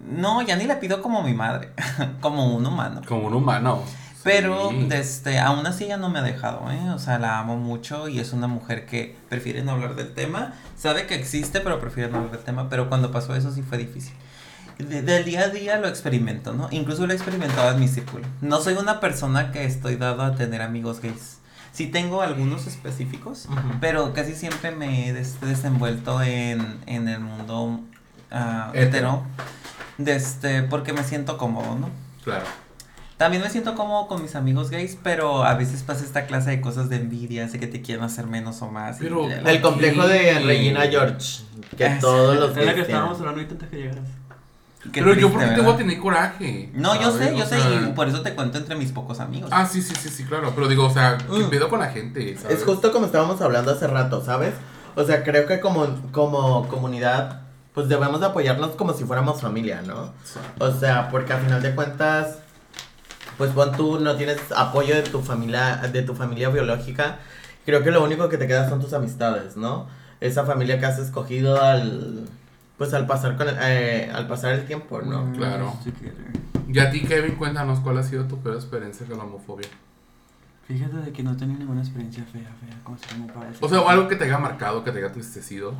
No, 0.00 0.42
ya 0.42 0.54
ni 0.54 0.64
le 0.64 0.76
pido 0.76 1.02
como 1.02 1.24
mi 1.24 1.34
madre, 1.34 1.70
como 2.20 2.54
un 2.54 2.64
humano. 2.64 3.00
Como 3.08 3.26
un 3.26 3.34
humano. 3.34 3.82
Pero 4.22 4.70
Sí. 4.70 4.86
desde, 4.88 5.40
aún 5.40 5.66
así 5.66 5.84
ella 5.86 5.96
no 5.96 6.08
me 6.08 6.20
ha 6.20 6.22
dejado, 6.22 6.70
¿eh? 6.70 6.90
O 6.90 7.00
sea, 7.00 7.18
la 7.18 7.40
amo 7.40 7.56
mucho 7.56 8.06
y 8.08 8.20
es 8.20 8.32
una 8.32 8.46
mujer 8.46 8.86
que 8.86 9.16
prefiere 9.28 9.64
no 9.64 9.72
hablar 9.72 9.96
del 9.96 10.14
tema. 10.14 10.52
Sabe 10.76 11.06
que 11.08 11.16
existe, 11.16 11.60
pero 11.60 11.80
prefiere 11.80 12.10
no 12.10 12.18
hablar 12.18 12.32
del 12.36 12.44
tema. 12.44 12.68
Pero 12.68 12.88
cuando 12.88 13.10
pasó 13.10 13.34
eso 13.34 13.50
sí 13.50 13.62
fue 13.62 13.78
difícil. 13.78 14.14
De- 14.88 15.02
del 15.02 15.24
día 15.24 15.40
a 15.42 15.48
día 15.48 15.78
lo 15.78 15.88
experimento, 15.88 16.52
¿no? 16.54 16.68
Incluso 16.70 17.06
lo 17.06 17.12
he 17.12 17.16
experimentado 17.16 17.70
en 17.72 17.80
mi 17.80 17.88
círculo. 17.88 18.24
No 18.40 18.60
soy 18.60 18.74
una 18.74 19.00
persona 19.00 19.52
que 19.52 19.64
estoy 19.64 19.96
dado 19.96 20.22
a 20.22 20.34
tener 20.34 20.62
amigos 20.62 21.00
gays. 21.00 21.38
Sí 21.72 21.86
tengo 21.86 22.20
algunos 22.20 22.66
específicos, 22.66 23.48
pero 23.80 24.12
casi 24.12 24.34
siempre 24.34 24.72
me 24.72 25.08
he 25.08 25.12
des- 25.14 25.40
desenvuelto 25.40 26.20
en, 26.22 26.78
en 26.86 27.08
el 27.08 27.20
mundo 27.20 27.80
ah, 28.30 28.70
Hetero. 28.74 29.22
Desde, 29.98 30.62
porque 30.62 30.92
me 30.92 31.04
siento 31.04 31.36
cómodo, 31.38 31.76
¿no? 31.78 31.90
Claro. 32.24 32.44
También 33.16 33.42
me 33.42 33.50
siento 33.50 33.74
cómodo 33.76 34.08
con 34.08 34.20
mis 34.20 34.34
amigos 34.34 34.70
gays, 34.70 34.98
pero 35.00 35.44
a 35.44 35.54
veces 35.54 35.82
pasa 35.84 36.04
esta 36.04 36.26
clase 36.26 36.50
de 36.50 36.60
cosas 36.60 36.88
de 36.88 36.96
envidia, 36.96 37.46
de 37.46 37.58
que 37.60 37.68
te 37.68 37.80
quieren 37.80 38.02
hacer 38.04 38.26
menos 38.26 38.60
o 38.62 38.68
más. 38.70 38.96
Pero- 38.98 39.30
El 39.30 39.60
complejo 39.60 40.06
de. 40.08 40.40
Regina 40.40 40.82
George. 40.90 41.42
Que 41.76 41.86
Es- 41.86 42.00
todos 42.00 42.36
los 42.36 42.56
Es 42.56 42.66
la 42.66 42.74
que 42.74 42.80
estábamos 42.80 43.18
hablando 43.20 43.40
ahorita 43.40 43.54
antes 43.54 43.68
que 43.70 43.76
llegaras. 43.76 44.08
Qué 44.90 45.00
Pero 45.00 45.14
yo 45.14 45.28
triste, 45.28 45.32
porque 45.38 45.54
te 45.54 45.60
voy 45.60 45.74
a 45.74 45.76
tener 45.76 45.98
coraje. 46.00 46.70
No, 46.74 47.00
yo 47.00 47.12
sé, 47.16 47.36
yo 47.36 47.44
O 47.44 47.46
sé, 47.46 47.60
sea, 47.60 47.70
y 47.88 47.92
por 47.94 48.08
eso 48.08 48.20
te 48.22 48.34
cuento 48.34 48.58
entre 48.58 48.74
mis 48.74 48.90
pocos 48.90 49.20
amigos. 49.20 49.48
Ah, 49.52 49.64
sí, 49.64 49.80
sí, 49.80 49.94
sí, 49.94 50.08
sí, 50.08 50.24
claro. 50.24 50.52
Pero 50.56 50.66
digo, 50.66 50.86
o 50.86 50.90
sea, 50.92 51.18
¿qué 51.18 51.38
Mm. 51.44 51.50
pedo 51.50 51.68
con 51.68 51.78
la 51.80 51.90
gente? 51.90 52.36
¿sabes? 52.36 52.58
Es 52.58 52.64
justo 52.64 52.90
como 52.92 53.06
estábamos 53.06 53.40
hablando 53.40 53.70
hace 53.70 53.86
rato, 53.86 54.24
¿sabes? 54.24 54.54
O 54.96 55.04
sea, 55.04 55.22
creo 55.22 55.46
que 55.46 55.60
como, 55.60 55.86
como 56.10 56.66
comunidad, 56.68 57.42
pues 57.74 57.88
debemos 57.88 58.18
de 58.20 58.26
apoyarnos 58.26 58.72
como 58.72 58.92
si 58.92 59.04
fuéramos 59.04 59.40
familia, 59.40 59.82
¿no? 59.86 60.12
O 60.58 60.72
sea, 60.72 61.08
porque 61.10 61.32
al 61.32 61.42
final 61.42 61.62
de 61.62 61.74
cuentas, 61.76 62.38
pues 63.38 63.50
pon 63.52 63.72
tú 63.76 64.00
no 64.00 64.16
tienes 64.16 64.38
apoyo 64.54 64.94
de 64.96 65.02
tu 65.02 65.22
familia, 65.22 65.76
de 65.92 66.02
tu 66.02 66.14
familia 66.14 66.48
biológica. 66.48 67.18
Creo 67.64 67.84
que 67.84 67.92
lo 67.92 68.02
único 68.02 68.28
que 68.28 68.36
te 68.36 68.48
queda 68.48 68.68
son 68.68 68.80
tus 68.80 68.92
amistades, 68.92 69.56
¿no? 69.56 69.86
Esa 70.20 70.44
familia 70.44 70.78
que 70.80 70.86
has 70.86 70.98
escogido 70.98 71.62
al, 71.62 72.26
pues 72.78 72.92
al 72.94 73.06
pasar 73.06 73.36
con, 73.36 73.48
el- 73.48 73.56
eh, 73.60 74.10
al 74.12 74.26
pasar 74.26 74.52
el 74.54 74.64
tiempo, 74.66 75.00
¿no? 75.02 75.26
Mm. 75.26 75.34
Claro. 75.36 75.74
Y 76.68 76.78
a 76.78 76.90
ti, 76.90 77.00
Kevin, 77.02 77.34
cuéntanos 77.36 77.80
cuál 77.80 77.98
ha 77.98 78.02
sido 78.02 78.24
tu 78.26 78.38
peor 78.38 78.56
experiencia 78.56 79.06
con 79.06 79.18
la 79.18 79.24
homofobia. 79.24 79.68
Fíjate 80.66 80.96
de 80.96 81.12
que 81.12 81.22
no 81.22 81.36
tenido 81.36 81.58
ninguna 81.58 81.80
experiencia 81.82 82.24
fea, 82.24 82.50
fea, 82.64 82.78
como 82.84 82.96
se 82.96 83.14
me 83.18 83.26
parece. 83.32 83.58
O 83.64 83.68
sea, 83.68 83.80
o 83.80 83.88
algo 83.88 84.08
que 84.08 84.16
te 84.16 84.24
haya 84.24 84.38
marcado, 84.38 84.82
que 84.84 84.90
te 84.92 84.98
haya 84.98 85.12
tristecido. 85.12 85.74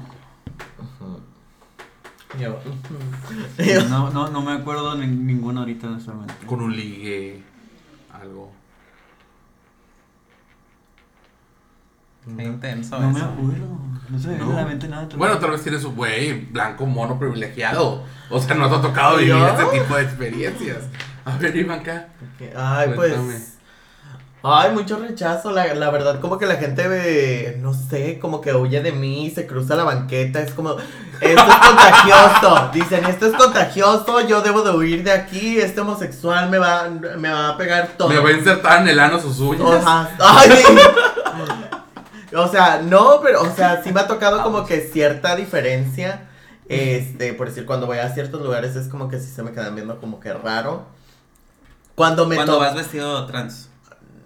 Yo, 2.38 2.55
ujú. 2.55 3.88
No, 3.90 4.11
no, 4.11 4.28
no 4.28 4.40
me 4.43 4.53
acuerdo 4.53 4.97
de 4.97 5.07
ninguna 5.07 5.61
ahorita 5.61 5.86
en 5.86 5.97
momento. 6.12 6.34
Con 6.47 6.62
un 6.62 6.74
ligue, 6.74 7.43
algo. 8.12 8.51
Qué 12.25 12.45
intenso 12.45 12.99
No 12.99 13.11
me 13.11 13.20
acuerdo. 13.20 13.79
No 14.09 14.18
se 14.18 14.29
me 14.29 14.35
viene 14.35 14.51
No. 14.51 14.59
a 14.59 14.61
la 14.62 14.66
mente 14.68 14.89
nada. 14.89 15.09
Bueno, 15.16 15.39
tal 15.39 15.51
vez 15.53 15.62
tienes 15.62 15.85
un 15.85 15.97
güey 15.97 16.33
blanco, 16.47 16.87
mono, 16.87 17.18
privilegiado. 17.18 18.05
O 18.31 18.41
sea, 18.41 18.55
no 18.55 18.68
te 18.68 18.77
ha 18.77 18.81
tocado 18.81 19.16
vivir 19.16 19.35
¿Yo? 19.35 19.49
ese 19.49 19.64
tipo 19.79 19.97
de 19.97 20.03
experiencias. 20.03 20.79
A 21.25 21.37
ver, 21.37 21.57
Ivanka. 21.57 22.09
Ay, 22.57 22.91
Cuéntame. 22.95 23.25
pues. 23.33 23.49
Ay, 24.45 24.73
mucho 24.73 24.99
rechazo. 24.99 25.53
La, 25.53 25.73
la 25.75 25.91
verdad, 25.91 26.20
como 26.20 26.37
que 26.39 26.47
la 26.47 26.57
gente 26.57 26.89
ve, 26.89 27.59
no 27.61 27.73
sé, 27.73 28.18
como 28.18 28.41
que 28.41 28.53
huye 28.53 28.81
de 28.83 28.91
mí, 28.93 29.31
se 29.33 29.47
cruza 29.47 29.77
la 29.77 29.85
banqueta. 29.85 30.41
Es 30.41 30.53
como, 30.53 30.77
esto 31.20 31.43
es 31.43 31.57
contagioso. 31.68 32.70
Dicen, 32.75 33.05
esto 33.05 33.27
es 33.27 33.35
contagioso, 33.35 34.27
yo 34.27 34.43
debo 34.43 34.62
de 34.62 34.73
huir 34.77 35.05
de 35.05 35.12
aquí. 35.12 35.59
Este 35.59 35.81
homosexual 35.81 36.51
me 36.51 36.59
va, 36.59 36.89
me 37.18 37.31
va 37.31 37.51
a 37.51 37.57
pegar 37.57 37.91
todo. 37.97 38.09
Me 38.09 38.18
va 38.18 38.29
a 38.31 38.33
insertar 38.33 38.83
en 38.83 38.89
el 38.89 38.99
ano 39.01 39.20
sus 39.20 39.39
uñas. 39.39 39.85
Ajá. 39.87 40.11
Ay. 40.18 40.51
O 42.35 42.49
sea, 42.49 42.80
no, 42.83 43.20
pero, 43.22 43.43
o 43.43 43.51
sea, 43.55 43.83
sí 43.83 43.93
me 43.93 44.01
ha 44.01 44.07
tocado 44.07 44.43
como 44.43 44.64
que 44.66 44.80
cierta 44.80 45.37
diferencia. 45.37 46.28
Este, 46.68 47.35
por 47.35 47.49
decir, 47.49 47.66
cuando 47.66 47.87
voy 47.87 47.99
a 47.99 48.09
ciertos 48.14 48.41
lugares 48.41 48.76
es 48.76 48.89
como 48.89 49.09
que 49.09 49.18
sí 49.18 49.26
se 49.30 49.43
me 49.43 49.53
quedan 49.53 49.74
viendo 49.74 50.01
como 50.01 50.20
que 50.20 50.33
raro. 50.33 50.87
Cuando 51.95 52.26
me 52.26 52.37
Cuando 52.37 52.59
vas 52.59 52.74
vestido 52.74 53.26
trans. 53.26 53.68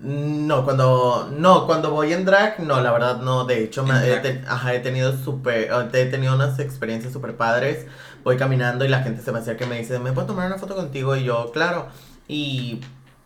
No, 0.00 0.62
cuando 0.64 1.30
no, 1.36 1.66
cuando 1.66 1.90
voy 1.90 2.12
en 2.12 2.26
drag, 2.26 2.60
no, 2.60 2.80
la 2.82 2.92
verdad 2.92 3.18
no, 3.20 3.44
de 3.46 3.64
hecho 3.64 3.82
me- 3.82 3.94
he, 4.04 4.10
drag. 4.10 4.22
te- 4.22 4.44
ajá, 4.46 4.74
he 4.74 4.80
tenido 4.80 5.16
super, 5.16 5.70
he 5.94 6.06
tenido 6.06 6.34
unas 6.34 6.58
experiencias 6.58 7.12
súper 7.14 7.36
padres, 7.36 7.86
voy 8.22 8.36
caminando 8.36 8.84
y 8.84 8.88
la 8.88 9.02
gente 9.02 9.22
se 9.22 9.32
me 9.32 9.38
acerca 9.38 9.64
y 9.64 9.68
me 9.68 9.78
dice, 9.78 9.98
¿me 9.98 10.12
puedo 10.12 10.26
tomar 10.26 10.46
una 10.48 10.58
foto 10.58 10.76
contigo? 10.76 11.16
Y 11.16 11.24
yo, 11.24 11.50
claro, 11.50 11.86
y, 12.28 12.82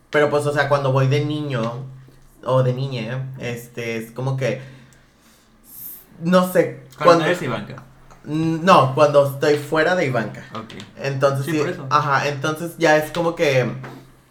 pero 0.09 0.29
pues, 0.29 0.45
o 0.45 0.53
sea, 0.53 0.69
cuando 0.69 0.93
voy 0.93 1.07
de 1.07 1.25
niño 1.25 1.85
o 2.45 2.63
de 2.63 2.73
niña, 2.73 3.33
este, 3.39 3.97
es 3.97 4.11
como 4.11 4.37
que, 4.37 4.61
no 6.21 6.51
sé, 6.51 6.83
Cuando 6.97 7.25
eres 7.25 7.41
Ivanka. 7.41 7.83
Mm, 8.25 8.63
no, 8.63 8.93
cuando 8.93 9.25
estoy 9.27 9.57
fuera 9.57 9.95
de 9.95 10.05
Ivanka. 10.05 10.43
Ok. 10.53 10.73
Entonces 10.97 11.45
Sí, 11.45 11.51
sí, 11.53 11.57
por 11.57 11.69
eso. 11.69 11.87
ajá, 11.89 12.27
entonces 12.27 12.75
ya 12.77 12.97
es 12.97 13.11
como 13.11 13.33
que 13.35 13.65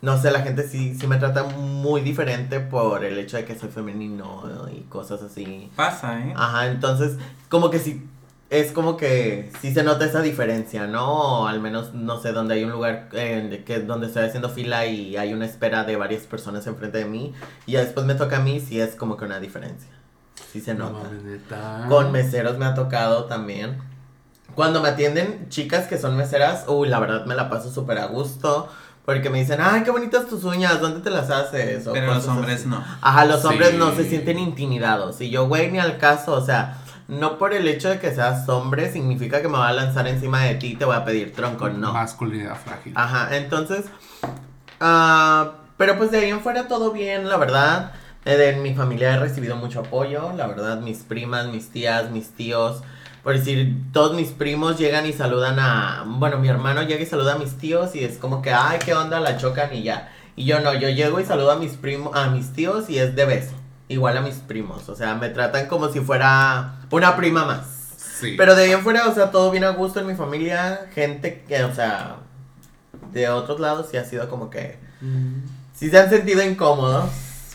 no 0.02 0.16
sé, 0.20 0.30
la 0.30 0.40
gente 0.40 0.66
sí 0.66 0.94
sí 0.98 1.06
me 1.06 1.16
trata 1.18 1.42
muy 1.44 2.00
diferente 2.00 2.60
por 2.60 3.04
el 3.04 3.18
hecho 3.18 3.36
de 3.36 3.44
que 3.44 3.58
soy 3.58 3.68
femenino 3.68 4.44
¿no? 4.46 4.68
y 4.70 4.82
cosas 4.88 5.20
así. 5.22 5.70
Pasa, 5.76 6.18
¿eh? 6.20 6.32
Ajá, 6.36 6.68
entonces 6.68 7.18
como 7.50 7.68
que 7.70 7.78
sí 7.80 8.06
es 8.50 8.72
como 8.72 8.96
que 8.96 9.50
sí 9.62 9.72
se 9.72 9.82
nota 9.84 10.04
esa 10.04 10.20
diferencia, 10.22 10.86
¿no? 10.88 11.42
O 11.42 11.46
al 11.46 11.60
menos 11.60 11.94
no 11.94 12.20
sé, 12.20 12.32
donde 12.32 12.54
hay 12.54 12.64
un 12.64 12.72
lugar 12.72 13.08
eh, 13.12 13.62
que 13.64 13.78
donde 13.80 14.08
estoy 14.08 14.24
haciendo 14.24 14.48
fila 14.50 14.86
y 14.86 15.16
hay 15.16 15.32
una 15.32 15.46
espera 15.46 15.84
de 15.84 15.94
varias 15.96 16.22
personas 16.24 16.66
enfrente 16.66 16.98
de 16.98 17.04
mí 17.04 17.32
y 17.66 17.72
ya 17.72 17.80
después 17.80 18.04
me 18.06 18.14
toca 18.14 18.38
a 18.38 18.40
mí, 18.40 18.60
sí 18.60 18.80
es 18.80 18.96
como 18.96 19.16
que 19.16 19.24
una 19.24 19.38
diferencia. 19.40 19.88
Sí 20.52 20.60
se 20.60 20.74
No 20.74 20.90
nota. 20.90 21.08
neta. 21.22 21.86
Con 21.88 22.10
meseros 22.10 22.58
me 22.58 22.64
ha 22.66 22.74
tocado 22.74 23.24
también. 23.26 23.78
Cuando 24.56 24.82
me 24.82 24.88
atienden 24.88 25.46
chicas 25.48 25.86
que 25.86 25.96
son 25.96 26.16
meseras, 26.16 26.64
uy, 26.66 26.88
la 26.88 26.98
verdad 26.98 27.24
me 27.26 27.36
la 27.36 27.48
paso 27.48 27.70
súper 27.70 27.98
a 27.98 28.06
gusto. 28.06 28.68
Porque 29.06 29.30
me 29.30 29.38
dicen, 29.40 29.60
ay, 29.62 29.82
qué 29.82 29.90
bonitas 29.90 30.26
tus 30.26 30.44
uñas, 30.44 30.80
¿dónde 30.80 31.00
te 31.00 31.10
las 31.10 31.30
haces? 31.30 31.86
O 31.86 31.92
Pero 31.92 32.14
los 32.14 32.26
hombres 32.28 32.60
así. 32.60 32.68
no. 32.68 32.84
Ajá, 33.00 33.24
los 33.24 33.44
hombres 33.44 33.70
Sí. 33.70 33.76
no 33.76 33.92
se 33.94 34.04
sienten 34.08 34.38
intimidados. 34.38 35.20
Y 35.20 35.30
yo, 35.30 35.48
güey, 35.48 35.70
ni 35.72 35.78
al 35.78 35.96
caso, 35.98 36.32
o 36.34 36.44
sea, 36.44 36.76
no 37.10 37.38
por 37.38 37.52
el 37.52 37.66
hecho 37.66 37.90
de 37.90 37.98
que 37.98 38.14
seas 38.14 38.48
hombre 38.48 38.90
significa 38.92 39.42
que 39.42 39.48
me 39.48 39.58
va 39.58 39.68
a 39.68 39.72
lanzar 39.72 40.06
encima 40.06 40.42
de 40.44 40.54
ti 40.54 40.68
y 40.68 40.76
te 40.76 40.84
voy 40.84 40.94
a 40.94 41.04
pedir 41.04 41.32
tronco, 41.34 41.68
no. 41.68 41.92
Masculinidad 41.92 42.56
frágil. 42.56 42.92
Ajá, 42.94 43.36
entonces, 43.36 43.86
ah, 44.78 45.52
pero 45.76 45.98
pues 45.98 46.12
de 46.12 46.18
ahí 46.18 46.30
en 46.30 46.40
fuera 46.40 46.68
todo 46.68 46.92
bien, 46.92 47.28
la 47.28 47.36
verdad. 47.36 47.92
Eh, 48.24 48.36
de 48.36 48.56
mi 48.56 48.74
familia 48.74 49.14
he 49.14 49.18
recibido 49.18 49.56
mucho 49.56 49.80
apoyo, 49.80 50.32
la 50.36 50.46
verdad, 50.46 50.80
mis 50.80 50.98
primas, 50.98 51.48
mis 51.48 51.70
tías, 51.70 52.10
mis 52.10 52.30
tíos. 52.30 52.82
Por 53.24 53.34
decir, 53.34 53.76
todos 53.92 54.14
mis 54.14 54.28
primos 54.28 54.78
llegan 54.78 55.04
y 55.04 55.12
saludan 55.12 55.58
a, 55.58 56.04
bueno, 56.06 56.38
mi 56.38 56.48
hermano 56.48 56.82
llega 56.82 57.02
y 57.02 57.06
saluda 57.06 57.34
a 57.34 57.38
mis 57.38 57.58
tíos 57.58 57.94
y 57.96 58.04
es 58.04 58.18
como 58.18 58.40
que, 58.40 58.52
ay, 58.52 58.78
qué 58.84 58.94
onda, 58.94 59.18
la 59.20 59.36
chocan 59.36 59.74
y 59.74 59.82
ya. 59.82 60.12
Y 60.36 60.44
yo 60.44 60.60
no, 60.60 60.74
yo 60.74 60.88
llego 60.88 61.18
y 61.18 61.24
saludo 61.24 61.50
a 61.50 61.56
mis 61.56 61.72
primos, 61.72 62.14
a 62.14 62.28
mis 62.28 62.52
tíos 62.52 62.88
y 62.88 62.98
es 62.98 63.16
de 63.16 63.24
beso. 63.24 63.54
Igual 63.88 64.16
a 64.16 64.20
mis 64.20 64.36
primos, 64.36 64.88
o 64.88 64.94
sea, 64.94 65.16
me 65.16 65.30
tratan 65.30 65.66
como 65.66 65.88
si 65.88 65.98
fuera 65.98 66.79
una 66.98 67.16
prima 67.16 67.44
más. 67.44 67.66
Sí. 67.96 68.34
Pero 68.36 68.54
de 68.54 68.64
ahí 68.64 68.72
en 68.72 68.82
fuera, 68.82 69.08
o 69.08 69.14
sea, 69.14 69.30
todo 69.30 69.50
bien 69.50 69.64
a 69.64 69.70
gusto 69.70 70.00
en 70.00 70.06
mi 70.06 70.14
familia. 70.14 70.88
Gente 70.94 71.44
que, 71.46 71.62
o 71.64 71.74
sea, 71.74 72.16
de 73.12 73.28
otros 73.28 73.60
lados 73.60 73.88
sí 73.90 73.96
ha 73.96 74.04
sido 74.04 74.28
como 74.28 74.50
que. 74.50 74.78
Sí 75.72 75.88
se 75.88 75.98
han 75.98 76.10
sentido 76.10 76.42
incómodos, 76.42 77.10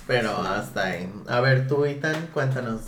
pero 0.07 0.37
hasta 0.37 0.85
ahí. 0.85 1.11
A 1.27 1.39
ver, 1.41 1.67
tú, 1.67 1.85
Ethan, 1.85 2.27
cuéntanos. 2.33 2.81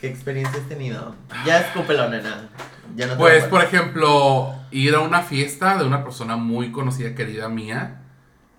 ¿Qué 0.00 0.08
experiencia 0.08 0.60
has 0.60 0.68
tenido? 0.68 1.14
Ya 1.46 1.60
escúpelo, 1.60 2.10
nena. 2.10 2.50
Ya 2.96 3.06
no 3.06 3.12
te 3.12 3.18
Pues, 3.18 3.44
por 3.44 3.62
ejemplo, 3.62 4.54
ir 4.70 4.94
a 4.94 5.00
una 5.00 5.22
fiesta 5.22 5.78
de 5.78 5.86
una 5.86 6.02
persona 6.02 6.36
muy 6.36 6.72
conocida, 6.72 7.14
querida 7.14 7.48
mía, 7.48 8.02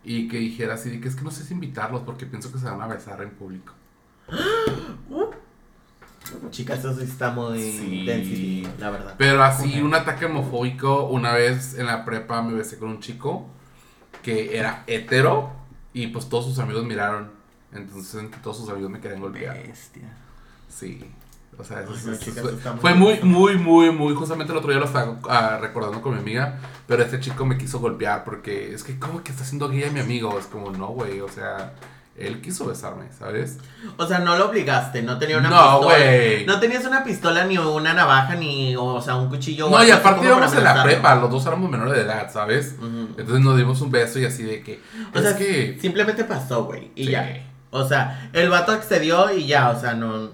y 0.04 0.28
que 0.28 0.38
dijera 0.38 0.76
así 0.76 0.90
de 0.90 1.02
que 1.02 1.08
es 1.08 1.16
que 1.16 1.24
no 1.24 1.32
sé 1.32 1.44
si 1.44 1.54
invitarlos 1.54 2.02
porque 2.02 2.26
pienso 2.26 2.52
que 2.52 2.58
se 2.58 2.66
van 2.66 2.82
a 2.82 2.88
besar 2.88 3.22
en 3.22 3.32
público. 3.32 3.74
Chicas, 6.50 6.80
eso 6.80 6.96
sí 6.96 7.04
está 7.04 7.32
muy 7.32 7.60
Sí. 7.60 8.06
density, 8.06 8.68
la 8.80 8.90
verdad. 8.90 9.16
Pero 9.18 9.44
así, 9.44 9.82
un 9.82 9.94
ataque 9.94 10.26
homofóbico, 10.26 11.06
una 11.08 11.34
vez 11.34 11.76
en 11.78 11.86
la 11.86 12.04
prepa 12.06 12.42
me 12.42 12.54
besé 12.54 12.78
con 12.78 12.90
un 12.90 13.00
chico 13.00 13.48
que 14.24 14.58
era 14.58 14.84
hetero 14.88 15.52
y 15.94 16.08
pues 16.08 16.28
todos 16.30 16.46
sus 16.46 16.60
amigos 16.60 16.84
miraron. 16.86 17.30
Entonces 17.72 18.30
todos 18.42 18.58
sus 18.58 18.70
amigos 18.70 18.90
me 18.90 19.00
querían 19.00 19.22
golpear. 19.22 19.56
Bestia. 19.68 20.10
Sí. 20.70 21.04
O 21.58 21.64
sea, 21.64 21.82
eso, 21.82 21.92
Ay, 21.92 21.98
eso- 22.00 22.12
eso 22.12 22.22
chicas, 22.26 22.44
fue, 22.82 22.94
muy 22.96 23.20
muy, 23.24 23.58
muy, 23.58 23.92
muy. 23.92 24.14
Justamente 24.14 24.52
el 24.52 24.58
otro 24.58 24.72
día 24.72 24.80
lo 24.80 24.86
estaba 24.88 25.18
ah, 25.30 25.58
recordando 25.62 26.02
con 26.02 26.14
mi 26.14 26.20
amiga. 26.20 26.60
Pero 26.88 27.02
este 27.04 27.20
chico 27.20 27.46
me 27.46 27.58
quiso 27.58 27.80
golpear 27.80 28.24
porque 28.26 28.74
es 28.74 28.84
que, 28.84 29.00
¿cómo 29.00 29.24
que 29.24 29.32
está 29.32 29.44
haciendo 29.44 29.70
gay 29.70 29.84
a 29.86 29.92
mi 29.92 30.00
amigo? 30.02 30.38
Es 30.38 30.48
como, 30.48 30.70
no, 30.72 30.88
güey. 30.88 31.22
O 31.22 31.30
sea, 31.30 31.74
él 32.18 32.40
quiso 32.42 32.66
besarme, 32.66 33.06
¿sabes? 33.18 33.58
O 33.98 34.08
sea, 34.08 34.20
no 34.20 34.38
lo 34.38 34.50
obligaste, 34.50 35.02
no 35.02 35.18
tenía 35.18 35.38
una 35.38 35.50
No, 35.50 35.80
pistola. 35.82 35.98
güey. 35.98 36.46
No 36.46 36.60
tenías 36.60 36.86
una 36.86 37.04
pistola, 37.04 37.44
ni 37.46 37.58
una 37.58 37.94
navaja, 37.94 38.36
ni, 38.36 38.76
o 38.78 39.02
sea, 39.02 39.16
un 39.18 39.28
cuchillo. 39.30 39.68
o 39.68 39.70
No, 39.70 39.84
y 39.84 39.92
aparte 39.92 40.26
íbamos 40.26 40.54
en 40.56 40.64
la 40.64 40.82
prepa. 40.84 41.16
Los 41.16 41.30
dos 41.30 41.46
éramos 41.46 41.70
menores 41.70 41.94
de 41.94 42.02
edad, 42.04 42.32
¿sabes? 42.32 42.76
Entonces 43.18 43.40
nos 43.44 43.58
dimos 43.58 43.82
un 43.82 43.92
beso 43.92 44.18
y 44.20 44.26
así 44.26 44.44
de 44.44 44.62
que. 44.64 44.80
O 45.14 45.20
sea, 45.22 45.36
que. 45.36 45.78
simplemente 45.82 46.24
pasó, 46.24 46.64
güey, 46.66 46.92
y 46.96 47.06
Sí. 47.06 47.12
ya. 47.12 47.46
O 47.72 47.86
sea, 47.86 48.30
el 48.32 48.50
vato 48.50 48.72
accedió 48.72 49.30
y 49.36 49.48
ya, 49.48 49.70
o 49.72 49.78
sea, 49.80 49.94
no... 49.94 50.30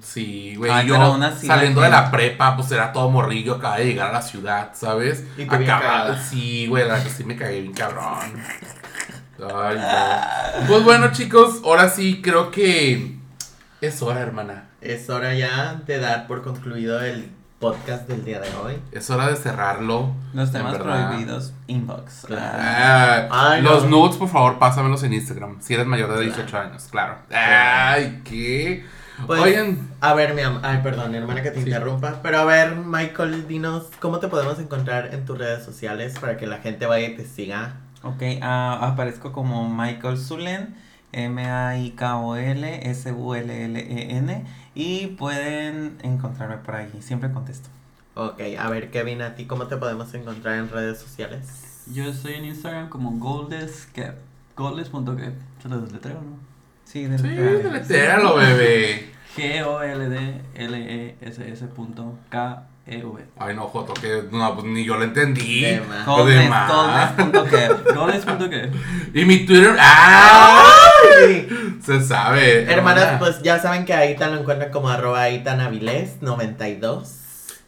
Sí, 0.00 0.56
güey. 0.56 0.70
Ay, 0.70 0.86
y 0.86 0.88
yo 0.88 0.94
pero 0.94 1.06
aún 1.06 1.22
así 1.22 1.46
la 1.46 1.54
saliendo 1.54 1.80
de 1.82 1.90
la 1.90 2.10
prepa, 2.10 2.56
pues 2.56 2.72
era 2.72 2.92
todo 2.92 3.08
morrillo, 3.10 3.54
acaba 3.56 3.76
de 3.76 3.84
llegar 3.84 4.08
a 4.08 4.12
la 4.14 4.22
ciudad, 4.22 4.70
¿sabes? 4.72 5.24
Y 5.36 5.46
cagada. 5.46 6.20
Sí, 6.20 6.66
güey, 6.66 6.88
la 6.88 7.00
que 7.04 7.08
sí 7.10 7.22
me 7.24 7.36
cagué 7.36 7.60
bien 7.60 7.72
cabrón. 7.74 8.32
Ay, 9.54 9.76
no. 9.78 10.66
Pues 10.68 10.84
bueno, 10.84 11.12
chicos, 11.12 11.60
ahora 11.64 11.88
sí 11.88 12.20
creo 12.22 12.50
que 12.50 13.16
es 13.80 14.02
hora, 14.02 14.20
hermana. 14.20 14.68
Es 14.80 15.08
hora 15.10 15.34
ya 15.34 15.80
de 15.86 15.98
dar 15.98 16.26
por 16.26 16.42
concluido 16.42 17.00
el 17.00 17.30
podcast 17.60 18.08
del 18.08 18.24
día 18.24 18.40
de 18.40 18.48
hoy. 18.56 18.74
Es 18.90 19.08
hora 19.10 19.28
de 19.28 19.36
cerrarlo. 19.36 20.12
Los 20.34 20.50
temas 20.50 20.76
prohibidos, 20.78 21.52
inbox. 21.68 22.24
Claro. 22.26 22.58
Ah, 22.60 23.28
Ay, 23.30 23.62
los 23.62 23.84
no. 23.84 23.90
nudes, 23.90 24.16
por 24.16 24.28
favor, 24.28 24.58
pásamelos 24.58 25.02
en 25.04 25.12
Instagram. 25.12 25.60
Si 25.60 25.74
eres 25.74 25.86
mayor 25.86 26.08
de 26.08 26.14
Claro. 26.26 26.32
18 26.34 26.58
años, 26.58 26.88
claro. 26.90 27.16
Ay, 27.32 28.20
¿qué? 28.24 28.84
Pues, 29.26 29.40
Oigan, 29.40 29.78
A 30.00 30.14
ver, 30.14 30.34
mi 30.34 30.42
am- 30.42 30.58
Ay, 30.64 30.80
perdón, 30.82 31.14
hermana, 31.14 31.42
que 31.42 31.50
te 31.52 31.60
Sí. 31.62 31.66
interrumpa. 31.68 32.18
Pero 32.22 32.38
a 32.40 32.44
ver, 32.44 32.74
Michael, 32.74 33.46
dinos, 33.46 33.84
¿cómo 34.00 34.18
te 34.18 34.26
podemos 34.26 34.58
encontrar 34.58 35.14
en 35.14 35.24
tus 35.24 35.38
redes 35.38 35.64
sociales 35.64 36.18
para 36.18 36.36
que 36.36 36.48
la 36.48 36.58
gente 36.58 36.86
vaya 36.86 37.06
y 37.08 37.14
te 37.16 37.24
siga? 37.24 37.74
Ok, 38.02 38.22
ah, 38.42 38.78
aparezco 38.82 39.32
como 39.32 39.68
Michael 39.68 40.18
Zulen, 40.18 40.74
M-A-I-K-O-L, 41.12 42.90
S-U-L-L-E-N. 42.90 44.44
Y 44.74 45.06
pueden 45.08 45.98
encontrarme 46.02 46.56
por 46.56 46.74
ahí, 46.76 46.90
siempre 47.00 47.30
contesto. 47.30 47.68
Ok, 48.14 48.40
a 48.58 48.68
ver, 48.70 48.90
Kevin, 48.90 49.22
¿a 49.22 49.34
ti 49.34 49.46
cómo 49.46 49.66
te 49.68 49.76
podemos 49.76 50.12
encontrar 50.14 50.58
en 50.58 50.68
redes 50.70 50.98
sociales? 50.98 51.84
Yo 51.92 52.04
estoy 52.04 52.34
en 52.34 52.44
Instagram 52.46 52.88
como 52.88 53.12
goldeskev. 53.12 54.14
Goldes.kev. 54.56 55.34
Se 55.62 55.68
lo 55.68 55.80
deletreo, 55.80 56.20
¿no? 56.20 56.36
Sí, 56.84 57.04
de 57.04 57.18
sí, 57.18 57.28
bebé. 57.28 59.10
G-O-L-D-L-E-S-S 59.36 60.42
punto 62.84 63.12
K-E-V. 63.14 63.24
Ay, 63.38 63.54
no, 63.54 63.62
Joto, 63.68 63.94
que 63.94 64.24
no, 64.30 64.54
pues 64.54 64.66
ni 64.66 64.84
yo 64.84 64.96
lo 64.96 65.04
entendí. 65.04 65.64
Goldes.kev. 67.94 68.72
Y 69.14 69.24
mi 69.24 69.44
Twitter, 69.46 69.76
¡ah! 69.78 70.64
Ay, 71.22 71.48
Se 71.82 72.00
sabe. 72.02 72.64
Hermanas, 72.64 73.04
hermana. 73.04 73.18
pues 73.18 73.42
ya 73.42 73.58
saben 73.58 73.84
que 73.84 73.92
a 73.94 74.08
Itan 74.10 74.32
lo 74.34 74.40
encuentran 74.40 74.70
como 74.70 74.88
arroba 74.88 75.28
itanavilés92. 75.28 77.08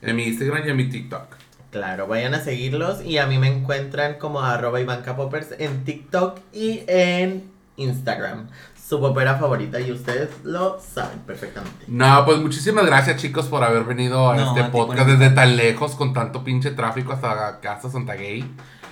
En 0.02 0.16
mi 0.16 0.24
Instagram 0.24 0.66
y 0.66 0.70
en 0.70 0.76
mi 0.76 0.88
TikTok. 0.88 1.36
Claro, 1.70 2.06
vayan 2.06 2.34
a 2.34 2.40
seguirlos 2.40 3.02
y 3.04 3.18
a 3.18 3.26
mí 3.26 3.38
me 3.38 3.48
encuentran 3.48 4.14
como 4.14 4.40
arroba 4.40 4.80
Ivanka 4.80 5.16
Poppers 5.16 5.54
en 5.58 5.84
TikTok 5.84 6.38
y 6.52 6.82
en 6.86 7.50
Instagram. 7.76 8.48
Su 8.94 9.00
popera 9.00 9.34
favorita 9.34 9.80
y 9.80 9.90
ustedes 9.90 10.28
lo 10.44 10.78
saben 10.78 11.18
perfectamente. 11.26 11.84
No, 11.88 12.24
pues 12.24 12.38
muchísimas 12.38 12.86
gracias, 12.86 13.20
chicos, 13.20 13.46
por 13.46 13.64
haber 13.64 13.82
venido 13.82 14.30
a 14.30 14.36
No, 14.36 14.46
este 14.46 14.60
a 14.60 14.70
podcast 14.70 15.08
desde 15.08 15.30
tan 15.30 15.56
lejos 15.56 15.96
con 15.96 16.12
tanto 16.12 16.44
pinche 16.44 16.70
tráfico 16.70 17.12
hasta 17.12 17.48
acá, 17.48 17.72
hasta 17.72 17.90
Santa 17.90 18.14
Gay. 18.14 18.48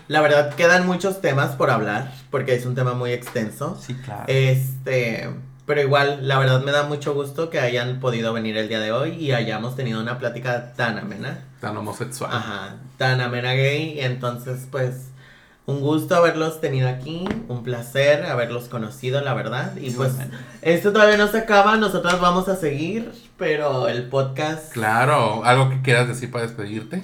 La 0.09 0.21
verdad 0.21 0.57
quedan 0.57 0.89
muchos 0.89 1.21
temas 1.21 1.55
por 1.55 1.71
hablar 1.71 2.13
porque 2.33 2.57
es 2.57 2.67
un 2.67 2.75
tema 2.75 2.95
muy 2.95 3.13
extenso. 3.13 3.79
Sí, 3.81 3.95
claro. 3.95 4.25
Este, 4.27 5.31
pero 5.67 5.81
igual, 5.81 6.27
la 6.27 6.37
verdad 6.41 6.65
me 6.65 6.73
da 6.73 6.83
mucho 6.83 7.15
gusto 7.15 7.49
que 7.49 7.61
hayan 7.61 8.01
podido 8.01 8.33
venir 8.33 8.57
el 8.57 8.69
día 8.69 8.81
de 8.81 8.91
hoy 8.91 9.11
y 9.13 9.31
hayamos 9.31 9.77
tenido 9.77 10.01
una 10.01 10.19
plática 10.19 10.73
tan 10.75 10.99
amena. 10.99 11.45
Tan 11.61 11.77
homosexual. 11.77 12.33
Ajá, 12.35 12.75
tan 12.99 13.21
amena 13.21 13.53
gay. 13.53 14.01
Entonces, 14.01 14.67
pues, 14.69 15.12
un 15.67 15.81
gusto 15.81 16.17
haberlos 16.17 16.61
tenido 16.61 16.89
aquí, 16.89 17.25
un 17.49 17.63
placer 17.63 18.25
haberlos 18.27 18.65
conocido, 18.69 19.21
la 19.21 19.33
verdad. 19.35 19.77
Y 19.77 19.91
pues, 19.91 20.13
esto 20.61 20.93
todavía 20.93 21.17
no 21.17 21.29
se 21.29 21.39
acaba, 21.39 21.77
nosotras 21.77 22.21
vamos 22.21 22.49
a 22.49 22.57
seguir, 22.57 23.13
pero 23.39 23.89
el 23.89 24.09
podcast... 24.09 24.73
Claro, 24.73 25.45
algo 25.45 25.71
que 25.71 25.81
quieras 25.83 26.09
decir 26.09 26.31
para 26.31 26.45
despedirte. 26.47 27.03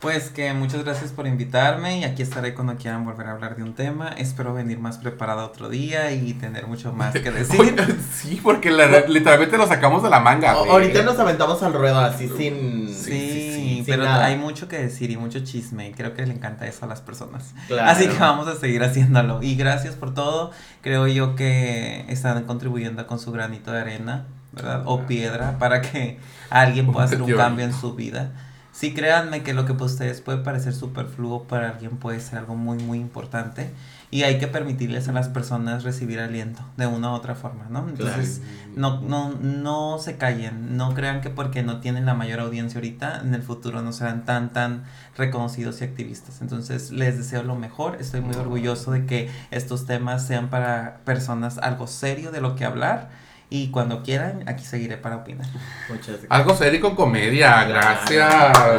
Pues 0.00 0.30
que 0.30 0.50
muchas 0.54 0.82
gracias 0.82 1.12
por 1.12 1.26
invitarme 1.26 1.98
y 1.98 2.04
aquí 2.04 2.22
estaré 2.22 2.54
cuando 2.54 2.74
quieran 2.76 3.04
volver 3.04 3.26
a 3.26 3.32
hablar 3.32 3.54
de 3.56 3.62
un 3.62 3.74
tema. 3.74 4.08
Espero 4.16 4.54
venir 4.54 4.78
más 4.78 4.96
preparada 4.96 5.44
otro 5.44 5.68
día 5.68 6.10
y 6.12 6.32
tener 6.32 6.66
mucho 6.66 6.90
más 6.94 7.12
que 7.12 7.30
decir. 7.30 7.60
Oye, 7.60 7.74
sí, 8.10 8.40
porque 8.42 8.70
la- 8.70 9.00
literalmente 9.06 9.58
lo 9.58 9.66
sacamos 9.66 10.02
de 10.02 10.08
la 10.08 10.18
manga. 10.18 10.56
O- 10.58 10.72
ahorita 10.72 11.02
nos 11.02 11.18
aventamos 11.18 11.62
al 11.62 11.74
ruedo 11.74 11.98
así 12.00 12.28
sin... 12.28 12.88
Sí, 12.88 12.94
Sí, 12.94 13.39
sí, 13.84 13.90
pero 13.90 14.04
nada. 14.04 14.24
hay 14.24 14.36
mucho 14.36 14.68
que 14.68 14.78
decir 14.78 15.10
y 15.10 15.16
mucho 15.16 15.40
chisme 15.40 15.88
y 15.88 15.92
creo 15.92 16.14
que 16.14 16.24
le 16.26 16.34
encanta 16.34 16.66
eso 16.66 16.84
a 16.84 16.88
las 16.88 17.00
personas. 17.00 17.54
Claro. 17.66 17.90
Así 17.90 18.08
que 18.08 18.18
vamos 18.18 18.48
a 18.48 18.56
seguir 18.56 18.82
haciéndolo. 18.82 19.42
Y 19.42 19.54
gracias 19.54 19.94
por 19.94 20.14
todo. 20.14 20.50
Creo 20.82 21.06
yo 21.06 21.36
que 21.36 22.04
están 22.08 22.44
contribuyendo 22.44 23.06
con 23.06 23.18
su 23.18 23.32
granito 23.32 23.72
de 23.72 23.80
arena, 23.80 24.26
¿verdad? 24.52 24.82
O 24.86 25.06
piedra 25.06 25.58
para 25.58 25.80
que 25.82 26.18
alguien 26.50 26.90
pueda 26.92 27.06
hacer 27.06 27.22
un 27.22 27.32
cambio 27.32 27.64
en 27.64 27.72
su 27.72 27.94
vida. 27.94 28.32
Sí, 28.72 28.94
créanme 28.94 29.42
que 29.42 29.52
lo 29.52 29.66
que 29.66 29.74
para 29.74 29.86
ustedes 29.86 30.20
puede 30.20 30.38
parecer 30.38 30.72
superfluo, 30.72 31.44
para 31.44 31.70
alguien 31.70 31.98
puede 31.98 32.20
ser 32.20 32.38
algo 32.38 32.54
muy, 32.54 32.78
muy 32.78 32.98
importante. 32.98 33.70
Y 34.12 34.24
hay 34.24 34.38
que 34.38 34.48
permitirles 34.48 35.08
a 35.08 35.12
las 35.12 35.28
personas 35.28 35.84
recibir 35.84 36.18
aliento 36.18 36.60
de 36.76 36.88
una 36.88 37.12
u 37.12 37.14
otra 37.14 37.36
forma, 37.36 37.66
¿no? 37.70 37.88
Entonces, 37.88 38.42
no, 38.74 39.00
no, 39.00 39.30
no 39.40 39.98
se 39.98 40.16
callen, 40.16 40.76
no 40.76 40.94
crean 40.94 41.20
que 41.20 41.30
porque 41.30 41.62
no 41.62 41.78
tienen 41.78 42.06
la 42.06 42.14
mayor 42.14 42.40
audiencia 42.40 42.78
ahorita, 42.78 43.20
en 43.20 43.34
el 43.34 43.42
futuro 43.42 43.82
no 43.82 43.92
serán 43.92 44.24
tan, 44.24 44.52
tan 44.52 44.82
reconocidos 45.16 45.80
y 45.80 45.84
activistas. 45.84 46.40
Entonces, 46.40 46.90
les 46.90 47.18
deseo 47.18 47.44
lo 47.44 47.54
mejor, 47.54 47.98
estoy 48.00 48.20
muy 48.20 48.34
orgulloso 48.34 48.90
de 48.90 49.06
que 49.06 49.30
estos 49.52 49.86
temas 49.86 50.26
sean 50.26 50.48
para 50.48 50.98
personas 51.04 51.58
algo 51.58 51.86
serio 51.86 52.32
de 52.32 52.40
lo 52.40 52.56
que 52.56 52.64
hablar 52.64 53.10
y 53.48 53.70
cuando 53.70 54.02
quieran, 54.02 54.44
aquí 54.46 54.64
seguiré 54.64 54.96
para 54.96 55.16
opinar. 55.16 55.46
Muchas 55.88 56.06
gracias. 56.08 56.30
Algo 56.30 56.56
serio 56.56 56.80
con 56.80 56.94
comedia, 56.94 57.64
gracias. 57.64 58.06
Claro, 58.08 58.76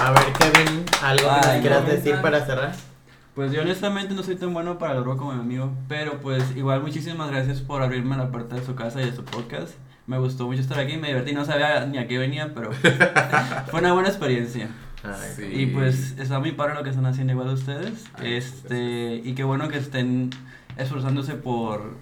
a 0.00 0.10
ver, 0.12 0.32
Kevin, 0.32 0.84
¿algo 1.02 1.30
que 1.40 1.60
quieras 1.60 1.86
decir 1.86 2.16
para 2.20 2.44
cerrar? 2.44 2.91
Pues 3.34 3.50
yo 3.52 3.62
honestamente 3.62 4.14
no 4.14 4.22
soy 4.22 4.36
tan 4.36 4.52
bueno 4.52 4.78
para 4.78 4.98
el 4.98 5.04
rock 5.04 5.18
como 5.18 5.32
mi 5.32 5.40
amigo, 5.40 5.72
pero 5.88 6.20
pues 6.20 6.54
igual 6.54 6.82
muchísimas 6.82 7.30
gracias 7.30 7.60
por 7.60 7.82
abrirme 7.82 8.16
la 8.16 8.30
puerta 8.30 8.56
de 8.56 8.64
su 8.64 8.74
casa 8.74 9.00
y 9.00 9.06
de 9.06 9.16
su 9.16 9.24
podcast. 9.24 9.74
Me 10.06 10.18
gustó 10.18 10.46
mucho 10.46 10.60
estar 10.60 10.78
aquí, 10.78 10.98
me 10.98 11.08
divertí, 11.08 11.32
no 11.32 11.44
sabía 11.44 11.86
ni 11.86 11.96
a 11.96 12.06
qué 12.06 12.18
venía, 12.18 12.52
pero 12.54 12.72
fue 13.70 13.80
una 13.80 13.94
buena 13.94 14.08
experiencia. 14.08 14.68
Ay, 15.02 15.30
Sí. 15.34 15.44
Y 15.44 15.66
pues 15.66 16.14
está 16.18 16.38
muy 16.40 16.52
padre 16.52 16.74
lo 16.74 16.82
que 16.82 16.90
están 16.90 17.06
haciendo 17.06 17.32
igual 17.32 17.48
ustedes. 17.48 18.04
Ay, 18.14 18.34
este, 18.34 19.22
y 19.24 19.34
qué 19.34 19.44
bueno 19.44 19.68
que 19.68 19.78
estén 19.78 20.30
esforzándose 20.76 21.34
por 21.34 21.96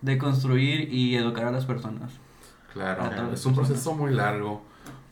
deconstruir 0.00 0.92
y 0.92 1.16
educar 1.16 1.44
a 1.44 1.50
las 1.50 1.66
personas. 1.66 2.12
Claro, 2.72 3.04
es 3.04 3.10
un 3.44 3.54
personas. 3.54 3.54
proceso 3.54 3.94
muy 3.94 4.12
largo. 4.12 4.62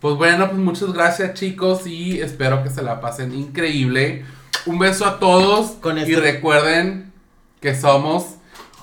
Pues 0.01 0.17
bueno, 0.17 0.49
pues 0.49 0.59
muchas 0.59 0.93
gracias 0.93 1.35
chicos 1.35 1.87
y 1.87 2.21
espero 2.21 2.63
que 2.63 2.71
se 2.71 2.83
la 2.83 3.01
pasen 3.01 3.35
increíble. 3.35 4.25
Un 4.67 4.79
beso 4.79 5.07
a 5.07 5.19
todos 5.19 5.73
Con 5.81 5.99
y 5.99 6.03
este- 6.03 6.17
recuerden 6.21 7.13
que 7.61 7.75
somos 7.75 8.25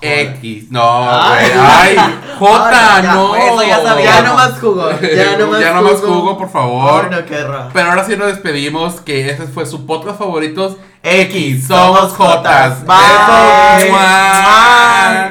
Joder. 0.00 0.28
X. 0.36 0.70
No, 0.70 1.08
Ay. 1.08 1.46
güey. 1.54 1.60
Ay, 1.64 1.96
J, 2.38 2.68
Ay, 2.96 3.02
ya, 3.04 3.12
no. 3.14 3.36
eso 3.36 3.62
ya 3.62 3.82
sabía. 3.82 4.04
Ya 4.04 4.22
no 4.22 4.34
más 4.34 4.58
jugo. 4.60 4.90
Ya 5.00 5.36
no 5.38 5.46
más 5.46 5.60
Ya 5.60 5.72
no 5.74 5.82
más 5.82 6.00
jugo, 6.00 6.36
por 6.38 6.50
favor. 6.50 7.04
Ay, 7.04 7.10
no, 7.20 7.24
qué. 7.24 7.46
Pero 7.72 7.88
ahora 7.90 8.04
sí 8.04 8.16
nos 8.16 8.26
despedimos, 8.28 9.00
que 9.00 9.30
ese 9.30 9.46
fue 9.46 9.64
su 9.66 9.86
podcast 9.86 10.18
favoritos. 10.18 10.76
X, 11.04 11.66
somos 11.68 12.12
Jotas. 12.14 12.84
Bye. 12.86 13.90
Mua. 13.90 13.98
Bye. 13.98 15.30